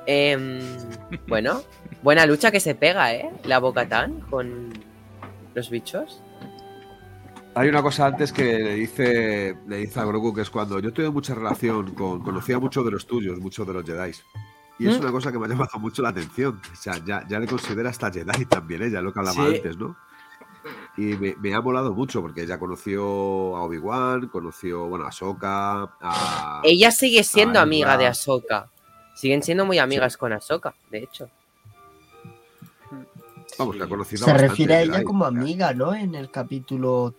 Em, 0.06 0.58
bueno, 1.28 1.62
buena 2.02 2.26
lucha 2.26 2.50
que 2.50 2.60
se 2.60 2.74
pega, 2.74 3.14
¿eh? 3.14 3.30
La 3.44 3.58
Bocatán 3.58 4.20
con 4.30 4.72
los 5.54 5.70
bichos. 5.70 6.22
Hay 7.54 7.68
una 7.68 7.82
cosa 7.82 8.06
antes 8.06 8.32
que 8.32 8.44
le 8.58 8.74
dice, 8.74 9.56
le 9.66 9.78
dice 9.78 9.98
a 9.98 10.04
Grogu 10.04 10.32
que 10.32 10.42
es 10.42 10.50
cuando 10.50 10.78
yo 10.78 10.92
tuve 10.92 11.10
mucha 11.10 11.34
relación 11.34 11.92
con, 11.94 12.22
conocía 12.22 12.58
mucho 12.58 12.84
de 12.84 12.92
los 12.92 13.06
tuyos, 13.06 13.38
muchos 13.40 13.66
de 13.66 13.72
los 13.72 13.84
Jedi. 13.84 14.12
Y 14.78 14.86
es 14.86 14.96
¿Mm? 14.96 15.02
una 15.02 15.10
cosa 15.10 15.32
que 15.32 15.38
me 15.40 15.46
ha 15.46 15.48
llamado 15.48 15.76
mucho 15.80 16.02
la 16.02 16.10
atención. 16.10 16.60
O 16.72 16.76
sea, 16.76 17.02
ya, 17.04 17.26
ya 17.28 17.40
le 17.40 17.48
considera 17.48 17.90
hasta 17.90 18.12
Jedi 18.12 18.44
también, 18.44 18.82
ella, 18.82 19.00
lo 19.00 19.12
que 19.12 19.18
hablaba 19.18 19.48
Sí. 19.48 19.56
antes, 19.56 19.76
¿no? 19.76 19.96
Y 20.96 21.14
me, 21.16 21.34
me 21.40 21.54
ha 21.54 21.60
molado 21.60 21.94
mucho 21.94 22.20
porque 22.20 22.42
ella 22.42 22.58
conoció 22.58 23.02
a 23.56 23.62
Obi-Wan, 23.62 24.28
conoció, 24.28 24.86
bueno, 24.86 25.06
a 25.06 25.08
Ahsoka, 25.08 25.94
a... 26.00 26.60
Ella 26.62 26.90
sigue 26.90 27.24
siendo 27.24 27.58
amiga 27.58 27.96
de. 27.96 28.06
Ahsoka. 28.06 28.68
Siguen 29.14 29.42
siendo 29.42 29.64
muy 29.64 29.78
amigas 29.78 30.16
con 30.16 30.32
Ahsoka, 30.32 30.74
de 30.90 30.98
hecho. 30.98 31.28
Vamos, 33.58 33.76
que 33.76 33.82
ha 33.82 33.88
conocido 33.88 34.24
Se 34.24 34.32
refiere 34.34 34.74
a 34.74 34.82
ella 34.82 35.04
como 35.04 35.24
amiga, 35.24 35.74
¿no? 35.74 35.94
En 35.94 36.14
el 36.14 36.30
capítulo. 36.30 37.14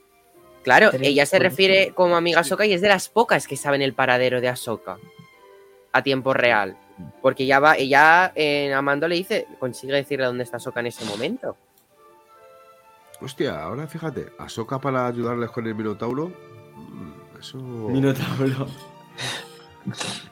Claro, 0.64 0.92
ella 0.94 1.26
se 1.26 1.40
refiere 1.40 1.94
como 1.94 2.16
amiga 2.16 2.40
a 2.40 2.42
Ahsoka 2.42 2.66
y 2.66 2.74
es 2.74 2.82
de 2.82 2.90
las 2.90 3.10
pocas 3.10 3.48
que 3.48 3.58
saben 3.58 3.82
el 3.82 3.94
paradero 3.94 4.42
de 4.42 4.50
Ahsoka 4.50 4.98
a 5.92 6.04
tiempo 6.04 6.34
real. 6.34 6.78
Porque 7.22 7.46
ya 7.46 7.60
va, 7.60 7.78
ella 7.78 8.32
en 8.36 8.74
Amando 8.74 9.08
le 9.08 9.16
dice, 9.16 9.48
consigue 9.60 9.94
decirle 9.94 10.26
dónde 10.26 10.44
está 10.44 10.58
Ahsoka 10.58 10.82
en 10.82 10.88
ese 10.88 11.06
momento. 11.06 11.56
Hostia, 13.22 13.62
ahora 13.64 13.88
fíjate, 13.88 14.28
Ahsoka 14.38 14.80
para 14.80 15.08
ayudarles 15.08 15.50
con 15.52 15.66
el 15.68 15.76
Minotauro. 15.76 16.28
mm, 16.28 17.40
Eso. 17.40 17.58
Minotauro. 17.58 18.68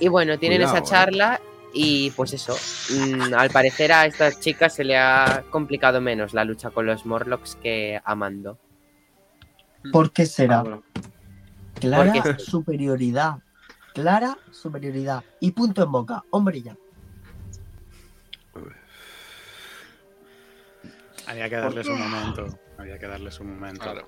Y 0.00 0.08
bueno, 0.08 0.36
tienen 0.36 0.58
Cuidado, 0.58 0.78
esa 0.84 1.04
eh. 1.04 1.38
Y 1.74 2.10
pues 2.12 2.32
eso. 2.32 2.56
mm, 2.90 3.34
al 3.34 3.50
parecer 3.50 3.92
a 3.92 4.06
esta 4.06 4.30
chica 4.38 4.68
se 4.68 4.84
le 4.84 4.96
ha 4.98 5.44
complicado 5.50 6.00
menos 6.00 6.34
la 6.34 6.44
lucha 6.44 6.70
con 6.70 6.86
los 6.86 7.06
Morlocks 7.06 7.56
que 7.56 8.00
a 8.04 8.14
Mando. 8.14 8.58
¿Por 9.92 10.12
qué 10.12 10.26
será? 10.26 10.60
Ah. 10.66 10.80
Clara 11.80 12.12
Porque- 12.12 12.38
superioridad. 12.42 13.36
Clara 13.94 14.38
superioridad. 14.50 15.22
Y 15.40 15.50
punto 15.52 15.82
en 15.82 15.92
boca. 15.92 16.24
Hombre 16.30 16.62
ya. 16.62 16.76
Había 21.26 21.48
que 21.48 21.56
darles 21.56 21.86
un 21.88 21.98
momento. 22.00 22.58
Había 22.78 22.98
que 22.98 23.06
darles 23.06 23.40
un 23.40 23.54
momento. 23.54 23.82
Claro. 23.82 24.06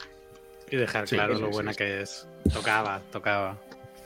Y 0.70 0.76
dejar 0.76 1.06
Sí, 1.06 1.14
claro 1.16 1.36
sí, 1.36 1.40
lo 1.42 1.48
sí, 1.48 1.52
buena 1.52 1.72
sí. 1.72 1.78
que 1.78 2.00
es. 2.02 2.26
Tocaba, 2.52 3.00
tocaba. 3.12 3.56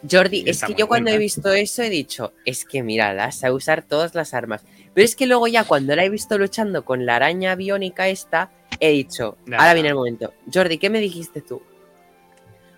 Jordi, 0.09 0.45
es 0.47 0.63
que 0.63 0.75
yo 0.75 0.87
cuando 0.87 1.11
he 1.11 1.19
visto 1.19 1.53
eso 1.53 1.83
he 1.83 1.91
dicho, 1.91 2.33
es 2.45 2.65
que 2.65 2.83
mírala, 2.83 3.33
sabe 3.33 3.55
usar 3.55 3.83
todas 3.83 4.15
las 4.15 4.35
armas. 4.35 4.65
Pero 4.95 5.05
es 5.05 5.17
que 5.17 5.27
luego 5.27 5.47
ya 5.47 5.65
cuando 5.65 5.95
la 5.97 6.05
he 6.05 6.09
visto 6.09 6.39
luchando 6.39 6.85
con 6.85 7.07
la 7.07 7.17
araña 7.17 7.55
biónica 7.55 8.09
esta, 8.09 8.51
he 8.81 8.91
dicho, 8.91 9.37
ahora 9.57 9.75
viene 9.75 9.91
el 9.91 9.95
momento. 9.95 10.33
Jordi, 10.53 10.79
¿qué 10.79 10.91
me 10.91 11.01
dijiste 11.01 11.41
tú? 11.41 11.63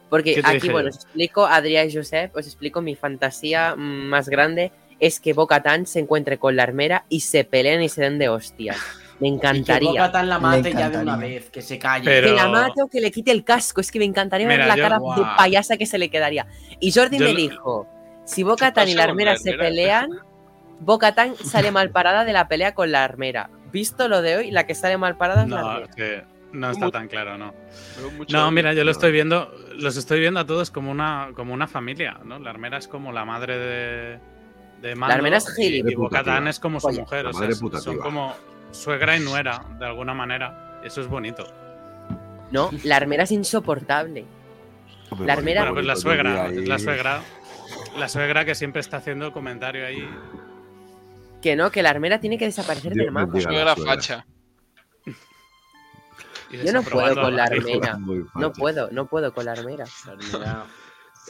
Porque 0.09 0.35
¿Qué 0.35 0.43
te 0.43 0.49
aquí, 0.49 0.69
bueno, 0.71 0.91
yo? 0.91 0.97
os 0.97 1.05
explico, 1.05 1.47
Adrián 1.47 1.89
y 1.89 1.95
Josep, 1.95 2.35
os 2.35 2.47
explico 2.47 2.81
mi 2.83 2.97
fantasía 2.97 3.77
mm, 3.77 4.09
más 4.09 4.29
grande, 4.29 4.73
es 4.99 5.21
que 5.21 5.33
Bo-Katan 5.33 5.87
se 5.87 6.01
encuentre 6.01 6.39
con 6.39 6.57
la 6.57 6.65
armera 6.65 7.05
y 7.09 7.21
se 7.21 7.45
peleen 7.45 7.83
y 7.83 7.89
se 7.89 8.03
den 8.03 8.19
de 8.19 8.29
hostias. 8.29 8.79
Me 9.21 9.29
Y 9.29 9.31
que 9.33 9.37
encantaría. 9.37 9.91
Bo-Katan 9.91 10.29
la 10.29 10.39
mate 10.39 10.73
ya 10.73 10.89
de 10.89 10.99
una 10.99 11.17
vez, 11.17 11.51
que 11.51 11.61
se 11.63 11.79
calle. 11.79 12.05
Pero- 12.07 12.29
Que 12.29 12.35
la 12.35 12.49
mate 12.49 12.83
o 12.83 12.89
que 12.89 13.01
le 13.01 13.11
quite 13.11 13.31
el 13.31 13.45
casco. 13.45 13.81
Es 13.81 13.91
que 13.91 13.99
me 13.99 14.05
encantaría 14.07 14.49
ver 14.49 14.61
la 14.67 14.77
yo- 14.77 14.83
cara 14.83 14.99
de 14.99 15.23
payasa 15.37 15.77
que 15.77 15.85
se 15.87 15.99
le 15.99 16.09
quedaría. 16.11 16.47
Y 16.81 16.91
Jordi 16.93 17.19
Yo 17.19 17.25
me 17.27 17.33
lo- 17.33 17.37
dijo: 17.37 17.87
si 18.25 18.43
Bo-Katan 18.43 18.89
y 18.89 18.95
la 18.95 19.05
armera 19.05 19.33
la 19.33 19.39
se 19.39 19.51
armera? 19.51 19.69
pelean, 19.69 20.11
Bo-Katan 20.81 21.37
sale 21.37 21.71
mal 21.71 21.91
parada 21.91 22.25
de 22.25 22.33
la 22.33 22.49
pelea 22.49 22.75
con 22.75 22.91
la 22.91 23.05
armera. 23.05 23.51
Visto 23.73 24.09
lo 24.09 24.23
de 24.23 24.37
hoy, 24.39 24.51
la 24.51 24.67
que 24.67 24.75
sale 24.75 24.97
mal 24.97 25.17
parada 25.17 25.43
es 25.45 25.49
la 25.51 25.61
No, 25.61 25.69
armera. 25.69 25.93
que 25.95 26.23
no 26.53 26.71
está 26.71 26.91
tan 26.91 27.07
claro, 27.07 27.37
no. 27.37 27.53
No, 28.31 28.51
mira, 28.51 28.73
yo 28.73 28.83
lo 28.85 28.91
estoy 28.91 29.13
viendo, 29.13 29.55
los 29.77 29.97
estoy 29.97 30.19
viendo 30.21 30.41
a 30.41 30.47
todos 30.47 30.71
como 30.71 30.91
una, 30.91 31.29
como 31.37 31.53
una 31.55 31.67
familia, 31.69 32.19
¿no? 32.25 32.39
La 32.39 32.51
armera 32.51 32.79
es 32.79 32.89
como 32.89 33.13
la 33.13 33.25
madre 33.27 33.59
de, 33.59 34.19
de 34.81 34.95
Mando. 34.97 35.15
armera 35.15 35.37
es 35.37 35.47
y- 35.59 35.63
gili. 35.63 35.93
Y 35.93 35.95
Bo-Katan 35.95 36.25
Putativa. 36.25 36.51
es 36.51 36.59
como 36.59 36.81
su 36.81 36.87
Oye, 36.89 37.01
mujer, 37.01 37.25
la 37.27 37.31
o 37.31 37.35
sea, 37.35 37.81
son 37.81 37.99
como 37.99 38.35
suegra 38.73 39.17
y 39.17 39.21
nuera, 39.21 39.65
de 39.79 39.87
alguna 39.87 40.15
manera. 40.15 40.81
Eso 40.85 41.01
es 41.01 41.07
bonito. 41.09 41.47
No, 42.51 42.71
la 42.85 42.97
armera 42.97 43.25
es 43.25 43.33
insoportable. 43.33 44.25
La 45.21 45.33
armera- 45.35 45.61
Bueno, 45.63 45.75
pues 45.75 45.87
la 45.87 45.97
suegra, 45.97 46.47
es 46.49 46.69
la 46.69 46.79
suegra. 46.79 47.23
La 47.99 48.09
suegra 48.09 48.45
que 48.45 48.55
siempre 48.55 48.81
está 48.81 48.99
haciendo 48.99 49.27
el 49.27 49.33
comentario 49.33 49.87
ahí. 49.87 50.09
Que 51.43 51.57
no, 51.57 51.71
que 51.71 51.83
la 51.83 51.91
armera 51.91 52.21
tiene 52.21 52.39
que 52.39 52.45
desaparecer 52.45 52.93
Dios 52.93 53.05
del 53.07 53.13
mapa. 53.13 53.33
bendiga. 53.33 53.51
Suegra 53.51 53.77
facha. 53.77 54.27
Yo 56.51 56.73
no 56.73 56.83
puedo 56.83 57.15
con 57.23 57.37
la 57.37 57.45
armera. 57.45 57.99
No 58.35 58.53
puedo, 58.53 58.91
no 58.91 59.07
puedo 59.07 59.33
con 59.33 59.45
la 59.45 59.53
armera. 59.53 59.85
Mira, 60.33 60.65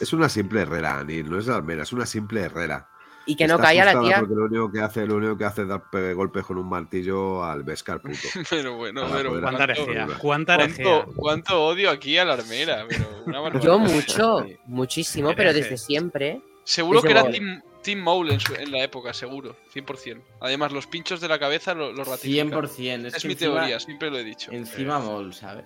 Es 0.01 0.13
una 0.15 0.29
simple 0.31 0.63
herrera, 0.63 0.99
Anil, 1.01 1.31
no 1.31 1.39
es 1.39 1.47
la 1.47 1.57
almera, 1.57 1.83
es 1.83 1.93
una 1.93 2.07
simple 2.07 2.41
herrera. 2.43 2.89
Y 3.27 3.37
que 3.37 3.47
no 3.47 3.55
Está 3.57 3.69
calla 3.69 3.85
la 3.85 4.01
tía. 4.01 4.19
Porque 4.21 4.35
lo 4.35 4.45
único 4.47 4.73
que 4.73 4.81
hace, 4.81 5.07
lo 5.07 5.17
único 5.17 5.37
que 5.37 5.45
hace 5.45 5.63
es 5.63 5.69
dar 5.69 5.89
pe- 5.91 6.15
golpes 6.15 6.45
con 6.45 6.57
un 6.59 6.69
martillo 6.69 7.45
al 7.45 7.63
Beskar 7.63 8.01
puto. 8.01 8.17
Pero 8.51 8.77
bueno, 8.77 9.03
pero 9.13 9.31
Cuánta 9.41 9.41
¿cuánto, 9.51 9.63
herejía, 9.65 10.05
Cuánto- 10.07 10.19
cuánta 10.19 10.55
herejía. 10.55 10.85
cuánto, 10.85 11.13
cuánto 11.15 11.65
odio 11.67 11.91
aquí 11.91 12.17
a 12.19 12.25
la 12.25 12.33
armera. 12.35 12.87
Pero 12.89 13.05
una 13.27 13.41
barbaridad. 13.41 13.65
Yo 13.73 13.79
mucho, 13.79 14.47
muchísimo, 14.67 15.33
pero 15.37 15.53
desde 15.53 15.77
siempre. 15.77 16.41
Seguro 16.65 17.01
Desde 17.03 17.09
que 17.09 17.13
era 17.13 17.23
Maul. 17.25 17.33
Team, 17.35 17.63
team 17.83 17.99
Maul 18.01 18.31
en, 18.31 18.41
su- 18.41 18.55
en 18.55 18.71
la 18.73 18.83
época, 18.83 19.13
seguro, 19.13 19.57
100%. 19.75 20.21
Además, 20.41 20.73
los 20.73 20.87
pinchos 20.87 21.21
de 21.21 21.29
la 21.29 21.39
cabeza 21.39 21.75
lo, 21.75 21.93
lo 21.93 22.05
ratifican. 22.05 22.51
100%. 22.51 23.07
Es, 23.07 23.15
Es 23.15 23.23
que 23.23 23.29
mi 23.29 23.35
encima- 23.35 23.55
teoría, 23.61 23.81
siempre 23.81 24.11
lo 24.11 24.19
he 24.19 24.25
dicho. 24.25 24.51
Encima 24.51 24.99
Mol, 24.99 25.35
¿sabes? 25.35 25.65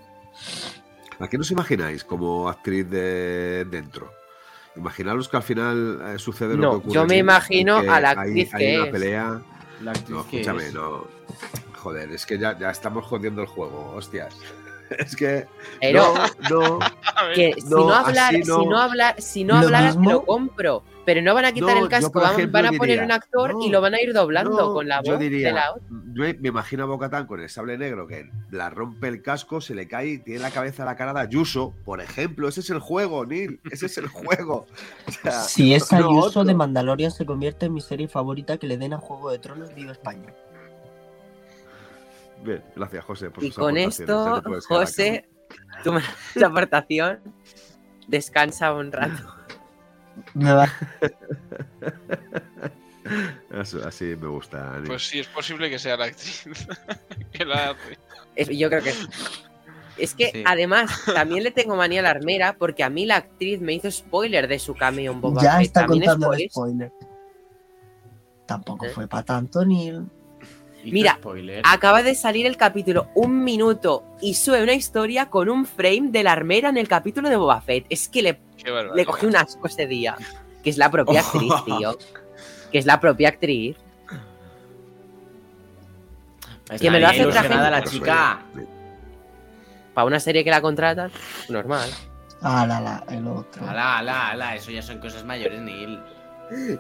¿A 1.21 1.29
qué 1.29 1.37
os 1.37 1.51
imagináis 1.51 2.03
como 2.05 2.49
actriz 2.49 2.89
de 2.91 3.65
dentro? 3.67 4.11
Imaginaros 4.77 5.29
que 5.29 5.37
al 5.37 5.43
final 5.43 6.01
eh, 6.15 6.19
sucede 6.19 6.57
lo 6.57 6.71
que 6.71 6.77
ocurre. 6.77 6.95
yo 6.95 7.01
me 7.07 7.15
aquí, 7.15 7.21
imagino 7.21 7.77
a 7.77 8.01
la 8.01 8.11
hay- 8.11 8.17
actriz 8.17 8.55
hay 8.55 8.61
que 8.61 8.77
una 8.77 8.85
es. 8.87 8.91
pelea. 8.93 9.41
La 9.83 9.91
actriz 9.93 10.11
No, 10.11 10.29
que 10.29 10.41
escúchame, 10.41 10.67
es. 10.67 10.75
no. 10.75 11.07
Joder, 11.77 12.11
es 12.13 12.27
que 12.27 12.39
ya, 12.39 12.59
ya 12.59 12.71
estamos 12.71 13.05
jodiendo 13.05 13.43
el 13.43 13.49
juego, 13.49 13.93
hostias. 13.95 14.35
Es 14.99 15.17
que. 15.17 15.47
Pero 15.81 16.15
No, 16.51 16.79
no. 16.79 16.79
que 17.35 17.55
si 17.57 17.69
no, 17.71 17.93
hablar, 17.95 18.35
si 18.35 18.43
no 18.67 18.79
hablar, 18.79 19.21
si 19.23 19.45
no 19.45 19.55
Lo 19.55 19.61
hablara, 19.61 19.93
te 19.93 19.99
mismo- 19.99 20.11
lo 20.13 20.25
compro. 20.25 20.83
Pero 21.05 21.21
no 21.23 21.35
van 21.35 21.45
a 21.45 21.53
quitar 21.53 21.71
No, 21.77 21.77
el 21.77 21.83
yo, 21.85 21.89
casco, 21.91 22.21
van, 22.21 22.33
ejemplo, 22.33 22.53
van 22.53 22.67
a 22.67 22.73
poner 22.79 22.89
diría, 22.93 23.05
un 23.05 23.13
actor 23.13 23.55
y 23.63 23.69
lo 23.69 23.81
van 23.83 23.95
a 23.95 24.01
ir 24.01 24.13
doblando 24.15 24.51
No, 24.57 24.73
con 24.73 24.89
la 24.89 25.03
yo 25.03 25.13
voz 25.13 25.21
diría, 25.21 25.49
de 25.49 25.55
la 25.55 25.73
otra. 25.73 25.83
yo 25.91 26.25
me 26.41 26.49
imagino 26.49 26.85
a 26.85 26.87
Bocatán 26.87 27.27
con 27.27 27.41
el 27.41 27.49
sable 27.51 27.77
negro 27.77 28.07
que 28.07 28.31
la 28.51 28.71
rompe 28.71 29.09
el 29.09 29.21
casco, 29.21 29.61
se 29.61 29.75
le 29.75 29.87
cae 29.87 30.09
y 30.09 30.19
tiene 30.19 30.41
la 30.41 30.51
cabeza 30.51 30.85
la 30.85 30.97
cara 30.97 31.13
de 31.13 31.21
Ayuso, 31.21 31.75
por 31.85 32.01
ejemplo. 32.01 32.49
Ese 32.49 32.61
es 32.61 32.71
el 32.71 32.79
juego, 32.79 33.27
Neil. 33.27 33.61
Ese 33.71 33.87
es 33.87 33.99
el 33.99 34.09
juego. 34.09 34.67
O 35.07 35.11
sea, 35.13 35.33
Si 35.43 35.75
es 35.75 35.93
Ayuso 35.93 36.27
otro. 36.41 36.45
de 36.45 36.55
Mandalorian 36.55 37.11
se 37.11 37.27
convierte 37.27 37.67
en 37.67 37.75
mi 37.75 37.81
serie 37.83 38.09
favorita 38.09 38.57
que 38.57 38.67
le 38.67 38.79
den 38.79 38.95
a 38.95 38.99
Juego 38.99 39.31
de 39.31 39.39
Tronos 39.39 39.75
Viva 39.75 39.93
España. 39.93 40.33
Bien, 42.43 42.63
gracias, 42.77 43.05
José. 43.05 43.31
por 43.31 43.43
Y 43.45 43.49
sus 43.49 43.57
con 43.59 43.77
esto, 43.77 44.43
José, 44.69 45.29
tu 45.83 45.93
tu 46.35 46.45
aportación, 46.45 47.21
descansa 48.09 48.73
un 48.73 48.93
rato. 48.93 49.35
Acá. 50.41 50.73
Así, 53.87 54.05
me 54.05 54.29
gusta. 54.29 54.81
Pues 54.87 55.07
sí, 55.09 55.21
es 55.21 55.27
posible 55.29 55.71
que 55.71 55.79
sea 55.79 55.97
la 55.97 56.07
actriz 56.07 56.45
que 57.33 57.45
la 57.45 57.71
hace. 57.71 57.99
Es- 58.35 58.49
yo 58.49 58.69
creo 58.69 58.83
que 58.83 58.93
sí. 58.93 59.07
Es 59.97 60.15
que 60.15 60.31
Sí. 60.33 60.43
además 60.45 60.91
también 61.15 61.45
le 61.45 61.53
tengo 61.53 61.77
manía 61.77 62.01
a 62.01 62.03
la 62.03 62.11
armera 62.11 62.57
porque 62.59 62.83
a 62.83 62.91
mí 62.91 63.07
la 63.07 63.17
actriz 63.17 63.61
me 63.61 63.75
hizo 63.75 63.91
spoiler 63.91 64.49
de 64.49 64.59
su 64.59 64.75
cameo 64.75 65.13
en 65.13 65.21
Boba 65.21 65.43
ya 65.43 65.53
Fett. 65.59 65.67
está 65.67 65.81
También 65.83 66.05
contando 66.05 66.33
el 66.33 66.51
spoilers. 66.51 66.53
spoiler. 66.53 66.93
Tampoco 68.47 68.87
¿Eh? 68.87 68.91
fue 68.91 69.07
para 69.07 69.23
tanto, 69.25 69.65
Neil. 69.65 70.03
Mira, 70.85 71.15
spoiler. 71.19 71.63
Acaba 71.65 72.03
de 72.03 72.15
salir 72.15 72.45
el 72.45 72.57
capítulo 72.57 73.09
un 73.15 73.45
minuto 73.45 74.05
y 74.21 74.35
sube 74.35 74.63
una 74.63 74.75
historia 74.75 75.31
con 75.31 75.49
un 75.49 75.65
frame 75.65 76.09
de 76.11 76.25
la 76.25 76.33
armera 76.33 76.69
en 76.71 76.77
el 76.77 76.89
capítulo 76.89 77.29
de 77.31 77.37
Boba 77.37 77.61
Fett. 77.61 77.87
Es 77.89 78.09
que 78.09 78.23
le. 78.23 78.41
Le 78.95 79.05
cogí 79.07 79.27
un 79.27 79.37
asco 79.37 79.67
ese 79.67 79.87
día. 79.87 80.17
Que 80.63 80.71
es 80.71 80.79
la 80.79 80.91
propia 80.91 81.21
actriz, 81.21 81.53
tío. 81.67 81.99
Que 82.73 82.79
es 82.79 82.87
la 82.87 82.99
propia 83.01 83.29
actriz. 83.29 83.77
Está 86.65 86.79
que 86.79 86.91
me 86.91 87.01
lo 87.01 87.07
hace 87.09 87.27
otra 87.27 87.43
gente. 87.43 87.57
la 87.71 87.85
chica. 87.85 88.39
Para 89.93 90.07
una 90.07 90.19
serie 90.19 90.43
que 90.43 90.51
la 90.51 90.61
contratan, 90.61 91.11
normal. 91.49 91.89
Ah, 92.43 92.67
la, 92.67 92.81
la, 92.81 93.05
el 93.11 93.27
otro. 93.27 93.67
Ala, 93.69 93.99
ala, 93.99 94.29
ala, 94.31 94.55
eso 94.57 94.71
ya 94.71 94.83
son 94.83 94.99
cosas 94.99 95.25
mayores, 95.25 95.61
Neil. 95.61 96.01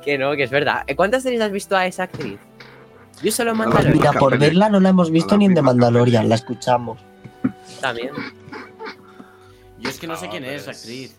Que 0.02 0.18
no, 0.18 0.32
que 0.36 0.42
es 0.44 0.50
verdad. 0.50 0.84
¿Cuántas 0.96 1.22
series 1.22 1.40
has 1.42 1.52
visto 1.52 1.76
a 1.76 1.86
esa 1.86 2.04
actriz? 2.04 2.38
Yo 3.22 3.30
solo 3.30 3.54
Mandalorian 3.54 3.96
Mira, 3.96 4.12
por 4.12 4.36
verla 4.36 4.68
no 4.68 4.80
la 4.80 4.88
hemos 4.88 5.10
visto 5.10 5.36
ni 5.36 5.44
en 5.46 5.54
The 5.54 5.62
Mandalorian, 5.62 6.28
la 6.28 6.34
escuchamos. 6.34 6.98
también. 7.80 8.10
Yo 9.78 9.88
es 9.90 9.98
que 9.98 10.06
no 10.06 10.16
sé 10.16 10.26
No, 10.26 10.30
quién 10.32 10.44
es, 10.44 10.66
es- 10.66 10.68
actriz. 10.68 11.16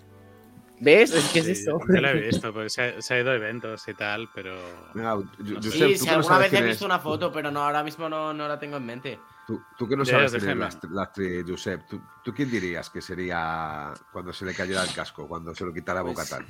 ¿Ves? 0.79 1.13
Es 1.13 1.29
que 1.29 1.39
es 1.39 1.45
Sí, 1.45 1.51
eso. 1.53 1.79
Yo 1.87 2.01
lo 2.01 2.09
he 2.09 2.13
visto, 2.19 2.53
porque 2.53 2.69
se 2.69 2.81
ha, 2.81 3.01
se 3.01 3.13
ha 3.13 3.19
ido 3.21 3.31
a 3.31 3.35
eventos 3.35 3.87
y 3.87 3.93
tal, 3.93 4.29
pero. 4.33 4.55
Venga, 4.93 5.15
yo- 5.39 5.53
No 5.55 5.59
yo 5.61 5.71
sé. 5.71 5.77
sé, 5.77 5.87
Sí, 5.89 5.97
si 5.99 6.09
alguna 6.09 6.37
vez 6.39 6.53
he 6.53 6.57
es- 6.59 6.65
visto 6.65 6.85
una 6.85 6.99
foto, 6.99 7.31
pero 7.31 7.49
no, 7.51 7.63
ahora 7.63 7.83
mismo 7.83 8.09
no, 8.09 8.33
no 8.33 8.47
la 8.47 8.59
tengo 8.59 8.77
en 8.77 8.85
mente. 8.85 9.19
Tú, 9.47 9.61
tú 9.77 9.87
que 9.87 9.95
no 9.95 10.03
sabes 10.03 10.31
quién 10.33 10.61
es 10.63 10.77
la, 10.89 11.03
actriz, 11.03 11.45
Josep, 11.47 11.87
¿tú, 11.87 12.01
tú 12.23 12.33
quién 12.33 12.49
dirías 12.49 12.89
que 12.89 12.99
sería 13.01 13.93
cuando 14.11 14.33
se 14.33 14.43
le 14.43 14.55
cayera 14.55 14.83
el 14.83 14.91
casco, 14.93 15.27
cuando 15.27 15.53
se 15.53 15.63
lo 15.63 15.71
quitara 15.73 16.01
Pues- 16.01 16.15
Bocatán? 16.15 16.47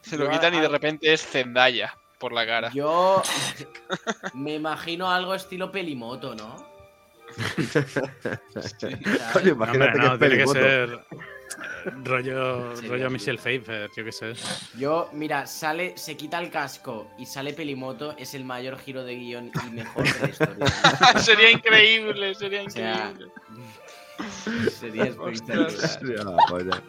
Se 0.00 0.16
lo 0.16 0.28
quitan 0.30 0.54
y 0.54 0.60
de 0.60 0.68
repente 0.68 1.12
es 1.12 1.24
Zendaya 1.26 1.94
por 2.18 2.32
la 2.32 2.46
cara. 2.46 2.70
Yo 2.72 3.22
me 4.34 4.54
imagino 4.54 5.10
algo 5.10 5.34
estilo 5.34 5.70
pelimoto, 5.70 6.34
¿no? 6.34 6.68
Coño, 9.32 9.44
No, 9.44 9.50
imagínate 9.52 9.98
hombre, 10.00 10.08
no, 10.08 10.18
que 10.18 10.18
es 10.18 10.18
tiene 10.18 10.18
que 10.18 10.18
pelimoto. 10.18 10.54
ser 10.54 11.00
rollo, 12.04 12.74
Sería 12.76 12.90
rollo. 12.90 13.10
Michelle 13.10 13.38
Pfeiffer, 13.38 13.90
yo 13.96 14.04
qué 14.04 14.12
sé. 14.12 14.32
Yo, 14.78 15.08
mira, 15.12 15.46
sale, 15.46 15.96
se 15.96 16.16
quita 16.16 16.38
el 16.40 16.50
casco 16.50 17.10
y 17.18 17.26
sale 17.26 17.52
pelimoto, 17.52 18.14
es 18.16 18.34
el 18.34 18.44
mayor 18.44 18.78
giro 18.78 19.04
de 19.04 19.16
guion 19.16 19.50
y 19.66 19.70
mejor 19.70 20.04
de 20.04 20.20
la 20.20 20.28
historia. 20.28 20.66
sería 21.20 21.50
increíble, 21.50 22.34
sería 22.34 22.62
O 22.62 22.70
sea, 22.70 23.10
increíble. 23.10 23.32
Sería 24.78 25.04
espectacular. 25.04 25.70
Sería 25.70 26.24
la 26.24 26.36
polla. 26.48 26.82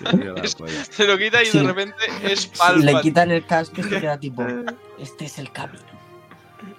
Sería 0.00 0.32
la 0.32 0.42
polla. 0.58 0.84
Se 0.84 1.06
lo 1.06 1.16
quita 1.18 1.42
y 1.42 1.46
Sí. 1.46 1.58
de 1.58 1.64
repente 1.64 1.96
es 2.24 2.50
Si 2.52 2.82
le 2.82 3.00
quitan 3.00 3.30
el 3.30 3.46
casco 3.46 3.80
y 3.80 3.84
se 3.84 4.00
queda 4.00 4.18
tipo, 4.18 4.44
este 4.98 5.26
es 5.26 5.38
el 5.38 5.50
camino. 5.52 5.84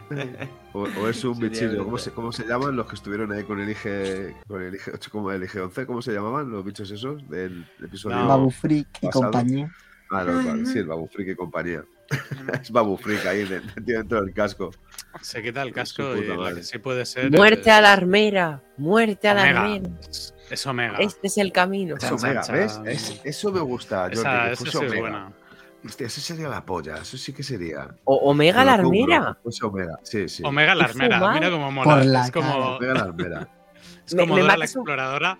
O, 0.73 0.81
o 0.83 1.07
es 1.07 1.23
un 1.23 1.37
bichillo. 1.39 1.83
¿Cómo 1.83 1.97
se, 1.97 2.11
¿Cómo 2.11 2.31
se 2.31 2.45
llaman 2.45 2.75
los 2.75 2.87
que 2.87 2.95
estuvieron 2.95 3.31
ahí 3.31 3.43
con 3.43 3.59
el 3.59 3.69
IG, 3.69 4.35
con 4.47 4.61
el 4.61 4.73
IG 4.75 4.81
8, 4.95 5.09
como 5.11 5.31
el 5.31 5.43
IG 5.43 5.61
11? 5.61 5.85
¿Cómo 5.85 6.01
se 6.01 6.11
llamaban 6.13 6.49
los 6.51 6.65
bichos 6.65 6.89
esos 6.89 7.27
del 7.29 7.65
episodio? 7.83 8.15
No. 8.17 8.27
Babu 8.27 8.49
Freak 8.49 8.87
y 9.01 9.09
compañía. 9.09 9.71
Ah, 10.09 10.23
no, 10.23 10.45
vale, 10.45 10.65
sí, 10.65 10.79
el 10.79 10.85
Babu 10.87 11.07
Freak 11.07 11.29
y 11.29 11.35
compañía. 11.35 11.83
es 12.61 12.71
Babu 12.71 12.97
Freak 12.97 13.25
ahí 13.25 13.47
dentro 13.77 14.21
del 14.21 14.33
casco. 14.33 14.71
Se 15.21 15.41
quita 15.41 15.61
el 15.63 15.73
casco 15.73 16.15
y 16.15 16.25
la 16.25 16.35
madre. 16.35 16.55
que 16.55 16.63
sí 16.63 16.77
puede 16.77 17.05
ser. 17.05 17.31
Muerte 17.31 17.71
a 17.71 17.81
la 17.81 17.93
armera. 17.93 18.61
Muerte 18.77 19.27
a 19.27 19.33
la 19.33 19.41
Omega. 19.43 19.63
armera. 19.63 19.89
Es, 20.49 20.67
Omega. 20.67 20.97
Este 20.99 21.27
es 21.27 21.37
el 21.37 21.51
camino. 21.51 21.95
Es 21.97 22.11
Omega, 22.11 22.43
¿ves? 22.51 22.79
Es- 22.85 23.21
eso 23.23 23.51
me 23.51 23.61
gusta, 23.61 24.01
Jordi, 24.03 24.19
esa 24.19 24.51
esa 24.51 24.65
sí 24.65 24.77
es 24.85 24.99
buena. 24.99 25.31
Hostia, 25.85 26.07
eso 26.07 26.21
sería 26.21 26.47
la 26.47 26.65
polla, 26.65 26.97
eso 26.97 27.17
sí 27.17 27.33
que 27.33 27.43
sería. 27.43 27.89
O 28.05 28.15
Omega 28.31 28.59
Me 28.59 28.65
la 28.65 28.73
armera. 28.75 29.37
fuese 29.43 29.65
Omega, 29.65 29.99
sí, 30.03 30.29
sí. 30.29 30.41
Omega 30.45 30.73
la 30.75 30.85
armera, 30.85 31.33
mira 31.33 31.49
cómo 31.51 31.71
mola. 31.71 31.95
Por 31.95 32.05
la 32.05 32.25
es 32.25 32.31
como, 32.31 32.47
cara. 32.51 32.65
Omega 32.77 32.93
la 32.93 33.01
armera. 33.01 33.47
es 34.05 34.13
Me- 34.15 34.21
como 34.21 34.35
me 34.35 34.41
Dora 34.41 34.57
la 34.57 34.65
exploradora. 34.65 35.37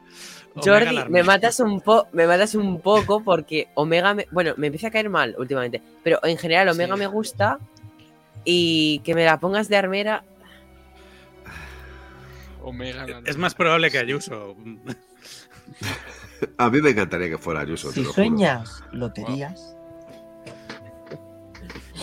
Omega 0.56 0.80
Jordi, 0.80 0.96
la 0.96 1.06
me 1.06 1.24
matas 1.24 1.60
un 1.62 1.82
po 1.82 2.08
me 2.12 2.28
matas 2.28 2.54
un 2.56 2.80
poco 2.82 3.24
porque 3.24 3.70
Omega 3.74 4.14
me, 4.14 4.28
bueno, 4.32 4.54
me 4.58 4.68
empieza 4.68 4.88
a 4.88 4.92
caer 4.92 5.10
mal 5.10 5.34
últimamente, 5.40 5.82
pero 6.04 6.20
en 6.24 6.38
general 6.38 6.68
Omega 6.70 6.94
Sí. 6.94 7.00
me 7.00 7.08
gusta 7.08 7.58
y 8.46 9.00
que 9.00 9.16
me 9.16 9.24
la 9.26 9.40
pongas 9.40 9.70
de 9.70 9.78
armera, 9.78 10.24
Omega. 12.62 13.06
la- 13.08 13.22
Es 13.26 13.38
más 13.38 13.56
probable 13.56 13.90
que 13.92 13.98
Ayuso. 14.00 14.56
A 16.58 16.70
mí 16.70 16.82
me 16.82 16.90
encantaría 16.92 17.30
que 17.30 17.38
fuera 17.38 17.62
Ayuso. 17.62 17.88
te 17.90 17.96
Si 17.96 18.02
juro. 18.02 18.14
sueñas 18.14 18.84
loterías, 18.92 19.76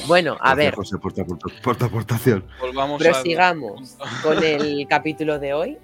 bueno, 0.07 0.33
a 0.41 0.55
Gracias, 0.55 0.57
ver, 0.57 0.75
José, 0.75 0.99
por 0.99 1.13
tu, 1.13 1.21
aporta- 1.23 1.63
por 1.63 1.77
tu 1.77 1.85
aportación. 1.85 2.45
Volvamos 2.61 3.01
a. 3.01 3.05
prosigamos 3.05 3.97
con 4.23 4.43
el 4.43 4.87
capítulo 4.89 5.39
de 5.39 5.53
hoy. 5.55 5.79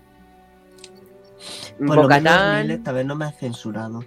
por 1.86 1.96
Bocatán 2.02 2.70
esta 2.70 2.92
vez 2.92 3.04
no 3.06 3.14
me 3.14 3.24
ha 3.26 3.32
censurado. 3.32 4.04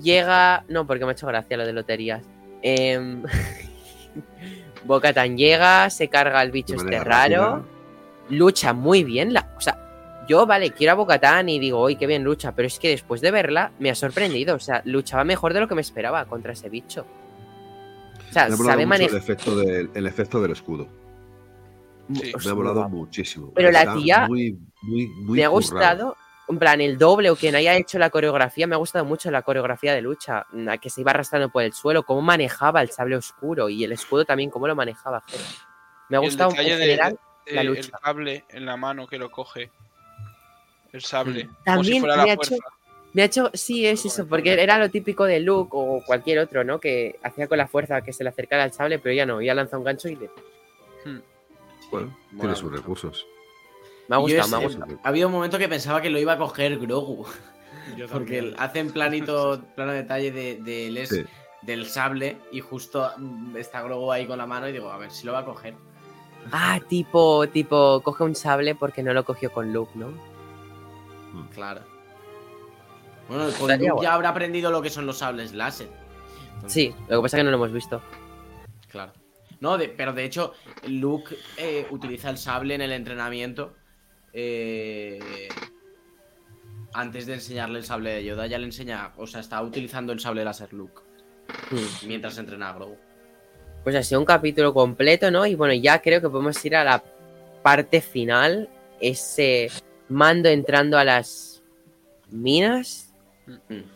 llega, 0.00 0.64
no, 0.68 0.86
porque 0.86 1.04
me 1.04 1.10
ha 1.10 1.12
hecho 1.12 1.26
gracia 1.26 1.56
lo 1.56 1.66
de 1.66 1.72
loterías. 1.72 2.22
Em, 2.62 3.22
Bocatán 4.84 5.36
llega, 5.36 5.90
se 5.90 6.08
carga 6.08 6.40
al 6.40 6.50
bicho 6.50 6.74
este 6.74 7.00
raro. 7.04 7.64
lucha 8.30 8.72
muy 8.72 9.04
bien. 9.04 9.32
La, 9.32 9.52
o 9.56 9.60
sea, 9.60 9.76
yo, 10.28 10.46
vale, 10.46 10.70
quiero 10.70 10.92
a 10.92 10.96
Bocatán 10.96 11.48
y 11.48 11.58
digo, 11.58 11.82
uy, 11.82 11.96
qué 11.96 12.06
bien 12.06 12.22
lucha, 12.24 12.52
pero 12.52 12.66
es 12.68 12.78
que 12.78 12.88
después 12.90 13.20
de 13.20 13.30
verla 13.30 13.72
me 13.78 13.90
ha 13.90 13.94
sorprendido. 13.94 14.54
O 14.56 14.60
sea, 14.60 14.82
luchaba 14.84 15.24
mejor 15.24 15.52
de 15.54 15.60
lo 15.60 15.68
que 15.68 15.74
me 15.74 15.80
esperaba 15.80 16.24
contra 16.26 16.52
ese 16.52 16.68
bicho. 16.68 17.06
O 18.28 18.32
sea, 18.32 18.48
Me 18.48 18.54
ha 18.54 18.56
molado 18.56 18.70
sabe 18.80 18.86
mucho 18.86 19.02
el 19.10 19.16
efecto, 19.16 19.56
del, 19.56 19.90
el 19.94 20.06
efecto 20.06 20.40
del 20.42 20.52
escudo. 20.52 20.88
Sí. 22.14 22.32
Me 22.44 22.50
ha 22.50 22.54
molado 22.54 22.88
muchísimo. 22.88 23.52
Pero 23.54 23.70
la 23.70 23.94
tía 23.94 24.26
muy, 24.28 24.58
muy, 24.82 25.06
muy 25.08 25.38
Me 25.38 25.44
ha 25.44 25.50
currado. 25.50 25.52
gustado, 25.52 26.16
en 26.48 26.58
plan, 26.58 26.80
el 26.80 26.96
doble 26.96 27.28
o 27.30 27.36
quien 27.36 27.54
haya 27.54 27.74
hecho 27.76 27.98
la 27.98 28.08
coreografía, 28.10 28.66
me 28.66 28.74
ha 28.74 28.78
gustado 28.78 29.04
mucho 29.04 29.30
la 29.30 29.42
coreografía 29.42 29.94
de 29.94 30.00
lucha, 30.00 30.46
la 30.52 30.78
que 30.78 30.88
se 30.88 31.02
iba 31.02 31.10
arrastrando 31.10 31.50
por 31.50 31.62
el 31.62 31.72
suelo, 31.74 32.04
cómo 32.04 32.22
manejaba 32.22 32.80
el 32.80 32.90
sable 32.90 33.16
oscuro 33.16 33.68
y 33.68 33.84
el 33.84 33.92
escudo 33.92 34.24
también, 34.24 34.48
cómo 34.50 34.66
lo 34.66 34.74
manejaba. 34.74 35.22
Jero. 35.26 35.44
Me 36.08 36.16
ha 36.16 36.20
gustado 36.20 36.50
en 36.52 36.56
de- 36.56 36.64
general. 36.64 37.18
la 37.46 37.52
Eh, 37.52 37.60
el 37.60 37.66
lucha. 37.66 37.98
cable 38.02 38.44
en 38.50 38.64
la 38.66 38.76
mano 38.78 39.06
que 39.06 39.18
lo 39.18 39.30
coge. 39.30 39.70
El 40.92 41.02
sable. 41.02 41.44
como 41.44 41.54
si 41.58 41.64
También 41.64 42.00
fuera 42.00 42.16
la 42.16 42.34
fuerza. 42.34 42.54
hecho- 42.54 42.64
Me 43.14 43.22
ha 43.22 43.24
hecho, 43.24 43.50
sí, 43.54 43.86
es 43.86 44.04
eso, 44.04 44.26
porque 44.26 44.52
era 44.62 44.78
lo 44.78 44.90
típico 44.90 45.24
de 45.24 45.40
Luke 45.40 45.70
o 45.72 46.02
cualquier 46.06 46.38
otro, 46.40 46.62
¿no? 46.62 46.78
Que 46.78 47.18
hacía 47.22 47.46
con 47.48 47.56
la 47.58 47.66
fuerza 47.66 48.02
que 48.02 48.12
se 48.12 48.22
le 48.22 48.30
acercara 48.30 48.64
al 48.64 48.72
sable, 48.72 48.98
pero 48.98 49.14
ya 49.14 49.24
no, 49.26 49.40
ya 49.40 49.54
lanza 49.54 49.78
un 49.78 49.84
gancho 49.84 50.08
y 50.08 50.16
le... 50.16 50.30
Bueno, 51.90 52.14
mola 52.32 52.40
tiene 52.40 52.56
sus 52.56 52.70
recursos. 52.70 53.26
Me 54.08 54.16
ha 54.16 54.18
gustado, 54.18 54.44
es- 54.44 54.50
me 54.50 54.56
ha 54.56 54.60
gustado. 54.60 54.98
Ha 55.02 55.08
habido 55.08 55.28
un 55.28 55.32
momento 55.34 55.58
que 55.58 55.68
pensaba 55.68 56.02
que 56.02 56.10
lo 56.10 56.18
iba 56.18 56.34
a 56.34 56.38
coger 56.38 56.78
Grogu. 56.78 57.24
Yo 57.96 58.06
Porque 58.12 58.54
hacen 58.58 58.90
planito, 58.92 59.62
plano 59.74 59.92
detalle 59.92 60.30
de, 60.30 60.56
de 60.62 60.90
Les- 60.90 61.08
Sí. 61.08 61.24
del 61.62 61.86
sable 61.86 62.36
y 62.52 62.60
justo 62.60 63.10
mm, 63.16 63.56
está 63.56 63.80
Grogu 63.82 64.12
ahí 64.12 64.26
con 64.26 64.36
la 64.38 64.46
mano 64.46 64.68
y 64.68 64.72
digo, 64.72 64.90
a 64.90 64.98
ver 64.98 65.10
si 65.10 65.24
lo 65.26 65.32
va 65.32 65.38
a 65.40 65.44
coger. 65.46 65.74
Ah, 66.52 66.78
tipo, 66.88 67.46
tipo, 67.48 68.00
coge 68.02 68.22
un 68.22 68.34
sable 68.34 68.74
porque 68.74 69.02
no 69.02 69.12
lo 69.14 69.24
cogió 69.24 69.50
con 69.50 69.72
Luke, 69.72 69.92
¿no? 69.94 70.12
Claro. 71.54 71.80
Bueno, 73.28 73.44
con 73.44 73.52
Estaría 73.70 73.76
Luke 73.88 73.90
guay. 73.92 74.04
ya 74.04 74.14
habrá 74.14 74.28
aprendido 74.30 74.70
lo 74.70 74.80
que 74.82 74.90
son 74.90 75.06
los 75.06 75.18
sables 75.18 75.52
láser. 75.54 75.88
Entonces, 76.54 76.72
Sí, 76.72 76.94
lo 77.08 77.18
que 77.18 77.22
pasa 77.22 77.36
es 77.36 77.40
que 77.40 77.44
no 77.44 77.50
lo 77.50 77.56
hemos 77.56 77.72
visto. 77.72 78.02
Claro. 78.90 79.12
No, 79.60 79.76
de- 79.76 79.88
pero 79.88 80.12
de 80.12 80.24
hecho, 80.24 80.54
Luke 80.86 81.36
eh, 81.56 81.86
utiliza 81.90 82.30
el 82.30 82.38
sable 82.38 82.74
en 82.74 82.80
el 82.82 82.92
entrenamiento. 82.92 83.74
eh, 84.34 85.48
antes 86.92 87.26
de 87.26 87.34
enseñarle 87.34 87.78
el 87.78 87.84
sable 87.84 88.10
de 88.12 88.24
Yoda, 88.24 88.46
ya 88.46 88.58
le 88.58 88.66
enseña. 88.66 89.12
O 89.16 89.26
sea, 89.26 89.40
está 89.40 89.60
utilizando 89.62 90.12
el 90.12 90.20
sable 90.20 90.44
láser 90.44 90.72
Luke 90.72 91.00
Hmm. 91.70 92.06
mientras 92.06 92.36
entrena 92.38 92.70
a 92.70 92.74
Grogu. 92.74 92.96
Pues 93.84 93.96
ha 93.96 94.02
sido 94.02 94.20
un 94.20 94.26
capítulo 94.26 94.72
completo, 94.74 95.30
¿no? 95.30 95.46
Y 95.46 95.54
bueno, 95.54 95.74
ya 95.74 96.00
creo 96.00 96.20
que 96.20 96.28
podemos 96.28 96.62
ir 96.64 96.76
a 96.76 96.84
la 96.84 97.02
parte 97.62 98.00
final. 98.00 98.68
Ese 99.00 99.70
mando 100.08 100.48
entrando 100.48 100.98
a 100.98 101.04
las 101.04 101.62
minas. 102.30 103.07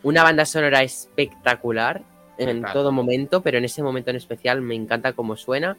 Una 0.03 0.23
banda 0.23 0.45
sonora 0.45 0.83
espectacular 0.83 2.03
en 2.39 2.63
todo 2.73 2.93
momento, 2.93 3.43
pero 3.43 3.59
en 3.59 3.65
ese 3.65 3.83
momento 3.83 4.11
en 4.11 4.17
especial 4.17 4.63
me 4.63 4.75
encanta 4.75 5.13
cómo 5.13 5.37
suena. 5.37 5.77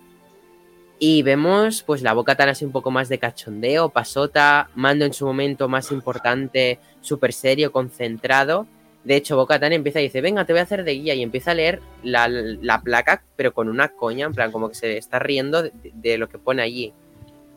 Y 1.00 1.22
vemos, 1.24 1.84
pues 1.84 2.02
la 2.02 2.14
boca 2.14 2.36
tan 2.36 2.50
así 2.50 2.64
un 2.64 2.72
poco 2.72 2.92
más 2.92 3.10
de 3.10 3.18
cachondeo, 3.18 3.90
pasota, 3.90 4.70
mando 4.76 5.06
en 5.06 5.14
su 5.14 5.26
momento 5.26 5.68
más 5.68 5.92
importante, 5.92 6.80
súper 7.02 7.34
serio, 7.34 7.72
concentrado. 7.72 8.68
De 9.04 9.18
hecho, 9.18 9.36
Bocatan 9.36 9.74
empieza 9.74 10.00
y 10.00 10.04
dice, 10.04 10.22
venga, 10.22 10.46
te 10.46 10.54
voy 10.54 10.62
a 10.62 10.64
hacer 10.64 10.86
de 10.86 10.94
guía. 10.94 11.14
Y 11.14 11.24
empieza 11.24 11.52
a 11.52 11.56
leer 11.56 11.82
la, 12.04 12.30
la 12.30 12.82
placa, 12.82 13.24
pero 13.36 13.54
con 13.54 13.68
una 13.68 13.90
coña, 13.90 14.28
en 14.28 14.34
plan, 14.34 14.52
como 14.52 14.70
que 14.70 14.76
se 14.76 14.98
está 14.98 15.20
riendo 15.20 15.64
de, 15.64 15.74
de 15.94 16.18
lo 16.18 16.30
que 16.30 16.38
pone 16.38 16.62
allí. 16.62 16.94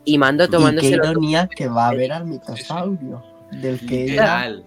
Y 0.03 0.17
Mando 0.17 0.43
Y 0.43 0.47
qué 0.47 0.51
tomándose 0.51 0.97
los 0.97 1.09
ironía 1.09 1.47
que 1.47 1.67
va 1.67 1.89
a 1.89 1.93
ver 1.93 2.11
al 2.11 2.25
mitosaurio, 2.25 3.23
del 3.51 3.79
que 3.79 4.07
Literal. 4.07 4.63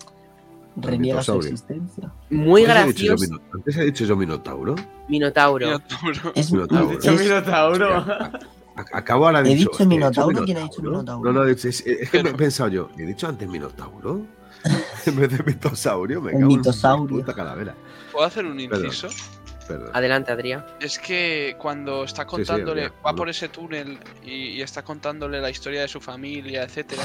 Reniega 0.76 1.22
su 1.22 1.34
existencia. 1.38 2.10
muy 2.30 2.64
gracioso. 2.64 3.40
Antes 3.52 3.76
he 3.76 3.84
dicho 3.84 4.04
yo 4.04 4.16
Minotauro. 4.16 4.74
Minotauro. 5.08 5.66
Minotauro. 5.66 6.32
Es, 6.34 6.52
Minotauro. 6.52 6.88
Dicho 6.90 7.12
Minotauro. 7.12 7.94
A- 7.96 8.30
Acabo 8.92 9.26
ahora 9.26 9.42
de 9.42 9.52
He 9.52 9.56
dicho 9.56 9.84
Minotauro, 9.84 10.44
¿quién 10.44 10.56
ha 10.58 10.62
dicho 10.62 10.80
Minotauro? 10.82 11.32
No, 11.32 11.44
no, 11.44 11.48
es, 11.50 11.64
es- 11.64 11.84
es 11.86 12.10
que 12.10 12.22
me 12.22 12.30
he 12.30 12.34
pensado 12.34 12.68
yo. 12.70 12.88
¿He 12.96 13.02
dicho 13.04 13.26
antes 13.28 13.48
Minotauro? 13.48 14.22
en 15.06 15.16
vez 15.16 15.30
de 15.36 15.42
mitosaurio, 15.42 16.20
me 16.20 16.32
cago 16.32 16.42
en 16.42 16.48
mitosaurio. 16.48 17.16
mi 17.16 17.22
puta 17.22 17.34
calavera. 17.34 17.74
¿Puedo 18.12 18.26
hacer 18.26 18.44
un 18.44 18.58
inciso? 18.60 19.08
Perdón. 19.66 19.90
Adelante, 19.94 20.32
Adrián. 20.32 20.64
Es 20.80 20.98
que 20.98 21.54
cuando 21.58 22.04
está 22.04 22.22
sí, 22.22 22.28
contándole, 22.28 22.82
Adrián, 22.86 23.00
va 23.06 23.14
por 23.14 23.28
ese 23.28 23.48
túnel 23.48 23.98
y, 24.24 24.30
y 24.56 24.62
está 24.62 24.82
contándole 24.82 25.40
la 25.40 25.48
historia 25.50 25.82
de 25.82 25.88
su 25.88 26.00
familia, 26.00 26.64
etcétera. 26.64 27.02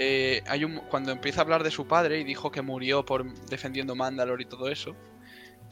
Eh, 0.00 0.44
hay 0.46 0.64
un, 0.64 0.76
cuando 0.76 1.10
empieza 1.10 1.40
a 1.40 1.42
hablar 1.42 1.64
de 1.64 1.72
su 1.72 1.88
padre 1.88 2.20
y 2.20 2.24
dijo 2.24 2.52
que 2.52 2.62
murió 2.62 3.04
por 3.04 3.24
defendiendo 3.46 3.96
Mandalore 3.96 4.44
y 4.44 4.46
todo 4.46 4.68
eso, 4.68 4.94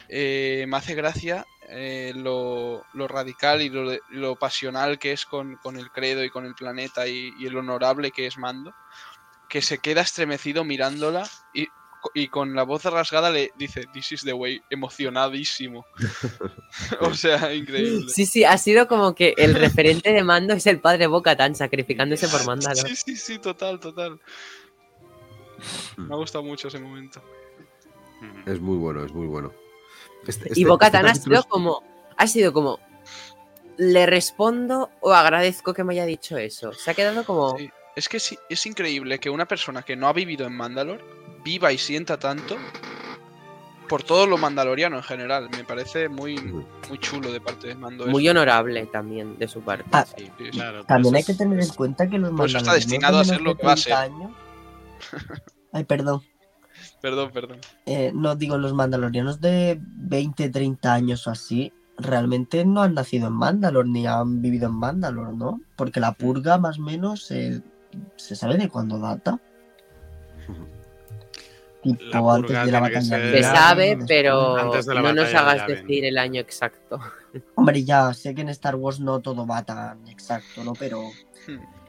eh, 0.09 0.64
me 0.66 0.77
hace 0.77 0.97
gracia 0.97 1.47
eh, 1.68 2.12
lo, 2.16 2.83
radical 2.93 3.62
y 3.62 3.68
lo, 3.68 4.35
pasional 4.35 4.99
que 4.99 5.12
es 5.12 5.27
con, 5.27 5.55
con 5.59 5.77
el 5.77 5.93
credo 5.93 6.24
y 6.24 6.31
con 6.31 6.45
el 6.45 6.57
planeta 6.57 7.07
y 7.07 7.33
el 7.47 7.57
honorable 7.57 8.11
que 8.11 8.27
es 8.27 8.37
Mando, 8.37 8.74
que 9.49 9.62
se 9.62 9.79
queda 9.79 10.01
estremecido 10.01 10.64
mirándola 10.64 11.29
y, 11.55 11.68
y 12.14 12.28
con 12.28 12.54
la 12.54 12.62
voz 12.64 12.84
rasgada 12.84 13.30
le 13.30 13.52
dice, 13.59 13.84
This 13.92 14.12
is 14.12 14.22
the 14.22 14.32
way, 14.32 14.61
emocionadísimo. 14.70 15.84
o 17.00 17.14
sea, 17.14 17.52
increíble. 17.54 18.09
Sí, 18.09 18.26
sí, 18.26 18.44
ha 18.44 18.57
sido 18.59 18.88
como 18.88 19.14
que 19.14 19.34
el 19.36 19.54
referente 19.54 20.12
de 20.12 20.22
Mando 20.22 20.54
es 20.54 20.66
el 20.66 20.80
padre 20.80 21.07
Bocatan 21.07 21.54
sacrificándose 21.54 22.28
por 22.28 22.44
Mandalor. 22.46 22.88
Sí, 22.88 22.96
sí, 22.96 23.16
sí, 23.16 23.38
total, 23.38 23.80
total. 23.80 24.20
Me 25.96 26.14
ha 26.14 26.16
gustado 26.16 26.44
mucho 26.44 26.68
ese 26.68 26.78
momento. 26.78 27.22
Es 28.46 28.61
muy 28.61 28.76
bueno, 28.76 29.04
es 29.04 29.12
muy 29.12 29.26
bueno. 29.26 29.52
Este- 30.26 30.48
Y 30.51 30.52
este- 30.52 30.66
Bocatan 30.66 31.06
este 31.06 31.10
ha 31.10 31.12
capítulo 31.12 31.36
sido 31.36 31.40
es- 31.40 31.47
como. 31.47 31.82
Ha 32.16 32.26
sido 32.26 32.52
como. 32.52 32.81
Le 33.78 34.06
respondo 34.06 34.90
o 35.01 35.12
agradezco 35.12 35.74
que 35.74 35.85
me 35.85 35.93
haya 35.93 36.06
dicho 36.06 36.36
eso. 36.39 36.72
Se 36.72 36.90
ha 36.90 36.94
quedado 36.94 37.24
como. 37.24 37.56
Sí. 37.59 37.70
Es 37.94 38.09
que 38.10 38.20
sí, 38.20 38.39
es 38.51 38.64
increíble 38.66 39.18
que 39.18 39.31
una 39.31 39.47
persona 39.47 39.82
que 39.82 39.97
no 39.97 40.06
ha 40.09 40.12
vivido 40.12 40.47
en 40.47 40.55
Mandalor 40.55 41.02
viva 41.47 41.73
y 41.73 41.78
sienta 41.78 42.18
tanto 42.18 42.56
por 43.89 44.02
todo 44.02 44.27
lo 44.27 44.36
mandaloriano 44.36 44.97
en 44.97 45.02
general. 45.05 45.48
Me 45.56 45.62
parece 45.62 46.09
muy, 46.09 46.36
muy 46.89 46.98
chulo 46.98 47.31
de 47.31 47.40
parte 47.40 47.68
de 47.68 47.77
Mando. 47.77 48.09
Muy 48.09 48.24
eso. 48.27 48.32
honorable 48.32 48.85
también 48.86 49.39
de 49.39 49.47
su 49.47 49.60
parte. 49.60 49.85
Ah, 49.93 50.05
Sí, 50.05 50.24
sí, 50.39 50.44
sí. 50.47 50.51
Claro, 50.51 50.85
También 50.85 51.12
pues 51.14 51.28
hay 51.28 51.32
que 51.35 51.39
tener 51.39 51.60
en 51.62 51.68
cuenta 51.68 52.09
que 52.10 52.18
los 52.18 52.31
Por 52.32 52.48
eso 52.48 52.59
está 52.59 52.70
mandalorianos 52.73 52.90
destinado 52.90 53.16
de 53.16 53.20
a 53.23 53.24
ser 53.24 53.40
menos 53.40 53.44
lo 53.44 53.55
de 53.55 53.60
que 53.60 53.66
va 53.66 53.73
a 53.73 53.77
30 53.77 53.82
ser. 53.85 54.12
años- 54.12 54.31
Ay, 55.73 55.85
perdón. 55.85 56.23
Perdón, 57.01 57.31
perdón. 57.32 57.59
Eh, 57.86 58.10
no 58.12 58.35
digo, 58.35 58.59
los 58.59 58.74
mandalorianos 58.74 59.40
de 59.40 59.78
20, 59.81 60.48
30 60.51 60.93
años 60.93 61.27
o 61.27 61.31
así, 61.31 61.73
realmente 61.97 62.64
no 62.64 62.82
han 62.82 62.94
nacido 62.94 63.28
en 63.28 63.35
Mandalor 63.35 63.86
ni 63.86 64.06
han 64.06 64.43
vivido 64.43 64.66
en 64.66 64.74
Mandalor, 64.74 65.32
¿no? 65.32 65.60
Porque 65.77 66.01
la 66.01 66.12
purga 66.12 66.59
más 66.59 66.78
o 66.78 66.82
menos 66.82 67.31
eh, 67.31 67.62
se 68.16 68.35
sabe 68.35 68.56
de 68.59 68.68
cuándo 68.68 68.98
data. 68.98 69.39
Tipo 71.94 72.32
antes 72.32 72.64
de 72.64 72.72
la 72.72 72.80
batalla 72.80 73.02
Se 73.02 73.42
sabe, 73.42 73.98
pero 74.08 74.72
no 75.02 75.12
nos 75.12 75.34
hagas 75.34 75.66
decir 75.66 76.04
el 76.04 76.18
año 76.18 76.40
exacto. 76.40 76.98
Hombre, 77.54 77.84
ya 77.84 78.12
sé 78.14 78.34
que 78.34 78.40
en 78.42 78.48
Star 78.50 78.74
Wars 78.76 78.98
no 79.00 79.20
todo 79.20 79.46
va 79.46 79.62
tan 79.64 80.06
exacto, 80.08 80.64
¿no? 80.64 80.72
Pero 80.74 81.10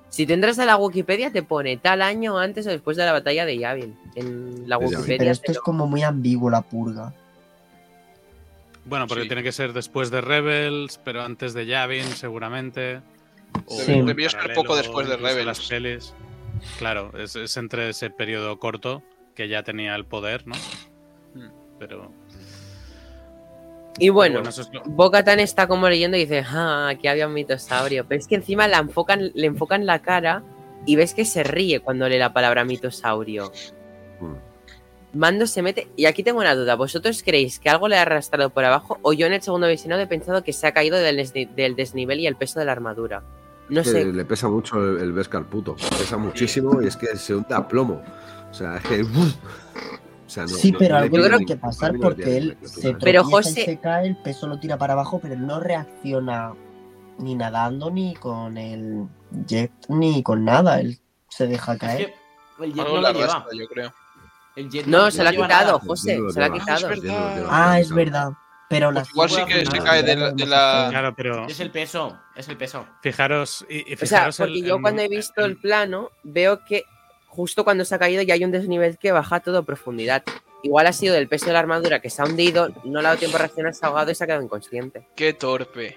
Si 0.09 0.25
tú 0.25 0.33
entras 0.33 0.57
a 0.59 0.65
la 0.65 0.77
Wikipedia, 0.77 1.31
te 1.31 1.43
pone 1.43 1.77
tal 1.77 2.01
año 2.01 2.37
antes 2.37 2.65
o 2.67 2.69
después 2.69 2.97
de 2.97 3.05
la 3.05 3.11
batalla 3.11 3.45
de 3.45 3.57
Yavin. 3.57 3.97
En 4.15 4.67
la. 4.69 4.77
Wikipedia. 4.77 5.17
pero 5.17 5.31
esto 5.31 5.43
te 5.47 5.51
es 5.53 5.59
como 5.59 5.85
muy 5.87 6.03
ambiguo 6.03 6.49
la 6.49 6.61
purga. 6.61 7.13
Bueno, 8.85 9.05
porque 9.07 9.23
Sí. 9.23 9.27
tiene 9.29 9.43
que 9.43 9.51
ser 9.51 9.73
después 9.73 10.09
de 10.09 10.21
Rebels, 10.21 10.99
pero 11.03 11.21
antes 11.23 11.53
de 11.53 11.65
Yavin, 11.65 12.05
seguramente. 12.05 13.01
O 13.65 13.75
Sí. 13.79 14.01
Debió 14.01 14.29
ser 14.29 14.39
paralelo, 14.39 14.61
poco 14.63 14.75
después 14.77 15.07
de 15.09 15.17
Rebels. 15.17 15.45
Las 15.45 15.59
pelis. 15.67 16.13
Claro, 16.77 17.11
es, 17.17 17.35
es 17.35 17.55
entre 17.57 17.89
ese 17.89 18.09
periodo 18.09 18.57
corto 18.59 19.03
que 19.37 19.47
ya 19.47 19.61
tenía 19.61 19.95
el 19.95 20.03
poder, 20.03 20.47
¿no? 20.47 20.55
Mm. 21.35 21.49
Pero. 21.77 22.11
Y 23.99 24.09
bueno, 24.09 24.41
es 24.41 24.57
lo- 24.73 24.81
Bocatan 24.85 25.39
está 25.39 25.67
como 25.67 25.87
leyendo 25.89 26.17
y 26.17 26.21
dice, 26.21 26.43
ah, 26.47 26.87
aquí 26.89 27.07
había 27.07 27.27
un 27.27 27.33
mitosaurio. 27.33 28.05
Pero 28.07 28.19
es 28.19 28.27
que 28.27 28.35
encima 28.35 28.67
la 28.67 28.79
enfocan, 28.79 29.31
le 29.33 29.45
enfocan 29.47 29.85
la 29.85 29.99
cara 29.99 30.43
y 30.87 30.95
ves 30.95 31.13
que 31.13 31.23
se 31.23 31.43
ríe 31.43 31.79
cuando 31.79 32.09
lee 32.09 32.17
la 32.17 32.33
palabra 32.33 32.65
mitosaurio. 32.65 33.51
Mm. 34.19 34.33
Mando 35.13 35.47
se 35.47 35.61
mete. 35.61 35.87
Y 35.95 36.05
aquí 36.05 36.23
tengo 36.23 36.39
una 36.39 36.53
duda. 36.55 36.75
¿Vosotros 36.75 37.23
creéis 37.23 37.59
que 37.59 37.69
algo 37.69 37.87
le 37.87 37.97
ha 37.97 38.01
arrastrado 38.03 38.49
por 38.49 38.65
abajo? 38.65 38.97
O 39.03 39.13
yo 39.13 39.25
en 39.27 39.33
el 39.33 39.41
segundo 39.41 39.67
visionado 39.67 40.01
he 40.01 40.07
pensado 40.07 40.43
que 40.43 40.53
se 40.53 40.65
ha 40.67 40.73
caído 40.73 40.97
del, 40.97 41.17
desni- 41.17 41.49
del 41.55 41.75
desnivel 41.75 42.19
y 42.19 42.27
el 42.27 42.35
peso 42.35 42.59
de 42.59 42.65
la 42.65 42.71
armadura. 42.71 43.23
No 43.69 43.81
Que 43.83 43.89
sé. 43.89 44.05
Le 44.05 44.25
pesa 44.25 44.47
mucho 44.47 44.77
el, 44.83 44.99
el 45.01 45.11
Beskar 45.13 45.43
puto. 45.45 45.75
Pesa 45.75 46.17
muchísimo 46.17 46.81
y 46.81 46.87
es 46.87 46.95
que 46.97 47.15
se 47.17 47.35
hunde 47.35 47.53
a 47.55 47.67
plomo. 47.67 48.01
O 48.57 48.59
sea, 48.59 48.77
es 48.77 48.83
que. 48.87 49.01
O 49.03 50.29
sea, 50.29 50.43
no- 50.43 50.49
Sí, 50.49 50.71
no- 50.71 50.79
pero 50.79 50.95
no 50.95 51.01
algo 51.03 51.17
tiene 51.17 51.45
que 51.45 51.55
pasar 51.55 51.93
porque 52.01 52.37
él 52.37 52.57
se. 52.63 52.93
Pero 52.95 53.23
José- 53.23 53.61
y 53.61 53.65
se 53.65 53.79
cae, 53.79 54.07
el 54.07 54.17
peso 54.17 54.47
lo 54.47 54.59
tira 54.59 54.77
para 54.77 54.93
abajo, 54.93 55.19
pero 55.21 55.35
no 55.37 55.59
reacciona 55.59 56.53
ni 57.19 57.35
nadando, 57.35 57.89
ni 57.89 58.13
con 58.15 58.57
el 58.57 59.07
jet, 59.47 59.71
ni 59.89 60.21
con 60.23 60.43
nada. 60.43 60.79
Él 60.81 60.99
se 61.29 61.47
deja 61.47 61.73
Es 61.73 61.79
caer. 61.79 62.13
que 62.57 62.65
el 62.65 62.73
jet 62.73 62.83
no 62.87 62.97
lo 63.01 63.11
lleva. 63.13 63.23
arrastra, 63.23 63.57
yo 63.57 63.67
creo. 63.67 63.93
El 64.55 64.69
jet 64.69 64.85
No, 64.87 65.11
se 65.11 65.21
lo 65.23 65.29
ha 65.29 65.31
quitado, 65.31 65.47
nada. 65.47 65.79
José. 65.79 66.19
Se 66.33 66.39
lo 66.39 66.45
ha 66.45 66.51
quitado. 66.53 66.87
Ah, 67.49 67.79
es 67.79 67.89
verdad. 67.93 68.29
Ah, 68.31 68.33
es. 68.33 68.37
Pero 68.69 68.91
Pues 68.91 69.05
la 69.05 69.11
igual 69.11 69.29
sí 69.29 69.45
que 69.45 69.65
se 69.65 69.79
cae 69.79 70.03
de 70.03 70.15
la, 70.17 70.31
de 70.31 70.45
la- 70.45 70.87
Claro, 70.89 71.13
pero 71.15 71.47
Es 71.47 71.59
el 71.61 71.71
peso, 71.71 72.17
es 72.35 72.49
el 72.49 72.57
peso. 72.57 72.85
fijaros. 73.01 73.65
Y, 73.69 73.77
y 73.91 73.93
O 73.93 73.97
sea, 73.99 74.07
fijaros 74.07 74.39
el- 74.41 74.47
porque 74.47 74.61
yo 74.61 74.75
el 74.75 74.81
cuando 74.81 75.01
he 75.03 75.07
visto 75.07 75.45
el 75.45 75.51
el- 75.51 75.57
plano, 75.57 76.09
veo 76.23 76.65
que 76.65 76.83
justo 77.37 77.63
cuando 77.63 77.85
se 77.85 77.95
ha 77.95 77.99
caído 77.99 78.21
ya 78.23 78.33
hay 78.33 78.43
un 78.43 78.51
desnivel 78.51 78.97
que 78.97 79.11
baja 79.13 79.37
a 79.37 79.39
toda 79.39 79.61
profundidad. 79.61 80.23
Igual 80.63 80.87
ha 80.87 80.91
sido 80.93 81.13
del 81.13 81.27
peso 81.29 81.45
de 81.45 81.53
la 81.53 81.59
armadura 81.59 81.99
que 82.01 82.09
se 82.09 82.21
ha 82.21 82.25
hundido, 82.25 82.69
no 82.83 82.99
le 82.99 83.07
ha 83.07 83.11
dado 83.11 83.17
tiempo 83.19 83.37
a 83.37 83.41
reaccionar, 83.41 83.73
se 83.75 83.85
ha 83.85 83.89
ahogado 83.89 84.11
y 84.11 84.15
se 84.15 84.23
ha 84.23 84.27
quedado 84.27 84.43
inconsciente. 84.43 85.07
Qué 85.15 85.33
torpe. 85.33 85.95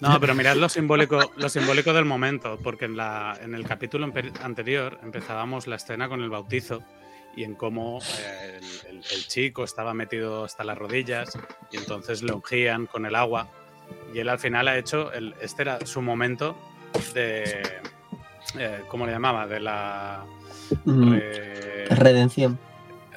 No, 0.00 0.18
pero 0.20 0.34
mirad 0.34 0.56
lo 0.56 0.68
simbólico, 0.68 1.32
lo 1.36 1.48
simbólico 1.48 1.92
del 1.92 2.04
momento, 2.04 2.58
porque 2.62 2.84
en, 2.84 2.96
la, 2.96 3.38
en 3.42 3.54
el 3.54 3.64
capítulo 3.66 4.12
anterior 4.42 4.98
empezábamos 5.02 5.66
la 5.66 5.76
escena 5.76 6.08
con 6.08 6.20
el 6.22 6.30
bautizo 6.30 6.82
y 7.36 7.44
en 7.44 7.54
cómo 7.54 8.00
eh, 8.20 8.58
el, 8.60 8.96
el- 8.96 9.04
el 9.12 9.26
chico 9.28 9.62
estaba 9.64 9.94
metido 9.94 10.44
hasta 10.44 10.64
las 10.64 10.76
rodillas 10.78 11.36
y 11.70 11.76
entonces 11.78 12.22
le 12.22 12.32
ungían 12.32 12.86
con 12.86 13.06
el 13.06 13.14
agua 13.14 13.48
y 14.12 14.18
él 14.18 14.28
al 14.28 14.38
final 14.38 14.66
ha 14.68 14.76
hecho, 14.78 15.12
el, 15.12 15.34
este 15.40 15.62
era 15.62 15.84
su 15.86 16.02
momento 16.02 16.56
de, 17.14 17.62
eh, 18.56 18.82
¿cómo 18.88 19.06
le 19.06 19.12
llamaba? 19.12 19.46
De 19.46 19.60
la... 19.60 20.24
Mm, 20.84 21.12
re- 21.12 21.86
redención. 21.90 22.58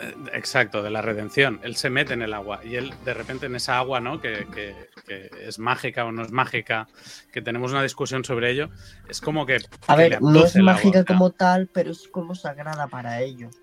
eh, 0.01 0.13
Exacto, 0.33 0.81
de 0.81 0.89
la 0.89 1.01
redención. 1.01 1.59
Él 1.63 1.75
se 1.75 1.89
mete 1.89 2.13
en 2.13 2.21
el 2.21 2.33
agua 2.33 2.61
y 2.63 2.75
él 2.75 2.93
de 3.05 3.13
repente 3.13 3.45
en 3.45 3.55
esa 3.55 3.77
agua, 3.77 3.99
¿no? 3.99 4.19
Que, 4.19 4.47
que- 4.53 4.89
que 5.05 5.29
es 5.45 5.59
mágica 5.59 6.05
o 6.05 6.11
no 6.11 6.21
es 6.23 6.31
mágica, 6.31 6.87
que 7.33 7.41
tenemos 7.41 7.71
una 7.71 7.83
discusión 7.83 8.23
sobre 8.23 8.51
ello, 8.51 8.69
es 9.09 9.19
como 9.21 9.45
que... 9.45 9.57
A 9.87 9.95
que 9.95 10.01
ver, 10.09 10.21
no 10.21 10.43
es 10.45 10.55
agua, 10.55 10.73
mágica 10.73 11.03
como 11.05 11.31
tal, 11.31 11.67
pero 11.73 11.91
es 11.91 12.07
como 12.07 12.33
sagrada 12.35 12.87
para 12.87 13.21
ellos. 13.21 13.55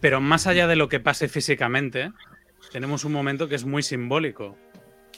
Pero 0.00 0.20
más 0.20 0.46
allá 0.46 0.66
de 0.66 0.76
lo 0.76 0.88
que 0.88 1.00
pase 1.00 1.28
físicamente, 1.28 2.10
tenemos 2.72 3.04
un 3.04 3.12
momento 3.12 3.48
que 3.48 3.54
es 3.54 3.64
muy 3.64 3.82
simbólico. 3.82 4.56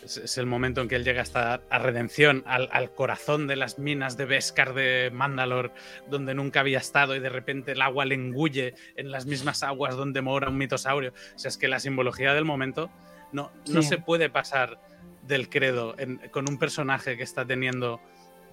Es, 0.06 0.16
es 0.18 0.38
el 0.38 0.46
momento 0.46 0.80
en 0.80 0.88
que 0.88 0.94
él 0.94 1.04
llega 1.04 1.20
hasta 1.22 1.60
a 1.68 1.78
redención, 1.80 2.44
al, 2.46 2.68
al 2.70 2.92
corazón 2.92 3.48
de 3.48 3.56
las 3.56 3.78
minas 3.80 4.16
de 4.16 4.24
Beskar 4.24 4.72
de 4.72 5.10
Mandalor, 5.12 5.72
donde 6.08 6.32
nunca 6.32 6.60
había 6.60 6.78
estado 6.78 7.16
y 7.16 7.18
de 7.20 7.28
repente 7.28 7.72
el 7.72 7.82
agua 7.82 8.04
le 8.04 8.14
engulle 8.14 8.74
en 8.94 9.10
las 9.10 9.26
mismas 9.26 9.64
aguas 9.64 9.96
donde 9.96 10.22
mora 10.22 10.48
un 10.48 10.58
mitosaurio. 10.58 11.12
O 11.34 11.38
sea, 11.38 11.48
es 11.48 11.58
que 11.58 11.66
la 11.66 11.80
simbología 11.80 12.34
del 12.34 12.44
momento 12.44 12.88
no, 13.32 13.50
no 13.68 13.82
Sí. 13.82 13.88
se 13.88 13.98
puede 13.98 14.30
pasar 14.30 14.78
del 15.26 15.48
credo 15.48 15.96
en- 15.98 16.18
con 16.30 16.48
un 16.48 16.56
personaje 16.56 17.16
que 17.16 17.24
está 17.24 17.44
teniendo 17.44 18.00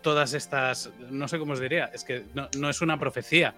todas 0.01 0.33
estas, 0.33 0.89
no 1.11 1.27
sé 1.27 1.37
cómo 1.37 1.53
os 1.53 1.59
diría, 1.59 1.85
es 1.93 2.03
que 2.03 2.25
no, 2.33 2.49
no 2.57 2.69
es 2.69 2.81
una 2.81 2.97
profecía, 2.99 3.53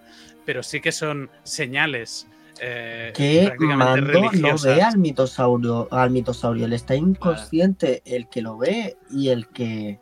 pero 0.46 0.64
sí 0.64 0.82
que 0.82 0.92
son 0.92 1.32
señales 1.44 2.28
eh, 2.62 3.12
Que 3.16 3.54
Mando 3.60 4.22
no 4.34 4.58
ve 4.58 4.82
al 4.82 4.98
mitosaurio, 4.98 5.88
al 5.92 6.10
mitosaurio, 6.12 6.66
él 6.66 6.74
está 6.74 6.96
inconsciente, 6.96 8.02
el 8.06 8.28
que 8.30 8.42
lo 8.42 8.58
ve 8.58 8.98
y 9.12 9.30
el 9.30 9.48
que 9.50 10.00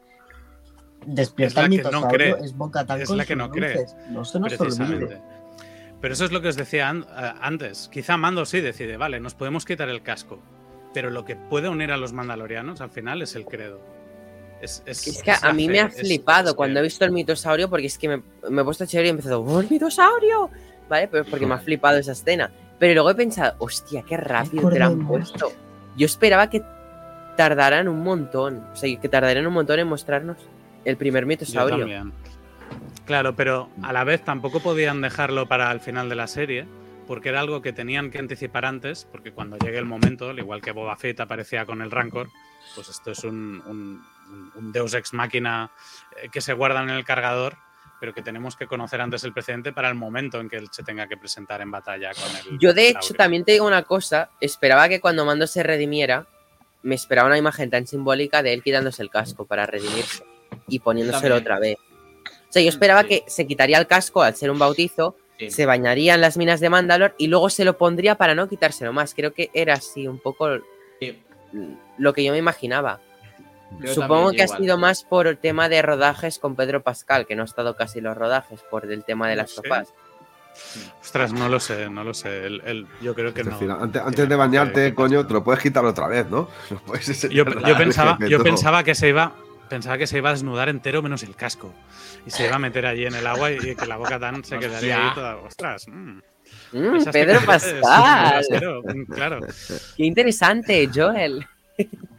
despierta 1.06 1.62
Es 1.62 1.66
al 1.66 1.72
la 1.72 1.78
que 1.78 1.84
no 1.84 1.88
mitosaurio 1.90 2.18
cree, 2.36 2.46
es 2.46 2.58
Bocatán 2.58 3.02
es 3.02 3.10
la 3.10 3.26
que 3.26 3.36
no 3.36 3.50
cree. 3.52 3.86
No 4.10 4.24
se 4.26 4.40
nos 4.40 4.60
olvide. 4.60 5.22
Pero 6.00 6.14
eso 6.14 6.26
es 6.26 6.32
lo 6.32 6.42
que 6.42 6.50
os 6.50 6.56
decía 6.58 6.90
a- 6.90 7.36
antes. 7.46 7.90
Quizá 7.92 8.18
Mando 8.18 8.46
sí 8.46 8.60
decide, 8.62 8.98
vale, 8.98 9.20
nos 9.20 9.36
podemos 9.36 9.66
quitar 9.66 9.90
el 9.90 10.02
casco, 10.02 10.40
pero 10.94 11.10
lo 11.10 11.24
que 11.26 11.36
puede 11.36 11.70
unir 11.70 11.92
a 11.92 11.98
los 11.98 12.12
mandalorianos 12.14 12.82
al 12.82 12.90
final 12.90 13.22
es 13.22 13.36
el 13.36 13.46
credo. 13.46 13.80
Es, 14.62 14.82
es- 14.86 15.08
Es 15.08 15.24
que 15.24 15.32
es 15.32 15.44
a 15.44 15.52
mí 15.54 15.66
fe, 15.68 15.72
me 15.74 15.80
ha 15.82 15.90
flipado 15.90 16.50
es 16.50 16.56
cuando 16.56 16.80
he 16.80 16.84
visto 16.84 17.04
el 17.06 17.12
mitosaurio 17.12 17.70
porque 17.70 17.88
es 17.88 17.98
que 17.98 18.08
me, 18.10 18.24
me 18.50 18.62
he 18.62 18.66
puesto 18.66 18.86
chévere 18.86 19.08
y 19.08 19.10
he 19.10 19.12
empezado, 19.12 19.42
¡oh, 19.42 19.60
el 19.60 19.70
mitosaurio! 19.70 20.50
¿Vale? 20.90 21.08
Pero 21.08 21.24
es 21.24 21.30
porque 21.30 21.46
me 21.46 21.56
ha 21.56 21.60
flipado 21.60 21.98
esa 21.98 22.12
escena. 22.12 22.52
Pero 22.80 22.94
luego 22.96 23.12
he 23.12 23.16
pensado, 23.16 23.56
hostia, 23.60 24.04
qué 24.04 24.18
rápido 24.18 24.70
te 24.70 24.80
la 24.80 24.86
han 24.88 25.08
puesto. 25.08 25.52
Yo 25.96 26.06
esperaba 26.06 26.50
que 26.50 26.62
tardaran 27.38 27.88
un 27.88 28.04
montón. 28.04 28.66
O 28.74 28.76
sea, 28.76 29.00
que 29.00 29.10
tardaran 29.10 29.46
un 29.48 29.54
montón 29.54 29.80
en 29.80 29.88
mostrarnos 29.88 30.38
el 30.86 30.98
primer 30.98 31.26
mitosaurio. 31.26 31.78
Claro, 33.06 33.36
pero 33.36 33.70
a 33.82 33.94
la 33.94 34.04
vez 34.04 34.24
tampoco 34.24 34.60
podían 34.60 35.02
dejarlo 35.02 35.48
para 35.48 35.72
el 35.72 35.80
final 35.80 36.10
de 36.10 36.16
la 36.16 36.28
serie, 36.28 36.66
porque 37.08 37.30
era 37.30 37.42
algo 37.42 37.62
que 37.62 37.74
tenían 37.74 38.12
que 38.12 38.20
anticipar 38.20 38.66
antes, 38.66 39.08
porque 39.12 39.32
cuando 39.32 39.58
llegue 39.58 39.78
el 39.78 39.86
momento, 39.86 40.30
al 40.30 40.40
igual 40.40 40.62
que 40.62 40.72
Boba 40.72 40.96
Fett 40.96 41.20
aparecía 41.20 41.66
con 41.66 41.82
el 41.82 41.92
Rancor, 41.92 42.30
pues 42.76 42.90
esto 42.90 43.12
es 43.12 43.24
un, 43.24 43.62
un- 43.68 44.02
un- 44.58 44.72
Deus 44.72 44.94
Ex 44.94 45.14
Máquina 45.14 45.70
eh, 46.22 46.30
que 46.32 46.40
se 46.42 46.54
guarda 46.54 46.82
en 46.82 46.90
el 46.90 47.04
cargador, 47.04 47.56
pero 48.04 48.14
que 48.14 48.22
tenemos 48.22 48.58
que 48.58 48.68
conocer 48.68 49.00
antes 49.00 49.24
el 49.24 49.32
precedente 49.32 49.72
para 49.72 49.88
el 49.88 49.96
momento 49.96 50.42
en 50.42 50.50
que 50.50 50.58
él 50.58 50.68
se 50.74 50.84
tenga 50.84 51.08
que 51.08 51.16
presentar 51.16 51.62
en 51.62 51.72
batalla 51.72 52.12
con 52.14 52.52
el. 52.54 52.60
Yo, 52.60 52.74
de 52.74 52.90
hecho, 52.90 53.14
también 53.14 53.46
te 53.46 53.54
digo 53.54 53.66
una 53.66 53.84
cosa. 53.84 54.30
Esperaba 54.42 54.90
que 54.90 55.00
cuando 55.00 55.24
Mando 55.24 55.48
se 55.48 55.64
redimiera, 55.64 56.28
me 56.82 56.96
esperaba 56.96 57.28
una 57.30 57.38
imagen 57.38 57.70
tan 57.70 57.88
simbólica 57.88 58.44
de 58.44 58.52
él 58.52 58.62
quitándose 58.62 59.02
el 59.04 59.10
casco 59.10 59.46
para 59.46 59.66
redimirse 59.66 60.26
y 60.68 60.80
poniéndoselo 60.80 61.36
También. 61.36 61.42
otra 61.42 61.60
vez. 61.60 61.78
O 62.28 62.52
sea, 62.52 62.62
yo 62.62 62.68
esperaba 62.68 63.04
Sí. 63.04 63.08
que 63.08 63.24
se 63.28 63.48
quitaría 63.48 63.78
el 63.78 63.88
casco 63.88 64.22
al 64.22 64.36
ser 64.36 64.52
un 64.52 64.60
bautizo, 64.60 65.16
Sí. 65.40 65.50
se 65.50 65.66
bañaría 65.66 66.16
en 66.16 66.20
las 66.20 66.36
minas 66.36 66.60
de 66.60 66.70
Mandalor 66.70 67.16
y 67.18 67.28
luego 67.28 67.50
se 67.50 67.64
lo 67.64 67.78
pondría 67.78 68.16
para 68.16 68.36
no 68.36 68.50
quitárselo 68.50 68.92
más. 68.92 69.14
Creo 69.14 69.32
que 69.34 69.50
era 69.54 69.76
así 69.76 70.10
un 70.10 70.20
poco 70.20 70.50
Sí. 71.00 71.24
lo 71.98 72.12
que 72.12 72.26
yo 72.26 72.34
me 72.34 72.38
imaginaba. 72.38 73.00
Yo 73.80 73.94
Supongo 73.94 74.26
también, 74.28 74.36
que 74.48 74.54
ha 74.54 74.58
sido 74.58 74.78
más 74.78 75.04
por 75.04 75.28
el 75.28 75.38
tema 75.38 75.68
de 75.70 75.82
rodajes 75.82 76.40
con 76.40 76.56
Pedro 76.56 76.82
Pascal, 76.84 77.26
que 77.26 77.36
no 77.36 77.42
ha 77.42 77.46
estado 77.46 77.76
casi 77.76 78.00
los 78.02 78.16
rodajes 78.18 78.62
por 78.70 78.86
el 78.92 79.04
tema 79.04 79.28
de 79.28 79.36
No 79.36 79.42
las 79.42 79.50
sé. 79.52 79.56
sofás. 79.58 79.94
Ostras, 81.02 81.34
no 81.34 81.50
lo 81.50 81.60
sé, 81.60 81.90
no 81.90 82.04
lo 82.04 82.14
sé. 82.14 82.46
El- 82.46 82.62
el- 82.66 82.88
yo 83.02 83.16
creo 83.16 83.34
que 83.34 83.44
no. 83.44 83.58
antes, 83.82 84.30
de 84.30 84.36
bañarte, 84.36 84.94
coño, 84.94 85.26
te 85.26 85.34
lo 85.34 85.44
puedes 85.44 85.62
quitar 85.62 85.84
otra 85.86 86.08
vez, 86.08 86.30
¿no? 86.30 86.48
Puedes 86.86 87.28
Yo, 87.30 87.46
pensaba, 87.46 88.18
yo 88.30 88.44
pensaba 88.44 88.84
que 88.84 88.94
se 88.96 89.10
iba. 89.10 89.34
Pensaba 89.70 89.98
que 89.98 90.06
se 90.06 90.18
iba 90.20 90.30
a 90.30 90.34
desnudar 90.34 90.70
entero 90.70 91.02
menos 91.02 91.24
el 91.24 91.36
casco. 91.36 91.74
Y 92.28 92.30
se 92.30 92.46
iba 92.46 92.58
a 92.58 92.60
meter 92.60 92.86
allí 92.86 93.06
en 93.08 93.16
el 93.16 93.26
agua 93.26 93.52
y, 93.52 93.56
y 93.58 93.76
que 93.76 93.88
la 93.88 93.98
boca 93.98 94.20
tan 94.20 94.44
se 94.44 94.60
quedaría 94.60 95.08
ahí 95.10 95.16
toda. 95.16 95.38
Ostras. 95.38 95.88
mm, 95.88 96.20
Mm, 96.74 96.96
esas 96.98 97.14
Pedro 97.14 97.40
Pascal. 97.46 98.46
mm, 98.84 99.12
Claro. 99.14 99.40
Qué 99.98 100.06
interesante, 100.06 100.88
Joel. 100.94 101.48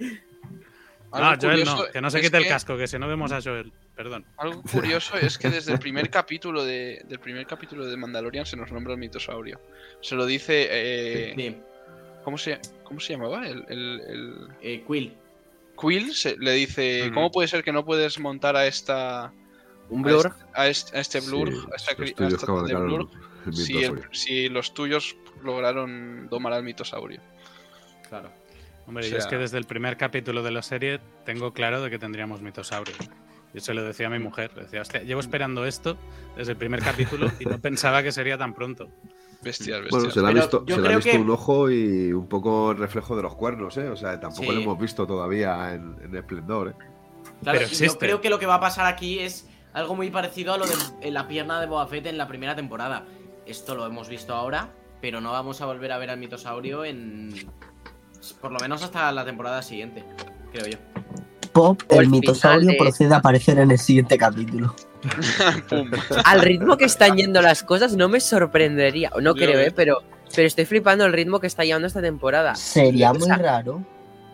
No, 1.20 1.36
Joel 1.40 1.64
no, 1.64 1.84
que 1.92 2.00
no 2.00 2.10
se 2.10 2.20
quite 2.20 2.36
el 2.38 2.42
que- 2.44 2.48
casco, 2.48 2.76
que 2.76 2.86
si 2.86 2.98
no 2.98 3.06
vemos 3.08 3.30
a 3.32 3.40
Joel. 3.42 3.72
Perdón. 3.94 4.24
Algo 4.36 4.62
curioso 4.72 5.16
es 5.16 5.38
que 5.38 5.48
desde 5.50 5.72
el 5.72 5.78
primer 5.80 6.10
capítulo 6.10 6.64
de, 6.64 7.02
del 7.08 7.18
primer 7.20 7.46
capítulo 7.46 7.86
de 7.86 7.96
Mandalorian 7.96 8.46
se 8.46 8.56
nos 8.56 8.70
nombra 8.72 8.92
el 8.94 8.98
mitosaurio. 8.98 9.60
Se 10.00 10.14
lo 10.14 10.26
dice. 10.26 10.66
eh, 10.70 11.34
Sí. 11.36 11.56
¿cómo, 12.24 12.38
se, 12.38 12.58
¿Cómo 12.84 13.00
se 13.00 13.12
llamaba? 13.14 13.46
El, 13.46 13.64
el- 13.68 14.00
el- 14.08 14.48
Eh, 14.62 14.84
Quill. 14.86 15.14
Quill 15.80 16.14
se- 16.14 16.36
le 16.38 16.52
dice: 16.52 17.04
Ujú. 17.06 17.14
¿Cómo 17.14 17.30
puede 17.30 17.48
ser 17.48 17.62
que 17.64 17.72
no 17.72 17.84
puedes 17.84 18.18
montar 18.18 18.56
a 18.56 18.66
esta. 18.66 19.32
Un 19.90 20.02
blur. 20.02 20.32
A 20.54 20.66
este, 20.68 20.96
a 20.96 21.00
este 21.00 21.20
Blur? 21.20 21.50
Sí, 21.52 21.58
a 21.70 21.76
esta, 21.76 22.24
a 22.24 22.28
esta 22.28 22.46
de 22.62 22.74
Blur, 22.74 23.08
el 23.46 23.54
si, 23.54 23.84
si 24.12 24.48
los 24.48 24.72
tuyos 24.72 25.14
lograron 25.42 26.26
domar 26.30 26.54
al 26.54 26.62
mitosaurio. 26.62 27.20
Claro. 28.08 28.30
Hombre, 28.86 29.06
O 29.06 29.08
yo 29.08 29.16
es 29.16 29.26
que 29.26 29.38
desde 29.38 29.58
el 29.58 29.64
primer 29.64 29.96
capítulo 29.96 30.42
de 30.42 30.50
la 30.50 30.62
serie 30.62 31.00
tengo 31.24 31.52
claro 31.52 31.82
de 31.82 31.90
que 31.90 31.98
tendríamos 31.98 32.42
mitosaurio. 32.42 32.94
Yo 33.54 33.60
se 33.60 33.72
lo 33.72 33.82
decía 33.84 34.08
a 34.08 34.10
mi 34.10 34.18
mujer. 34.18 34.52
Decía, 34.54 34.82
hostia, 34.82 35.02
llevo 35.02 35.20
esperando 35.20 35.64
esto 35.64 35.96
desde 36.36 36.52
el 36.52 36.58
primer 36.58 36.80
capítulo 36.82 37.30
y 37.38 37.44
no 37.44 37.58
pensaba 37.60 38.02
que 38.02 38.12
sería 38.12 38.36
tan 38.36 38.52
pronto. 38.52 38.88
Bestias, 39.42 39.80
bestias. 39.82 39.90
Bueno, 39.90 40.10
se 40.10 40.20
le 40.22 40.26
ha 40.26 40.30
visto, 40.32 40.64
yo 40.66 40.74
se 40.76 40.80
le 40.80 40.86
ha 40.86 40.90
creo 40.90 40.98
visto 40.98 41.10
que- 41.12 41.18
un 41.18 41.30
ojo 41.30 41.70
y 41.70 42.12
un 42.12 42.26
poco 42.28 42.72
el 42.72 42.78
reflejo 42.78 43.14
de 43.16 43.22
los 43.22 43.34
cuernos, 43.36 43.76
¿eh? 43.76 43.88
O 43.88 43.96
sea, 43.96 44.18
tampoco 44.18 44.48
Sí. 44.50 44.52
lo 44.56 44.60
hemos 44.62 44.78
visto 44.78 45.06
todavía 45.06 45.74
en, 45.74 45.96
en 46.02 46.16
esplendor, 46.16 46.68
¿eh? 46.70 46.74
Claro, 47.42 47.58
Pero 47.60 47.70
yo 47.70 47.98
creo 47.98 48.20
que 48.20 48.30
lo 48.30 48.38
que 48.38 48.46
va 48.46 48.54
a 48.56 48.60
pasar 48.60 48.86
aquí 48.86 49.18
es 49.20 49.48
algo 49.72 49.94
muy 49.94 50.10
parecido 50.10 50.52
a 50.54 50.58
lo 50.58 50.64
de 50.66 51.10
la 51.10 51.28
pierna 51.28 51.60
de 51.60 51.66
Boba 51.66 51.86
Fett 51.86 52.06
en 52.06 52.16
la 52.18 52.26
primera 52.26 52.54
temporada. 52.56 53.04
Esto 53.46 53.74
lo 53.74 53.86
hemos 53.86 54.08
visto 54.08 54.34
ahora, 54.34 54.70
pero 55.00 55.20
no 55.20 55.30
vamos 55.32 55.60
a 55.60 55.66
volver 55.66 55.92
a 55.92 55.98
ver 55.98 56.10
al 56.10 56.18
mitosaurio 56.18 56.84
en. 56.84 57.34
Por 58.32 58.50
lo 58.52 58.58
menos 58.60 58.82
hasta 58.82 59.12
la 59.12 59.24
temporada 59.24 59.60
siguiente, 59.62 60.02
creo 60.52 60.66
yo. 60.66 60.78
Pop, 61.52 61.82
el 61.90 61.98
el 62.00 62.08
mitosaurio, 62.08 62.70
de- 62.70 62.76
procede 62.78 63.14
a 63.14 63.18
aparecer 63.18 63.58
en 63.58 63.70
el 63.70 63.78
siguiente 63.78 64.18
capítulo. 64.18 64.74
Al 66.24 66.40
ritmo 66.40 66.76
que 66.76 66.84
están 66.86 67.16
yendo 67.16 67.40
las 67.42 67.62
cosas, 67.62 67.94
no 67.94 68.08
me 68.08 68.20
sorprendería. 68.20 69.10
o 69.14 69.20
No 69.20 69.34
creo, 69.34 69.60
eh. 69.60 69.70
Pero, 69.74 70.02
pero 70.34 70.46
estoy 70.46 70.64
flipando 70.64 71.04
el 71.04 71.12
ritmo 71.12 71.40
que 71.40 71.46
está 71.46 71.64
llevando 71.64 71.86
esta 71.86 72.00
temporada. 72.00 72.54
Sería 72.54 73.10
O 73.10 73.14
muy 73.14 73.22
sea, 73.26 73.36
raro. 73.36 73.84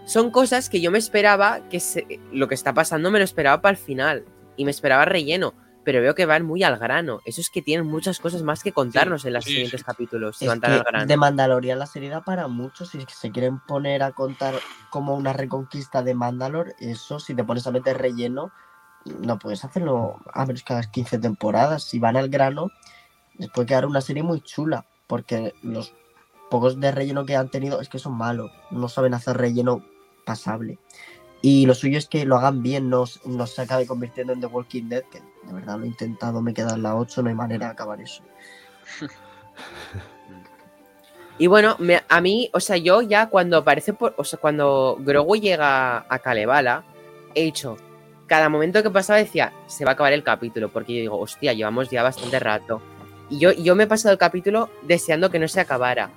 Son 0.07 0.31
cosas 0.31 0.69
que 0.71 0.81
yo 0.81 0.91
me 0.91 0.99
esperaba 0.99 1.61
que 1.69 1.81
se- 1.81 2.07
lo 2.33 2.49
que 2.49 2.55
está 2.55 2.73
pasando 2.73 3.11
me 3.11 3.19
lo 3.19 3.25
esperaba 3.25 3.61
para 3.61 3.73
el 3.73 3.77
final. 3.77 4.25
Y 4.57 4.65
me 4.65 4.71
esperaba 4.71 5.05
relleno. 5.05 5.55
Pero 5.85 6.01
veo 6.01 6.15
que 6.15 6.27
van 6.27 6.45
muy 6.45 6.63
al 6.63 6.79
grano. 6.79 7.21
Eso 7.25 7.41
es 7.41 7.49
que 7.51 7.63
tienen 7.63 7.87
muchas 7.87 8.19
cosas 8.21 8.43
más 8.43 8.63
que 8.63 8.73
contarnos 8.73 9.25
en 9.25 9.33
los 9.33 9.45
sí, 9.45 9.53
siguientes 9.53 9.81
sí. 9.81 9.85
capítulos. 9.87 10.41
Es 10.43 10.49
al 10.49 10.61
grano. 10.61 11.07
de 11.07 11.17
Mandalorian 11.17 11.79
la 11.79 11.87
serie 11.87 12.11
da 12.11 12.23
para 12.23 12.49
muchos. 12.49 12.91
Si 12.91 12.99
se 13.09 13.31
quieren 13.31 13.61
poner 13.61 14.03
a 14.03 14.13
contar 14.13 14.55
como 14.91 15.15
una 15.15 15.33
reconquista 15.33 16.03
de 16.03 16.15
Mandalor, 16.15 16.75
eso, 16.81 17.19
si 17.19 17.35
te 17.35 17.45
pones 17.45 17.67
a 17.67 17.71
meter 17.71 17.97
relleno, 17.99 18.53
no 19.05 19.39
puedes 19.39 19.65
hacerlo 19.65 20.19
a 20.33 20.45
menos 20.45 20.63
que 20.63 20.75
hagas 20.75 20.89
15 20.89 21.19
temporadas. 21.19 21.85
Si 21.85 21.99
van 21.99 22.17
al 22.17 22.29
grano, 22.29 22.71
les 23.39 23.49
puede 23.49 23.67
quedar 23.67 23.87
una 23.87 24.03
serie 24.03 24.23
muy 24.23 24.43
chula. 24.43 24.87
Porque 25.07 25.55
los 25.63 25.95
pocos 26.51 26.79
de 26.79 26.93
relleno 26.93 27.25
que 27.25 27.37
han 27.37 27.49
tenido 27.49 27.81
es 27.81 27.89
que 27.89 27.99
son 27.99 28.17
malos. 28.17 28.51
No 28.71 28.89
saben 28.89 29.15
hacer 29.15 29.39
relleno 29.39 29.83
pasable. 30.27 30.79
Y 31.43 31.65
lo 31.65 31.75
suyo 31.75 31.97
es 31.97 32.07
que 32.07 32.27
lo 32.27 32.37
hagan 32.37 32.63
bien, 32.63 32.91
no, 32.91 33.07
se 33.07 33.63
acabe 33.63 33.87
convirtiendo 33.87 34.33
en 34.33 34.41
The 34.41 34.47
Walking 34.47 34.89
Dead, 34.89 35.05
que 35.05 35.21
de 35.21 35.53
verdad 35.53 35.79
lo 35.79 35.85
he 35.85 35.89
intentado, 35.89 36.43
me 36.43 36.53
queda 36.53 36.75
en 36.75 36.83
la 36.83 36.97
8, 36.97 37.23
no 37.23 37.29
hay 37.31 37.35
manera 37.35 37.67
de 37.67 37.73
acabar 37.73 38.01
eso. 38.01 38.23
Y 41.41 41.47
bueno, 41.47 41.79
a 42.11 42.21
mí, 42.21 42.51
o 42.53 42.61
sea, 42.61 42.77
yo 42.77 43.01
ya 43.01 43.31
cuando 43.31 43.57
aparece, 43.57 43.95
por, 43.95 44.13
o 44.19 44.25
sea, 44.25 44.39
cuando 44.39 44.99
Grogu 45.01 45.37
llega 45.37 46.05
a 46.07 46.19
Kalevala, 46.19 46.85
he 47.35 47.45
dicho, 47.45 47.79
cada 48.27 48.51
momento 48.51 48.83
que 48.83 48.91
pasaba 48.91 49.21
decía, 49.21 49.51
se 49.67 49.87
va 49.87 49.93
a 49.93 49.95
acabar 49.95 50.13
el 50.13 50.23
capítulo, 50.23 50.69
porque 50.69 50.97
yo 50.97 51.01
digo, 51.01 51.19
hostia, 51.19 51.55
llevamos 51.55 51.89
ya 51.89 52.03
bastante 52.03 52.39
rato. 52.41 52.83
Y 53.31 53.39
yo, 53.39 53.53
yo 53.53 53.75
me 53.75 53.85
he 53.85 53.87
pasado 53.87 54.13
el 54.13 54.19
capítulo 54.19 54.69
deseando 54.83 55.31
que 55.31 55.39
no 55.39 55.49
se 55.49 55.61
acabara. 55.61 56.11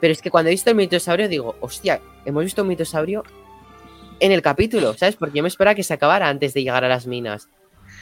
Pero 0.00 0.12
es 0.12 0.20
que 0.20 0.30
cuando 0.30 0.50
he 0.50 0.52
visto 0.52 0.68
el 0.68 0.76
mitosaurio 0.76 1.28
digo, 1.28 1.56
hostia, 1.60 2.02
hemos 2.26 2.44
visto 2.44 2.60
un 2.60 2.68
mitosaurio 2.68 3.24
en 4.20 4.32
el 4.32 4.42
capítulo, 4.42 4.94
¿sabes? 4.94 5.16
Porque 5.16 5.36
yo 5.38 5.42
me 5.42 5.48
esperaba 5.48 5.74
que 5.74 5.82
se 5.82 5.94
acabara 5.94 6.28
antes 6.28 6.54
de 6.54 6.62
llegar 6.62 6.84
a 6.84 6.88
las 6.88 7.06
minas. 7.06 7.48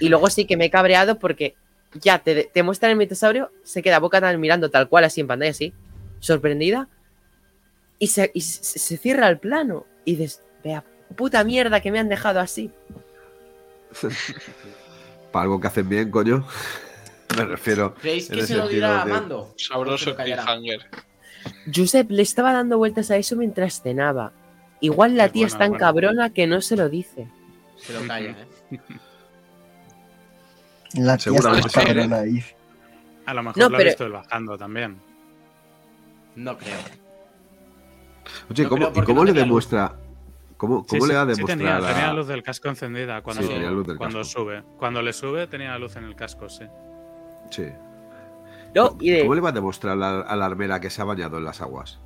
Y 0.01 0.09
luego 0.09 0.29
sí 0.31 0.45
que 0.45 0.57
me 0.57 0.67
he 0.67 0.71
cabreado 0.71 1.19
porque 1.19 1.55
ya 1.95 2.19
te, 2.19 2.45
te 2.53 2.63
muestran 2.63 2.91
el 2.93 2.97
mitosaurio, 2.99 3.51
se 3.65 3.83
queda 3.83 3.99
boca 3.99 4.21
tan 4.21 4.39
mirando 4.41 4.71
tal 4.71 4.89
cual 4.89 5.05
así 5.05 5.21
en 5.21 5.27
pantalla, 5.27 5.51
así, 5.53 5.73
sorprendida, 6.21 6.89
y 7.99 8.09
se, 8.09 8.31
y 8.35 8.43
se, 8.43 8.79
se 8.79 8.97
cierra 8.99 9.29
el 9.29 9.39
plano. 9.39 9.87
Y 10.05 10.17
dices, 10.17 10.43
vea, 10.63 10.85
puta 11.17 11.43
mierda 11.45 11.81
que 11.81 11.91
me 11.91 11.99
han 11.99 12.09
dejado 12.09 12.41
así. 12.41 12.71
Para 15.33 15.45
algo 15.45 15.61
que 15.61 15.67
hacen 15.69 15.89
bien, 15.89 16.11
coño. 16.11 16.47
Me 17.37 17.45
refiero. 17.45 17.95
¿Creéis 17.95 18.29
que 18.29 18.47
se 18.47 18.57
lo 18.57 18.69
dirá 18.69 19.03
a 19.03 19.05
de- 19.05 19.13
Mando? 19.13 19.55
Sabroso 19.57 20.15
cliffhanger. 20.17 20.87
Josep 21.75 22.11
le 22.11 22.23
estaba 22.23 22.53
dando 22.53 22.79
vueltas 22.79 23.11
a 23.11 23.17
eso 23.17 23.37
mientras 23.37 23.83
cenaba. 23.83 24.33
Igual 24.81 25.17
la 25.17 25.29
tía 25.31 25.43
bueno, 25.43 25.47
es 25.55 25.59
tan 25.59 25.69
bueno. 25.71 25.81
cabrona 25.85 26.31
que 26.31 26.47
no 26.47 26.61
se 26.61 26.77
lo 26.77 26.89
dice. 26.89 27.29
Se 27.77 27.93
lo 27.93 28.07
calla, 28.07 28.31
¿eh? 28.71 28.79
La 30.95 31.17
tía 31.17 31.25
Seguramente 31.25 31.67
está 31.69 31.81
sí, 31.81 31.87
cabrona 31.87 32.17
ahí. 32.19 32.45
A 33.27 33.35
lo 33.35 33.43
mejor 33.43 33.59
No, 33.63 33.69
lo 33.69 33.77
ha 33.77 33.79
pero- 33.79 33.91
visto 33.91 34.07
él 34.07 34.13
bajando 34.13 34.57
también. 34.59 34.97
No 36.37 36.57
creo. 36.57 36.77
Oye, 38.51 38.63
No 38.65 38.69
¿cómo, 38.69 38.91
creo 38.93 39.03
¿y 39.03 39.07
cómo 39.07 39.21
no 39.21 39.25
le 39.25 39.31
tenía 39.33 39.47
luz. 39.47 39.69
demuestra? 39.71 39.95
¿Cómo, 40.57 40.81
Sí, 40.81 40.87
cómo 40.99 41.03
sí, 41.07 41.13
le 41.13 41.19
ha 41.19 41.23
sí 41.23 41.27
demostrado? 41.33 41.59
tenía, 41.59 41.79
tenía 41.95 42.07
la 42.09 42.13
luz 42.15 42.27
del 42.29 42.43
casco 42.43 42.69
encendida 42.69 43.23
cuando, 43.23 43.47
tenía 43.47 43.71
luz 43.71 43.87
del 43.87 43.97
cuando 43.99 44.19
casco. 44.21 44.41
sube. 44.41 44.63
Cuando 44.79 45.03
le 45.03 45.13
sube 45.13 45.47
tenía 45.49 45.71
la 45.71 45.79
luz 45.79 45.97
en 45.97 46.05
el 46.05 46.15
casco, 46.17 46.49
sí. 46.49 46.65
Sí. 47.51 47.67
No, 48.75 48.97
y 49.01 49.11
de, 49.11 49.21
¿Cómo 49.23 49.35
le 49.35 49.41
va 49.41 49.51
a 49.51 49.53
demostrar 49.53 49.97
la- 49.97 50.21
a 50.21 50.37
la 50.37 50.47
armera 50.47 50.81
que 50.81 50.91
se 50.91 51.01
ha 51.03 51.05
bañado 51.05 51.39
en 51.39 51.45
las 51.45 51.61
aguas? 51.61 51.99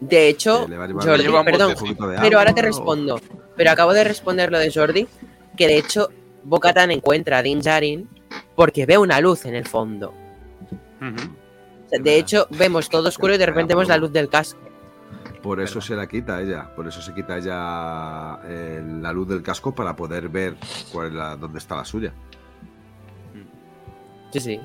De 0.00 0.28
hecho, 0.28 0.64
¿Que 0.64 0.70
le 0.70 0.76
va 0.76 0.84
a 0.84 0.86
llevar 0.86 1.06
Jordi, 1.06 1.44
perdón, 1.44 1.74
pero 2.20 2.38
ahora 2.38 2.54
te 2.54 2.62
respondo. 2.62 3.20
Pero 3.56 3.70
acabo 3.70 3.92
de 3.92 4.04
responder 4.04 4.52
lo 4.52 4.58
de 4.58 4.72
Jordi, 4.72 5.08
que 5.56 5.66
de 5.66 5.78
hecho 5.78 6.08
Bocatan 6.44 6.92
encuentra 6.92 7.38
a 7.38 7.42
Din 7.42 7.60
Djarin 7.60 8.08
porque 8.54 8.86
ve 8.86 8.96
una 8.98 9.20
luz 9.20 9.44
en 9.44 9.54
el 9.54 9.66
fondo. 9.66 10.14
Ujú. 11.00 11.30
O 11.86 11.88
sea, 11.88 11.98
de 11.98 12.16
hecho, 12.16 12.46
vemos 12.50 12.88
todo 12.88 13.08
oscuro 13.08 13.34
y 13.34 13.38
de 13.38 13.46
repente 13.46 13.74
vemos 13.74 13.88
la 13.88 13.96
luz 13.96 14.12
del 14.12 14.28
casco. 14.28 14.60
Por 15.42 15.60
eso 15.60 15.80
se 15.80 15.96
la 15.96 16.06
quita 16.06 16.40
ella. 16.40 16.74
Por 16.74 16.86
eso 16.86 17.00
se 17.00 17.14
quita 17.14 17.38
ella 17.38 18.40
eh, 18.44 18.82
la 19.00 19.12
luz 19.12 19.28
del 19.28 19.42
casco 19.42 19.74
para 19.74 19.96
poder 19.96 20.28
ver 20.28 20.56
cuál 20.92 21.08
es 21.08 21.12
la, 21.14 21.36
dónde 21.36 21.58
está 21.58 21.76
la 21.76 21.84
suya. 21.84 22.12
Sí, 24.32 24.40
sí. 24.40 24.60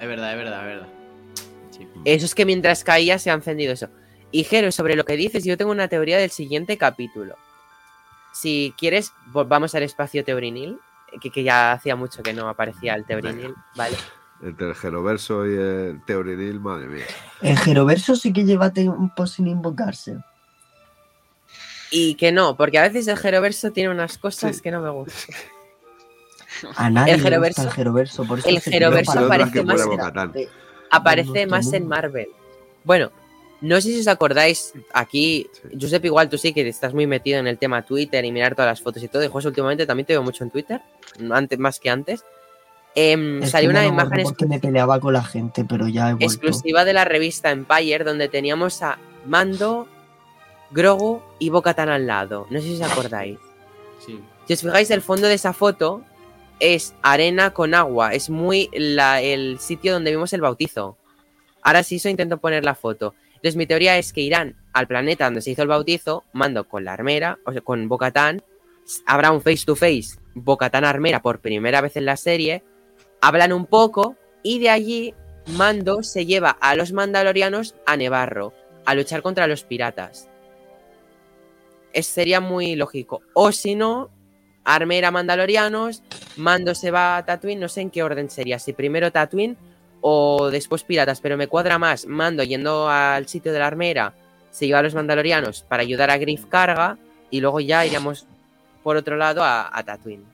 Es 0.00 0.08
verdad, 0.08 0.32
es 0.32 0.38
verdad, 0.38 0.60
es 0.60 0.66
verdad. 0.66 0.88
Sí. 1.70 1.88
Eso 2.04 2.26
es 2.26 2.34
que 2.34 2.46
mientras 2.46 2.84
caía 2.84 3.18
se 3.18 3.30
ha 3.30 3.34
encendido 3.34 3.72
eso. 3.72 3.88
Y 4.32 4.44
Jero, 4.44 4.72
sobre 4.72 4.96
lo 4.96 5.04
que 5.04 5.16
dices, 5.16 5.44
yo 5.44 5.56
tengo 5.56 5.70
una 5.70 5.88
teoría 5.88 6.18
del 6.18 6.30
siguiente 6.30 6.76
capítulo. 6.78 7.36
Si 8.32 8.74
quieres, 8.78 9.12
volvamos 9.26 9.74
al 9.74 9.82
espacio 9.82 10.24
teorinil, 10.24 10.78
que, 11.20 11.30
que 11.30 11.42
ya 11.42 11.72
hacía 11.72 11.94
mucho 11.96 12.22
que 12.22 12.32
no 12.32 12.48
aparecía 12.48 12.94
el 12.94 13.04
teorinil, 13.04 13.54
¿vale? 13.76 13.96
Entre 14.42 14.68
el 14.70 14.74
Geroverso 14.74 15.46
y 15.46 15.54
el 15.54 16.02
Teorinil, 16.04 16.58
madre 16.58 16.86
mía. 16.88 17.04
El 17.42 17.56
Geroverso 17.58 18.16
sí 18.16 18.32
que 18.32 18.44
lleva 18.44 18.70
tiempo 18.72 19.24
sin 19.26 19.46
invocarse. 19.46 20.16
Y 21.92 22.14
que 22.16 22.32
no, 22.32 22.56
porque 22.56 22.78
a 22.78 22.82
veces 22.82 23.06
el 23.06 23.18
Jeroverso 23.18 23.70
tiene 23.70 23.90
unas 23.90 24.18
cosas 24.18 24.56
Sí. 24.56 24.62
que 24.62 24.70
no 24.72 24.80
me 24.80 24.90
gustan. 24.90 25.36
A 26.76 26.90
nadie 26.90 27.12
El 27.14 27.18
gusta 27.20 27.62
el 27.62 27.70
Geroverso. 27.70 28.24
Por 28.24 28.38
eso 28.40 28.48
el 28.48 28.60
se 28.60 28.70
creó 28.70 28.90
Geroverso 28.90 29.12
para 29.14 29.28
parece 29.28 29.52
que 29.52 29.62
más 29.64 30.32
de- 30.32 30.48
Aparece 30.90 31.46
más 31.46 31.72
en. 31.72 31.86
Marvel. 31.86 32.28
Bueno, 32.84 33.12
no 33.62 33.80
sé 33.80 33.88
si 33.92 34.00
os 34.00 34.08
acordáis, 34.08 34.74
aquí, 34.92 35.46
Sí. 35.70 35.78
Josep, 35.80 36.04
igual 36.04 36.28
tú 36.28 36.36
sí 36.36 36.52
que 36.52 36.68
estás 36.68 36.92
muy 36.92 37.06
metido 37.06 37.38
en 37.38 37.46
el 37.46 37.56
tema 37.58 37.82
Twitter 37.82 38.24
y 38.24 38.30
mirar 38.32 38.54
todas 38.54 38.70
las 38.70 38.80
fotos 38.82 39.02
y 39.02 39.08
todo. 39.08 39.24
Y 39.24 39.28
José, 39.28 39.48
últimamente 39.48 39.86
también 39.86 40.04
te 40.06 40.12
veo 40.12 40.22
mucho 40.22 40.44
en 40.44 40.50
Twitter, 40.50 40.80
antes 41.30 41.58
más 41.58 41.78
que 41.80 41.88
antes. 41.88 42.24
Es 42.94 43.50
salió 43.50 43.70
una 43.70 43.86
imagen 43.86 44.22
porque 44.24 44.44
me 44.44 44.60
peleaba 44.60 45.00
con 45.00 45.14
la 45.14 45.24
gente, 45.24 45.64
pero 45.64 45.88
ya 45.88 46.10
he 46.10 46.24
exclusiva 46.24 46.84
de 46.84 46.92
la 46.92 47.06
revista 47.06 47.50
Empire 47.50 48.04
donde 48.04 48.28
teníamos 48.28 48.82
a 48.82 48.98
Mando, 49.24 49.88
Grogu 50.70 51.22
y 51.38 51.48
Bo-Katan 51.50 51.88
al 51.88 52.06
lado. 52.06 52.46
No 52.50 52.60
sé 52.60 52.66
si 52.66 52.74
os 52.74 52.82
acordáis. 52.82 53.38
Sí. 54.04 54.20
Si 54.46 54.52
os 54.54 54.60
fijáis, 54.60 54.90
el 54.90 55.00
fondo 55.02 55.26
de 55.28 55.34
esa 55.34 55.52
foto 55.52 56.02
es 56.60 56.94
arena 57.02 57.52
con 57.52 57.74
agua. 57.74 58.12
Es 58.12 58.28
muy 58.30 58.68
la- 58.72 59.20
el 59.22 59.58
sitio 59.58 59.92
donde 59.94 60.10
vimos 60.10 60.32
el 60.32 60.40
bautizo. 60.40 60.96
Ahora 61.62 61.82
sí, 61.82 61.96
eso 61.96 62.08
intento 62.08 62.38
poner 62.38 62.64
la 62.64 62.74
foto. 62.74 63.14
Entonces, 63.42 63.56
mi 63.56 63.66
teoría 63.66 63.98
es 63.98 64.12
que 64.12 64.20
irán 64.20 64.54
al 64.72 64.86
planeta 64.86 65.24
donde 65.24 65.42
se 65.42 65.50
hizo 65.50 65.62
el 65.62 65.68
bautizo, 65.68 66.22
mando 66.32 66.68
con 66.68 66.84
la 66.84 66.92
armera, 66.92 67.40
o 67.44 67.50
sea, 67.50 67.60
con 67.60 67.88
Bocatán. 67.88 68.40
Habrá 69.04 69.32
un 69.32 69.42
face 69.42 69.64
to 69.66 69.74
face, 69.74 70.16
Bocatán 70.34 70.84
armera 70.84 71.22
por 71.22 71.40
primera 71.40 71.80
vez 71.80 71.96
en 71.96 72.04
la 72.04 72.16
serie. 72.16 72.62
Hablan 73.20 73.52
un 73.52 73.66
poco 73.66 74.16
y 74.44 74.60
de 74.60 74.70
allí 74.70 75.14
Mando 75.56 76.04
se 76.04 76.24
lleva 76.24 76.50
a 76.50 76.76
los 76.76 76.92
mandalorianos 76.92 77.74
a 77.84 77.96
Nevarro 77.96 78.52
a 78.84 78.94
luchar 78.94 79.22
contra 79.22 79.48
los 79.48 79.64
piratas. 79.64 80.28
Es, 81.92 82.06
sería 82.06 82.40
muy 82.40 82.76
lógico. 82.76 83.22
O 83.34 83.50
si 83.50 83.74
no, 83.74 84.10
Armera 84.64 85.10
Mandalorianos, 85.10 86.04
Mando 86.36 86.76
se 86.76 86.92
va 86.92 87.16
a 87.16 87.24
Tatooine, 87.24 87.58
no 87.58 87.68
sé 87.68 87.80
en 87.80 87.90
qué 87.90 88.04
orden 88.04 88.30
sería, 88.30 88.60
si 88.60 88.72
primero 88.72 89.10
Tatooine 89.10 89.56
o 90.02 90.50
después 90.50 90.82
Piratas, 90.82 91.20
pero 91.20 91.38
me 91.38 91.46
cuadra 91.46 91.78
más 91.78 92.06
Mando 92.06 92.42
yendo 92.42 92.90
al 92.90 93.26
sitio 93.28 93.52
de 93.52 93.60
la 93.60 93.68
Armera, 93.68 94.12
se 94.50 94.66
lleva 94.66 94.80
a 94.80 94.82
los 94.82 94.94
Mandalorianos 94.94 95.62
para 95.62 95.82
ayudar 95.82 96.10
a 96.10 96.18
Griff 96.18 96.44
Carga 96.46 96.98
y 97.30 97.40
luego 97.40 97.60
ya 97.60 97.86
iríamos 97.86 98.26
por 98.82 98.96
otro 98.96 99.16
lado 99.16 99.42
a, 99.42 99.70
a 99.72 99.82
Tatooine. 99.82 100.24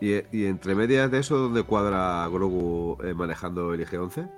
Y, 0.00 0.14
y 0.36 0.46
entre 0.46 0.74
medias 0.74 1.10
de 1.10 1.20
eso, 1.20 1.36
¿dónde 1.36 1.62
cuadra 1.62 2.26
Grogu 2.28 2.98
eh, 3.04 3.14
manejando 3.14 3.72
el 3.72 3.86
IG-11? 3.86 4.28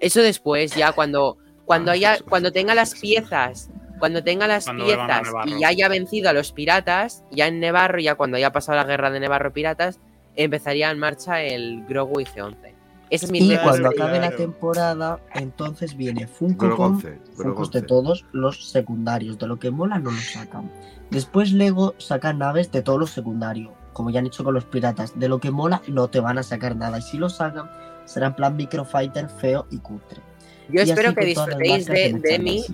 Eso 0.00 0.20
después, 0.20 0.74
ya 0.74 0.92
cuando, 0.92 1.38
cuando 1.64 1.92
Ah, 1.92 1.94
haya, 1.94 2.18
cuando 2.28 2.52
tenga 2.52 2.74
las 2.74 2.94
piezas, 2.98 3.70
cuando 3.98 4.22
tenga 4.22 4.46
las 4.46 4.64
Cuando 4.64 4.84
piezas 4.84 5.28
y 5.46 5.60
ya 5.60 5.68
haya 5.68 5.88
vencido 5.88 6.28
a 6.28 6.32
los 6.32 6.52
piratas, 6.52 7.24
ya 7.30 7.46
en 7.46 7.60
Nevarro, 7.60 7.98
ya 7.98 8.16
cuando 8.16 8.36
haya 8.36 8.52
pasado 8.52 8.76
la 8.76 8.84
guerra 8.84 9.10
de 9.10 9.20
Nevarro 9.20 9.52
piratas, 9.52 9.98
empezaría 10.34 10.90
en 10.90 10.98
marcha 10.98 11.42
el 11.42 11.84
Grogu 11.86 12.20
IG-11. 12.20 12.75
Esa 13.10 13.26
es 13.26 13.32
mi 13.32 13.38
Y 13.38 13.56
cuando 13.58 13.90
Claro. 13.90 14.04
acabe 14.04 14.20
la 14.20 14.34
temporada, 14.36 15.20
entonces 15.34 15.96
viene 15.96 16.26
Funko 16.26 16.74
con 16.76 16.94
11. 16.94 17.08
Grogu 17.36 17.42
Funkos 17.50 17.70
de 17.70 17.78
11. 17.78 17.86
todos 17.86 18.24
los 18.32 18.68
secundarios. 18.70 19.38
De 19.38 19.46
lo 19.46 19.58
que 19.58 19.70
mola 19.70 19.98
no 19.98 20.10
lo 20.10 20.18
sacan. 20.18 20.70
Después 21.10 21.52
Lego 21.52 21.94
sacan 21.98 22.38
naves 22.38 22.72
de 22.72 22.82
todos 22.82 22.98
los 22.98 23.10
secundarios. 23.10 23.70
Como 23.92 24.10
ya 24.10 24.18
han 24.18 24.26
hecho 24.26 24.42
con 24.44 24.54
los 24.54 24.64
piratas. 24.64 25.18
De 25.18 25.28
lo 25.28 25.38
que 25.38 25.50
mola 25.50 25.82
no 25.88 26.08
te 26.08 26.20
van 26.20 26.38
a 26.38 26.42
sacar 26.42 26.74
nada. 26.76 26.98
Y 26.98 27.02
si 27.02 27.16
lo 27.16 27.28
sacan, 27.28 27.70
será 28.06 28.26
en 28.28 28.34
plan 28.34 28.56
Microfighter 28.56 29.28
feo 29.28 29.66
y 29.70 29.78
cutre. 29.78 30.20
Yo 30.68 30.82
Y 30.82 30.90
espero 30.90 31.14
que 31.14 31.24
disfrutéis 31.26 31.86
de, 31.86 32.38
mi 32.42 32.64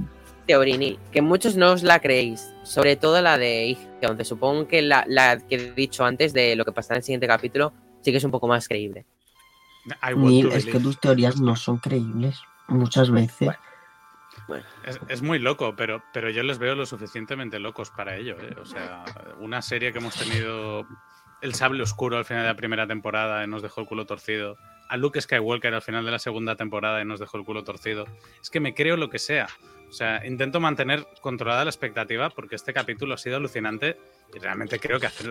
teorinil, 0.47 0.99
que 1.13 1.21
muchos 1.23 1.57
no 1.57 1.73
os 1.73 1.83
la 1.83 2.01
creéis, 2.01 2.53
sobre 2.63 2.97
todo 2.97 3.21
la 3.21 3.37
de 3.39 3.67
Ige, 3.67 3.87
aunque 4.07 4.25
supongo 4.25 4.67
que 4.67 4.83
la, 4.83 5.05
la 5.07 5.39
que 5.39 5.57
he 5.57 5.73
dicho 5.73 6.05
antes 6.05 6.33
de 6.33 6.57
lo 6.57 6.65
que 6.65 6.73
pasará 6.73 6.97
en 6.97 7.01
el 7.01 7.05
siguiente 7.05 7.27
capítulo 7.27 7.73
sí 8.01 8.11
que 8.11 8.17
es 8.17 8.25
un 8.25 8.31
poco 8.31 8.49
más 8.49 8.67
creíble. 8.67 9.05
Neil, 10.17 10.53
es 10.53 10.67
que 10.67 10.79
tus 10.79 10.99
teorías 10.99 11.41
no 11.41 11.57
son 11.57 11.79
creíbles 11.79 12.41
muchas 12.69 13.11
veces. 13.11 13.51
Es, 14.85 15.01
es 15.09 15.23
muy 15.23 15.39
loco, 15.39 15.75
pero, 15.77 16.03
pero 16.13 16.31
yo 16.31 16.43
les 16.43 16.59
veo 16.59 16.75
lo 16.75 16.87
suficientemente 16.87 17.59
locos 17.59 17.91
para 17.91 18.17
ello. 18.17 18.37
¿eh? 18.41 18.57
O 18.61 18.65
sea, 18.65 19.05
una 19.39 19.63
serie 19.63 19.93
que 19.93 19.99
hemos 19.99 20.17
tenido 20.17 20.87
el 21.41 21.55
sable 21.55 21.83
oscuro 21.83 22.19
al 22.19 22.25
final 22.25 22.43
de 22.43 22.49
la 22.49 22.57
primera 22.57 22.87
temporada 22.87 23.45
y 23.45 23.47
nos 23.47 23.63
dejó 23.63 23.81
el 23.81 23.87
culo 23.87 24.07
torcido. 24.07 24.57
A 24.89 24.97
Luke 24.97 25.21
Skywalker 25.21 25.75
al 25.75 25.83
final 25.83 26.05
de 26.05 26.11
la 26.11 26.19
segunda 26.19 26.57
temporada 26.57 27.01
y 27.01 27.05
nos 27.05 27.21
dejó 27.21 27.39
el 27.39 27.45
culo 27.45 27.65
torcido. 27.65 28.07
Es 28.41 28.51
que 28.51 28.61
me 28.61 28.75
creo 28.75 28.97
lo 28.97 29.11
que 29.11 29.19
sea. 29.19 29.49
O 29.93 29.95
sea, 29.95 30.27
intento 30.27 30.59
mantener 30.59 31.07
controlada 31.21 31.65
la 31.67 31.71
expectativa 31.71 32.31
porque 32.31 32.57
este 32.57 32.73
capítulo 32.73 33.13
ha 33.13 33.19
sido 33.19 33.37
alucinante 33.37 33.99
y 34.35 34.39
realmente 34.39 34.79
creo 34.79 34.99
que 34.99 35.05
hacer 35.07 35.31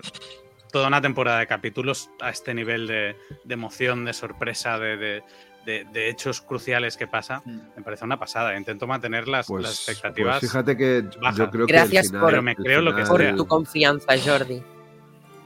toda 0.72 0.88
una 0.88 1.02
temporada 1.02 1.40
de 1.40 1.48
capítulos 1.48 2.12
a 2.22 2.30
este 2.30 2.54
nivel 2.54 2.86
de, 2.86 3.16
de 3.44 3.54
emoción, 3.56 4.06
de 4.06 4.14
sorpresa, 4.14 4.78
de, 4.78 4.98
de- 4.98 5.24
de- 5.66 5.86
de 5.92 6.10
hechos 6.10 6.42
cruciales 6.42 6.96
que 6.96 7.08
pasa, 7.08 7.42
me 7.46 7.84
parece 7.84 8.06
una 8.06 8.18
pasada. 8.20 8.56
Intento 8.56 8.86
mantener 8.86 9.28
las, 9.28 9.48
Pues, 9.48 9.64
las 9.64 9.90
expectativas. 9.90 10.40
pues 10.40 10.52
fíjate 10.52 10.78
que 10.78 11.02
bajas. 11.20 11.38
yo 11.38 11.50
creo 11.50 11.66
Gracias 11.68 12.04
que 12.04 12.08
final, 12.10 12.22
por- 12.22 12.30
Pero 12.32 12.42
me 12.44 12.52
el 12.52 12.58
creo 12.58 12.82
lo 12.82 12.96
que 12.96 13.04
final- 13.04 13.18
sea. 13.18 13.30
Por 13.30 13.38
tu 13.38 13.48
confianza, 13.48 14.14
Jordi. 14.24 14.62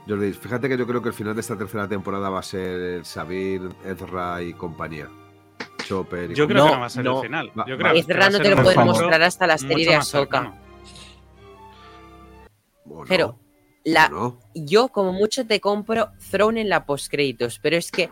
Jordi, 0.08 0.34
fíjate 0.34 0.68
que 0.70 0.78
yo 0.78 0.86
creo 0.86 1.02
que 1.02 1.10
el 1.10 1.16
final 1.16 1.34
de 1.36 1.42
esta 1.42 1.58
tercera 1.58 1.88
temporada 1.88 2.30
va 2.30 2.40
a 2.40 2.44
ser 2.44 3.04
Sabir, 3.06 3.62
Ezra 3.86 4.42
y 4.44 4.54
compañía. 4.54 5.08
Chopper 5.86 6.34
Yo 6.34 6.48
creo 6.48 6.64
No, 6.64 6.70
que 6.70 6.74
no 6.76 6.80
va 6.82 6.86
a 6.86 6.90
ser 6.90 7.03
no. 7.06 7.18
el 7.22 7.26
final. 7.28 7.52
Va- 7.57 7.66
Yo 7.68 7.78
creo 7.78 7.94
Ezra 7.94 8.30
no 8.30 8.40
te 8.40 8.49
lo 8.49 8.64
pueden 8.64 8.86
mostrar 8.86 9.22
hasta 9.22 9.48
la 9.48 9.57
serie 9.57 9.88
de 9.88 9.95
Ahsoka. 9.95 10.53
Pero 13.07 13.38
la, 13.84 14.10
yo 14.53 14.88
como 14.90 15.14
mucho 15.14 15.45
te 15.45 15.60
compro 15.60 16.10
Throne 16.32 16.62
en 16.62 16.70
la 16.70 16.86
postcréditos, 16.86 17.60
pero 17.60 17.78
es 17.78 17.91
que 17.91 18.10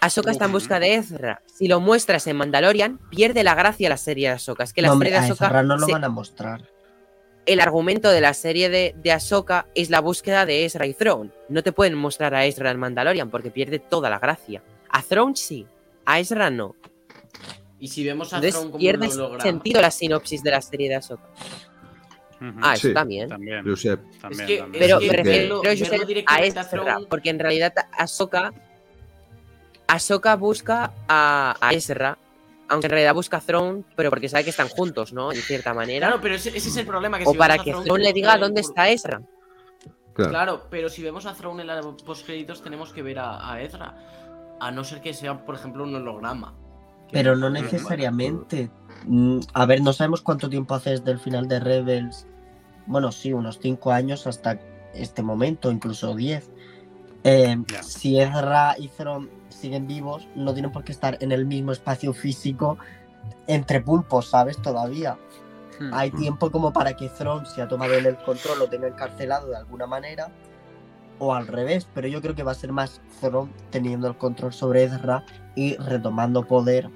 Ahsoka 0.00 0.30
está 0.32 0.46
en 0.46 0.52
busca 0.52 0.80
de 0.80 0.94
Ezra. 0.94 1.42
Si 1.46 1.68
lo 1.68 1.80
muestras 1.80 2.26
en 2.26 2.36
Mandalorian, 2.36 2.98
pierde 3.10 3.44
la 3.44 3.54
gracia 3.54 3.88
la 3.88 3.96
serie 3.96 4.28
de 4.28 4.34
Ahsoka. 4.34 4.64
Es 4.64 4.72
que 4.72 4.82
la 4.82 4.88
No, 4.88 4.98
serie 4.98 5.12
de 5.12 5.18
a 5.18 5.22
Ahsoka, 5.22 5.46
Ezra 5.46 5.62
no 5.62 5.76
lo 5.76 5.86
se- 5.86 5.92
van 5.92 6.04
a 6.04 6.08
mostrar. 6.08 6.68
el 7.46 7.60
argumento 7.60 8.10
de 8.10 8.20
la 8.20 8.34
serie 8.34 8.68
de, 8.68 8.94
de 8.96 9.12
Ahsoka 9.12 9.66
es 9.74 9.90
la 9.90 10.00
búsqueda 10.00 10.44
de 10.46 10.64
Ezra 10.64 10.86
y 10.86 10.94
Throne. 10.94 11.30
No 11.48 11.62
te 11.62 11.72
pueden 11.72 11.94
mostrar 11.94 12.34
a 12.34 12.44
Ezra 12.46 12.70
en 12.70 12.78
Mandalorian 12.80 13.30
porque 13.30 13.50
pierde 13.50 13.78
toda 13.78 14.10
la 14.10 14.18
gracia. 14.18 14.62
A 14.88 15.02
Throne 15.02 15.36
sí, 15.36 15.66
a 16.04 16.18
Ezra 16.20 16.50
no. 16.50 16.74
Y 17.82 17.88
si 17.88 18.04
vemos 18.04 18.32
a 18.32 18.36
Entonces 18.36 18.54
Thrawn 18.54 18.70
como 18.70 18.78
pierde 18.78 19.08
un 19.08 19.12
holograma. 19.14 19.42
sentido 19.42 19.80
la 19.80 19.90
sinopsis 19.90 20.40
de 20.44 20.50
la 20.52 20.62
serie 20.62 20.88
de 20.88 20.94
Ahsoka. 20.94 21.24
Ah, 22.60 22.74
eso 22.74 22.88
Sí. 22.88 22.94
también. 22.94 23.28
También, 23.28 23.64
Josep, 23.64 24.00
también, 24.20 24.46
que- 24.46 24.58
también. 24.58 24.80
Pero 24.84 25.00
me 25.00 25.08
refiero 25.12 25.60
a 25.62 26.04
directamente 26.04 26.24
a 26.26 26.44
Ezra, 26.46 26.70
Thrawn- 26.70 27.06
porque 27.08 27.30
en 27.30 27.38
realidad 27.40 27.72
Ahsoka, 27.98 28.52
Ahsoka 29.88 30.36
busca 30.36 30.92
a, 31.08 31.56
a 31.60 31.72
Ezra, 31.72 32.18
aunque 32.68 32.86
en 32.86 32.90
realidad 32.92 33.14
busca 33.14 33.38
a 33.38 33.40
Throne, 33.40 33.82
pero 33.96 34.10
porque 34.10 34.28
sabe 34.28 34.44
que 34.44 34.50
están 34.50 34.68
juntos, 34.68 35.12
¿no? 35.12 35.32
En 35.32 35.38
cierta 35.42 35.74
manera. 35.74 36.06
Claro, 36.06 36.22
pero 36.22 36.36
ese, 36.36 36.50
ese 36.50 36.68
es 36.68 36.76
el 36.76 36.86
problema. 36.86 37.18
Que 37.18 37.24
o 37.26 37.32
si 37.32 37.38
para 37.38 37.58
que 37.58 37.70
Thrawn, 37.72 37.84
Throne 37.84 38.04
le 38.04 38.12
diga 38.12 38.36
dónde 38.38 38.62
por- 38.62 38.70
está 38.70 38.88
Ezra. 38.90 39.20
claro. 40.14 40.30
Claro, 40.30 40.66
pero 40.70 40.88
si 40.88 41.02
vemos 41.02 41.26
a 41.26 41.34
Throne 41.34 41.62
en 41.62 41.66
la 41.66 41.80
postcréditos 42.04 42.62
tenemos 42.62 42.92
que 42.92 43.02
ver 43.02 43.18
a, 43.18 43.52
a 43.52 43.60
Ezra. 43.60 44.56
A 44.60 44.70
no 44.70 44.84
ser 44.84 45.00
que 45.00 45.12
sea, 45.12 45.44
por 45.44 45.56
ejemplo, 45.56 45.82
un 45.82 45.94
holograma. 45.96 46.54
Pero 47.12 47.36
no 47.36 47.50
necesariamente. 47.50 48.70
Mm, 49.06 49.40
A 49.54 49.66
ver, 49.66 49.82
no 49.82 49.92
sabemos 49.92 50.22
cuánto 50.22 50.48
tiempo 50.48 50.74
hace 50.74 50.90
desde 50.90 51.10
el 51.10 51.18
final 51.18 51.48
de 51.48 51.60
Rebels. 51.60 52.26
Bueno, 52.86 53.12
sí, 53.12 53.32
unos 53.32 53.58
5 53.60 53.92
años 53.92 54.26
hasta 54.26 54.58
este 54.94 55.22
momento, 55.22 55.70
incluso 55.70 56.14
10. 56.14 56.50
Eh, 57.24 57.56
Ya. 57.68 57.82
Si 57.82 58.18
Ezra 58.20 58.74
y 58.78 58.88
Thrawn 58.88 59.30
siguen 59.48 59.86
vivos, 59.86 60.26
no 60.34 60.52
tienen 60.52 60.72
por 60.72 60.82
qué 60.84 60.92
estar 60.92 61.16
en 61.20 61.30
el 61.32 61.46
mismo 61.46 61.72
espacio 61.72 62.12
físico 62.12 62.78
entre 63.46 63.80
pulpos, 63.80 64.30
¿sabes? 64.30 64.56
Todavía. 64.60 65.16
Hmm. 65.78 65.90
Hay 65.94 66.10
Mm. 66.10 66.16
tiempo 66.18 66.50
como 66.50 66.72
para 66.72 66.94
que 66.94 67.08
Thrawn, 67.08 67.46
si 67.46 67.60
ha 67.60 67.68
tomado 67.68 67.94
el 67.94 68.16
control, 68.18 68.58
lo 68.58 68.68
tenga 68.68 68.88
encarcelado 68.88 69.48
de 69.48 69.56
alguna 69.56 69.86
manera. 69.86 70.30
O 71.18 71.32
al 71.34 71.46
revés, 71.46 71.86
pero 71.94 72.08
yo 72.08 72.20
creo 72.20 72.34
que 72.34 72.42
va 72.42 72.52
a 72.52 72.56
ser 72.56 72.72
más 72.72 73.00
Thrawn 73.20 73.52
teniendo 73.70 74.08
el 74.08 74.16
control 74.16 74.52
sobre 74.52 74.82
Ezra 74.84 75.24
y 75.54 75.76
retomando 75.76 76.44
poder 76.48 76.90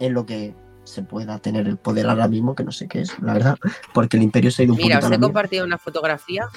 en 0.00 0.12
lo 0.14 0.24
que 0.26 0.54
se 0.84 1.02
pueda 1.02 1.38
tener 1.38 1.66
el 1.66 1.78
poder 1.78 2.08
ahora 2.08 2.28
mismo, 2.28 2.54
que 2.54 2.62
no 2.64 2.70
sé 2.72 2.86
qué 2.88 3.00
es, 3.00 3.18
la 3.20 3.32
verdad, 3.32 3.58
porque 3.92 4.16
el 4.16 4.22
imperio 4.22 4.50
se 4.50 4.62
ha 4.62 4.64
ido 4.66 4.74
un 4.74 4.80
Mira, 4.80 4.98
os 4.98 5.10
he 5.10 5.18
compartido 5.18 5.64
una 5.64 5.78
fotografía. 5.78 6.48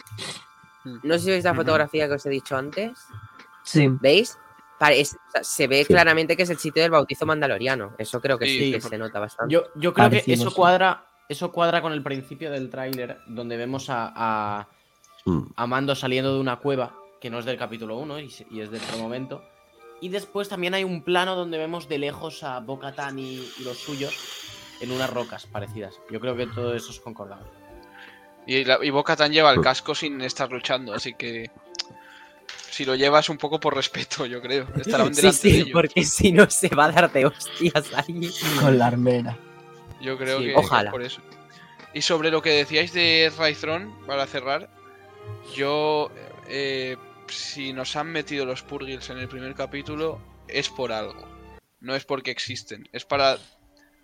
No 1.03 1.15
sé 1.15 1.19
si 1.25 1.29
veis 1.31 1.43
la 1.43 1.55
fotografía 1.55 2.07
que 2.07 2.13
os 2.13 2.25
he 2.25 2.29
dicho 2.29 2.55
antes. 2.55 2.91
Sí, 3.63 3.87
¿Veis? 4.01 4.37
Se 5.41 5.67
ve 5.67 5.79
Sí. 5.83 5.87
claramente 5.93 6.37
que 6.37 6.43
es 6.43 6.49
el 6.49 6.57
sitio 6.57 6.81
del 6.81 6.91
bautizo 6.91 7.25
mandaloriano. 7.25 7.93
Eso 7.97 8.21
creo 8.21 8.37
que 8.39 8.45
sí, 8.45 8.59
Sí. 8.65 8.71
que 8.71 8.81
se 8.81 8.97
nota 8.97 9.19
bastante. 9.19 9.53
Yo, 9.53 9.63
yo 9.75 9.93
creo 9.93 10.05
Parecido, 10.05 10.25
que 10.25 10.33
eso 10.41 10.53
cuadra, 10.53 11.05
eso 11.27 11.51
cuadra 11.51 11.81
con 11.81 11.91
el 11.91 12.01
principio 12.01 12.49
del 12.49 12.69
tráiler, 12.69 13.19
donde 13.27 13.57
vemos 13.57 13.89
a, 13.89 14.13
a, 14.15 14.67
Mm. 15.25 15.41
a 15.57 15.67
Mando 15.67 15.95
saliendo 15.95 16.33
de 16.33 16.39
una 16.39 16.57
cueva, 16.57 16.95
que 17.19 17.29
no 17.29 17.39
es 17.39 17.45
del 17.45 17.57
capítulo 17.57 17.97
1 17.97 18.19
y, 18.21 18.33
y 18.51 18.61
es 18.61 18.71
de 18.71 18.77
otro 18.77 18.97
momento. 18.99 19.43
Y 20.01 20.09
después 20.09 20.47
también 20.49 20.73
hay 20.73 20.83
un 20.83 21.03
plano 21.03 21.35
donde 21.35 21.57
vemos 21.57 21.89
de 21.89 21.97
lejos 21.97 22.43
a 22.43 22.59
Bo-Katan 22.59 23.19
y, 23.19 23.35
y 23.57 23.63
los 23.63 23.77
suyos 23.77 24.13
en 24.79 24.91
unas 24.91 25.09
rocas 25.09 25.45
parecidas. 25.45 25.99
Yo 26.09 26.19
creo 26.19 26.35
que 26.37 26.47
todo 26.47 26.73
eso 26.73 26.91
es 26.91 26.99
concordable. 26.99 27.45
Y, 28.47 28.63
la, 28.63 28.79
y 28.81 28.89
Bo-Katan 28.89 29.31
lleva 29.31 29.49
el 29.49 29.55
Pues- 29.57 29.65
casco 29.65 29.93
sin 29.95 30.21
estar 30.21 30.49
luchando, 30.51 30.93
así 30.93 31.13
que. 31.13 31.51
Si 32.71 32.85
lo 32.85 32.95
llevas 32.95 33.27
un 33.27 33.37
poco 33.37 33.59
por 33.59 33.75
respeto, 33.75 34.25
yo 34.25 34.41
creo. 34.41 34.65
Estarán 34.77 35.13
Sí, 35.13 35.21
delante 35.21 35.47
de 35.49 35.53
sí, 35.53 35.59
ellos. 35.61 35.69
porque 35.73 36.03
si 36.05 36.31
no 36.31 36.49
se 36.49 36.69
va 36.69 36.85
a 36.85 36.91
dar 36.93 37.11
de 37.11 37.25
hostias 37.25 37.91
ahí. 37.93 38.29
con 38.61 38.77
la 38.79 38.87
armera. 38.87 39.37
Yo 39.99 40.17
creo 40.17 40.39
Sí, 40.39 40.45
que 40.45 40.55
ojalá. 40.55 40.89
por 40.91 41.01
eso. 41.01 41.19
Y 41.93 42.01
sobre 42.01 42.31
lo 42.31 42.41
que 42.41 42.51
decíais 42.51 42.93
de 42.93 43.33
Raithron, 43.37 43.93
para 44.07 44.25
cerrar, 44.27 44.69
yo, 45.55 46.09
eh, 46.47 46.95
si 47.31 47.73
nos 47.73 47.95
han 47.95 48.07
metido 48.07 48.45
los 48.45 48.63
Purgils 48.63 49.09
en 49.09 49.17
el 49.19 49.27
primer 49.27 49.53
capítulo, 49.55 50.21
es 50.47 50.69
por 50.69 50.91
algo. 50.91 51.27
No 51.79 51.95
es 51.95 52.05
porque 52.05 52.31
existen. 52.31 52.87
Es 52.91 53.05
para 53.05 53.37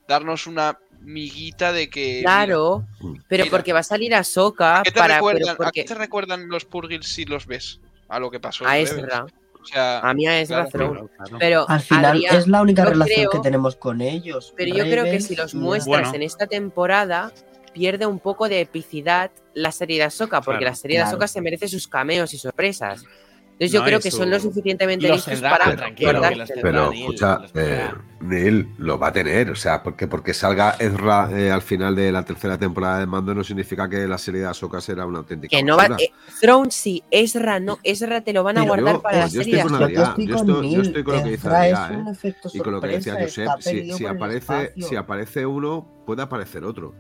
darnos 0.07 0.47
una 0.47 0.77
miguita 1.02 1.72
de 1.73 1.89
que. 1.89 2.22
Claro, 2.22 2.85
mira, 3.02 3.23
pero 3.27 3.43
mira. 3.45 3.52
porque 3.57 3.73
va 3.73 3.80
a 3.80 3.84
salir 3.84 4.15
a 4.15 4.23
Soka 4.23 4.80
¿a 4.80 4.84
qué 4.84 4.91
te 4.91 4.99
para. 4.99 5.15
recuerdan, 5.15 5.57
¿A 5.60 5.72
qué 5.72 5.84
te 5.84 5.93
recuerdan 5.95 6.47
los 6.47 6.65
Purgils 6.65 7.07
si 7.07 7.26
los 7.26 7.45
ves? 7.47 7.80
A 8.07 8.19
lo 8.19 8.30
que 8.31 8.39
pasó. 8.39 8.65
a 8.65 8.77
en 8.77 8.85
Rebels. 8.85 9.03
Ezra. 9.03 9.26
O 9.61 9.65
sea, 9.68 9.99
A 9.99 10.14
mí 10.14 10.27
a 10.27 10.39
Ezra 10.39 10.68
Claro. 10.68 11.10
Claro. 11.18 11.38
Pero 11.39 11.65
Al 11.68 11.81
final 11.81 12.06
Adrián, 12.06 12.35
es 12.35 12.47
la 12.47 12.61
única 12.61 12.85
relación 12.85 13.22
creo- 13.22 13.30
que 13.31 13.39
tenemos 13.39 13.76
con 13.76 13.99
ellos. 13.99 14.53
Pero 14.56 14.76
yo 14.76 14.84
creo 14.84 15.06
que 15.06 15.19
si 15.19 15.35
los 15.35 15.56
muestras 15.56 15.88
Bueno. 16.03 16.14
en 16.15 16.22
esta 16.22 16.45
temporada, 16.45 17.31
pierde 17.76 18.06
un 18.06 18.19
poco 18.19 18.47
de 18.47 18.61
epicidad 18.61 19.31
la 19.53 19.73
serie 19.73 19.97
de 19.97 20.03
Ahsoka, 20.03 20.39
porque 20.39 20.60
Claro, 20.60 20.72
la 20.72 20.76
serie 20.77 20.97
de 20.97 21.02
claro. 21.03 21.10
Ahsoka 21.18 21.27
se 21.27 21.41
merece 21.41 21.68
sus 21.68 21.89
cameos 21.89 22.34
y 22.34 22.38
sorpresas. 22.38 23.03
Entonces 23.52 23.72
yo 23.72 23.80
No, 23.81 23.85
creo 23.85 23.99
y 23.99 24.02
que 24.02 24.11
su- 24.11 24.18
son 24.18 24.30
lo 24.30 24.39
suficientemente 24.39 25.07
Los 25.07 25.15
listos 25.18 25.34
tendrá, 25.34 25.49
para 25.57 25.76
tranquilo, 25.77 26.10
pero- 26.10 26.22
que 26.22 26.27
los 26.35 26.49
guardárselo. 26.49 26.61
tendrá. 26.61 26.72
Pero 26.72 26.89
Neil, 26.91 27.02
escucha, 27.03 27.41
eh. 27.56 27.89
Neil 28.19 28.68
lo 28.80 28.99
va 28.99 29.07
a 29.07 29.14
tener, 29.14 29.49
o 29.49 29.56
sea, 29.56 29.81
porque 29.81 30.07
porque 30.07 30.34
salga 30.34 30.76
Ezra 30.80 31.30
eh, 31.31 31.52
al 31.52 31.61
final 31.61 31.95
de 31.95 32.11
la 32.11 32.23
tercera 32.26 32.57
temporada 32.57 32.99
de 32.99 33.06
Mando 33.06 33.34
no 33.34 33.43
significa 33.45 33.88
que 33.89 34.07
la 34.10 34.18
serie 34.18 34.41
de 34.41 34.47
Ahsoka 34.47 34.81
será 34.81 35.06
una 35.06 35.19
auténtica 35.19 35.56
Que 35.56 35.64
no 35.64 35.77
va. 35.77 35.85
eh, 35.99 36.11
Throne 36.41 36.69
sí, 36.72 37.02
Ezra 37.11 37.60
no. 37.61 37.80
Ezra 37.84 38.19
te 38.22 38.34
lo 38.34 38.43
van 38.43 38.57
a 38.57 38.61
Pero 38.61 38.73
guardar 38.73 38.95
yo- 38.95 39.02
para 39.02 39.18
la 39.19 39.27
yo 39.27 39.41
serie 39.41 39.56
de 39.56 39.60
estoy 39.61 39.72
con 39.72 39.84
Ahsoka. 39.84 39.93
Yo 39.95 40.03
estoy 40.10 40.27
yo 40.27 40.35
con 40.35 40.49
estoy- 40.49 40.72
yo 40.76 40.81
estoy 40.81 41.03
con 41.06 41.15
lo 41.15 41.23
que 41.23 41.30
dice 41.30 41.47
Adrián, 41.47 42.15
¿eh? 42.23 42.35
Y 42.53 42.60
con 42.60 42.73
lo 42.73 42.81
que 42.81 42.88
decía 42.88 43.14
Josep, 43.22 43.49
si, 43.61 43.91
si 43.93 44.06
aparece, 44.06 44.38
espacio. 44.64 44.88
si 44.89 44.95
aparece 44.97 45.45
uno, 45.45 45.88
puede 46.06 46.22
aparecer 46.23 46.65
otro. 46.65 46.93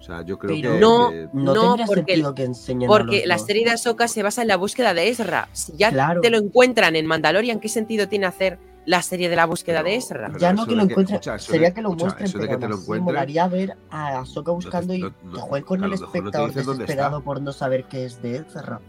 O 0.00 0.02
sea, 0.02 0.22
yo 0.22 0.38
creo 0.38 0.56
Pero 0.56 0.72
que, 0.72 0.80
No, 0.80 1.10
que- 1.10 1.28
No, 1.34 1.54
No, 1.54 1.76
porque- 1.86 1.94
sentido 2.14 2.34
que 2.34 2.44
enseñen 2.44 2.88
a 2.88 2.92
Porque 2.92 3.18
los 3.18 3.26
la 3.26 3.36
dos. 3.36 3.46
serie 3.46 3.64
de 3.66 3.70
Ahsoka 3.72 4.08
se 4.08 4.22
basa 4.22 4.40
en 4.42 4.48
la 4.48 4.56
búsqueda 4.56 4.94
de 4.94 5.08
Ezra. 5.08 5.48
Si 5.52 5.76
ya 5.76 5.90
Claro. 5.90 6.22
te 6.22 6.30
lo 6.30 6.38
encuentran 6.38 6.96
en 6.96 7.04
Mandalorian, 7.06 7.60
¿qué 7.60 7.68
sentido 7.68 8.08
tiene 8.08 8.24
hacer 8.26 8.58
la 8.86 9.02
serie 9.02 9.28
de 9.28 9.36
la 9.36 9.44
búsqueda 9.44 9.82
de 9.82 9.96
Ezra? 9.96 10.32
Ya 10.38 10.54
no 10.54 10.66
que 10.66 10.74
lo 10.74 10.84
encuentren, 10.84 11.20
sería 11.38 11.74
que 11.74 11.82
lo 11.82 11.90
escucha, 11.90 12.04
muestren, 12.06 12.32
pero 12.32 12.48
que 12.48 12.56
te 12.56 12.68
lo 12.68 12.76
encuentren, 12.76 13.04
molaría 13.04 13.46
ver 13.46 13.76
a 13.90 14.20
Ahsoka 14.20 14.52
buscando 14.52 14.94
y 14.94 15.00
no- 15.00 15.12
no- 15.22 15.32
que 15.34 15.40
jueguen 15.40 15.66
con 15.66 15.84
el 15.84 15.92
espectador 15.92 16.52
desesperado 16.54 17.22
por 17.22 17.42
no 17.42 17.52
saber 17.52 17.84
qué 17.84 18.06
es 18.06 18.22
de 18.22 18.36
Ezra. 18.38 18.80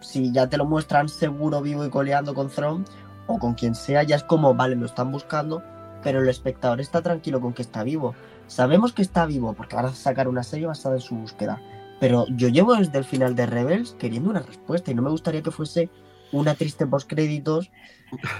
Si 0.00 0.32
ya 0.32 0.48
te 0.48 0.56
lo 0.56 0.64
muestran 0.64 1.10
seguro, 1.10 1.60
vivo 1.60 1.84
y 1.84 1.90
coleando 1.90 2.32
con 2.32 2.48
Thrawn 2.48 2.86
o 3.26 3.38
con 3.38 3.52
quien 3.52 3.74
sea, 3.74 4.02
ya 4.02 4.16
es 4.16 4.22
como, 4.24 4.54
vale, 4.54 4.76
lo 4.76 4.86
están 4.86 5.12
buscando, 5.12 5.62
pero 6.02 6.22
el 6.22 6.28
espectador 6.30 6.80
está 6.80 7.02
tranquilo 7.02 7.38
con 7.40 7.52
que 7.52 7.60
está 7.60 7.82
vivo. 7.82 8.14
Sabemos 8.48 8.92
que 8.92 9.02
está 9.02 9.24
vivo 9.26 9.52
porque 9.54 9.76
van 9.76 9.86
a 9.86 9.92
sacar 9.94 10.26
una 10.26 10.42
serie 10.42 10.66
basada 10.66 10.96
en 10.96 11.00
su 11.00 11.14
búsqueda. 11.14 11.62
Pero 12.00 12.26
yo 12.30 12.48
llevo 12.48 12.74
desde 12.74 12.98
el 12.98 13.04
final 13.04 13.34
de 13.36 13.46
Rebels 13.46 13.94
queriendo 13.98 14.30
una 14.30 14.40
respuesta 14.40 14.90
y 14.90 14.94
no 14.94 15.02
me 15.02 15.10
gustaría 15.10 15.42
que 15.42 15.50
fuese 15.50 15.90
una 16.32 16.54
triste 16.54 16.86
postcréditos 16.86 17.70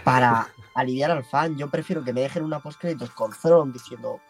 para 0.05 0.49
aliviar 0.75 1.11
al 1.11 1.25
fan. 1.25 1.57
Yo 1.57 1.69
prefiero 1.71 2.05
que 2.05 2.13
me 2.13 2.21
dejen 2.21 2.45
una 2.45 2.61
postcréditos 2.61 3.11
con 3.11 3.33
Thrawn 3.33 3.73
diciendo 3.73 4.21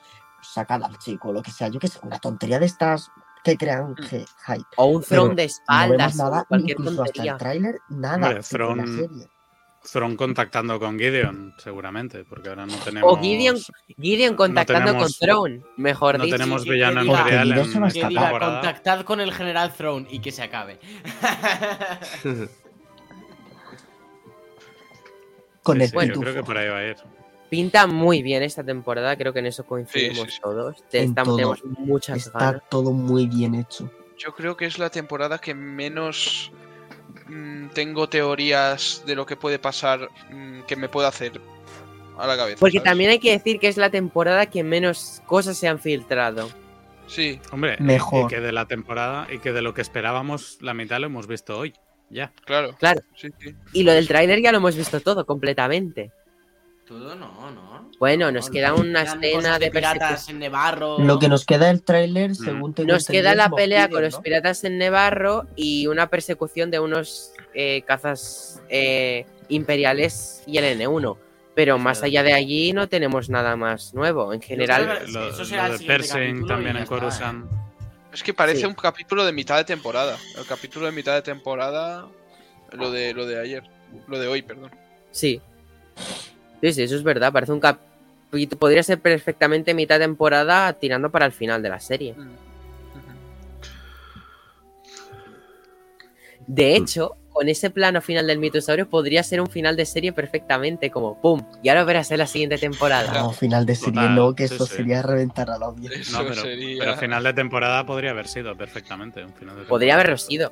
sacar 0.41 0.83
al 0.83 0.97
chico, 0.99 1.33
lo 1.33 1.43
que 1.43 1.51
sea, 1.51 1.69
yo 1.69 1.79
que 1.81 1.89
sé, 1.89 1.99
una 2.03 2.19
tontería 2.19 2.59
de 2.59 2.67
estas 2.67 3.11
que 3.45 3.57
crean 3.57 3.93
Mm. 3.93 3.95
que 4.09 4.25
hype. 4.47 4.65
O 4.77 4.87
un 4.87 5.03
throne 5.03 5.35
de 5.35 5.43
No 5.43 5.47
espaldas, 5.47 5.99
vemos 5.99 6.17
nada, 6.17 6.41
o 6.43 6.45
cualquier 6.47 6.77
incluso 6.79 7.03
hasta 7.03 7.23
el 7.23 7.37
tráiler, 7.37 7.79
nada. 7.89 8.29
De 8.29 8.35
la 8.35 8.41
Throne- 8.43 8.87
serie. 8.87 9.29
Thrawn 9.93 10.17
contactando 10.17 10.79
con 10.79 10.99
Gideon, 10.99 11.55
seguramente, 11.59 12.25
porque 12.25 12.49
ahora 12.51 12.67
no 12.67 12.75
tenemos. 12.77 13.13
O 13.13 13.17
Gideon, 13.21 13.57
Gideon 14.01 14.35
contactando 14.37 14.87
tenemos- 14.93 15.19
con 15.19 15.29
Throne, 15.29 15.61
mejor 15.77 16.19
no 16.19 16.25
dicho. 16.25 16.37
tenemos 16.37 16.65
que- 16.65 16.71
villano 16.73 17.01
que 17.03 17.07
en 17.07 17.07
diga- 17.07 17.25
real 17.25 17.55
contactad 18.41 19.03
con 19.05 19.21
el 19.21 19.33
general 19.33 19.73
Throne 19.73 20.07
y 20.11 20.19
que 20.21 20.33
se 20.33 20.43
acabe. 20.43 20.79
Con 25.63 25.77
Sí, 25.77 25.83
el 25.83 25.89
sí, 25.91 25.97
yo 26.15 26.21
creo 26.21 26.35
que 26.35 26.43
por 26.43 26.57
ahí 26.57 26.69
va 26.69 26.79
a 26.79 26.85
ir. 26.87 26.97
Pinta 27.51 27.87
muy 27.87 28.23
bien 28.23 28.43
esta 28.43 28.63
temporada, 28.65 29.17
creo 29.17 29.33
que 29.33 29.39
en 29.41 29.47
eso 29.47 29.65
coincidimos 29.67 30.17
Sí, 30.19 30.25
sí, 30.27 30.31
sí. 30.33 30.41
todos. 30.43 30.77
Estamos- 30.93 31.27
todo. 31.41 31.55
tenemos 31.55 31.79
muchas 31.79 32.17
Está 32.27 32.39
ganas. 32.39 32.63
todo 32.71 32.93
muy 32.93 33.27
bien 33.27 33.55
hecho. 33.55 33.91
Yo 34.17 34.35
creo 34.35 34.57
que 34.57 34.67
es 34.67 34.79
la 34.79 34.91
temporada 34.91 35.39
que 35.39 35.55
menos 35.55 36.53
mm, 37.29 37.69
tengo 37.69 38.09
teorías 38.09 39.03
de 39.07 39.15
lo 39.15 39.27
que 39.27 39.37
puede 39.37 39.59
pasar 39.59 40.09
mm, 40.31 40.63
que 40.63 40.77
me 40.77 40.89
pueda 40.89 41.09
hacer 41.09 41.41
a 42.19 42.27
la 42.27 42.37
cabeza. 42.37 42.59
Porque 42.61 42.79
¿sabes? 42.79 42.91
también 42.91 43.11
hay 43.11 43.19
que 43.19 43.33
decir 43.33 43.59
que 43.61 43.69
es 43.69 43.77
la 43.77 43.91
temporada 43.91 44.47
que 44.47 44.63
menos 44.65 45.23
cosas 45.27 45.57
se 45.57 45.69
han 45.69 45.79
filtrado. 45.79 46.49
Sí, 47.07 47.41
Hombre, 47.53 47.77
Mejor. 47.81 48.27
Y 48.27 48.35
que 48.35 48.41
de 48.41 48.53
la 48.53 48.67
temporada 48.67 49.27
y 49.33 49.39
que 49.39 49.53
de 49.53 49.63
lo 49.63 49.73
que 49.73 49.81
esperábamos, 49.81 50.59
la 50.61 50.75
mitad 50.75 51.01
lo 51.01 51.07
hemos 51.07 51.27
visto 51.27 51.59
hoy. 51.59 51.75
Ya. 52.11 52.33
claro. 52.45 52.75
Claro. 52.79 53.01
Sí, 53.15 53.29
sí. 53.39 53.55
Y 53.73 53.83
lo 53.83 53.93
del 53.93 54.09
tráiler 54.09 54.41
ya 54.41 54.53
lo 54.53 54.59
hemos 54.59 54.77
visto 54.77 55.01
todo 55.01 55.27
completamente. 55.27 56.11
Todo 56.89 57.15
no, 57.15 57.51
no. 57.51 57.91
Bueno, 57.99 58.33
nos 58.33 58.47
No, 58.47 58.53
queda 58.53 58.71
no. 58.71 58.77
una 58.77 59.03
escena 59.03 59.31
cosas 59.37 59.61
de 59.61 59.71
piratas 59.71 60.29
en 60.31 60.39
Nevarro. 60.39 60.99
Lo 60.99 61.19
que 61.19 61.29
nos 61.29 61.45
queda 61.45 61.67
del 61.67 61.83
tráiler, 61.83 62.35
según 62.35 62.73
tengo 62.73 62.93
Nos 62.95 63.07
queda 63.07 63.35
la 63.35 63.51
pelea 63.51 63.91
con 63.91 64.03
los 64.03 64.17
piratas 64.21 64.65
en 64.65 64.79
Nevarro 64.79 65.47
y 65.55 65.87
una 65.87 66.09
persecución 66.09 66.71
de 66.71 66.81
unos 66.81 67.33
eh, 67.53 67.83
cazas 67.83 68.63
eh, 68.71 69.27
imperiales 69.51 70.43
y 70.47 70.57
el 70.57 70.79
N1. 70.81 71.19
Pero 71.55 71.77
más 71.77 72.03
allá 72.03 72.23
de 72.23 72.33
allí 72.33 72.73
no 72.73 72.89
tenemos 72.89 73.29
nada 73.29 73.55
más 73.57 73.93
nuevo. 73.93 74.33
En 74.33 74.41
general, 74.41 75.03
Lo, 75.13 75.29
eso 75.29 75.45
será 75.45 75.69
lo 75.69 75.75
el 75.75 75.81
de 75.87 76.45
también 76.47 76.77
en. 76.79 76.87
Coruscant. 76.87 77.51
Es 78.15 78.23
que 78.23 78.33
parece 78.33 78.61
Sí. 78.61 78.67
un 78.67 78.75
capítulo 78.75 79.27
de 79.27 79.33
mitad 79.33 79.59
de 79.59 79.65
temporada. 79.65 80.17
El 80.39 80.47
capítulo 80.47 80.87
de 80.87 80.93
mitad 80.93 81.15
de 81.15 81.23
temporada. 81.23 82.09
Lo 82.73 82.91
de, 82.91 83.13
lo 83.13 83.27
de 83.27 83.41
ayer. 83.41 83.63
Lo 84.07 84.19
de 84.19 84.27
hoy, 84.27 84.41
perdón. 84.41 84.71
sí. 85.11 85.43
Sí, 86.61 86.73
sí, 86.73 86.83
eso 86.83 86.97
es 86.97 87.03
verdad. 87.03 87.33
Parece 87.33 87.53
un 87.53 87.61
capítulo. 87.61 88.59
Podría 88.59 88.83
ser 88.83 88.99
perfectamente 89.01 89.73
mitad 89.75 89.99
temporada 89.99 90.73
tirando 90.75 91.11
para 91.11 91.27
el 91.27 91.33
final 91.33 91.63
de 91.63 91.69
la 91.69 91.81
serie. 91.81 92.15
Mm. 92.15 92.49
De 96.49 96.77
hecho, 96.77 97.17
con 97.31 97.49
ese 97.49 97.69
plano 97.69 98.01
final 98.01 98.27
del 98.27 98.39
mitosaurio 98.39 98.89
podría 98.89 99.23
ser 99.23 99.41
un 99.43 99.49
final 99.49 99.77
de 99.77 99.85
serie 99.85 100.13
perfectamente, 100.13 100.91
como 100.91 101.21
¡pum! 101.21 101.43
Ya 101.63 101.75
lo 101.75 101.85
verás 101.85 102.11
en 102.11 102.19
la 102.19 102.27
siguiente 102.27 102.57
temporada. 102.57 103.13
No, 103.13 103.33
final 103.33 103.67
de 103.67 103.75
serie 103.75 103.93
Total, 103.93 104.15
no, 104.15 104.35
que 104.35 104.49
sí, 104.49 104.55
eso 104.55 104.67
sí. 104.67 104.77
sería 104.77 105.03
reventar 105.03 105.51
a 105.51 105.59
la 105.59 105.67
audiencia. 105.67 106.19
No, 106.19 106.27
pero, 106.27 106.41
sería. 106.41 106.81
pero 106.81 106.97
final 106.97 107.23
de 107.23 107.35
temporada 107.35 107.85
podría 107.85 108.11
haber 108.13 108.29
sido 108.29 108.57
perfectamente. 108.57 109.23
Un 109.23 109.35
final 109.35 109.57
de 109.57 109.65
Podría 109.65 109.95
haberlo 109.95 110.17
sido, 110.17 110.51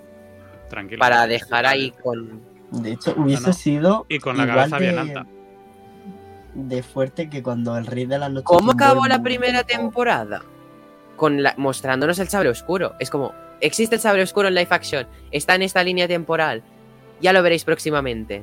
Tranquilo. 0.68 1.00
para 1.00 1.26
dejar 1.26 1.64
ahí 1.64 1.92
con... 2.02 2.42
De 2.70 2.92
hecho, 2.92 3.14
hubiese 3.16 3.46
no. 3.46 3.52
sido. 3.54 4.06
Y 4.10 4.18
con 4.18 4.36
la 4.36 4.46
cabeza 4.46 4.78
de, 4.78 4.82
bien 4.82 4.98
alta. 4.98 5.26
De 6.58 6.82
fuerte 6.82 7.28
que 7.28 7.42
cuando 7.42 7.76
el 7.76 7.84
rey 7.86 8.06
de 8.06 8.18
la 8.18 8.30
noche. 8.30 8.44
¿Cómo 8.44 8.72
acabó 8.72 9.06
la 9.06 9.22
primera 9.22 9.62
como- 9.62 9.66
temporada? 9.66 10.42
Con 11.16 11.42
la, 11.42 11.54
mostrándonos 11.58 12.18
el 12.18 12.28
sable 12.28 12.48
oscuro. 12.48 12.94
Es 12.98 13.10
como, 13.10 13.34
existe 13.60 13.96
el 13.96 14.00
sable 14.00 14.22
oscuro 14.22 14.48
en 14.48 14.54
live 14.54 14.68
action, 14.70 15.06
está 15.30 15.54
en 15.54 15.62
esta 15.62 15.82
línea 15.84 16.08
temporal, 16.08 16.62
ya 17.20 17.32
lo 17.34 17.42
veréis 17.42 17.64
próximamente. 17.64 18.42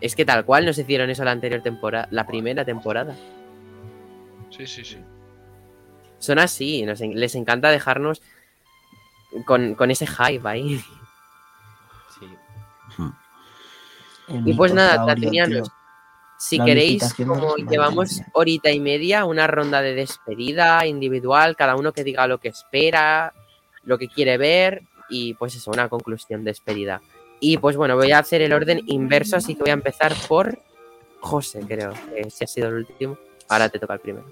Es 0.00 0.16
que 0.16 0.24
tal 0.24 0.44
cual 0.46 0.64
nos 0.64 0.78
hicieron 0.78 1.10
eso 1.10 1.22
la 1.24 1.32
anterior 1.32 1.62
temporada, 1.62 2.08
la 2.10 2.26
primera 2.26 2.64
temporada. 2.64 3.14
Sí, 4.50 4.66
sí, 4.66 4.82
sí. 4.84 4.98
Son 6.18 6.38
así, 6.38 6.82
nos 6.84 7.00
les 7.00 7.34
encanta 7.34 7.68
dejarnos 7.70 8.22
con, 9.44 9.74
con 9.74 9.90
ese 9.90 10.06
hype 10.06 10.48
ahí. 10.48 10.78
Sí. 12.18 12.26
Y 14.44 14.54
pues 14.54 14.72
nada, 14.72 15.14
tío. 15.14 15.62
Si 16.40 16.56
La 16.56 16.64
queréis, 16.64 17.12
como 17.12 17.54
llevamos 17.56 18.22
horita 18.32 18.70
y 18.70 18.80
media, 18.80 19.26
una 19.26 19.46
ronda 19.46 19.82
de 19.82 19.94
despedida 19.94 20.86
individual, 20.86 21.54
cada 21.54 21.76
uno 21.76 21.92
que 21.92 22.02
diga 22.02 22.26
lo 22.26 22.38
que 22.38 22.48
espera, 22.48 23.34
lo 23.84 23.98
que 23.98 24.08
quiere 24.08 24.38
ver 24.38 24.82
y 25.10 25.34
pues 25.34 25.54
eso, 25.54 25.70
una 25.70 25.90
conclusión 25.90 26.42
despedida. 26.42 27.02
Y 27.40 27.58
pues 27.58 27.76
bueno, 27.76 27.94
voy 27.94 28.12
a 28.12 28.20
hacer 28.20 28.40
el 28.40 28.54
orden 28.54 28.80
inverso, 28.86 29.36
así 29.36 29.54
que 29.54 29.60
voy 29.60 29.70
a 29.70 29.74
empezar 29.74 30.14
por 30.28 30.58
José, 31.20 31.60
creo, 31.68 31.92
que 32.14 32.30
si 32.30 32.44
ha 32.44 32.46
sido 32.46 32.68
el 32.68 32.74
último. 32.74 33.18
Ahora 33.46 33.68
te 33.68 33.78
toca 33.78 33.92
el 33.92 34.00
primero. 34.00 34.26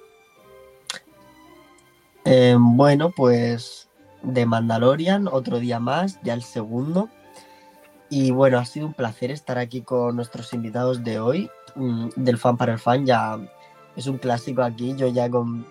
Eh, 2.24 2.56
bueno, 2.59 3.12
pues 3.14 3.90
de 4.22 4.47
Mandalorian, 4.47 5.28
otro 5.28 5.60
día 5.60 5.78
más, 5.78 6.18
ya 6.22 6.32
el 6.32 6.43
segundo. 6.43 7.10
Y 8.10 8.30
bueno, 8.30 8.59
ha 8.59 8.64
sido 8.64 8.86
un 8.86 8.94
placer 8.94 9.30
estar 9.30 9.59
aquí 9.59 9.82
con 9.82 10.16
nuestros 10.16 10.52
invitados 10.55 11.05
de 11.05 11.20
hoy, 11.20 11.51
mm, 11.74 12.09
del 12.16 12.39
fan 12.39 12.56
para 12.56 12.72
el 12.72 12.78
fan, 12.78 13.05
ya 13.05 13.39
es 13.97 14.06
un 14.06 14.18
clásico 14.18 14.62
aquí, 14.62 14.94
yo 14.97 15.09
ya 15.09 15.28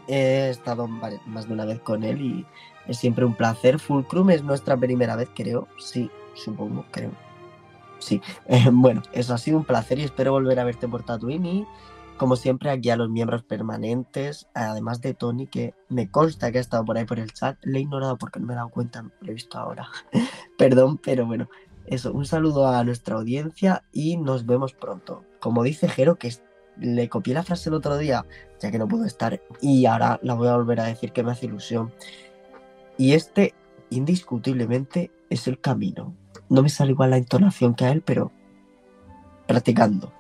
he 0.08 0.50
estado 0.50 0.88
más 0.88 1.48
de 1.48 1.54
una 1.54 1.66
vez 1.66 1.80
con 1.80 2.04
él 2.04 2.22
y 2.22 2.46
es 2.88 2.98
siempre 2.98 3.26
un 3.26 3.34
placer. 3.34 3.80
Fulcrum 3.80 4.30
es 4.30 4.44
nuestra 4.44 4.78
primera 4.78 5.16
vez, 5.16 5.30
creo, 5.36 5.68
sí, 5.78 6.12
supongo, 6.34 6.86
creo. 6.92 7.12
Sí, 8.00 8.22
Eh, 8.48 8.70
bueno, 8.72 9.02
eso 9.14 9.34
ha 9.34 9.38
sido 9.38 9.58
un 9.58 9.66
placer 9.66 10.00
y 10.00 10.04
espero 10.04 10.32
volver 10.32 10.60
a 10.60 10.64
verte 10.64 10.88
por 10.88 11.04
Tatooine 11.04 11.46
y 11.46 11.68
como 12.18 12.36
siempre, 12.36 12.72
aquí 12.72 12.90
a 12.90 12.96
los 12.96 13.12
miembros 13.12 13.44
permanentes, 13.44 14.48
además 14.56 15.02
de 15.02 15.14
Tony, 15.14 15.46
que 15.46 15.76
me 15.88 16.10
consta 16.10 16.52
que 16.52 16.58
ha 16.58 16.62
estado 16.62 16.84
por 16.84 16.98
ahí 16.98 17.06
por 17.06 17.20
el 17.20 17.32
chat. 17.32 17.58
Le 17.62 17.78
he 17.78 17.82
ignorado 17.82 18.18
porque 18.18 18.40
no 18.40 18.48
me 18.48 18.54
he 18.54 18.56
dado 18.56 18.70
cuenta, 18.70 19.04
lo 19.04 19.32
he 19.32 19.36
visto 19.36 19.60
ahora. 19.60 19.88
Perdón, 20.58 20.98
pero 20.98 21.28
bueno, 21.28 21.48
eso, 21.88 22.14
un 22.14 22.26
saludo 22.26 22.68
a 22.68 22.84
nuestra 22.84 23.16
audiencia 23.16 23.84
y 23.92 24.18
nos 24.18 24.46
vemos 24.46 24.74
pronto. 24.74 25.24
Como 25.40 25.64
dice 25.64 25.88
Jero, 25.88 26.18
que 26.18 26.34
le 26.80 27.10
copié 27.10 27.34
la 27.34 27.44
frase 27.44 27.70
el 27.70 27.76
otro 27.76 27.98
día, 27.98 28.26
ya 28.62 28.72
que 28.72 28.78
no 28.78 28.88
pudo 28.88 29.06
estar, 29.06 29.42
y 29.62 29.86
ahora 29.86 30.20
la 30.22 30.34
voy 30.34 30.48
a 30.48 30.56
volver 30.56 30.80
a 30.82 30.86
decir 30.86 31.12
que 31.12 31.24
me 31.24 31.32
hace 31.32 31.46
ilusión. 31.46 31.94
Y 32.98 33.14
este, 33.14 33.54
indiscutiblemente, 33.90 35.12
es 35.30 35.48
el 35.48 35.60
camino. 35.60 36.14
No 36.50 36.62
me 36.62 36.70
sale 36.70 36.92
igual 36.92 37.12
la 37.12 37.18
entonación 37.18 37.74
que 37.74 37.86
a 37.86 37.92
él, 37.92 38.02
pero 38.02 38.32
practicando. 39.48 40.14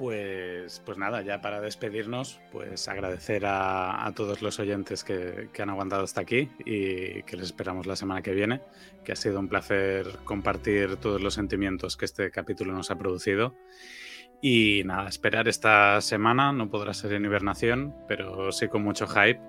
Pues, 0.00 0.80
pues 0.86 0.96
nada, 0.96 1.20
ya 1.20 1.42
para 1.42 1.60
despedirnos, 1.60 2.40
pues 2.50 2.88
agradecer 2.88 3.44
a, 3.44 4.10
todos 4.16 4.40
los 4.40 4.58
oyentes 4.58 5.04
que, 5.04 5.50
han 5.60 5.68
aguantado 5.68 6.04
hasta 6.04 6.22
aquí 6.22 6.48
y 6.64 7.22
que 7.24 7.36
les 7.36 7.48
esperamos 7.48 7.86
la 7.86 7.96
semana 7.96 8.22
que 8.22 8.32
viene, 8.32 8.62
que 9.04 9.12
ha 9.12 9.16
sido 9.16 9.38
un 9.38 9.48
placer 9.48 10.06
compartir 10.24 10.96
todos 10.96 11.20
los 11.20 11.34
sentimientos 11.34 11.98
que 11.98 12.06
este 12.06 12.30
capítulo 12.30 12.72
nos 12.72 12.90
ha 12.90 12.96
producido. 12.96 13.54
Y 14.40 14.84
nada, 14.86 15.06
esperar 15.06 15.48
esta 15.48 16.00
semana, 16.00 16.50
no 16.50 16.70
podrá 16.70 16.94
ser 16.94 17.12
en 17.12 17.26
hibernación, 17.26 17.94
pero 18.08 18.52
sí 18.52 18.68
con 18.68 18.82
mucho 18.82 19.06
hype 19.06 19.42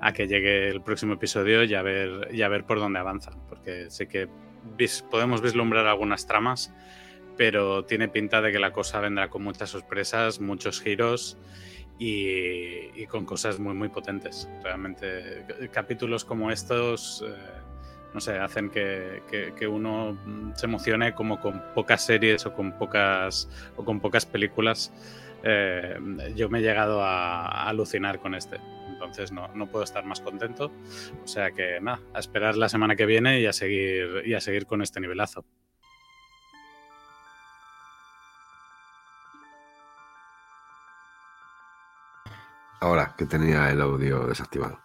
a 0.00 0.12
que 0.12 0.28
llegue 0.28 0.68
el 0.68 0.82
próximo 0.82 1.14
episodio 1.14 1.64
y 1.64 1.74
a 1.74 1.82
ver, 1.82 2.28
y 2.30 2.38
ver 2.38 2.64
por 2.64 2.78
dónde 2.78 3.00
avanza, 3.00 3.32
porque 3.48 3.90
sé 3.90 4.06
que 4.06 4.28
podemos 5.10 5.42
vislumbrar 5.42 5.88
algunas 5.88 6.28
tramas 6.28 6.72
pero 7.40 7.86
tiene 7.86 8.06
pinta 8.06 8.42
de 8.42 8.52
que 8.52 8.58
la 8.58 8.70
cosa 8.70 9.00
vendrá 9.00 9.30
con 9.30 9.42
muchas 9.42 9.70
sorpresas, 9.70 10.40
muchos 10.42 10.78
giros 10.82 11.38
y, 11.98 13.06
con 13.06 13.24
cosas 13.24 13.58
muy, 13.58 13.72
muy 13.72 13.88
potentes. 13.88 14.46
Realmente, 14.62 15.46
c- 15.46 15.68
capítulos 15.70 16.26
como 16.26 16.50
estos, 16.50 17.24
eh, 17.26 17.32
no 18.12 18.20
sé, 18.20 18.36
hacen 18.38 18.68
que 18.68 19.22
uno 19.66 20.12
mm, 20.12 20.52
se 20.54 20.66
emocione 20.66 21.14
como 21.14 21.40
con 21.40 21.62
pocas 21.74 22.04
series 22.04 22.44
o 22.44 22.52
con 22.52 22.72
pocas, 22.76 23.48
o 23.74 23.86
con 23.86 24.00
pocas 24.00 24.26
películas. 24.26 24.92
Eh, 25.42 25.98
yo 26.36 26.50
me 26.50 26.58
he 26.58 26.62
llegado 26.62 27.02
a, 27.02 27.46
a 27.46 27.68
alucinar 27.70 28.18
con 28.20 28.34
este. 28.34 28.58
Entonces 28.90 29.32
no, 29.32 29.48
no 29.54 29.66
puedo 29.66 29.82
estar 29.82 30.04
más 30.04 30.20
contento. 30.20 30.70
O 31.24 31.26
sea 31.26 31.52
que 31.52 31.80
nada, 31.80 32.00
a 32.12 32.18
esperar 32.18 32.58
la 32.58 32.68
semana 32.68 32.96
que 32.96 33.06
viene 33.06 33.40
y 33.40 33.46
a 33.46 33.54
seguir, 33.54 34.24
y 34.26 34.34
a 34.34 34.42
seguir 34.42 34.66
con 34.66 34.82
este 34.82 35.00
nivelazo. 35.00 35.46
Ahora 42.80 43.14
que 43.16 43.26
tenía 43.26 43.70
el 43.70 43.80
audio 43.80 44.26
desactivado. 44.26 44.80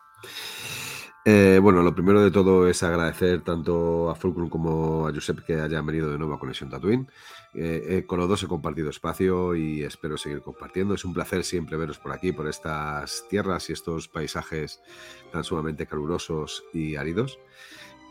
Eh, 1.27 1.57
bueno, 1.59 1.81
lo 1.81 1.95
primero 1.95 2.21
de 2.21 2.29
todo 2.29 2.67
es 2.69 2.83
agradecer 2.83 3.41
tanto 3.41 4.11
a 4.11 4.15
Fulcrum 4.15 4.47
como 4.47 5.07
a 5.07 5.11
Josep 5.11 5.39
que 5.43 5.59
hayan 5.59 5.83
venido 5.83 6.11
de 6.11 6.19
nuevo 6.19 6.35
a 6.35 6.39
Conexión 6.39 6.69
Tatooine. 6.69 7.07
Eh, 7.55 7.83
eh, 7.87 8.05
con 8.05 8.19
los 8.19 8.29
dos 8.29 8.43
he 8.43 8.47
compartido 8.47 8.91
espacio 8.91 9.55
y 9.55 9.81
espero 9.81 10.17
seguir 10.17 10.41
compartiendo. 10.41 10.93
Es 10.93 11.03
un 11.03 11.15
placer 11.15 11.43
siempre 11.43 11.77
veros 11.77 11.97
por 11.97 12.11
aquí, 12.11 12.31
por 12.31 12.47
estas 12.47 13.25
tierras 13.27 13.71
y 13.71 13.73
estos 13.73 14.07
paisajes 14.07 14.81
tan 15.31 15.43
sumamente 15.43 15.87
calurosos 15.87 16.63
y 16.73 16.95
áridos. 16.95 17.39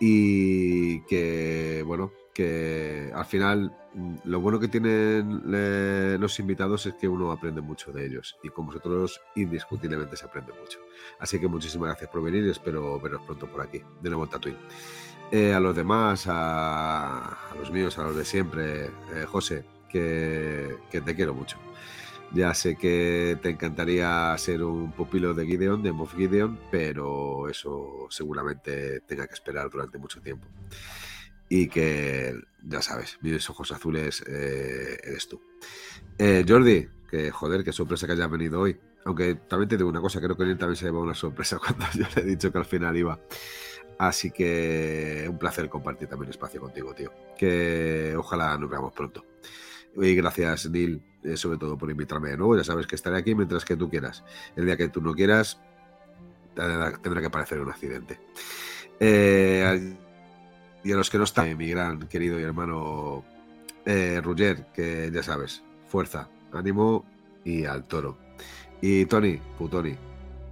Y 0.01 1.03
que, 1.03 1.85
bueno, 1.87 2.11
que 2.35 3.13
al 3.15 3.25
final 3.25 3.73
mm, 3.95 4.17
lo 4.25 4.41
bueno 4.41 4.59
que 4.61 4.69
tienen 4.69 6.21
los 6.21 6.39
invitados 6.41 6.85
es 6.87 6.95
que 6.95 7.09
uno 7.09 7.31
aprende 7.31 7.61
mucho 7.61 7.93
de 7.93 8.05
ellos 8.05 8.37
y 8.43 8.51
con 8.51 8.67
vosotros 8.67 9.21
indiscutiblemente 9.37 10.17
se 10.17 10.27
aprende 10.27 10.53
mucho. 10.53 10.81
Así 11.21 11.39
que 11.39 11.49
muchísimas 11.49 11.91
gracias 11.91 12.11
por 12.11 12.23
venir 12.23 12.45
y 12.45 12.51
espero 12.51 13.01
veros 13.01 13.23
pronto 13.23 13.47
por 13.47 13.63
aquí, 13.63 13.81
de 14.03 14.11
nuevo 14.11 14.25
en 14.25 14.31
Tatooine. 14.31 14.59
Eh, 15.31 15.55
a 15.55 15.61
los 15.61 15.75
demás, 15.75 16.27
a, 16.29 17.39
los 17.59 17.71
míos, 17.71 17.99
a 17.99 18.03
los 18.03 18.17
de 18.17 18.25
siempre, 18.25 18.87
eh, 18.87 19.25
José, 19.27 19.65
que, 19.89 20.77
que, 20.91 21.01
te 21.01 21.15
quiero 21.15 21.35
mucho. 21.35 21.57
Ya 22.33 22.53
sé 22.53 22.77
que 22.77 23.39
te 23.41 23.51
encantaría 23.51 24.37
ser 24.39 24.65
un 24.65 24.93
pupilo 24.93 25.35
de 25.35 25.47
Gideon, 25.47 25.83
de 25.83 25.93
Moff 25.93 26.15
Gideon, 26.17 26.59
pero 26.71 27.49
eso 27.49 28.07
seguramente 28.11 29.01
tenga 29.01 29.27
que 29.27 29.35
esperar 29.35 29.71
durante 29.71 29.99
mucho 29.99 30.21
tiempo 30.21 30.47
y 31.49 31.69
que, 31.69 32.35
ya 32.63 32.83
sabes, 32.83 33.19
mis 33.21 33.49
ojos 33.51 33.73
azules 33.73 34.23
eh, 34.27 34.99
eres 35.03 35.29
tú. 35.29 35.41
Eh, 36.19 36.45
Jordi, 36.47 36.89
que 37.09 37.31
joder, 37.31 37.65
qué 37.65 37.73
sorpresa 37.73 38.07
que 38.07 38.13
hayas 38.13 38.31
venido 38.31 38.61
hoy. 38.61 38.79
Aunque 39.05 39.35
también 39.35 39.69
te 39.69 39.77
digo 39.77 39.89
una 39.89 40.01
cosa, 40.01 40.21
creo 40.21 40.37
que 40.37 40.45
él 40.45 40.57
también 40.57 40.77
se 40.77 40.87
llevó 40.87 41.03
una 41.03 41.15
sorpresa 41.15 41.59
cuando 41.65 41.85
yo 41.95 42.07
le 42.17 42.23
he 42.23 42.25
dicho 42.25 42.51
que 42.51 42.59
al 42.59 42.65
final 42.65 42.97
iba. 42.97 43.21
Así 43.99 44.31
que 44.31 45.27
un 45.29 45.39
placer 45.39 45.69
compartir 45.69 46.09
también 46.09 46.31
espacio 46.31 46.61
contigo, 46.61 46.95
tío. 46.95 47.13
Que 47.39 48.15
ojalá 48.17 48.57
nos 48.59 48.71
veamos 48.71 48.93
pronto. 48.93 49.25
Y 49.97 50.15
gracias, 50.17 50.69
Neil, 50.69 51.01
eh, 51.23 51.37
sobre 51.37 51.59
todo 51.59 51.79
por 51.79 51.91
invitarme 51.91 52.31
de 52.31 52.37
nuevo. 52.37 52.57
Ya 52.57 52.65
sabes 52.65 52.87
que 52.87 52.97
estaré 52.97 53.17
aquí 53.17 53.35
mientras 53.35 53.65
que 53.65 53.77
tú 53.77 53.89
quieras. 53.89 54.25
El 54.57 54.67
día 54.67 54.77
que 54.77 54.89
tú 54.89 55.01
no 55.01 55.15
quieras, 55.15 55.61
tendrá 56.55 57.21
que 57.21 57.31
parecer 57.31 57.61
un 57.61 57.71
accidente. 57.71 58.19
Eh, 58.99 59.97
y 60.85 60.93
a 60.93 60.97
los 60.97 61.11
que 61.11 61.19
no 61.19 61.25
están, 61.25 61.57
mi 61.57 61.69
gran 61.71 61.99
querido 62.09 62.39
y 62.39 62.43
hermano 62.43 63.25
eh, 63.87 64.21
que 64.75 65.11
ya 65.13 65.23
sabes, 65.23 65.63
fuerza, 65.89 66.29
ánimo 66.53 67.05
y 67.43 67.65
al 67.65 67.85
toro. 67.85 68.19
Y 68.81 69.07
Tony, 69.07 69.41
putoni, 69.59 69.97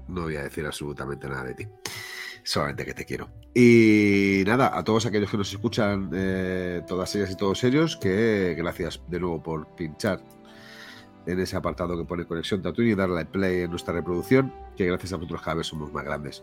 no 0.09 0.23
voy 0.23 0.37
a 0.37 0.43
decir 0.43 0.65
absolutamente 0.65 1.29
nada 1.29 1.45
de 1.45 1.55
ti, 1.55 1.69
solamente 2.43 2.87
que 2.87 2.95
te 2.95 3.05
quiero. 3.05 3.29
Y 3.55 4.43
nada, 4.47 4.77
a 4.77 4.83
todos 4.83 5.05
aquellos 5.05 5.31
que 5.31 5.37
nos 5.37 5.53
escuchan, 5.53 6.11
eh, 6.15 6.83
todas 6.87 7.15
ellas 7.15 7.31
y 7.31 7.37
todos 7.37 7.63
ellos, 7.65 7.99
que 7.99 8.55
gracias 8.57 9.03
de 9.09 9.21
nuevo 9.21 9.43
por 9.43 9.69
pinchar 9.75 10.23
en 11.27 11.39
ese 11.39 11.57
apartado 11.57 11.97
que 11.97 12.05
pone 12.05 12.25
conexión 12.25 12.63
Tatooine 12.63 12.93
y 12.93 12.95
darle 12.95 13.27
play 13.27 13.63
en 13.63 13.71
nuestra 13.71 13.93
reproducción, 13.93 14.53
que 14.77 14.87
gracias 14.87 15.13
a 15.13 15.17
vosotros 15.17 15.43
cada 15.43 15.57
vez 15.57 15.67
somos 15.67 15.93
más 15.93 16.05
grandes 16.05 16.43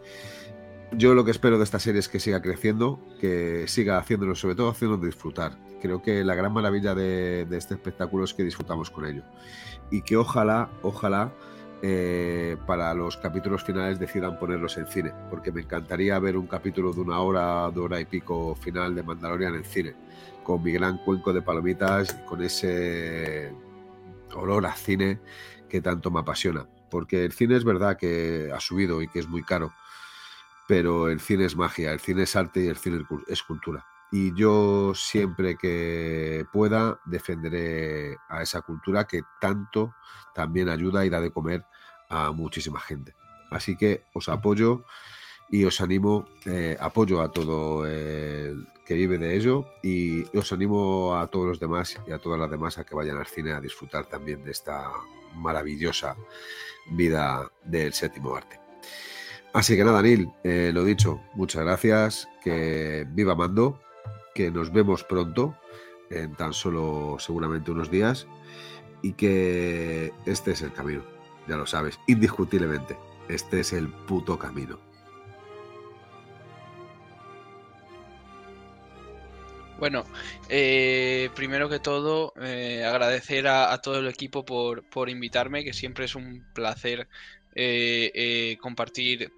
yo 0.92 1.14
lo 1.14 1.24
que 1.24 1.32
espero 1.32 1.58
de 1.58 1.64
esta 1.64 1.80
serie 1.80 2.00
es 2.00 2.10
que 2.10 2.20
siga 2.20 2.42
creciendo, 2.42 3.00
que 3.20 3.68
siga 3.68 3.98
haciéndolo, 3.98 4.36
sobre 4.36 4.56
todo 4.56 4.70
haciéndonos 4.70 5.06
disfrutar. 5.06 5.58
Creo 5.82 6.02
que 6.02 6.24
la 6.24 6.36
gran 6.36 6.52
maravilla 6.52 6.96
de, 6.96 7.48
este 7.52 7.76
espectáculo 7.76 8.26
es 8.26 8.34
que 8.34 8.44
disfrutamos 8.44 8.90
con 8.90 9.06
ello. 9.06 9.24
Y 9.92 10.02
que 10.02 10.18
ojalá, 10.18 10.70
ojalá, 10.82 11.32
eh, 11.82 12.58
para 12.66 12.94
los 12.94 13.18
capítulos 13.18 13.64
finales 13.64 14.00
decidan 14.00 14.38
ponerlos 14.40 14.78
en 14.78 14.88
cine, 14.88 15.14
porque 15.30 15.52
me 15.52 15.62
encantaría 15.62 16.20
ver 16.20 16.36
un 16.36 16.48
capítulo 16.48 16.92
de 16.92 17.02
una 17.02 17.20
hora, 17.20 17.70
de 17.72 17.80
hora 17.80 18.00
y 18.00 18.06
pico 18.06 18.56
final 18.56 18.96
de 18.96 19.04
Mandalorian 19.04 19.56
en 19.56 19.64
cine, 19.64 19.94
con 20.44 20.62
mi 20.64 20.72
gran 20.72 20.98
cuenco 20.98 21.32
de 21.32 21.42
palomitas 21.42 22.14
con 22.28 22.42
ese 22.44 23.54
olor 24.36 24.66
a 24.66 24.74
cine 24.74 25.20
que 25.70 25.82
tanto 25.82 26.12
me 26.12 26.20
apasiona. 26.20 26.66
Porque 26.90 27.24
el 27.24 27.32
cine 27.32 27.56
es 27.56 27.64
verdad 27.64 27.96
que 27.96 28.52
ha 28.54 28.60
subido 28.60 29.02
y 29.02 29.08
que 29.08 29.20
es 29.20 29.28
muy 29.28 29.44
caro 29.44 29.72
pero 30.70 31.10
el 31.10 31.20
cine 31.20 31.46
es 31.46 31.56
magia, 31.56 31.92
el 31.92 32.00
cine 32.00 32.22
es 32.22 32.36
arte 32.36 32.64
y 32.64 32.68
el 32.68 32.78
cine 32.78 33.04
es 33.28 33.42
cultura. 33.42 33.88
Y 34.12 34.36
yo 34.36 34.94
siempre 34.94 35.56
que 35.56 36.46
pueda 36.54 37.00
defenderé 37.06 38.16
a 38.30 38.44
esa 38.44 38.62
cultura 38.62 39.08
que 39.08 39.24
tanto 39.42 39.96
también 40.36 40.70
ayuda 40.70 41.04
y 41.04 41.10
da 41.10 41.22
de 41.22 41.32
comer 41.32 41.66
a 42.08 42.32
muchísima 42.34 42.80
gente. 42.80 43.16
Así 43.50 43.78
que 43.78 44.04
os 44.14 44.30
apoyo 44.30 44.84
y 45.50 45.66
os 45.66 45.82
animo, 45.82 46.28
eh, 46.46 46.78
apoyo 46.80 47.22
a 47.22 47.32
todo 47.32 47.88
el 47.88 48.68
que 48.86 48.94
vive 48.94 49.18
de 49.18 49.36
ello 49.36 49.66
y 49.82 50.38
os 50.38 50.54
animo 50.54 51.18
a 51.18 51.26
todos 51.26 51.48
los 51.48 51.60
demás 51.60 52.00
y 52.08 52.12
a 52.12 52.20
todas 52.20 52.40
las 52.40 52.52
demás 52.52 52.78
a 52.78 52.84
que 52.84 52.94
vayan 52.94 53.18
al 53.18 53.26
cine 53.26 53.54
a 53.54 53.60
disfrutar 53.60 54.06
también 54.06 54.44
de 54.44 54.52
esta 54.52 54.92
maravillosa 55.34 56.16
vida 56.92 57.52
del 57.66 57.92
séptimo 57.92 58.36
arte. 58.36 58.59
Así 59.52 59.76
que 59.76 59.84
nada, 59.84 60.04
Neil, 60.04 60.30
eh, 60.44 60.70
lo 60.72 60.84
dicho, 60.84 61.22
muchas 61.34 61.64
gracias, 61.64 62.30
que 62.44 63.08
viva 63.10 63.34
Mando, 63.34 63.82
que 64.36 64.52
nos 64.52 64.72
vemos 64.72 65.04
pronto, 65.04 65.58
en 66.12 66.36
tan 66.36 66.54
solo 66.54 67.18
seguramente 67.20 67.72
unos 67.72 67.90
días, 67.90 68.28
y 69.02 69.14
que 69.14 70.14
este 70.28 70.52
es 70.52 70.62
el 70.62 70.72
camino, 70.72 71.04
ya 71.48 71.56
lo 71.56 71.66
sabes, 71.66 72.00
indiscutiblemente, 72.06 72.96
este 73.28 73.62
es 73.62 73.74
el 73.74 73.88
puto 73.88 74.38
camino. 74.38 74.80
Bueno, 79.80 80.04
eh, 80.48 81.32
primero 81.36 81.70
que 81.70 81.80
todo, 81.80 82.34
eh, 82.40 82.84
agradecer 82.86 83.48
a, 83.48 83.76
todo 83.82 83.98
el 83.98 84.08
equipo 84.10 84.46
por, 84.46 84.84
por, 84.84 85.10
invitarme, 85.10 85.64
que 85.64 85.74
siempre 85.74 86.06
es 86.06 86.14
un 86.14 86.46
placer 86.54 87.08
compartir 88.62 89.34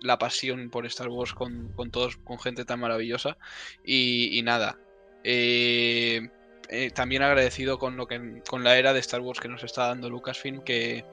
la 0.00 0.18
pasión 0.18 0.70
por 0.70 0.86
Star 0.86 1.08
Wars 1.08 1.34
con, 1.34 1.72
todos, 1.90 2.16
con 2.18 2.38
gente 2.38 2.64
tan 2.64 2.80
maravillosa. 2.80 3.36
Y, 3.84 4.40
nada. 4.44 4.78
Eh, 5.24 6.28
eh, 6.70 6.90
también 6.90 7.22
agradecido 7.22 7.78
con 7.78 7.96
lo 7.96 8.06
que 8.06 8.42
con 8.48 8.62
la 8.62 8.76
era 8.76 8.92
de 8.92 9.00
Star 9.00 9.20
Wars 9.20 9.40
que 9.40 9.48
nos 9.48 9.64
está 9.64 9.86
dando 9.88 10.10
Lucasfilm, 10.10 10.62
que, 10.62 11.04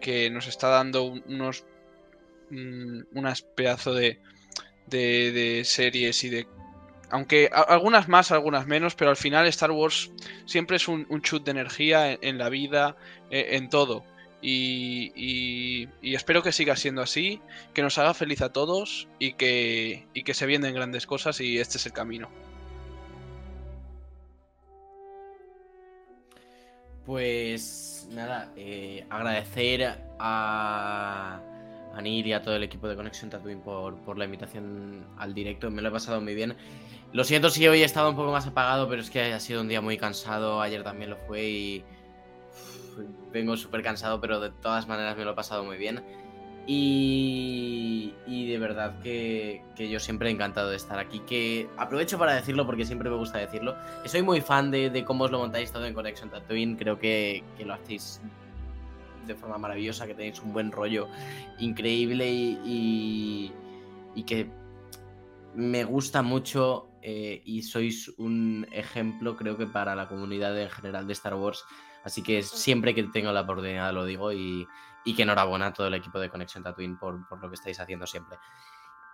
que 0.00 0.30
nos 0.30 0.46
está 0.46 0.68
dando 0.68 1.04
unos 1.04 1.64
mm, 2.50 3.02
unas 3.12 3.42
pedazo 3.42 3.94
de, 3.94 4.18
de, 4.86 5.62
series 5.64 6.24
y 6.24 6.30
de 6.30 6.46
aunque 7.10 7.50
algunas 7.52 8.08
más, 8.08 8.32
algunas 8.32 8.66
menos, 8.66 8.94
pero 8.94 9.10
al 9.10 9.18
final 9.18 9.46
Star 9.48 9.70
Wars 9.70 10.10
siempre 10.46 10.76
es 10.76 10.88
un, 10.88 11.06
un 11.10 11.20
chut 11.20 11.44
de 11.44 11.50
energía 11.50 12.18
en, 12.18 12.38
la 12.38 12.48
vida, 12.48 12.96
eh, 13.30 13.48
en 13.52 13.68
todo. 13.68 14.02
Y, 14.42 15.88
espero 16.02 16.42
que 16.42 16.52
siga 16.52 16.74
siendo 16.76 17.00
así, 17.00 17.40
que 17.74 17.82
nos 17.82 17.96
haga 17.98 18.12
feliz 18.12 18.42
a 18.42 18.52
todos 18.52 19.08
y 19.18 19.34
que, 19.34 20.06
que 20.24 20.34
se 20.34 20.46
vienen 20.46 20.74
grandes 20.74 21.06
cosas 21.06 21.40
y 21.40 21.58
este 21.58 21.78
es 21.78 21.86
el 21.86 21.92
camino. 21.92 22.28
Pues 27.06 28.08
nada, 28.10 28.52
eh, 28.56 29.06
agradecer 29.10 29.98
a, 30.18 31.40
a 31.94 32.02
Nir 32.02 32.26
y 32.26 32.32
a 32.32 32.42
todo 32.42 32.56
el 32.56 32.62
equipo 32.62 32.88
de 32.88 32.96
Conexión 32.96 33.30
Tatooine 33.30 33.60
por, 33.60 33.96
por 33.98 34.18
la 34.18 34.24
invitación 34.24 35.06
al 35.18 35.34
directo. 35.34 35.70
Me 35.70 35.82
lo 35.82 35.88
he 35.88 35.92
pasado 35.92 36.20
muy 36.20 36.34
bien. 36.34 36.56
Lo 37.12 37.24
siento 37.24 37.50
si 37.50 37.66
hoy 37.68 37.82
he 37.82 37.84
estado 37.84 38.10
un 38.10 38.16
poco 38.16 38.32
más 38.32 38.46
apagado, 38.46 38.88
pero 38.88 39.02
es 39.02 39.10
que 39.10 39.20
ha 39.20 39.40
sido 39.40 39.60
un 39.60 39.68
día 39.68 39.80
muy 39.80 39.98
cansado. 39.98 40.60
Ayer 40.62 40.82
también 40.82 41.10
lo 41.10 41.16
fue 41.16 41.44
y 41.44 41.84
vengo 43.32 43.56
súper 43.56 43.82
cansado, 43.82 44.20
pero 44.20 44.40
de 44.40 44.50
todas 44.50 44.86
maneras 44.86 45.16
me 45.16 45.24
lo 45.24 45.32
he 45.32 45.34
pasado 45.34 45.64
muy 45.64 45.76
bien. 45.76 46.02
Y, 46.66 48.12
de 48.26 48.58
verdad 48.58 49.00
que, 49.00 49.62
yo 49.76 49.98
siempre 49.98 50.28
he 50.28 50.32
encantado 50.32 50.70
de 50.70 50.76
estar 50.76 50.98
aquí. 50.98 51.20
Que 51.20 51.68
aprovecho 51.76 52.18
para 52.18 52.34
decirlo 52.34 52.66
porque 52.66 52.84
siempre 52.84 53.10
me 53.10 53.16
gusta 53.16 53.38
decirlo. 53.38 53.76
Que 54.02 54.08
soy 54.08 54.22
muy 54.22 54.40
fan 54.40 54.70
de, 54.70 55.04
cómo 55.04 55.24
os 55.24 55.30
lo 55.30 55.38
montáis 55.38 55.72
todo 55.72 55.86
en 55.86 55.94
Connection 55.94 56.30
Tatooine. 56.30 56.76
Creo 56.76 56.98
que, 56.98 57.42
lo 57.64 57.74
hacéis 57.74 58.20
de 59.26 59.34
forma 59.34 59.58
maravillosa, 59.58 60.06
que 60.06 60.14
tenéis 60.14 60.40
un 60.40 60.52
buen 60.52 60.72
rollo 60.72 61.08
increíble 61.58 62.28
y, 62.30 63.52
que 64.26 64.48
me 65.54 65.84
gusta 65.84 66.22
mucho 66.22 66.88
eh, 67.02 67.42
y 67.44 67.62
sois 67.62 68.08
un 68.16 68.66
ejemplo, 68.72 69.36
creo 69.36 69.58
que 69.58 69.66
para 69.66 69.94
la 69.94 70.08
comunidad 70.08 70.58
en 70.58 70.70
general 70.70 71.06
de 71.06 71.12
Star 71.12 71.34
Wars 71.34 71.64
Así 72.04 72.22
que 72.22 72.42
siempre 72.42 72.94
que 72.94 73.04
tengo 73.04 73.32
la 73.32 73.42
oportunidad 73.42 73.92
lo 73.92 74.04
digo 74.04 74.32
y, 74.32 74.66
que 75.04 75.22
enhorabuena 75.22 75.68
a 75.68 75.72
todo 75.72 75.88
el 75.88 75.94
equipo 75.94 76.18
de 76.18 76.30
Conexión 76.30 76.62
Tatooine 76.62 76.98
por, 76.98 77.28
por 77.28 77.40
lo 77.40 77.48
que 77.48 77.54
estáis 77.54 77.78
haciendo 77.80 78.06
siempre. 78.06 78.38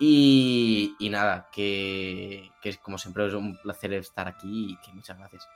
Y, 0.01 0.97
nada, 1.11 1.49
que, 1.51 2.53
que, 2.63 2.77
como 2.77 2.99
siempre 2.99 3.27
es 3.27 3.35
un 3.35 3.57
placer 3.57 3.93
estar 3.95 4.29
aquí 4.29 4.73
y 4.73 4.77
que 4.77 4.93
muchas 4.93 5.19
gracias. 5.19 5.49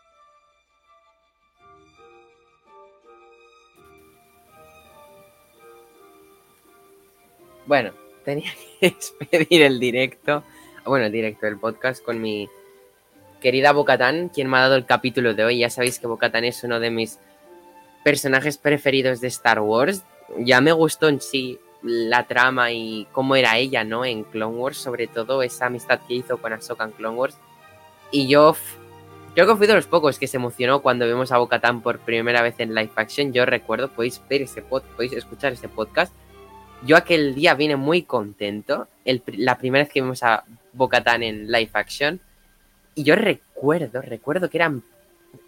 Bueno, 7.67 7.93
tenía 8.25 8.53
que 8.81 8.91
despedir 8.91 9.63
el 9.63 9.79
directo, 9.79 10.43
bueno, 10.85 11.07
el 11.07 11.13
directo 11.13 11.47
del 11.47 11.59
podcast 11.59 12.05
con 12.05 12.21
mi 12.21 12.49
querida 13.43 13.73
Bocatán, 13.73 14.31
quien 14.31 14.49
me 14.49 14.57
ha 14.57 14.61
dado 14.61 14.77
el 14.77 14.87
capítulo 14.87 15.35
de 15.35 15.45
hoy. 15.45 15.59
Ya 15.59 15.69
sabéis 15.69 15.99
que 15.99 16.07
Bocatán 16.07 16.45
es 16.45 16.63
uno 16.65 16.81
de 16.81 16.91
mis 16.91 17.19
personajes 18.05 18.57
preferidos 18.57 19.21
de 19.21 19.29
Star 19.29 19.61
Wars. 19.61 20.05
Ya 20.39 20.61
me 20.61 20.73
gustó 20.73 21.09
en 21.09 21.21
sí 21.21 21.59
la 21.83 22.27
trama 22.27 22.71
y 22.71 23.07
cómo 23.13 23.35
era 23.37 23.59
ella, 23.59 23.85
¿no? 23.85 24.05
En 24.05 24.23
Clone 24.23 24.57
Wars, 24.57 24.79
sobre 24.79 25.09
todo 25.09 25.43
esa 25.43 25.67
amistad 25.67 26.01
que 26.07 26.15
hizo 26.15 26.39
con 26.39 26.53
Ahsoka 26.53 26.85
en 26.85 26.93
Clone 26.93 27.19
Wars. 27.19 27.37
Y 28.13 28.29
yo 28.29 28.55
creo 29.35 29.47
que 29.49 29.57
fui 29.57 29.67
de 29.67 29.75
los 29.75 29.87
pocos 29.87 30.19
que 30.19 30.29
se 30.29 30.37
emocionó 30.37 30.81
cuando 30.81 31.07
vimos 31.07 31.33
a 31.33 31.39
Bocatán 31.39 31.83
por 31.83 31.99
primera 31.99 32.43
vez 32.43 32.55
en 32.59 32.75
live 32.75 32.93
action. 32.95 33.33
Yo 33.33 33.45
recuerdo, 33.45 33.91
podéis 33.91 34.23
ver 34.31 34.43
ese 34.43 34.63
pod, 34.63 34.83
podéis 34.95 35.15
escuchar 35.15 35.53
ese 35.53 35.69
podcast. 35.69 36.15
Yo 36.85 36.97
aquel 36.97 37.35
día 37.35 37.55
vine 37.55 37.77
muy 37.77 38.03
contento. 38.03 38.89
la 39.05 39.59
primera 39.59 39.85
vez 39.85 39.93
que 39.93 40.01
vimos 40.01 40.23
a 40.23 40.45
Bocatán 40.73 41.23
en 41.25 41.51
live 41.51 41.71
action. 41.73 42.21
Y 42.95 43.05
yo 43.05 43.17
recuerdo, 43.17 44.03
recuerdo 44.03 44.51
que 44.51 44.59
era 44.59 44.73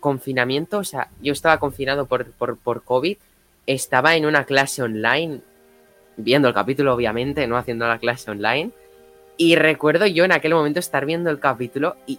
confinamiento, 0.00 0.78
o 0.78 0.84
sea, 0.84 1.10
yo 1.20 1.32
estaba 1.32 1.58
confinado 1.58 2.06
por, 2.06 2.30
por, 2.32 2.56
por 2.56 2.82
COVID, 2.84 3.16
estaba 3.66 4.16
en 4.16 4.26
una 4.26 4.44
clase 4.44 4.82
online 4.82 5.40
viendo 6.16 6.48
el 6.48 6.54
capítulo, 6.54 6.94
obviamente, 6.94 7.46
no 7.46 7.56
haciendo 7.56 7.86
la 7.86 7.98
clase 7.98 8.30
online. 8.30 8.70
Y 9.36 9.56
recuerdo 9.56 10.06
yo 10.06 10.24
en 10.24 10.32
aquel 10.32 10.54
momento 10.54 10.80
estar 10.80 11.06
viendo 11.06 11.30
el 11.30 11.40
capítulo 11.40 11.96
y, 12.06 12.18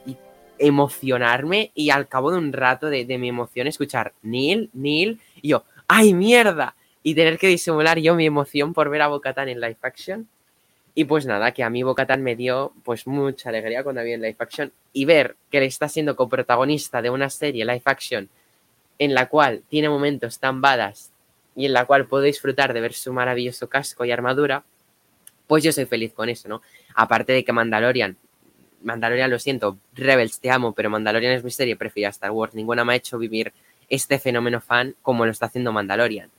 emocionarme 0.57 1.71
y 1.75 1.89
al 1.89 2.07
cabo 2.07 2.31
de 2.31 2.37
un 2.37 2.53
rato 2.53 2.89
de, 2.89 3.05
mi 3.17 3.27
emoción 3.27 3.67
escuchar 3.67 4.13
Neil, 4.21 4.69
Neil, 4.71 5.19
y 5.41 5.49
yo, 5.49 5.65
¡ay 5.87 6.13
mierda! 6.13 6.75
Y 7.03 7.13
tener 7.13 7.37
que 7.37 7.47
disimular 7.47 7.99
yo 7.99 8.15
mi 8.15 8.25
emoción 8.25 8.73
por 8.73 8.89
ver 8.89 9.01
a 9.01 9.07
Bocatan 9.07 9.49
en 9.49 9.59
live 9.59 9.77
action. 9.81 10.27
Y 10.97 11.03
pues 11.03 11.25
nada, 11.25 11.51
que 11.51 11.61
a 11.61 11.69
mí 11.69 11.83
Bocatan 11.83 12.23
me 12.23 12.37
dio 12.37 12.71
pues 12.83 13.05
mucha 13.05 13.49
alegría 13.49 13.83
cuando 13.83 14.01
vi 14.01 14.13
en 14.13 14.21
live 14.21 14.37
action 14.39 14.71
y 14.93 15.03
ver 15.03 15.35
que 15.51 15.59
le 15.59 15.65
está 15.65 15.89
siendo 15.89 16.15
coprotagonista 16.15 17.01
de 17.01 17.09
una 17.09 17.29
serie 17.29 17.65
live 17.65 17.81
action 17.83 18.29
en 18.97 19.13
la 19.13 19.27
cual 19.27 19.63
tiene 19.67 19.89
momentos 19.89 20.39
tan 20.39 20.61
badas 20.61 21.11
y 21.53 21.65
en 21.65 21.73
la 21.73 21.85
cual 21.85 22.07
puedo 22.07 22.23
disfrutar 22.23 22.73
de 22.73 22.79
ver 22.79 22.93
su 22.93 23.11
maravilloso 23.11 23.67
casco 23.67 24.05
y 24.05 24.11
armadura, 24.11 24.63
pues 25.47 25.65
yo 25.65 25.73
soy 25.73 25.85
feliz 25.85 26.13
con 26.13 26.29
eso, 26.29 26.47
¿no? 26.47 26.61
Aparte 26.95 27.33
de 27.33 27.43
que 27.43 27.51
Mandalorian, 27.51 28.15
Mandalorian 28.81 29.29
lo 29.29 29.39
siento, 29.39 29.77
Rebels 29.93 30.39
te 30.39 30.49
amo, 30.49 30.73
pero 30.73 30.89
Mandalorian 30.89 31.33
es 31.33 31.43
mi 31.43 31.51
serie 31.51 31.75
preferida 31.75 32.09
Star 32.09 32.31
Wars, 32.31 32.55
ninguna 32.55 32.85
me 32.85 32.93
ha 32.93 32.95
hecho 32.95 33.17
vivir 33.17 33.51
este 33.89 34.17
fenómeno 34.17 34.61
fan 34.61 34.95
como 35.01 35.25
lo 35.25 35.31
está 35.31 35.47
haciendo 35.47 35.73
Mandalorian. 35.73 36.29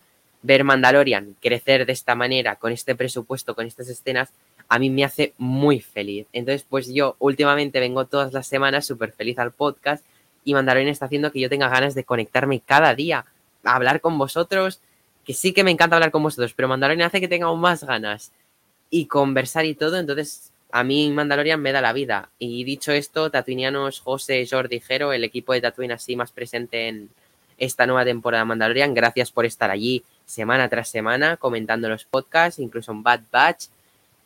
Ver 0.43 0.65
Mandalorian 0.65 1.37
crecer 1.41 1.87
de 1.87 1.93
esta 1.93 2.15
manera, 2.15 2.57
con 2.57 2.73
este 2.73 2.95
presupuesto, 2.95 3.55
con 3.55 3.67
estas 3.67 3.89
escenas, 3.89 4.31
a 4.69 4.79
mí 4.79 4.91
me 4.91 5.05
hace 5.05 5.35
muy 5.39 5.81
feliz. 5.81 6.27
Entonces, 6.33 6.67
pues 6.69 6.93
yo 6.93 7.17
últimamente 7.19 7.81
vengo 7.81 8.07
todas 8.07 8.33
las 8.33 8.47
semanas 8.47 8.87
súper 8.87 9.13
feliz 9.13 9.39
al 9.39 9.53
podcast 9.53 10.05
y 10.45 10.55
Mandalorian 10.55 10.89
está 10.89 11.07
haciendo 11.07 11.33
que 11.33 11.41
yo 11.41 11.49
tenga 11.49 11.69
ganas 11.69 11.95
de 11.95 12.05
conectarme 12.05 12.61
cada 12.61 12.95
día, 12.95 13.25
a 13.65 13.75
hablar 13.75 14.01
con 14.01 14.17
vosotros, 14.17 14.81
que 15.25 15.35
sí 15.35 15.53
que 15.53 15.65
me 15.65 15.73
encanta 15.73 15.97
hablar 15.97 16.13
con 16.13 16.23
vosotros, 16.23 16.55
pero 16.55 16.69
Mandalorian 16.69 17.09
hace 17.09 17.21
que 17.21 17.29
tenga 17.29 17.47
aún 17.47 17.61
más 17.61 17.83
ganas 17.83 18.31
y 18.91 19.07
conversar 19.07 19.65
y 19.65 19.75
todo, 19.75 19.99
entonces 19.99 20.53
a 20.71 20.85
mí 20.85 21.11
Mandalorian 21.11 21.61
me 21.61 21.73
da 21.73 21.81
la 21.81 21.93
vida. 21.93 22.31
Y 22.39 22.63
dicho 22.65 22.93
esto, 22.93 23.31
Tatuinianos, 23.31 24.01
José, 24.01 24.47
Jordi, 24.49 24.81
Jero, 24.81 25.13
el 25.13 25.25
equipo 25.25 25.53
de 25.53 25.61
Tatooine 25.61 25.93
así 25.93 26.15
más 26.15 26.31
presente 26.31 26.89
en 26.89 27.09
esta 27.59 27.87
nueva 27.87 28.05
temporada 28.05 28.45
de 28.45 28.49
Mandalorian, 28.49 28.95
gracias 28.95 29.33
por 29.33 29.47
estar 29.47 29.71
allí 29.71 30.05
semana 30.27 30.69
tras 30.69 30.89
semana 30.89 31.37
comentando 31.39 31.89
los 31.89 32.05
podcasts, 32.05 32.61
incluso 32.61 32.93
en 32.93 33.03
Bad 33.03 33.23
Batch. 33.33 33.67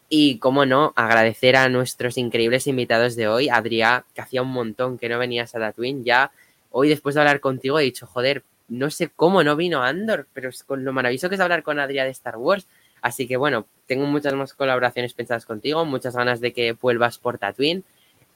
Y, 0.09 0.39
como 0.39 0.67
no, 0.67 0.93
agradecer 0.97 1.55
a 1.55 1.69
nuestros 1.69 2.19
increíbles 2.19 2.67
invitados 2.67 3.15
de 3.15 3.29
hoy, 3.29 3.49
Adrián, 3.49 4.03
que 4.13 4.21
hacía 4.21 4.43
un 4.43 4.49
montón 4.49 4.99
que 4.99 5.09
no 5.09 5.21
venías 5.21 5.55
a 5.55 5.61
Tatooine, 5.61 6.03
ya 6.03 6.33
hoy 6.73 6.89
después 6.89 7.15
de 7.15 7.21
hablar 7.21 7.39
contigo 7.39 7.79
he 7.79 7.85
dicho, 7.85 8.07
joder, 8.07 8.43
no 8.69 8.91
sé 8.91 9.09
cómo 9.15 9.45
no 9.45 9.57
vino 9.57 9.83
Andor, 9.83 10.27
pero 10.33 10.49
es 10.49 10.65
con 10.65 10.85
lo 10.85 10.93
maravilloso 10.93 11.29
que 11.29 11.35
es 11.35 11.41
hablar 11.41 11.63
con 11.63 11.79
Adrián 11.79 12.07
de 12.07 12.13
Star 12.13 12.37
Wars. 12.37 12.67
Así 13.03 13.27
que 13.27 13.37
bueno, 13.37 13.67
tengo 13.87 14.07
muchas 14.07 14.35
más 14.35 14.55
colaboraciones 14.55 15.15
pensadas 15.15 15.47
contigo, 15.47 15.85
muchas 15.85 16.15
ganas 16.15 16.41
de 16.41 16.53
que 16.53 16.73
vuelvas 16.73 17.19
por 17.19 17.39
Tatooine. 17.39 17.85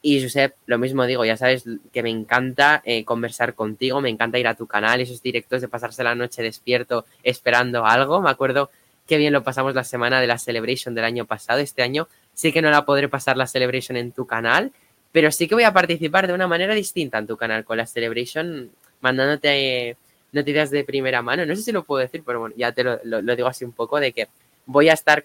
Y 0.06 0.22
Josep, 0.22 0.54
lo 0.66 0.76
mismo 0.76 1.06
digo, 1.06 1.24
ya 1.24 1.38
sabes 1.38 1.64
que 1.90 2.02
me 2.02 2.10
encanta 2.10 2.82
eh, 2.84 3.06
conversar 3.06 3.54
contigo, 3.54 4.02
me 4.02 4.10
encanta 4.10 4.38
ir 4.38 4.46
a 4.46 4.54
tu 4.54 4.66
canal, 4.66 5.00
esos 5.00 5.22
directos 5.22 5.62
de 5.62 5.68
pasarse 5.68 6.04
la 6.04 6.14
noche 6.14 6.42
despierto 6.42 7.06
esperando 7.22 7.86
algo. 7.86 8.20
Me 8.20 8.28
acuerdo 8.28 8.70
qué 9.06 9.16
bien 9.16 9.32
lo 9.32 9.42
pasamos 9.42 9.74
la 9.74 9.82
semana 9.82 10.20
de 10.20 10.26
la 10.26 10.36
Celebration 10.36 10.94
del 10.94 11.06
año 11.06 11.24
pasado. 11.24 11.60
Este 11.60 11.80
año 11.80 12.06
sí 12.34 12.52
que 12.52 12.60
no 12.60 12.70
la 12.70 12.84
podré 12.84 13.08
pasar 13.08 13.38
la 13.38 13.46
Celebration 13.46 13.96
en 13.96 14.12
tu 14.12 14.26
canal, 14.26 14.72
pero 15.10 15.32
sí 15.32 15.48
que 15.48 15.54
voy 15.54 15.64
a 15.64 15.72
participar 15.72 16.26
de 16.26 16.34
una 16.34 16.48
manera 16.48 16.74
distinta 16.74 17.16
en 17.16 17.26
tu 17.26 17.38
canal 17.38 17.64
con 17.64 17.78
la 17.78 17.86
Celebration, 17.86 18.70
mandándote 19.00 19.96
noticias 20.32 20.70
de 20.70 20.84
primera 20.84 21.22
mano. 21.22 21.46
No 21.46 21.56
sé 21.56 21.62
si 21.62 21.72
lo 21.72 21.82
puedo 21.82 22.00
decir, 22.00 22.22
pero 22.26 22.40
bueno, 22.40 22.54
ya 22.58 22.72
te 22.72 22.84
lo, 22.84 23.22
digo 23.34 23.48
así 23.48 23.64
un 23.64 23.72
poco 23.72 23.98
de 23.98 24.12
que 24.12 24.28
voy 24.66 24.90
a 24.90 24.92
estar 24.92 25.24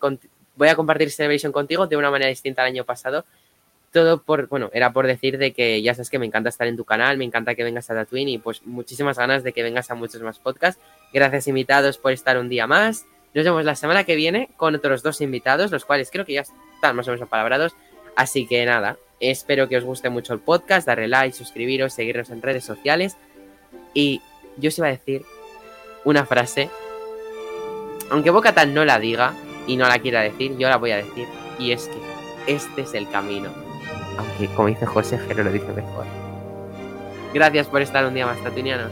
voy 0.56 0.70
a 0.70 0.76
compartir 0.78 1.12
Celebration 1.12 1.52
contigo 1.52 1.86
de 1.86 1.98
una 1.98 2.10
manera 2.10 2.30
distinta 2.30 2.62
al 2.62 2.70
año 2.70 2.86
pasado. 2.86 3.26
Todo 3.92 4.22
por, 4.22 4.48
bueno, 4.48 4.70
era 4.74 4.94
por 4.94 5.08
decir 5.08 5.38
de 5.38 5.52
que 5.52 5.82
ya 5.82 5.94
sabes 5.94 6.10
que 6.10 6.20
me 6.20 6.26
encanta 6.26 6.50
estar 6.50 6.68
en 6.68 6.78
tu 6.78 6.86
canal, 6.86 7.18
me 7.18 7.26
encanta 7.26 7.56
que 7.56 7.64
vengas 7.64 7.90
a 7.90 7.96
Tatooine 7.96 8.30
y 8.30 8.38
pues 8.38 8.66
muchísimas 8.66 9.18
ganas 9.18 9.44
de 9.44 9.52
que 9.52 9.64
vengas 9.64 9.90
a 9.90 9.96
muchos 9.96 10.22
más 10.22 10.38
podcasts. 10.40 10.82
Gracias 11.12 11.48
invitados 11.48 11.98
por 11.98 12.12
estar 12.12 12.38
un 12.38 12.50
día 12.50 12.68
más. 12.68 13.06
Nos 13.34 13.46
vemos 13.46 13.66
la 13.66 13.76
semana 13.76 14.04
que 14.04 14.16
viene 14.16 14.50
con 14.58 14.76
otros 14.76 15.02
dos 15.02 15.22
invitados, 15.22 15.72
los 15.72 15.86
cuales 15.86 16.10
creo 16.12 16.26
que 16.26 16.34
ya 16.34 16.42
están 16.42 16.96
más 16.96 17.08
o 17.08 17.12
menos 17.12 17.26
apalabrados. 17.26 17.76
Así 18.16 18.48
que 18.48 18.66
nada, 18.66 18.98
espero 19.20 19.70
que 19.70 19.78
os 19.78 19.84
guste 19.84 20.10
mucho 20.10 20.34
el 20.34 20.40
podcast, 20.40 20.86
darle 20.86 21.08
like, 21.08 21.36
suscribiros, 21.36 21.94
seguirnos 21.94 22.30
en 22.30 22.42
redes 22.42 22.66
sociales 22.66 23.18
y 23.94 24.22
yo 24.58 24.70
os 24.70 24.78
iba 24.78 24.88
a 24.88 24.92
decir 24.92 25.24
una 26.04 26.26
frase, 26.26 26.70
aunque 28.10 28.30
Boca 28.30 28.54
no 28.66 28.86
la 28.86 29.00
diga 29.00 29.34
y 29.68 29.78
no 29.78 29.88
la 29.88 30.00
quiera 30.00 30.22
decir, 30.22 30.58
yo 30.58 30.70
la 30.70 30.78
voy 30.78 30.92
a 30.92 30.98
decir, 30.98 31.28
y 31.60 31.72
es 31.72 31.88
que 31.88 32.54
este 32.54 32.82
es 32.82 32.94
el 32.94 33.10
camino. 33.10 33.69
Aunque, 34.20 34.48
como 34.54 34.68
dice 34.68 34.86
José, 34.86 35.18
Jero 35.18 35.46
lo 35.46 35.52
dice 35.52 35.72
mejor. 35.72 36.06
Gracias 37.34 37.68
por 37.68 37.82
estar 37.82 38.06
un 38.06 38.14
día 38.14 38.26
más, 38.26 38.38
tatunianos. 38.44 38.92